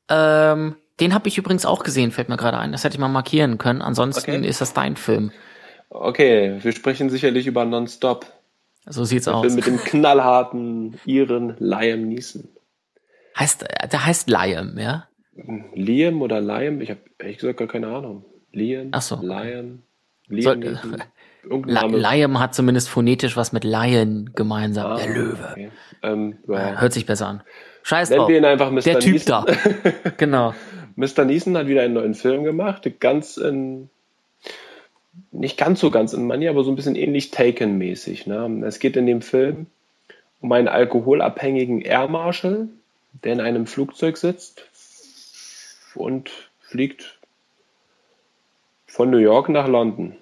Ähm, 0.10 0.78
den 1.00 1.14
habe 1.14 1.28
ich 1.28 1.38
übrigens 1.38 1.66
auch 1.66 1.84
gesehen, 1.84 2.12
fällt 2.12 2.30
mir 2.30 2.38
gerade 2.38 2.58
ein. 2.58 2.72
Das 2.72 2.84
hätte 2.84 2.96
ich 2.96 3.00
mal 3.00 3.08
markieren 3.08 3.58
können. 3.58 3.82
Ansonsten 3.82 4.32
okay. 4.32 4.48
ist 4.48 4.62
das 4.62 4.74
dein 4.74 4.96
Film. 4.96 5.32
Okay, 5.90 6.58
wir 6.62 6.72
sprechen 6.72 7.10
sicherlich 7.10 7.48
über 7.48 7.66
Nonstop. 7.66 8.26
So 8.86 9.04
sieht's 9.04 9.28
aus. 9.28 9.42
Film 9.42 9.56
mit 9.56 9.66
dem 9.66 9.78
knallharten 9.78 11.00
Iren 11.06 11.56
Liam 11.60 12.08
Neeson. 12.08 12.48
Heißt, 13.38 13.66
der 13.92 14.06
heißt 14.06 14.30
Liam, 14.30 14.78
ja? 14.80 15.08
Liam 15.74 16.22
oder 16.22 16.42
Liam? 16.42 16.82
Ich 16.82 16.90
habe 16.90 17.02
ehrlich 17.20 17.38
gesagt 17.38 17.60
gar 17.60 17.68
keine 17.68 17.88
Ahnung. 17.88 18.26
Liam, 18.52 18.90
Ach 18.92 19.02
so. 19.02 19.20
Liam, 19.22 19.84
Liam. 20.28 20.80
Soll, 20.84 20.96
Liam 22.00 22.40
hat 22.40 22.56
zumindest 22.56 22.90
phonetisch 22.90 23.38
was 23.38 23.52
mit 23.52 23.64
Lion 23.64 24.32
gemeinsam. 24.34 24.94
Ah, 24.94 24.98
der 24.98 25.14
Löwe. 25.14 25.48
Okay. 25.52 25.72
Ähm, 26.02 26.38
ja. 26.48 26.82
Hört 26.82 26.94
sich 26.94 27.06
besser 27.06 27.28
an. 27.28 27.44
Scheiß 27.84 28.10
drauf. 28.10 28.28
Nennen 28.28 28.30
wir 28.30 28.38
ihn 28.38 28.46
einfach 28.46 28.72
Mr. 28.72 28.82
Der 28.82 29.00
Typ 29.00 29.14
Neeson. 29.14 29.46
da. 29.46 29.46
genau. 30.18 30.54
Mr. 30.98 31.26
Neeson 31.26 31.56
hat 31.56 31.68
wieder 31.68 31.84
einen 31.84 31.94
neuen 31.94 32.16
Film 32.16 32.44
gemacht, 32.44 32.92
ganz 33.00 33.38
in, 33.38 33.90
nicht 35.32 35.58
ganz 35.58 35.80
so 35.80 35.92
ganz 35.92 36.12
in 36.14 36.26
Money, 36.26 36.48
aber 36.48 36.64
so 36.64 36.72
ein 36.72 36.76
bisschen 36.76 36.96
ähnlich 36.96 37.30
Taken-mäßig. 37.30 38.26
Ne? 38.26 38.64
Es 38.66 38.80
geht 38.80 38.98
in 38.98 39.06
dem 39.06 39.22
Film 39.22 39.68
um 40.42 40.52
einen 40.52 40.68
alkoholabhängigen 40.68 41.82
Air 41.82 42.08
Marshal, 42.08 42.68
der 43.24 43.34
in 43.34 43.42
einem 43.42 43.68
Flugzeug 43.68 44.18
sitzt 44.18 44.64
und 45.94 46.32
fliegt 46.62 47.20
von 48.88 49.12
New 49.12 49.18
York 49.18 49.50
nach 49.50 49.68
London. 49.68 50.16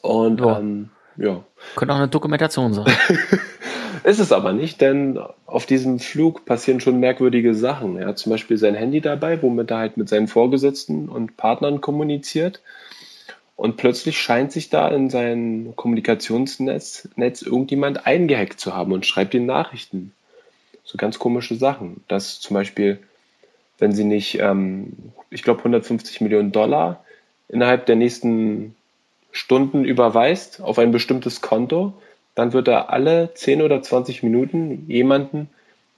Und 0.00 0.40
ja. 0.40 0.58
Ähm, 0.58 0.90
ja. 1.16 1.44
Könnte 1.76 1.94
auch 1.94 1.98
eine 1.98 2.08
Dokumentation 2.08 2.74
sein. 2.74 2.86
Ist 4.04 4.18
es 4.18 4.32
aber 4.32 4.52
nicht, 4.52 4.80
denn 4.80 5.18
auf 5.46 5.64
diesem 5.64 6.00
Flug 6.00 6.44
passieren 6.44 6.80
schon 6.80 6.98
merkwürdige 6.98 7.54
Sachen. 7.54 7.96
Er 7.96 8.08
hat 8.08 8.18
zum 8.18 8.30
Beispiel 8.30 8.58
sein 8.58 8.74
Handy 8.74 9.00
dabei, 9.00 9.40
womit 9.42 9.70
er 9.70 9.78
halt 9.78 9.96
mit 9.96 10.08
seinen 10.08 10.26
Vorgesetzten 10.26 11.08
und 11.08 11.36
Partnern 11.36 11.80
kommuniziert. 11.80 12.60
Und 13.54 13.76
plötzlich 13.76 14.20
scheint 14.20 14.50
sich 14.50 14.70
da 14.70 14.88
in 14.88 15.08
sein 15.08 15.74
Kommunikationsnetz 15.76 17.10
Netz 17.14 17.42
irgendjemand 17.42 18.06
eingehackt 18.06 18.58
zu 18.58 18.74
haben 18.74 18.92
und 18.92 19.06
schreibt 19.06 19.34
ihm 19.34 19.46
Nachrichten. 19.46 20.12
So 20.84 20.98
ganz 20.98 21.20
komische 21.20 21.54
Sachen. 21.54 22.02
Dass 22.08 22.40
zum 22.40 22.54
Beispiel, 22.54 22.98
wenn 23.78 23.92
sie 23.92 24.04
nicht, 24.04 24.40
ähm, 24.40 24.94
ich 25.30 25.44
glaube, 25.44 25.60
150 25.60 26.20
Millionen 26.22 26.50
Dollar 26.50 27.04
innerhalb 27.48 27.86
der 27.86 27.96
nächsten 27.96 28.74
Stunden 29.32 29.84
überweist 29.84 30.60
auf 30.60 30.78
ein 30.78 30.92
bestimmtes 30.92 31.40
Konto, 31.40 31.94
dann 32.34 32.52
wird 32.52 32.68
er 32.68 32.90
alle 32.90 33.34
10 33.34 33.62
oder 33.62 33.82
20 33.82 34.22
Minuten 34.22 34.84
jemanden 34.88 35.50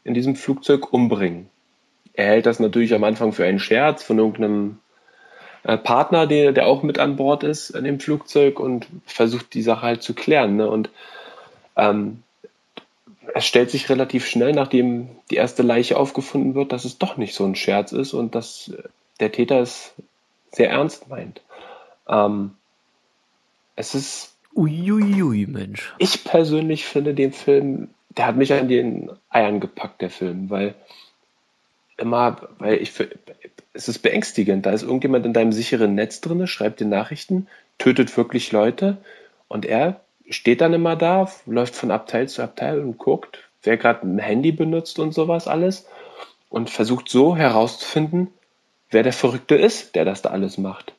in 0.05 0.15
diesem 0.15 0.37
Flugzeug 0.37 0.93
umbringen. 0.93 1.49
Er 2.15 2.27
hält 2.27 2.47
das 2.47 2.61
natürlich 2.61 2.95
am 2.95 3.05
Anfang 3.05 3.33
für 3.33 3.45
einen 3.45 3.59
Scherz 3.59 4.05
von 4.05 4.19
irgendeinem 4.19 4.79
äh, 5.65 5.77
Partner, 5.77 6.27
der, 6.27 6.53
der 6.53 6.67
auch 6.67 6.83
mit 6.83 6.99
an 6.99 7.17
Bord 7.17 7.43
ist 7.43 7.71
in 7.71 7.85
dem 7.85 7.99
Flugzeug 7.99 8.61
und 8.61 8.87
versucht 9.05 9.53
die 9.55 9.63
Sache 9.63 9.83
halt 9.83 10.03
zu 10.03 10.15
klären. 10.15 10.57
Ne? 10.57 10.69
Und 10.69 10.91
ähm, 11.77 12.23
es 13.35 13.47
stellt 13.47 13.71
sich 13.71 13.89
relativ 13.89 14.27
schnell, 14.27 14.53
nachdem 14.53 15.09
die 15.31 15.37
erste 15.37 15.63
Leiche 15.63 15.97
aufgefunden 15.97 16.55
wird, 16.55 16.71
dass 16.71 16.85
es 16.85 16.99
doch 16.99 17.17
nicht 17.17 17.35
so 17.35 17.45
ein 17.45 17.57
Scherz 17.57 17.91
ist 17.91 18.13
und 18.13 18.35
dass 18.35 18.73
der 19.19 19.33
Täter 19.33 19.61
es 19.61 19.93
sehr 20.53 20.71
ernst 20.71 21.09
meint. 21.09 21.41
Ähm, 22.09 22.53
es 23.77 23.95
ist 23.95 24.35
Uiuiui, 24.55 25.47
Mensch. 25.47 25.95
Ich 25.99 26.25
persönlich 26.25 26.87
finde 26.87 27.15
den 27.15 27.33
Film, 27.33 27.89
der 28.17 28.27
hat 28.27 28.37
mich 28.37 28.53
an 28.53 28.69
den 28.69 29.11
Eiern 29.31 29.61
gepackt, 29.61 30.01
der 30.01 30.11
Film, 30.11 30.51
weil 30.51 30.75
immer, 31.97 32.49
weil 32.59 32.81
ich, 32.81 32.93
es 33.73 33.89
ist 33.89 33.99
beängstigend. 34.01 34.67
Da 34.67 34.73
ist 34.73 34.83
irgendjemand 34.83 35.27
in 35.27 35.33
deinem 35.33 35.53
sicheren 35.53 35.95
Netz 35.95 36.21
drin, 36.21 36.47
schreibt 36.47 36.81
dir 36.81 36.87
Nachrichten, 36.87 37.49
tötet 37.79 38.17
wirklich 38.17 38.53
Leute 38.53 38.99
und 39.49 39.65
er 39.67 40.01
steht 40.31 40.61
dann 40.61 40.73
immer 40.73 40.97
da, 40.97 41.31
läuft 41.47 41.75
von 41.75 41.91
Abteil 41.91 42.29
zu 42.29 42.43
Abteil 42.43 42.81
und 42.81 42.99
guckt, 42.99 43.39
wer 43.63 43.77
gerade 43.77 44.07
ein 44.07 44.19
Handy 44.19 44.53
benutzt 44.53 44.99
und 44.99 45.13
sowas 45.13 45.49
alles 45.49 45.87
und 46.49 46.71
versucht 46.71 47.09
so 47.09 47.37
herauszufinden, 47.37 48.29
wer 48.91 49.03
der 49.03 49.13
Verrückte 49.13 49.57
ist, 49.57 49.97
der 49.97 50.05
das 50.05 50.23
da 50.23 50.31
alles 50.31 50.59
macht. 50.59 50.95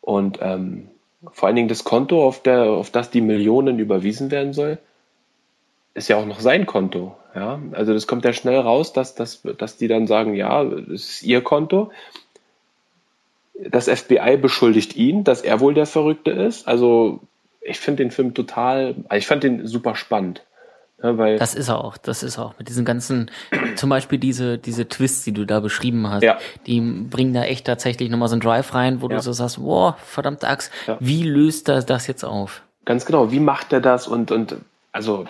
Und 0.00 0.38
ähm, 0.42 0.88
vor 1.32 1.46
allen 1.46 1.56
Dingen 1.56 1.68
das 1.68 1.84
Konto, 1.84 2.26
auf, 2.26 2.42
der, 2.42 2.64
auf 2.64 2.90
das 2.90 3.10
die 3.10 3.20
Millionen 3.20 3.78
überwiesen 3.78 4.30
werden 4.30 4.52
soll, 4.52 4.78
ist 5.94 6.08
ja 6.08 6.16
auch 6.16 6.26
noch 6.26 6.40
sein 6.40 6.66
Konto. 6.66 7.16
Ja? 7.34 7.60
Also 7.72 7.92
das 7.92 8.06
kommt 8.06 8.24
ja 8.24 8.32
schnell 8.32 8.58
raus, 8.58 8.92
dass, 8.92 9.14
dass, 9.14 9.42
dass 9.58 9.76
die 9.76 9.88
dann 9.88 10.06
sagen, 10.06 10.34
ja, 10.34 10.64
das 10.64 11.02
ist 11.02 11.22
ihr 11.22 11.42
Konto. 11.42 11.90
Das 13.54 13.88
FBI 13.88 14.36
beschuldigt 14.36 14.96
ihn, 14.96 15.24
dass 15.24 15.42
er 15.42 15.60
wohl 15.60 15.74
der 15.74 15.86
Verrückte 15.86 16.30
ist. 16.30 16.68
Also 16.68 17.20
ich 17.60 17.78
finde 17.78 18.04
den 18.04 18.10
Film 18.10 18.34
total, 18.34 18.94
also 19.08 19.18
ich 19.18 19.26
fand 19.26 19.42
den 19.42 19.66
super 19.66 19.96
spannend. 19.96 20.45
Ja, 21.02 21.18
weil 21.18 21.38
das 21.38 21.54
ist 21.54 21.68
er 21.68 21.84
auch, 21.84 21.98
das 21.98 22.22
ist 22.22 22.38
er 22.38 22.46
auch. 22.46 22.54
Mit 22.58 22.68
diesen 22.68 22.84
ganzen, 22.84 23.30
zum 23.76 23.90
Beispiel 23.90 24.18
diese, 24.18 24.58
diese 24.58 24.88
Twists, 24.88 25.24
die 25.24 25.32
du 25.32 25.44
da 25.44 25.60
beschrieben 25.60 26.08
hast, 26.08 26.22
ja. 26.22 26.38
die 26.66 26.80
bringen 26.80 27.34
da 27.34 27.44
echt 27.44 27.66
tatsächlich 27.66 28.08
nochmal 28.08 28.28
so 28.28 28.34
einen 28.34 28.40
Drive 28.40 28.74
rein, 28.74 29.02
wo 29.02 29.08
ja. 29.08 29.16
du 29.16 29.22
so 29.22 29.32
sagst, 29.32 29.62
wow, 29.62 29.94
verdammte 29.98 30.48
Axt, 30.48 30.72
wie 31.00 31.22
löst 31.22 31.68
er 31.68 31.82
das 31.82 32.06
jetzt 32.06 32.24
auf? 32.24 32.62
Ganz 32.84 33.04
genau, 33.04 33.30
wie 33.30 33.40
macht 33.40 33.72
er 33.72 33.80
das? 33.80 34.08
Und, 34.08 34.30
und 34.30 34.56
also 34.92 35.26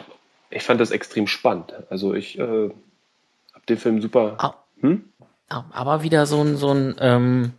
ich 0.51 0.63
fand 0.63 0.81
das 0.81 0.91
extrem 0.91 1.27
spannend. 1.27 1.75
Also 1.91 2.15
ich 2.15 2.39
äh, 2.39 2.71
hab 3.53 3.67
den 3.67 3.77
Film 3.77 4.01
super. 4.01 4.37
Hm? 4.81 5.05
Aber 5.49 6.03
wieder 6.03 6.27
so 6.27 6.43
ein, 6.43 6.57
so 6.57 6.73
ein, 6.73 6.95
ähm, 7.01 7.53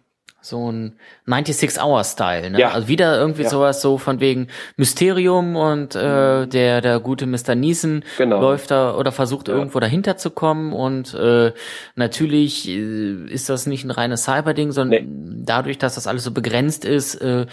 so 0.48 0.72
ein 0.72 0.94
96-Hour-Style, 1.28 2.52
ne? 2.52 2.60
Ja. 2.60 2.72
Also 2.72 2.88
wieder 2.88 3.18
irgendwie 3.18 3.44
ja. 3.44 3.50
sowas 3.50 3.82
so 3.82 3.98
von 3.98 4.20
wegen 4.20 4.48
Mysterium 4.76 5.56
und 5.56 5.96
äh, 5.96 6.46
mhm. 6.46 6.50
der 6.50 6.82
der 6.82 7.00
gute 7.00 7.26
Mr. 7.26 7.56
Neeson 7.56 8.04
genau. 8.18 8.42
läuft 8.42 8.72
da 8.72 8.96
oder 8.96 9.12
versucht 9.12 9.48
ja. 9.48 9.56
irgendwo 9.56 9.80
dahinter 9.80 10.18
zu 10.18 10.32
kommen 10.32 10.74
und 10.74 11.14
äh, 11.14 11.54
natürlich 11.96 12.68
äh, 12.68 13.26
ist 13.28 13.50
das 13.50 13.66
nicht 13.66 13.84
ein 13.84 13.92
reines 13.92 14.24
Cyber-Ding, 14.24 14.72
sondern 14.72 15.06
nee. 15.06 15.44
dadurch, 15.46 15.78
dass 15.78 15.96
das 15.96 16.08
alles 16.08 16.24
so 16.24 16.32
begrenzt 16.32 16.86
ist, 16.86 17.16
äh, 17.16 17.46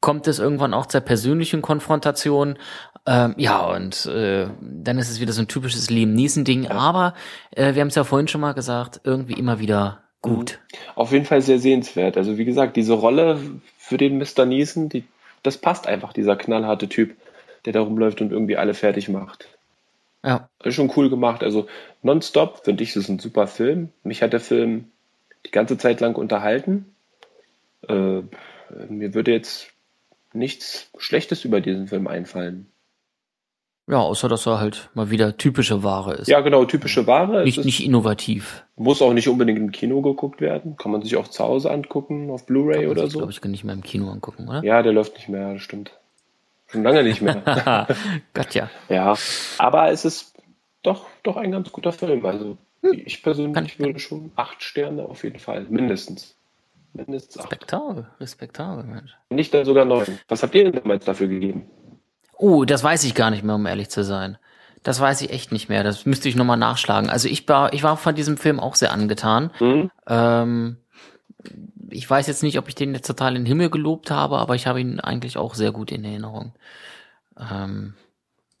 kommt 0.00 0.26
es 0.28 0.38
irgendwann 0.38 0.74
auch 0.74 0.86
zur 0.86 1.00
persönlichen 1.00 1.62
Konfrontation. 1.62 2.58
Ähm, 3.06 3.34
ja, 3.36 3.60
und 3.60 4.06
äh, 4.06 4.46
dann 4.60 4.98
ist 4.98 5.10
es 5.10 5.20
wieder 5.20 5.32
so 5.32 5.42
ein 5.42 5.48
typisches 5.48 5.90
Liam 5.90 6.14
Neeson-Ding, 6.14 6.68
aber 6.68 7.14
äh, 7.50 7.74
wir 7.74 7.80
haben 7.80 7.88
es 7.88 7.94
ja 7.94 8.04
vorhin 8.04 8.28
schon 8.28 8.40
mal 8.40 8.52
gesagt, 8.52 9.00
irgendwie 9.04 9.34
immer 9.34 9.58
wieder 9.58 10.03
gut. 10.24 10.58
Mhm. 10.58 10.78
Auf 10.96 11.12
jeden 11.12 11.24
Fall 11.24 11.42
sehr 11.42 11.58
sehenswert. 11.58 12.16
Also 12.16 12.38
wie 12.38 12.44
gesagt, 12.44 12.76
diese 12.76 12.94
Rolle 12.94 13.38
für 13.78 13.96
den 13.96 14.18
Mr. 14.18 14.46
Neeson, 14.46 14.88
die, 14.88 15.04
das 15.42 15.58
passt 15.58 15.86
einfach, 15.86 16.12
dieser 16.12 16.36
knallharte 16.36 16.88
Typ, 16.88 17.14
der 17.64 17.72
da 17.72 17.80
rumläuft 17.80 18.20
und 18.20 18.32
irgendwie 18.32 18.56
alle 18.56 18.74
fertig 18.74 19.08
macht. 19.08 19.48
Ja. 20.24 20.48
Ist 20.62 20.74
schon 20.74 20.92
cool 20.96 21.10
gemacht. 21.10 21.42
Also 21.42 21.66
nonstop 22.02 22.64
finde 22.64 22.82
ich, 22.82 22.94
das 22.94 23.04
ist 23.04 23.08
ein 23.10 23.18
super 23.18 23.46
Film. 23.46 23.90
Mich 24.02 24.22
hat 24.22 24.32
der 24.32 24.40
Film 24.40 24.90
die 25.46 25.50
ganze 25.50 25.76
Zeit 25.76 26.00
lang 26.00 26.16
unterhalten. 26.16 26.86
Äh, 27.86 28.22
mir 28.88 29.14
würde 29.14 29.32
jetzt 29.32 29.68
nichts 30.32 30.90
Schlechtes 30.96 31.44
über 31.44 31.60
diesen 31.60 31.88
Film 31.88 32.06
einfallen. 32.06 32.66
Ja, 33.86 33.98
außer 33.98 34.28
dass 34.28 34.46
er 34.46 34.60
halt 34.60 34.88
mal 34.94 35.10
wieder 35.10 35.36
typische 35.36 35.82
Ware 35.82 36.14
ist. 36.14 36.28
Ja, 36.28 36.40
genau, 36.40 36.64
typische 36.64 37.06
Ware. 37.06 37.44
Nicht, 37.44 37.64
nicht 37.64 37.84
innovativ. 37.84 38.64
Muss 38.76 39.02
auch 39.02 39.12
nicht 39.12 39.28
unbedingt 39.28 39.58
im 39.58 39.72
Kino 39.72 40.00
geguckt 40.00 40.40
werden. 40.40 40.76
Kann 40.76 40.90
man 40.90 41.02
sich 41.02 41.16
auch 41.16 41.28
zu 41.28 41.44
Hause 41.44 41.70
angucken, 41.70 42.30
auf 42.30 42.46
Blu-ray 42.46 42.86
oder 42.86 43.08
so. 43.08 43.18
glaube 43.18 43.32
ich, 43.32 43.42
kann 43.42 43.50
nicht 43.50 43.64
mehr 43.64 43.74
im 43.74 43.82
Kino 43.82 44.10
angucken, 44.10 44.48
oder? 44.48 44.64
Ja, 44.64 44.82
der 44.82 44.92
läuft 44.92 45.14
nicht 45.16 45.28
mehr, 45.28 45.52
das 45.52 45.62
stimmt. 45.62 45.92
Schon 46.66 46.82
lange 46.82 47.02
nicht 47.02 47.20
mehr. 47.20 47.86
Gott, 48.34 48.54
ja. 48.54 48.70
Ja, 48.88 49.14
aber 49.58 49.90
es 49.90 50.06
ist 50.06 50.34
doch, 50.82 51.06
doch 51.22 51.36
ein 51.36 51.52
ganz 51.52 51.70
guter 51.70 51.92
Film. 51.92 52.24
Also 52.24 52.56
hm. 52.82 53.02
ich 53.04 53.22
persönlich 53.22 53.78
würde 53.78 53.98
schon 53.98 54.32
acht 54.34 54.62
Sterne 54.62 55.04
auf 55.04 55.24
jeden 55.24 55.38
Fall, 55.38 55.66
mindestens. 55.68 56.36
Mindestens 56.94 57.38
acht. 57.38 57.52
Respektabel, 57.52 58.06
respektabel, 58.18 58.84
Mensch. 58.84 59.14
Nicht 59.28 59.52
dann 59.52 59.66
sogar 59.66 59.84
neun. 59.84 60.18
Was 60.28 60.42
habt 60.42 60.54
ihr 60.54 60.64
denn 60.64 60.80
damals 60.80 61.04
dafür 61.04 61.28
gegeben? 61.28 61.66
Oh, 62.36 62.64
das 62.64 62.82
weiß 62.82 63.04
ich 63.04 63.14
gar 63.14 63.30
nicht 63.30 63.44
mehr, 63.44 63.54
um 63.54 63.66
ehrlich 63.66 63.90
zu 63.90 64.04
sein. 64.04 64.38
Das 64.82 65.00
weiß 65.00 65.22
ich 65.22 65.30
echt 65.30 65.50
nicht 65.50 65.68
mehr. 65.68 65.82
Das 65.82 66.04
müsste 66.04 66.28
ich 66.28 66.36
nochmal 66.36 66.58
nachschlagen. 66.58 67.08
Also 67.08 67.28
ich 67.28 67.48
war, 67.48 67.72
ich 67.72 67.82
war 67.82 67.96
von 67.96 68.14
diesem 68.14 68.36
Film 68.36 68.60
auch 68.60 68.74
sehr 68.74 68.92
angetan. 68.92 69.50
Mhm. 69.58 69.90
Ähm, 70.06 70.76
ich 71.90 72.08
weiß 72.08 72.26
jetzt 72.26 72.42
nicht, 72.42 72.58
ob 72.58 72.68
ich 72.68 72.74
den 72.74 72.94
jetzt 72.94 73.06
total 73.06 73.36
in 73.36 73.42
den 73.42 73.46
Himmel 73.46 73.70
gelobt 73.70 74.10
habe, 74.10 74.38
aber 74.38 74.54
ich 74.54 74.66
habe 74.66 74.80
ihn 74.80 75.00
eigentlich 75.00 75.38
auch 75.38 75.54
sehr 75.54 75.72
gut 75.72 75.90
in 75.90 76.04
Erinnerung. 76.04 76.52
Ähm, 77.38 77.94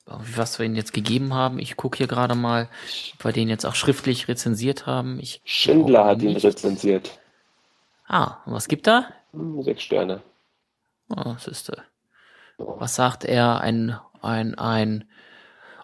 was 0.06 0.58
wir 0.58 0.66
ihn 0.66 0.76
jetzt 0.76 0.92
gegeben 0.92 1.34
haben, 1.34 1.58
ich 1.58 1.76
gucke 1.76 1.96
hier 1.98 2.06
gerade 2.06 2.34
mal, 2.34 2.68
ob 3.14 3.24
wir 3.24 3.32
den 3.32 3.48
jetzt 3.48 3.64
auch 3.64 3.74
schriftlich 3.74 4.28
rezensiert 4.28 4.86
haben. 4.86 5.18
Ich 5.18 5.40
Schindler 5.44 6.04
hat 6.04 6.22
ihn 6.22 6.36
rezensiert. 6.36 7.18
Ah, 8.06 8.38
was 8.44 8.68
gibt 8.68 8.86
da? 8.86 9.06
Sechs 9.60 9.82
Sterne. 9.82 10.20
Oh, 11.08 11.34
siehste. 11.38 11.82
Was 12.58 12.94
sagt 12.94 13.24
er? 13.24 13.60
Ein, 13.60 13.98
ein, 14.22 14.54
ein 14.56 15.04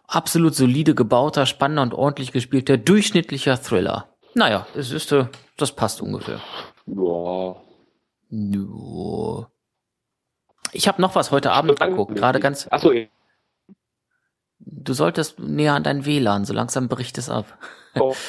absolut 0.07 0.55
solide 0.55 0.95
gebauter, 0.95 1.47
spannender 1.47 1.83
und 1.83 1.95
ordentlich 1.95 2.33
gespielter, 2.33 2.77
durchschnittlicher 2.77 3.61
Thriller. 3.61 4.09
Naja, 4.35 4.67
es 4.75 4.91
ist, 4.93 5.13
äh, 5.13 5.27
das 5.57 5.73
passt 5.73 6.01
ungefähr. 6.01 6.41
Ja. 6.87 7.57
Ja. 8.31 9.51
Ich 10.73 10.87
habe 10.87 11.03
noch 11.03 11.15
was 11.17 11.31
heute 11.33 11.51
Abend 11.53 11.81
geguckt, 11.81 12.15
gerade 12.15 12.39
ganz. 12.39 12.69
Achso. 12.71 12.93
Du 14.59 14.93
solltest 14.93 15.39
näher 15.41 15.75
an 15.75 15.83
dein 15.83 16.05
WLAN, 16.05 16.45
so 16.45 16.53
langsam 16.53 16.89
bricht 16.89 17.19
es 17.19 17.29
ab. 17.29 17.59
Oh. 17.99 18.15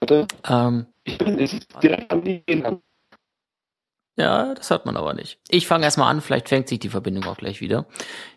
Warte. 0.00 0.28
ähm, 0.48 0.86
ich 1.04 1.18
bin 1.18 1.36
direkt 1.82 2.12
am 2.12 2.24
WLAN. 2.24 2.82
Ja, 4.20 4.52
das 4.52 4.68
hört 4.68 4.84
man 4.84 4.98
aber 4.98 5.14
nicht. 5.14 5.38
Ich 5.48 5.66
fange 5.66 5.84
erstmal 5.84 6.10
an, 6.10 6.20
vielleicht 6.20 6.50
fängt 6.50 6.68
sich 6.68 6.78
die 6.78 6.90
Verbindung 6.90 7.24
auch 7.24 7.38
gleich 7.38 7.62
wieder. 7.62 7.86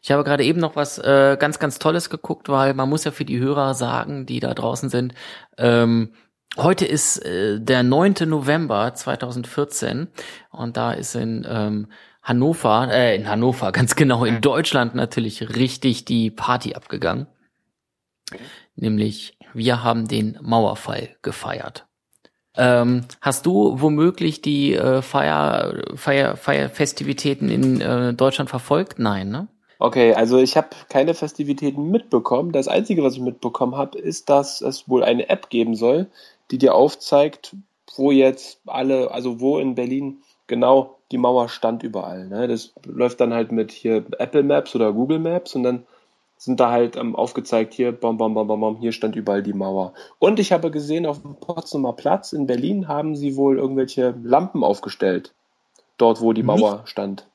Ich 0.01 0.13
habe 0.13 0.23
gerade 0.23 0.45
eben 0.45 0.61
noch 0.61 0.77
was 0.77 0.97
äh, 0.97 1.35
ganz, 1.37 1.59
ganz 1.59 1.77
Tolles 1.77 2.09
geguckt, 2.09 2.47
weil 2.47 2.73
man 2.73 2.87
muss 2.87 3.03
ja 3.03 3.11
für 3.11 3.25
die 3.25 3.37
Hörer 3.37 3.73
sagen, 3.73 4.25
die 4.25 4.39
da 4.39 4.53
draußen 4.53 4.87
sind, 4.87 5.13
ähm, 5.57 6.13
heute 6.55 6.85
ist 6.85 7.17
äh, 7.17 7.59
der 7.59 7.83
9. 7.83 8.15
November 8.27 8.93
2014 8.93 10.07
und 10.51 10.77
da 10.77 10.93
ist 10.93 11.15
in 11.15 11.45
ähm, 11.49 11.91
Hannover, 12.21 12.87
äh, 12.89 13.17
in 13.17 13.27
Hannover, 13.27 13.71
ganz 13.73 13.97
genau, 13.97 14.23
in 14.23 14.39
Deutschland 14.39 14.95
natürlich 14.95 15.57
richtig 15.57 16.05
die 16.05 16.31
Party 16.31 16.75
abgegangen. 16.75 17.27
Nämlich, 18.77 19.37
wir 19.53 19.83
haben 19.83 20.07
den 20.07 20.39
Mauerfall 20.41 21.17
gefeiert. 21.21 21.87
Ähm, 22.55 23.05
hast 23.21 23.45
du 23.45 23.81
womöglich 23.81 24.41
die 24.41 24.73
äh, 24.73 25.01
Feier, 25.01 25.83
Feier, 25.95 26.37
Feierfestivitäten 26.37 27.49
in 27.49 27.81
äh, 27.81 28.13
Deutschland 28.13 28.49
verfolgt? 28.49 28.99
Nein, 28.99 29.29
ne? 29.29 29.47
Okay, 29.79 30.13
also 30.13 30.37
ich 30.37 30.55
habe 30.55 30.69
keine 30.89 31.13
Festivitäten 31.13 31.89
mitbekommen. 31.89 32.51
Das 32.51 32.67
Einzige, 32.67 33.03
was 33.03 33.15
ich 33.15 33.21
mitbekommen 33.21 33.75
habe, 33.75 33.97
ist, 33.97 34.29
dass 34.29 34.61
es 34.61 34.87
wohl 34.87 35.03
eine 35.03 35.29
App 35.29 35.49
geben 35.49 35.75
soll, 35.75 36.07
die 36.51 36.57
dir 36.57 36.75
aufzeigt, 36.75 37.55
wo 37.95 38.11
jetzt 38.11 38.59
alle, 38.65 39.11
also 39.11 39.41
wo 39.41 39.57
in 39.59 39.75
Berlin 39.75 40.19
genau 40.47 40.99
die 41.11 41.17
Mauer 41.17 41.49
stand 41.49 41.83
überall. 41.83 42.27
Ne? 42.27 42.47
Das 42.47 42.73
läuft 42.85 43.19
dann 43.19 43.33
halt 43.33 43.51
mit 43.51 43.71
hier 43.71 44.05
Apple 44.19 44.43
Maps 44.43 44.75
oder 44.75 44.93
Google 44.93 45.19
Maps 45.19 45.55
und 45.55 45.63
dann 45.63 45.85
sind 46.43 46.59
da 46.59 46.71
halt 46.71 46.97
ähm, 46.97 47.15
aufgezeigt, 47.15 47.73
hier, 47.73 47.93
bom, 47.93 48.17
bom, 48.17 48.33
bom, 48.33 48.47
bom, 48.47 48.59
bom, 48.59 48.77
hier 48.77 48.91
stand 48.91 49.15
überall 49.15 49.41
die 49.41 49.53
Mauer. 49.53 49.93
Und 50.19 50.39
ich 50.39 50.51
habe 50.51 50.71
gesehen, 50.71 51.05
auf 51.05 51.21
dem 51.21 51.35
Potsdamer 51.35 51.93
Platz 51.93 52.33
in 52.33 52.47
Berlin 52.47 52.89
haben 52.89 53.15
sie 53.15 53.37
wohl 53.37 53.57
irgendwelche 53.57 54.13
Lampen 54.23 54.61
aufgestellt. 54.61 55.33
Dort, 55.97 56.19
wo 56.19 56.33
die 56.33 56.43
Mauer 56.43 56.79
Nicht, 56.79 56.89
stand 56.89 57.27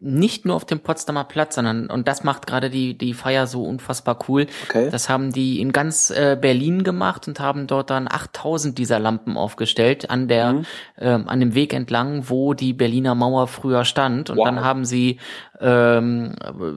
nicht 0.00 0.46
nur 0.46 0.56
auf 0.56 0.64
dem 0.64 0.80
Potsdamer 0.80 1.24
Platz, 1.24 1.56
sondern, 1.56 1.90
und 1.90 2.08
das 2.08 2.24
macht 2.24 2.46
gerade 2.46 2.70
die, 2.70 2.96
die 2.96 3.12
Feier 3.12 3.46
so 3.46 3.62
unfassbar 3.64 4.18
cool. 4.28 4.46
Okay. 4.66 4.88
Das 4.90 5.10
haben 5.10 5.30
die 5.30 5.60
in 5.60 5.72
ganz 5.72 6.10
äh, 6.10 6.38
Berlin 6.40 6.84
gemacht 6.84 7.28
und 7.28 7.38
haben 7.38 7.66
dort 7.66 7.90
dann 7.90 8.08
8000 8.10 8.78
dieser 8.78 8.98
Lampen 8.98 9.36
aufgestellt 9.36 10.08
an 10.08 10.26
der, 10.26 10.54
mhm. 10.54 10.66
ähm, 10.98 11.28
an 11.28 11.40
dem 11.40 11.54
Weg 11.54 11.74
entlang, 11.74 12.30
wo 12.30 12.54
die 12.54 12.72
Berliner 12.72 13.14
Mauer 13.14 13.46
früher 13.46 13.84
stand. 13.84 14.30
Und 14.30 14.38
wow. 14.38 14.46
dann 14.46 14.64
haben 14.64 14.86
sie, 14.86 15.18
ähm, 15.60 16.34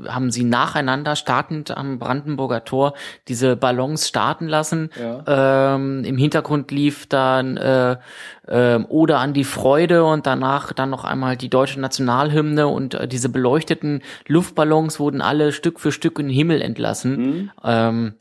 haben 0.08 0.32
sie 0.32 0.44
nacheinander 0.44 1.16
startend 1.16 1.76
am 1.76 2.00
Brandenburger 2.00 2.64
Tor 2.64 2.94
diese 3.28 3.56
Ballons 3.56 4.08
starten 4.08 4.48
lassen. 4.48 4.90
Ja. 5.00 5.76
Ähm, 5.76 6.04
Im 6.04 6.18
Hintergrund 6.18 6.72
lief 6.72 7.08
dann, 7.08 7.58
äh, 7.58 7.98
ähm, 8.48 8.86
oder 8.90 9.20
an 9.20 9.34
die 9.34 9.44
Freude 9.44 10.04
und 10.04 10.26
danach 10.26 10.74
dann 10.74 10.90
noch 10.90 11.04
einmal 11.04 11.38
die 11.38 11.50
deutsche 11.50 11.80
Nationalhymne 11.80 12.68
und 12.68 12.94
äh, 12.94 13.08
diese 13.08 13.30
beleuchteten 13.30 14.02
Luftballons 14.28 15.00
wurden 15.00 15.22
alle 15.22 15.52
Stück 15.52 15.80
für 15.80 15.92
Stück 15.92 16.20
in 16.20 16.28
den 16.28 16.36
Himmel 16.36 16.62
entlassen. 16.62 17.18
Mhm. 17.18 17.52
Ähm, 17.64 18.14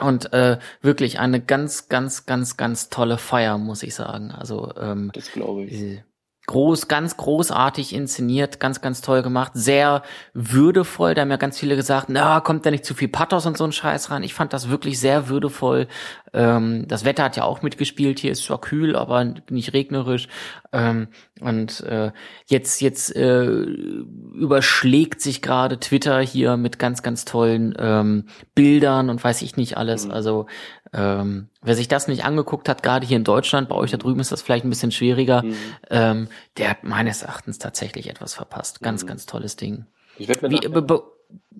und 0.00 0.32
äh, 0.34 0.58
wirklich 0.82 1.18
eine 1.18 1.40
ganz, 1.40 1.88
ganz, 1.88 2.26
ganz, 2.26 2.56
ganz 2.58 2.90
tolle 2.90 3.16
Feier, 3.16 3.56
muss 3.56 3.82
ich 3.82 3.94
sagen. 3.94 4.30
Also 4.30 4.72
ähm, 4.78 5.10
das 5.14 5.32
glaube 5.32 5.64
ich 5.64 6.02
groß, 6.46 6.88
ganz 6.88 7.16
großartig 7.16 7.94
inszeniert, 7.94 8.60
ganz, 8.60 8.80
ganz 8.80 9.00
toll 9.00 9.22
gemacht, 9.22 9.52
sehr 9.54 10.02
würdevoll. 10.32 11.14
Da 11.14 11.22
haben 11.22 11.30
ja 11.30 11.36
ganz 11.36 11.58
viele 11.58 11.76
gesagt, 11.76 12.08
na, 12.08 12.40
kommt 12.40 12.64
da 12.64 12.70
nicht 12.70 12.84
zu 12.84 12.94
viel 12.94 13.08
Pathos 13.08 13.46
und 13.46 13.56
so 13.56 13.64
ein 13.64 13.72
Scheiß 13.72 14.10
rein. 14.10 14.22
Ich 14.22 14.34
fand 14.34 14.52
das 14.52 14.70
wirklich 14.70 15.00
sehr 15.00 15.28
würdevoll. 15.28 15.88
Ähm, 16.32 16.86
das 16.86 17.04
Wetter 17.04 17.24
hat 17.24 17.36
ja 17.36 17.44
auch 17.44 17.62
mitgespielt. 17.62 18.20
Hier 18.20 18.32
ist 18.32 18.44
zwar 18.44 18.60
kühl, 18.60 18.94
aber 18.94 19.24
nicht 19.50 19.72
regnerisch. 19.72 20.28
Ähm, 20.72 21.08
und 21.40 21.80
äh, 21.80 22.12
jetzt, 22.46 22.80
jetzt 22.80 23.14
äh, 23.16 23.44
überschlägt 23.44 25.20
sich 25.20 25.42
gerade 25.42 25.80
Twitter 25.80 26.20
hier 26.20 26.56
mit 26.56 26.78
ganz, 26.78 27.02
ganz 27.02 27.24
tollen 27.24 27.74
ähm, 27.78 28.26
Bildern 28.54 29.10
und 29.10 29.22
weiß 29.22 29.42
ich 29.42 29.56
nicht 29.56 29.76
alles. 29.76 30.06
Mhm. 30.06 30.12
Also 30.12 30.46
ähm, 30.92 31.48
wer 31.66 31.74
sich 31.74 31.88
das 31.88 32.08
nicht 32.08 32.24
angeguckt 32.24 32.68
hat, 32.68 32.82
gerade 32.82 33.06
hier 33.06 33.16
in 33.16 33.24
Deutschland, 33.24 33.68
bei 33.68 33.74
euch 33.74 33.90
da 33.90 33.96
drüben 33.96 34.20
ist 34.20 34.32
das 34.32 34.42
vielleicht 34.42 34.64
ein 34.64 34.70
bisschen 34.70 34.92
schwieriger, 34.92 35.42
mhm. 35.42 35.56
ähm, 35.90 36.28
der 36.56 36.70
hat 36.70 36.84
meines 36.84 37.22
Erachtens 37.22 37.58
tatsächlich 37.58 38.08
etwas 38.08 38.34
verpasst. 38.34 38.80
Ganz, 38.80 39.02
mhm. 39.02 39.08
ganz 39.08 39.26
tolles 39.26 39.56
Ding. 39.56 39.86
Ich 40.18 40.28
werde 40.28 40.48
mir, 40.48 40.56
nachher, 40.56 41.02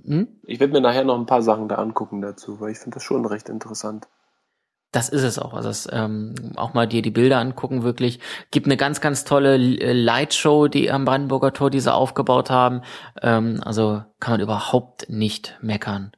hm? 0.05 0.29
ich 0.45 0.61
werd 0.61 0.73
mir 0.73 0.81
nachher 0.81 1.05
noch 1.05 1.19
ein 1.19 1.27
paar 1.27 1.43
Sachen 1.43 1.69
da 1.69 1.75
angucken 1.75 2.23
dazu, 2.23 2.61
weil 2.61 2.71
ich 2.71 2.79
finde 2.79 2.95
das 2.95 3.03
schon 3.03 3.27
recht 3.27 3.49
interessant. 3.49 4.09
Das 4.93 5.11
ist 5.11 5.25
es 5.25 5.39
auch. 5.39 5.53
Also 5.53 5.69
das, 5.69 5.89
ähm, 5.93 6.35
auch 6.57 6.73
mal 6.73 6.87
dir 6.87 7.03
die 7.03 7.11
Bilder 7.11 7.39
angucken, 7.39 7.83
wirklich. 7.83 8.21
Gibt 8.51 8.67
eine 8.67 8.79
ganz, 8.79 9.03
ganz 9.03 9.25
tolle 9.25 9.57
äh, 9.57 9.93
Lightshow, 9.93 10.69
die 10.69 10.91
am 10.91 11.05
Brandenburger 11.05 11.53
Tor, 11.53 11.69
die 11.69 11.81
sie 11.81 11.93
aufgebaut 11.93 12.49
haben. 12.49 12.81
Ähm, 13.21 13.61
also 13.63 14.03
kann 14.21 14.35
man 14.35 14.41
überhaupt 14.41 15.11
nicht 15.11 15.59
meckern. 15.61 16.13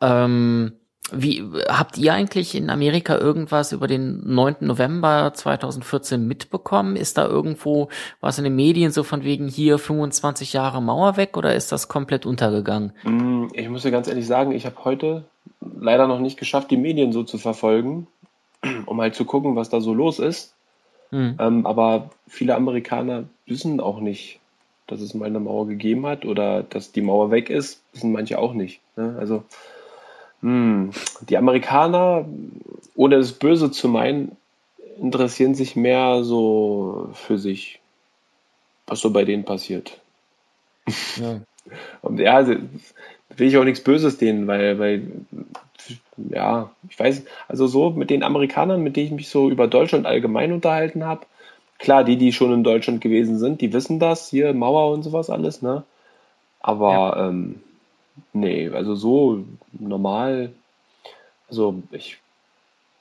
Ähm, 0.00 0.72
wie 1.12 1.44
habt 1.68 1.98
ihr 1.98 2.12
eigentlich 2.12 2.54
in 2.56 2.68
Amerika 2.68 3.16
irgendwas 3.16 3.70
über 3.70 3.86
den 3.86 4.22
9. 4.34 4.56
November 4.60 5.32
2014 5.32 6.26
mitbekommen? 6.26 6.96
Ist 6.96 7.16
da 7.16 7.26
irgendwo 7.26 7.88
was 8.20 8.38
in 8.38 8.44
den 8.44 8.56
Medien 8.56 8.90
so 8.90 9.04
von 9.04 9.22
wegen 9.22 9.46
hier 9.46 9.78
25 9.78 10.52
Jahre 10.52 10.82
Mauer 10.82 11.16
weg 11.16 11.36
oder 11.36 11.54
ist 11.54 11.70
das 11.70 11.86
komplett 11.86 12.26
untergegangen? 12.26 12.92
Mm, 13.04 13.46
ich 13.52 13.68
muss 13.68 13.84
ja 13.84 13.90
ganz 13.90 14.08
ehrlich 14.08 14.26
sagen, 14.26 14.50
ich 14.50 14.66
habe 14.66 14.84
heute 14.84 15.24
leider 15.60 16.08
noch 16.08 16.18
nicht 16.18 16.38
geschafft, 16.38 16.72
die 16.72 16.76
Medien 16.76 17.12
so 17.12 17.22
zu 17.22 17.38
verfolgen, 17.38 18.08
um 18.86 19.00
halt 19.00 19.14
zu 19.14 19.24
gucken, 19.24 19.54
was 19.54 19.68
da 19.68 19.80
so 19.80 19.94
los 19.94 20.18
ist. 20.18 20.54
Mhm. 21.12 21.36
Ähm, 21.38 21.66
aber 21.66 22.10
viele 22.26 22.56
Amerikaner 22.56 23.24
wissen 23.46 23.78
auch 23.78 24.00
nicht, 24.00 24.40
dass 24.88 25.00
es 25.00 25.14
mal 25.14 25.26
eine 25.26 25.38
Mauer 25.38 25.68
gegeben 25.68 26.04
hat 26.06 26.24
oder 26.24 26.64
dass 26.64 26.90
die 26.90 27.02
Mauer 27.02 27.30
weg 27.30 27.48
ist, 27.48 27.82
wissen 27.92 28.10
manche 28.10 28.40
auch 28.40 28.54
nicht. 28.54 28.80
Ne? 28.96 29.16
Also 29.20 29.44
hm. 30.42 30.90
Die 31.28 31.36
Amerikaner, 31.36 32.26
ohne 32.94 33.16
es 33.16 33.32
böse 33.32 33.70
zu 33.70 33.88
meinen, 33.88 34.36
interessieren 35.00 35.54
sich 35.54 35.76
mehr 35.76 36.24
so 36.24 37.10
für 37.14 37.38
sich, 37.38 37.80
was 38.86 39.00
so 39.00 39.10
bei 39.10 39.24
denen 39.24 39.44
passiert. 39.44 39.98
Ja. 41.20 41.40
Und 42.02 42.20
ja, 42.20 42.34
also, 42.34 42.54
will 43.36 43.48
ich 43.48 43.56
auch 43.56 43.64
nichts 43.64 43.82
Böses 43.82 44.18
denen, 44.18 44.46
weil, 44.46 44.78
weil, 44.78 45.10
ja, 46.16 46.70
ich 46.88 46.98
weiß, 46.98 47.24
also 47.48 47.66
so 47.66 47.90
mit 47.90 48.10
den 48.10 48.22
Amerikanern, 48.22 48.82
mit 48.82 48.96
denen 48.96 49.06
ich 49.06 49.12
mich 49.12 49.28
so 49.28 49.50
über 49.50 49.66
Deutschland 49.66 50.06
allgemein 50.06 50.52
unterhalten 50.52 51.04
habe, 51.04 51.26
klar, 51.78 52.04
die, 52.04 52.16
die 52.16 52.32
schon 52.32 52.52
in 52.52 52.64
Deutschland 52.64 53.00
gewesen 53.00 53.38
sind, 53.38 53.60
die 53.60 53.72
wissen 53.72 53.98
das, 53.98 54.28
hier 54.30 54.54
Mauer 54.54 54.92
und 54.92 55.02
sowas 55.02 55.28
alles, 55.28 55.62
ne? 55.62 55.84
Aber 56.60 56.92
ja. 56.92 57.28
ähm, 57.28 57.60
nee, 58.32 58.68
also 58.68 58.94
so 58.94 59.44
normal, 59.72 60.52
also 61.48 61.82
ich 61.90 62.18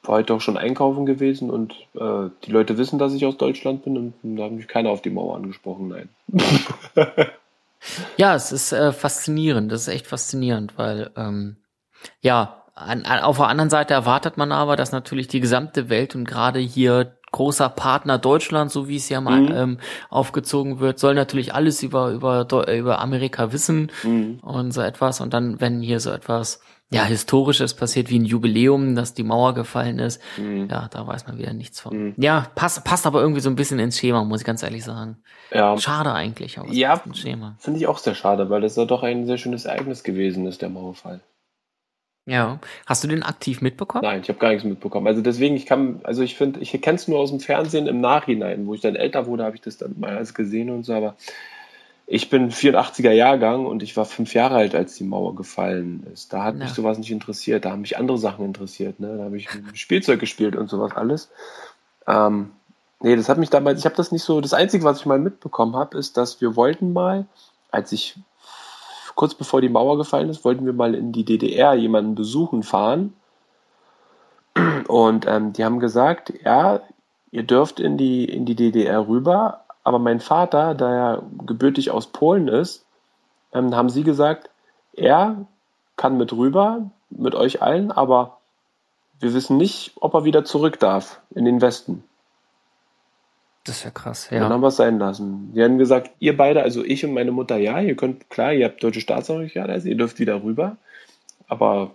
war 0.03 0.15
heute 0.15 0.33
auch 0.33 0.41
schon 0.41 0.57
einkaufen 0.57 1.05
gewesen 1.05 1.49
und 1.49 1.73
äh, 1.95 2.29
die 2.43 2.51
Leute 2.51 2.77
wissen, 2.77 2.99
dass 2.99 3.13
ich 3.13 3.25
aus 3.25 3.37
Deutschland 3.37 3.83
bin 3.83 3.97
und 3.97 4.37
da 4.37 4.45
hat 4.45 4.51
mich 4.51 4.67
keiner 4.67 4.89
auf 4.89 5.01
die 5.01 5.09
Mauer 5.09 5.35
angesprochen, 5.35 5.87
nein. 5.89 6.09
ja, 8.17 8.35
es 8.35 8.51
ist 8.51 8.71
äh, 8.71 8.91
faszinierend, 8.91 9.71
das 9.71 9.81
ist 9.81 9.93
echt 9.93 10.07
faszinierend, 10.07 10.77
weil 10.77 11.11
ähm, 11.15 11.57
ja, 12.21 12.63
an, 12.75 13.03
an, 13.05 13.19
auf 13.19 13.37
der 13.37 13.47
anderen 13.47 13.69
Seite 13.69 13.93
erwartet 13.93 14.37
man 14.37 14.51
aber, 14.51 14.75
dass 14.75 14.91
natürlich 14.91 15.27
die 15.27 15.39
gesamte 15.39 15.89
Welt 15.89 16.13
und 16.13 16.25
gerade 16.25 16.59
hier 16.59 17.17
großer 17.35 17.67
Partner 17.67 18.17
Deutschland, 18.17 18.71
so 18.71 18.87
wie 18.87 18.95
es 18.95 19.09
ja 19.09 19.19
mal 19.19 19.41
mhm. 19.41 19.51
ähm, 19.51 19.77
aufgezogen 20.09 20.79
wird, 20.79 20.99
soll 20.99 21.15
natürlich 21.15 21.53
alles 21.53 21.83
über 21.83 22.11
über 22.11 22.47
über 22.73 22.99
Amerika 22.99 23.51
wissen 23.51 23.91
mhm. 24.03 24.39
und 24.41 24.71
so 24.71 24.79
etwas 24.79 25.19
und 25.19 25.33
dann 25.33 25.59
wenn 25.59 25.81
hier 25.81 25.99
so 25.99 26.11
etwas 26.11 26.61
ja, 26.91 27.03
historisches 27.03 27.73
passiert 27.73 28.09
wie 28.09 28.19
ein 28.19 28.25
Jubiläum, 28.25 28.95
dass 28.95 29.15
die 29.15 29.23
Mauer 29.23 29.55
gefallen 29.55 29.97
ist. 29.97 30.21
Mhm. 30.37 30.67
Ja, 30.69 30.87
da 30.87 31.05
weiß 31.05 31.25
man 31.25 31.39
wieder 31.39 31.51
nichts 31.51 31.79
von. 31.79 31.97
Mhm. 31.97 32.13
Ja, 32.17 32.45
passt, 32.53 32.83
passt 32.83 33.07
aber 33.07 33.21
irgendwie 33.21 33.41
so 33.41 33.49
ein 33.49 33.55
bisschen 33.55 33.79
ins 33.79 33.97
Schema, 33.97 34.23
muss 34.23 34.41
ich 34.41 34.45
ganz 34.45 34.61
ehrlich 34.61 34.83
sagen. 34.83 35.17
Ja. 35.51 35.77
Schade 35.79 36.13
eigentlich, 36.13 36.59
aber 36.59 36.71
ja, 36.71 37.01
Schema. 37.13 37.55
Finde 37.57 37.79
ich 37.79 37.87
auch 37.87 37.97
sehr 37.97 38.13
schade, 38.13 38.51
weil 38.51 38.61
das 38.61 38.75
ja 38.75 38.85
doch 38.85 39.01
ein 39.01 39.25
sehr 39.25 39.39
schönes 39.39 39.65
Ereignis 39.65 40.03
gewesen 40.03 40.45
ist, 40.45 40.61
der 40.61 40.69
Mauerfall. 40.69 41.21
Ja. 42.25 42.59
Hast 42.85 43.03
du 43.03 43.07
den 43.07 43.23
aktiv 43.23 43.61
mitbekommen? 43.61 44.03
Nein, 44.03 44.21
ich 44.21 44.29
habe 44.29 44.39
gar 44.39 44.49
nichts 44.49 44.63
mitbekommen. 44.63 45.07
Also 45.07 45.21
deswegen, 45.21 45.55
ich 45.55 45.65
kann, 45.65 45.99
also 46.03 46.23
ich 46.23 46.35
finde, 46.35 46.59
ich 46.59 46.71
kenne 46.81 46.95
es 46.95 47.07
nur 47.07 47.19
aus 47.19 47.29
dem 47.29 47.39
Fernsehen 47.39 47.87
im 47.87 48.01
Nachhinein, 48.01 48.65
wo 48.65 48.73
ich 48.73 48.81
dann 48.81 48.95
älter 48.95 49.27
wurde, 49.27 49.43
habe 49.43 49.55
ich 49.55 49.61
das 49.61 49.77
dann 49.77 49.95
mal 49.99 50.15
alles 50.15 50.33
gesehen 50.33 50.71
und 50.71 50.83
so, 50.83 50.93
aber 50.93 51.15
ich 52.07 52.29
bin 52.29 52.51
84er 52.51 53.11
Jahrgang 53.11 53.65
und 53.65 53.81
ich 53.81 53.97
war 53.97 54.05
fünf 54.05 54.33
Jahre 54.33 54.55
alt, 54.55 54.75
als 54.75 54.95
die 54.95 55.03
Mauer 55.03 55.35
gefallen 55.35 56.05
ist. 56.13 56.33
Da 56.33 56.43
hat 56.43 56.55
ja. 56.55 56.63
mich 56.63 56.73
sowas 56.73 56.97
nicht 56.97 57.11
interessiert. 57.11 57.65
Da 57.65 57.71
haben 57.71 57.81
mich 57.81 57.97
andere 57.97 58.17
Sachen 58.17 58.45
interessiert. 58.45 58.99
Ne? 58.99 59.17
Da 59.17 59.23
habe 59.25 59.37
ich 59.37 59.47
Spielzeug 59.73 60.19
gespielt 60.19 60.55
und 60.55 60.69
sowas 60.69 60.91
alles. 60.95 61.29
Ähm, 62.07 62.51
nee, 63.01 63.15
das 63.15 63.29
hat 63.29 63.39
mich 63.39 63.49
damals, 63.49 63.79
ich 63.79 63.85
habe 63.85 63.95
das 63.95 64.11
nicht 64.11 64.23
so, 64.23 64.39
das 64.41 64.53
Einzige, 64.53 64.83
was 64.83 64.99
ich 64.99 65.05
mal 65.07 65.19
mitbekommen 65.19 65.75
habe, 65.75 65.97
ist, 65.97 66.17
dass 66.17 66.41
wir 66.41 66.55
wollten 66.55 66.93
mal, 66.93 67.25
als 67.71 67.91
ich 67.91 68.15
kurz 69.15 69.33
bevor 69.33 69.61
die 69.61 69.69
Mauer 69.69 69.97
gefallen 69.97 70.29
ist, 70.29 70.45
wollten 70.45 70.65
wir 70.65 70.73
mal 70.73 70.93
in 70.93 71.11
die 71.11 71.25
DDR 71.25 71.73
jemanden 71.73 72.15
besuchen 72.15 72.63
fahren. 72.63 73.13
Und 74.87 75.25
ähm, 75.27 75.53
die 75.53 75.65
haben 75.65 75.79
gesagt, 75.79 76.33
ja, 76.43 76.81
ihr 77.31 77.43
dürft 77.43 77.79
in 77.79 77.97
die, 77.97 78.25
in 78.25 78.45
die 78.45 78.55
DDR 78.55 79.07
rüber, 79.07 79.65
aber 79.83 79.99
mein 79.99 80.19
Vater, 80.19 80.75
da 80.75 80.93
er 80.93 81.23
gebürtig 81.45 81.91
aus 81.91 82.07
Polen 82.07 82.47
ist, 82.47 82.85
ähm, 83.53 83.75
haben 83.75 83.89
sie 83.89 84.03
gesagt, 84.03 84.49
er 84.93 85.45
kann 85.97 86.17
mit 86.17 86.33
rüber, 86.33 86.89
mit 87.09 87.35
euch 87.35 87.61
allen, 87.61 87.91
aber 87.91 88.37
wir 89.19 89.33
wissen 89.33 89.57
nicht, 89.57 89.93
ob 89.99 90.13
er 90.13 90.25
wieder 90.25 90.43
zurück 90.43 90.79
darf 90.79 91.21
in 91.33 91.45
den 91.45 91.61
Westen. 91.61 92.03
Das 93.65 93.77
ist 93.77 93.83
ja 93.83 93.89
krass, 93.89 94.29
ja. 94.29 94.39
Dann 94.39 94.51
haben 94.51 94.61
wir 94.61 94.67
es 94.67 94.75
sein 94.75 94.99
lassen. 94.99 95.51
Die 95.55 95.63
haben 95.63 95.79
gesagt, 95.79 96.11
ihr 96.19 96.37
beide, 96.37 96.61
also 96.61 96.83
ich 96.83 97.03
und 97.03 97.13
meine 97.13 97.31
Mutter, 97.31 97.57
ja, 97.57 97.79
ihr 97.79 97.95
könnt, 97.95 98.29
klar, 98.29 98.53
ihr 98.53 98.65
habt 98.65 98.83
deutsche 98.83 99.01
Staatsangehörigkeit, 99.01 99.69
also 99.69 99.89
ihr 99.89 99.97
dürft 99.97 100.19
wieder 100.19 100.43
rüber, 100.43 100.77
aber 101.47 101.91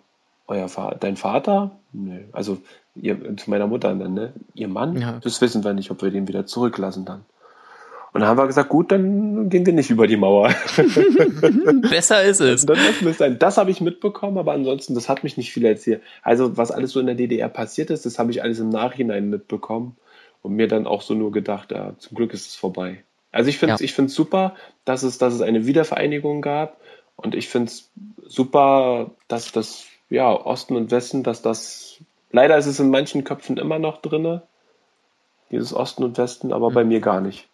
euer 0.49 0.69
Vater, 0.69 0.97
dein 0.99 1.17
Vater, 1.17 1.71
nee. 1.93 2.25
also 2.33 2.59
ihr, 2.97 3.37
zu 3.37 3.49
meiner 3.51 3.69
Mutter 3.69 3.95
dann, 3.95 4.15
ne? 4.15 4.33
Ihr 4.55 4.67
Mann, 4.67 5.01
ja. 5.01 5.21
das 5.23 5.41
wissen 5.41 5.63
wir 5.63 5.73
nicht, 5.73 5.93
ob 5.93 6.03
wir 6.03 6.11
den 6.11 6.27
wieder 6.27 6.45
zurücklassen 6.45 7.05
dann. 7.05 7.25
Und 8.13 8.23
dann 8.23 8.29
haben 8.29 8.39
wir 8.39 8.49
gesagt, 8.49 8.69
gut, 8.69 8.91
dann 8.91 9.49
gehen 9.49 9.65
wir 9.65 9.73
nicht 9.73 9.91
über 9.91 10.09
die 10.09 10.17
Mauer. 10.17 10.49
Besser 11.89 12.25
ist 12.25 12.41
es. 12.41 12.67
Das, 12.67 12.79
das, 13.19 13.39
das 13.39 13.57
habe 13.57 13.71
ich 13.71 13.81
mitbekommen, 13.81 14.39
aber 14.39 14.51
ansonsten, 14.51 14.97
das 14.97 15.09
hat 15.09 15.23
mich 15.23 15.37
nicht 15.37 15.53
viel 15.53 15.65
erzählt. 15.65 16.03
Also, 16.23 16.57
was 16.57 16.73
alles 16.73 16.91
so 16.91 16.99
in 16.99 17.07
der 17.07 17.15
DDR 17.15 17.49
passiert 17.49 17.91
ist, 17.91 18.05
das 18.07 18.19
habe 18.19 18.33
ich 18.33 18.43
alles 18.43 18.59
im 18.59 18.71
Nachhinein 18.71 19.31
mitbekommen 19.31 19.97
und 20.43 20.55
mir 20.55 20.69
dann 20.69 20.87
auch 20.87 21.03
so 21.03 21.15
nur 21.15 21.33
gedacht, 21.33 21.73
ja, 21.73 21.95
zum 21.99 22.17
Glück 22.17 22.33
ist 22.33 22.47
es 22.47 22.57
vorbei. 22.57 23.03
Also 23.33 23.51
ich 23.51 23.59
finde 23.59 23.75
es 23.75 23.81
ja. 23.81 23.85
ich 23.85 23.93
find's 23.93 24.15
super, 24.15 24.55
dass 24.85 25.03
es, 25.03 25.19
dass 25.19 25.35
es 25.35 25.41
eine 25.41 25.67
Wiedervereinigung 25.67 26.41
gab 26.41 26.81
und 27.17 27.35
ich 27.35 27.49
finde 27.49 27.71
es 27.71 27.91
super, 28.27 29.11
dass 29.29 29.53
das, 29.53 29.85
ja, 30.09 30.33
Osten 30.33 30.75
und 30.77 30.91
Westen, 30.91 31.23
dass 31.23 31.43
das, 31.43 31.99
leider 32.33 32.57
ist 32.57 32.67
es 32.67 32.81
in 32.81 32.91
manchen 32.91 33.25
Köpfen 33.25 33.57
immer 33.57 33.79
noch 33.79 34.01
drinne, 34.01 34.43
dieses 35.51 35.75
Osten 35.75 36.05
und 36.05 36.17
Westen, 36.19 36.53
aber 36.53 36.71
mhm. 36.71 36.75
bei 36.75 36.85
mir 36.85 37.01
gar 37.01 37.21
nicht. 37.21 37.50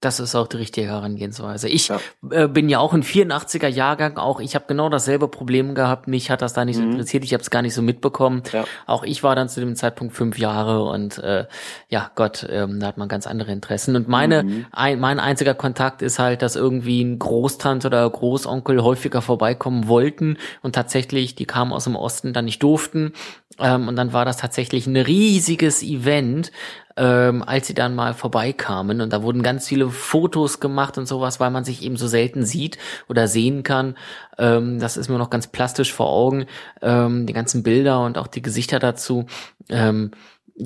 Das 0.00 0.20
ist 0.20 0.34
auch 0.34 0.46
die 0.46 0.58
richtige 0.58 0.88
Herangehensweise. 0.88 1.70
Ich 1.70 1.88
ja. 1.88 1.98
äh, 2.30 2.48
bin 2.48 2.68
ja 2.68 2.80
auch 2.80 2.92
ein 2.92 3.02
84er 3.02 3.66
Jahrgang, 3.66 4.18
auch 4.18 4.40
ich 4.40 4.54
habe 4.54 4.66
genau 4.68 4.90
dasselbe 4.90 5.26
Problem 5.26 5.74
gehabt. 5.74 6.06
Mich 6.06 6.30
hat 6.30 6.42
das 6.42 6.52
da 6.52 6.66
nicht 6.66 6.76
so 6.76 6.82
mhm. 6.82 6.92
interessiert, 6.92 7.24
ich 7.24 7.32
habe 7.32 7.40
es 7.40 7.48
gar 7.48 7.62
nicht 7.62 7.72
so 7.72 7.80
mitbekommen. 7.80 8.42
Ja. 8.52 8.64
Auch 8.86 9.04
ich 9.04 9.22
war 9.22 9.34
dann 9.34 9.48
zu 9.48 9.60
dem 9.60 9.74
Zeitpunkt 9.74 10.14
fünf 10.14 10.38
Jahre 10.38 10.84
und 10.84 11.16
äh, 11.18 11.46
ja 11.88 12.10
Gott, 12.14 12.46
ähm, 12.50 12.78
da 12.78 12.88
hat 12.88 12.98
man 12.98 13.08
ganz 13.08 13.26
andere 13.26 13.52
Interessen. 13.52 13.96
Und 13.96 14.06
meine, 14.06 14.42
mhm. 14.42 14.66
ein, 14.70 15.00
mein 15.00 15.18
einziger 15.18 15.54
Kontakt 15.54 16.02
ist 16.02 16.18
halt, 16.18 16.42
dass 16.42 16.56
irgendwie 16.56 17.02
ein 17.02 17.18
Großtante 17.18 17.86
oder 17.86 18.08
Großonkel 18.08 18.82
häufiger 18.82 19.22
vorbeikommen 19.22 19.88
wollten 19.88 20.36
und 20.60 20.74
tatsächlich, 20.74 21.36
die 21.36 21.46
kamen 21.46 21.72
aus 21.72 21.84
dem 21.84 21.96
Osten, 21.96 22.34
dann 22.34 22.44
nicht 22.44 22.62
durften. 22.62 23.14
Ähm, 23.58 23.88
und 23.88 23.96
dann 23.96 24.12
war 24.12 24.26
das 24.26 24.36
tatsächlich 24.36 24.86
ein 24.86 24.96
riesiges 24.96 25.82
Event, 25.82 26.52
ähm, 26.96 27.42
als 27.42 27.66
sie 27.66 27.74
dann 27.74 27.94
mal 27.94 28.14
vorbeikamen. 28.14 29.00
Und 29.00 29.12
da 29.12 29.22
wurden 29.22 29.42
ganz 29.42 29.68
viele 29.68 29.88
Fotos 29.90 30.60
gemacht 30.60 30.98
und 30.98 31.06
sowas, 31.06 31.40
weil 31.40 31.50
man 31.50 31.64
sich 31.64 31.82
eben 31.82 31.96
so 31.96 32.06
selten 32.06 32.44
sieht 32.44 32.78
oder 33.08 33.28
sehen 33.28 33.62
kann. 33.62 33.96
Ähm, 34.38 34.78
das 34.78 34.96
ist 34.96 35.08
mir 35.08 35.18
noch 35.18 35.30
ganz 35.30 35.46
plastisch 35.46 35.92
vor 35.92 36.08
Augen. 36.08 36.46
Ähm, 36.82 37.26
die 37.26 37.32
ganzen 37.32 37.62
Bilder 37.62 38.04
und 38.04 38.18
auch 38.18 38.26
die 38.26 38.42
Gesichter 38.42 38.78
dazu. 38.78 39.26
Ähm, 39.68 40.10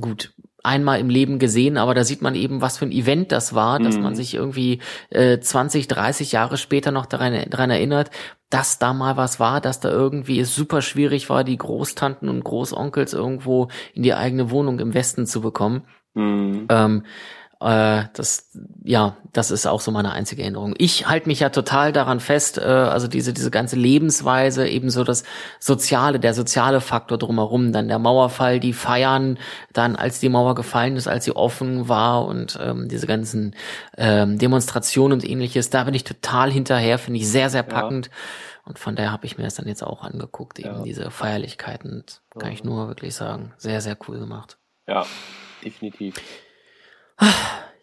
gut, 0.00 0.32
einmal 0.62 1.00
im 1.00 1.08
Leben 1.08 1.38
gesehen, 1.38 1.78
aber 1.78 1.94
da 1.94 2.04
sieht 2.04 2.22
man 2.22 2.34
eben, 2.34 2.60
was 2.60 2.78
für 2.78 2.86
ein 2.86 2.92
Event 2.92 3.32
das 3.32 3.54
war, 3.54 3.78
dass 3.78 3.96
mhm. 3.96 4.02
man 4.02 4.14
sich 4.14 4.34
irgendwie 4.34 4.80
äh, 5.10 5.38
20, 5.40 5.88
30 5.88 6.32
Jahre 6.32 6.58
später 6.58 6.90
noch 6.90 7.06
daran, 7.06 7.48
daran 7.48 7.70
erinnert, 7.70 8.10
dass 8.50 8.78
da 8.78 8.92
mal 8.92 9.16
was 9.16 9.40
war, 9.40 9.60
dass 9.60 9.80
da 9.80 9.90
irgendwie 9.90 10.40
es 10.40 10.54
super 10.54 10.82
schwierig 10.82 11.30
war, 11.30 11.44
die 11.44 11.56
Großtanten 11.56 12.28
und 12.28 12.44
Großonkels 12.44 13.12
irgendwo 13.14 13.68
in 13.94 14.02
die 14.02 14.14
eigene 14.14 14.50
Wohnung 14.50 14.80
im 14.80 14.92
Westen 14.92 15.26
zu 15.26 15.40
bekommen. 15.40 15.82
Mhm. 16.14 16.66
Ähm, 16.70 17.04
äh, 17.60 18.04
das, 18.14 18.48
ja, 18.84 19.16
das 19.32 19.50
ist 19.50 19.66
auch 19.66 19.82
so 19.82 19.90
meine 19.90 20.12
einzige 20.12 20.42
Erinnerung. 20.42 20.74
Ich 20.78 21.06
halte 21.06 21.28
mich 21.28 21.40
ja 21.40 21.50
total 21.50 21.92
daran 21.92 22.18
fest, 22.18 22.56
äh, 22.56 22.62
also 22.62 23.06
diese, 23.06 23.34
diese 23.34 23.50
ganze 23.50 23.76
Lebensweise, 23.76 24.66
ebenso 24.66 25.04
das 25.04 25.24
Soziale, 25.58 26.18
der 26.18 26.32
soziale 26.32 26.80
Faktor 26.80 27.18
drumherum, 27.18 27.72
dann 27.72 27.88
der 27.88 27.98
Mauerfall, 27.98 28.60
die 28.60 28.72
Feiern, 28.72 29.38
dann 29.74 29.94
als 29.94 30.20
die 30.20 30.30
Mauer 30.30 30.54
gefallen 30.54 30.96
ist, 30.96 31.06
als 31.06 31.26
sie 31.26 31.36
offen 31.36 31.88
war 31.88 32.24
und 32.24 32.58
ähm, 32.62 32.88
diese 32.88 33.06
ganzen 33.06 33.54
ähm, 33.98 34.38
Demonstrationen 34.38 35.20
und 35.20 35.28
ähnliches, 35.28 35.68
da 35.68 35.84
bin 35.84 35.92
ich 35.92 36.04
total 36.04 36.50
hinterher, 36.50 36.98
finde 36.98 37.20
ich 37.20 37.28
sehr, 37.28 37.50
sehr 37.50 37.62
packend. 37.62 38.06
Ja. 38.06 38.12
Und 38.64 38.78
von 38.78 38.96
daher 38.96 39.12
habe 39.12 39.26
ich 39.26 39.36
mir 39.36 39.44
das 39.44 39.56
dann 39.56 39.68
jetzt 39.68 39.82
auch 39.82 40.02
angeguckt, 40.02 40.58
eben 40.58 40.76
ja. 40.76 40.82
diese 40.82 41.10
Feierlichkeiten. 41.10 42.04
Kann 42.38 42.52
ich 42.52 42.62
nur 42.62 42.88
wirklich 42.88 43.14
sagen, 43.14 43.52
sehr, 43.58 43.80
sehr 43.80 43.98
cool 44.06 44.18
gemacht. 44.18 44.58
Ja, 44.86 45.04
definitiv. 45.64 46.16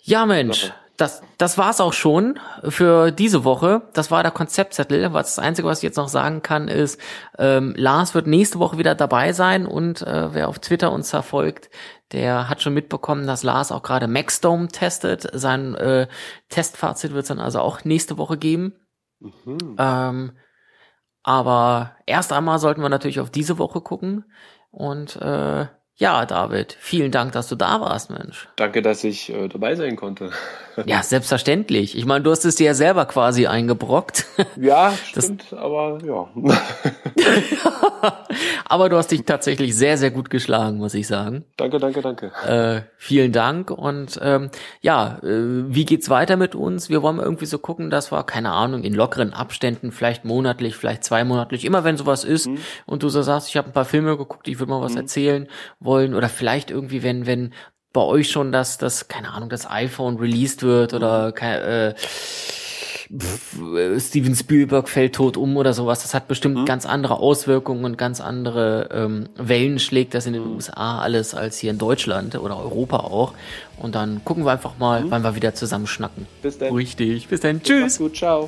Ja, 0.01 0.25
Mensch. 0.25 0.71
Das, 0.95 1.21
das 1.37 1.59
war's 1.59 1.79
auch 1.79 1.93
schon 1.93 2.39
für 2.63 3.11
diese 3.11 3.43
Woche. 3.43 3.83
Das 3.93 4.09
war 4.09 4.23
der 4.23 4.31
Konzeptzettel. 4.31 5.13
Was 5.13 5.35
das 5.35 5.39
Einzige, 5.45 5.67
was 5.67 5.79
ich 5.79 5.83
jetzt 5.83 5.97
noch 5.97 6.07
sagen 6.07 6.41
kann, 6.41 6.69
ist, 6.69 6.99
ähm, 7.37 7.75
Lars 7.77 8.15
wird 8.15 8.25
nächste 8.25 8.57
Woche 8.57 8.79
wieder 8.79 8.95
dabei 8.95 9.31
sein 9.31 9.67
und 9.67 10.01
äh, 10.01 10.33
wer 10.33 10.47
auf 10.47 10.57
Twitter 10.57 10.91
uns 10.91 11.11
verfolgt, 11.11 11.69
der 12.13 12.49
hat 12.49 12.63
schon 12.63 12.73
mitbekommen, 12.73 13.27
dass 13.27 13.43
Lars 13.43 13.71
auch 13.71 13.83
gerade 13.83 14.07
Maxdome 14.07 14.69
testet. 14.69 15.27
Sein 15.33 15.75
äh, 15.75 16.07
Testfazit 16.49 17.11
wird 17.11 17.23
es 17.23 17.27
dann 17.27 17.39
also 17.39 17.59
auch 17.59 17.83
nächste 17.83 18.17
Woche 18.17 18.37
geben. 18.37 18.73
Mhm. 19.19 19.75
Ähm, 19.77 20.31
aber 21.21 21.97
erst 22.05 22.33
einmal 22.33 22.57
sollten 22.57 22.81
wir 22.81 22.89
natürlich 22.89 23.19
auf 23.19 23.29
diese 23.29 23.59
Woche 23.59 23.81
gucken 23.81 24.25
und 24.71 25.17
äh, 25.17 25.67
Ja, 25.99 26.27
David, 26.27 26.77
vielen 26.79 27.11
Dank, 27.11 27.31
dass 27.31 27.49
du 27.49 27.55
da 27.55 27.81
warst, 27.81 28.11
Mensch. 28.11 28.47
Danke, 28.55 28.83
dass 28.83 29.03
ich 29.03 29.33
äh, 29.33 29.47
dabei 29.47 29.73
sein 29.75 29.95
konnte. 29.95 30.31
Ja, 30.85 31.01
selbstverständlich. 31.01 31.97
Ich 31.97 32.05
meine, 32.05 32.23
du 32.23 32.31
hast 32.31 32.45
es 32.45 32.55
dir 32.55 32.67
ja 32.67 32.73
selber 32.73 33.05
quasi 33.05 33.47
eingebrockt. 33.47 34.25
Ja, 34.55 34.93
stimmt, 35.05 35.51
das, 35.51 35.59
aber 35.59 35.99
ja. 36.05 36.27
aber 38.65 38.89
du 38.89 38.97
hast 38.97 39.11
dich 39.11 39.23
tatsächlich 39.23 39.75
sehr, 39.75 39.97
sehr 39.97 40.11
gut 40.11 40.29
geschlagen, 40.29 40.77
muss 40.77 40.93
ich 40.93 41.07
sagen. 41.07 41.45
Danke, 41.57 41.79
danke, 41.79 42.01
danke. 42.01 42.31
Äh, 42.45 42.81
vielen 42.97 43.31
Dank 43.31 43.71
und 43.71 44.19
ähm, 44.21 44.49
ja, 44.81 45.17
äh, 45.23 45.63
wie 45.67 45.85
geht's 45.85 46.09
weiter 46.09 46.37
mit 46.37 46.53
uns? 46.55 46.89
Wir 46.89 47.01
wollen 47.01 47.19
irgendwie 47.19 47.45
so 47.45 47.57
gucken, 47.57 47.89
dass 47.89 48.11
wir, 48.11 48.23
keine 48.23 48.51
Ahnung, 48.51 48.83
in 48.83 48.93
lockeren 48.93 49.33
Abständen, 49.33 49.91
vielleicht 49.91 50.25
monatlich, 50.25 50.75
vielleicht 50.75 51.03
zweimonatlich, 51.03 51.65
immer 51.65 51.83
wenn 51.83 51.97
sowas 51.97 52.23
ist 52.23 52.47
mhm. 52.47 52.59
und 52.85 53.03
du 53.03 53.09
so 53.09 53.21
sagst, 53.21 53.49
ich 53.49 53.57
habe 53.57 53.69
ein 53.69 53.73
paar 53.73 53.85
Filme 53.85 54.17
geguckt, 54.17 54.47
ich 54.47 54.59
würde 54.59 54.71
mal 54.71 54.81
was 54.81 54.93
mhm. 54.93 54.99
erzählen 54.99 55.47
wollen 55.79 56.13
oder 56.13 56.29
vielleicht 56.29 56.71
irgendwie, 56.71 57.03
wenn, 57.03 57.25
wenn 57.25 57.53
bei 57.97 58.03
euch 58.03 58.29
schon 58.29 58.51
das, 58.51 58.77
das, 58.77 59.07
keine 59.07 59.33
Ahnung, 59.33 59.49
das 59.49 59.67
iPhone 59.67 60.17
released 60.17 60.61
wird 60.61 60.93
oder 60.93 61.33
äh, 61.41 61.95
Steven 63.97 64.35
Spielberg 64.35 64.87
fällt 64.87 65.15
tot 65.15 65.35
um 65.35 65.57
oder 65.57 65.73
sowas. 65.73 66.03
Das 66.03 66.13
hat 66.13 66.27
bestimmt 66.27 66.57
mhm. 66.57 66.65
ganz 66.65 66.85
andere 66.85 67.17
Auswirkungen 67.17 67.85
und 67.85 67.97
ganz 67.97 68.21
andere 68.21 68.89
ähm, 68.93 69.29
Wellen 69.35 69.79
schlägt 69.79 70.13
das 70.13 70.27
in 70.27 70.33
den 70.33 70.45
USA 70.45 70.99
alles 70.99 71.33
als 71.33 71.57
hier 71.57 71.71
in 71.71 71.79
Deutschland 71.79 72.35
oder 72.35 72.59
Europa 72.59 72.97
auch. 72.97 73.33
Und 73.79 73.95
dann 73.95 74.23
gucken 74.23 74.45
wir 74.45 74.51
einfach 74.51 74.77
mal, 74.77 75.03
mhm. 75.03 75.09
wann 75.09 75.23
wir 75.23 75.35
wieder 75.35 75.55
zusammen 75.55 75.87
schnacken. 75.87 76.27
Bis 76.43 76.59
dann. 76.59 76.75
Richtig. 76.75 77.27
Bis 77.29 77.39
dann. 77.39 77.63
Tschüss. 77.63 77.81
Mach's 77.81 77.97
gut. 77.97 78.15
Ciao. 78.15 78.47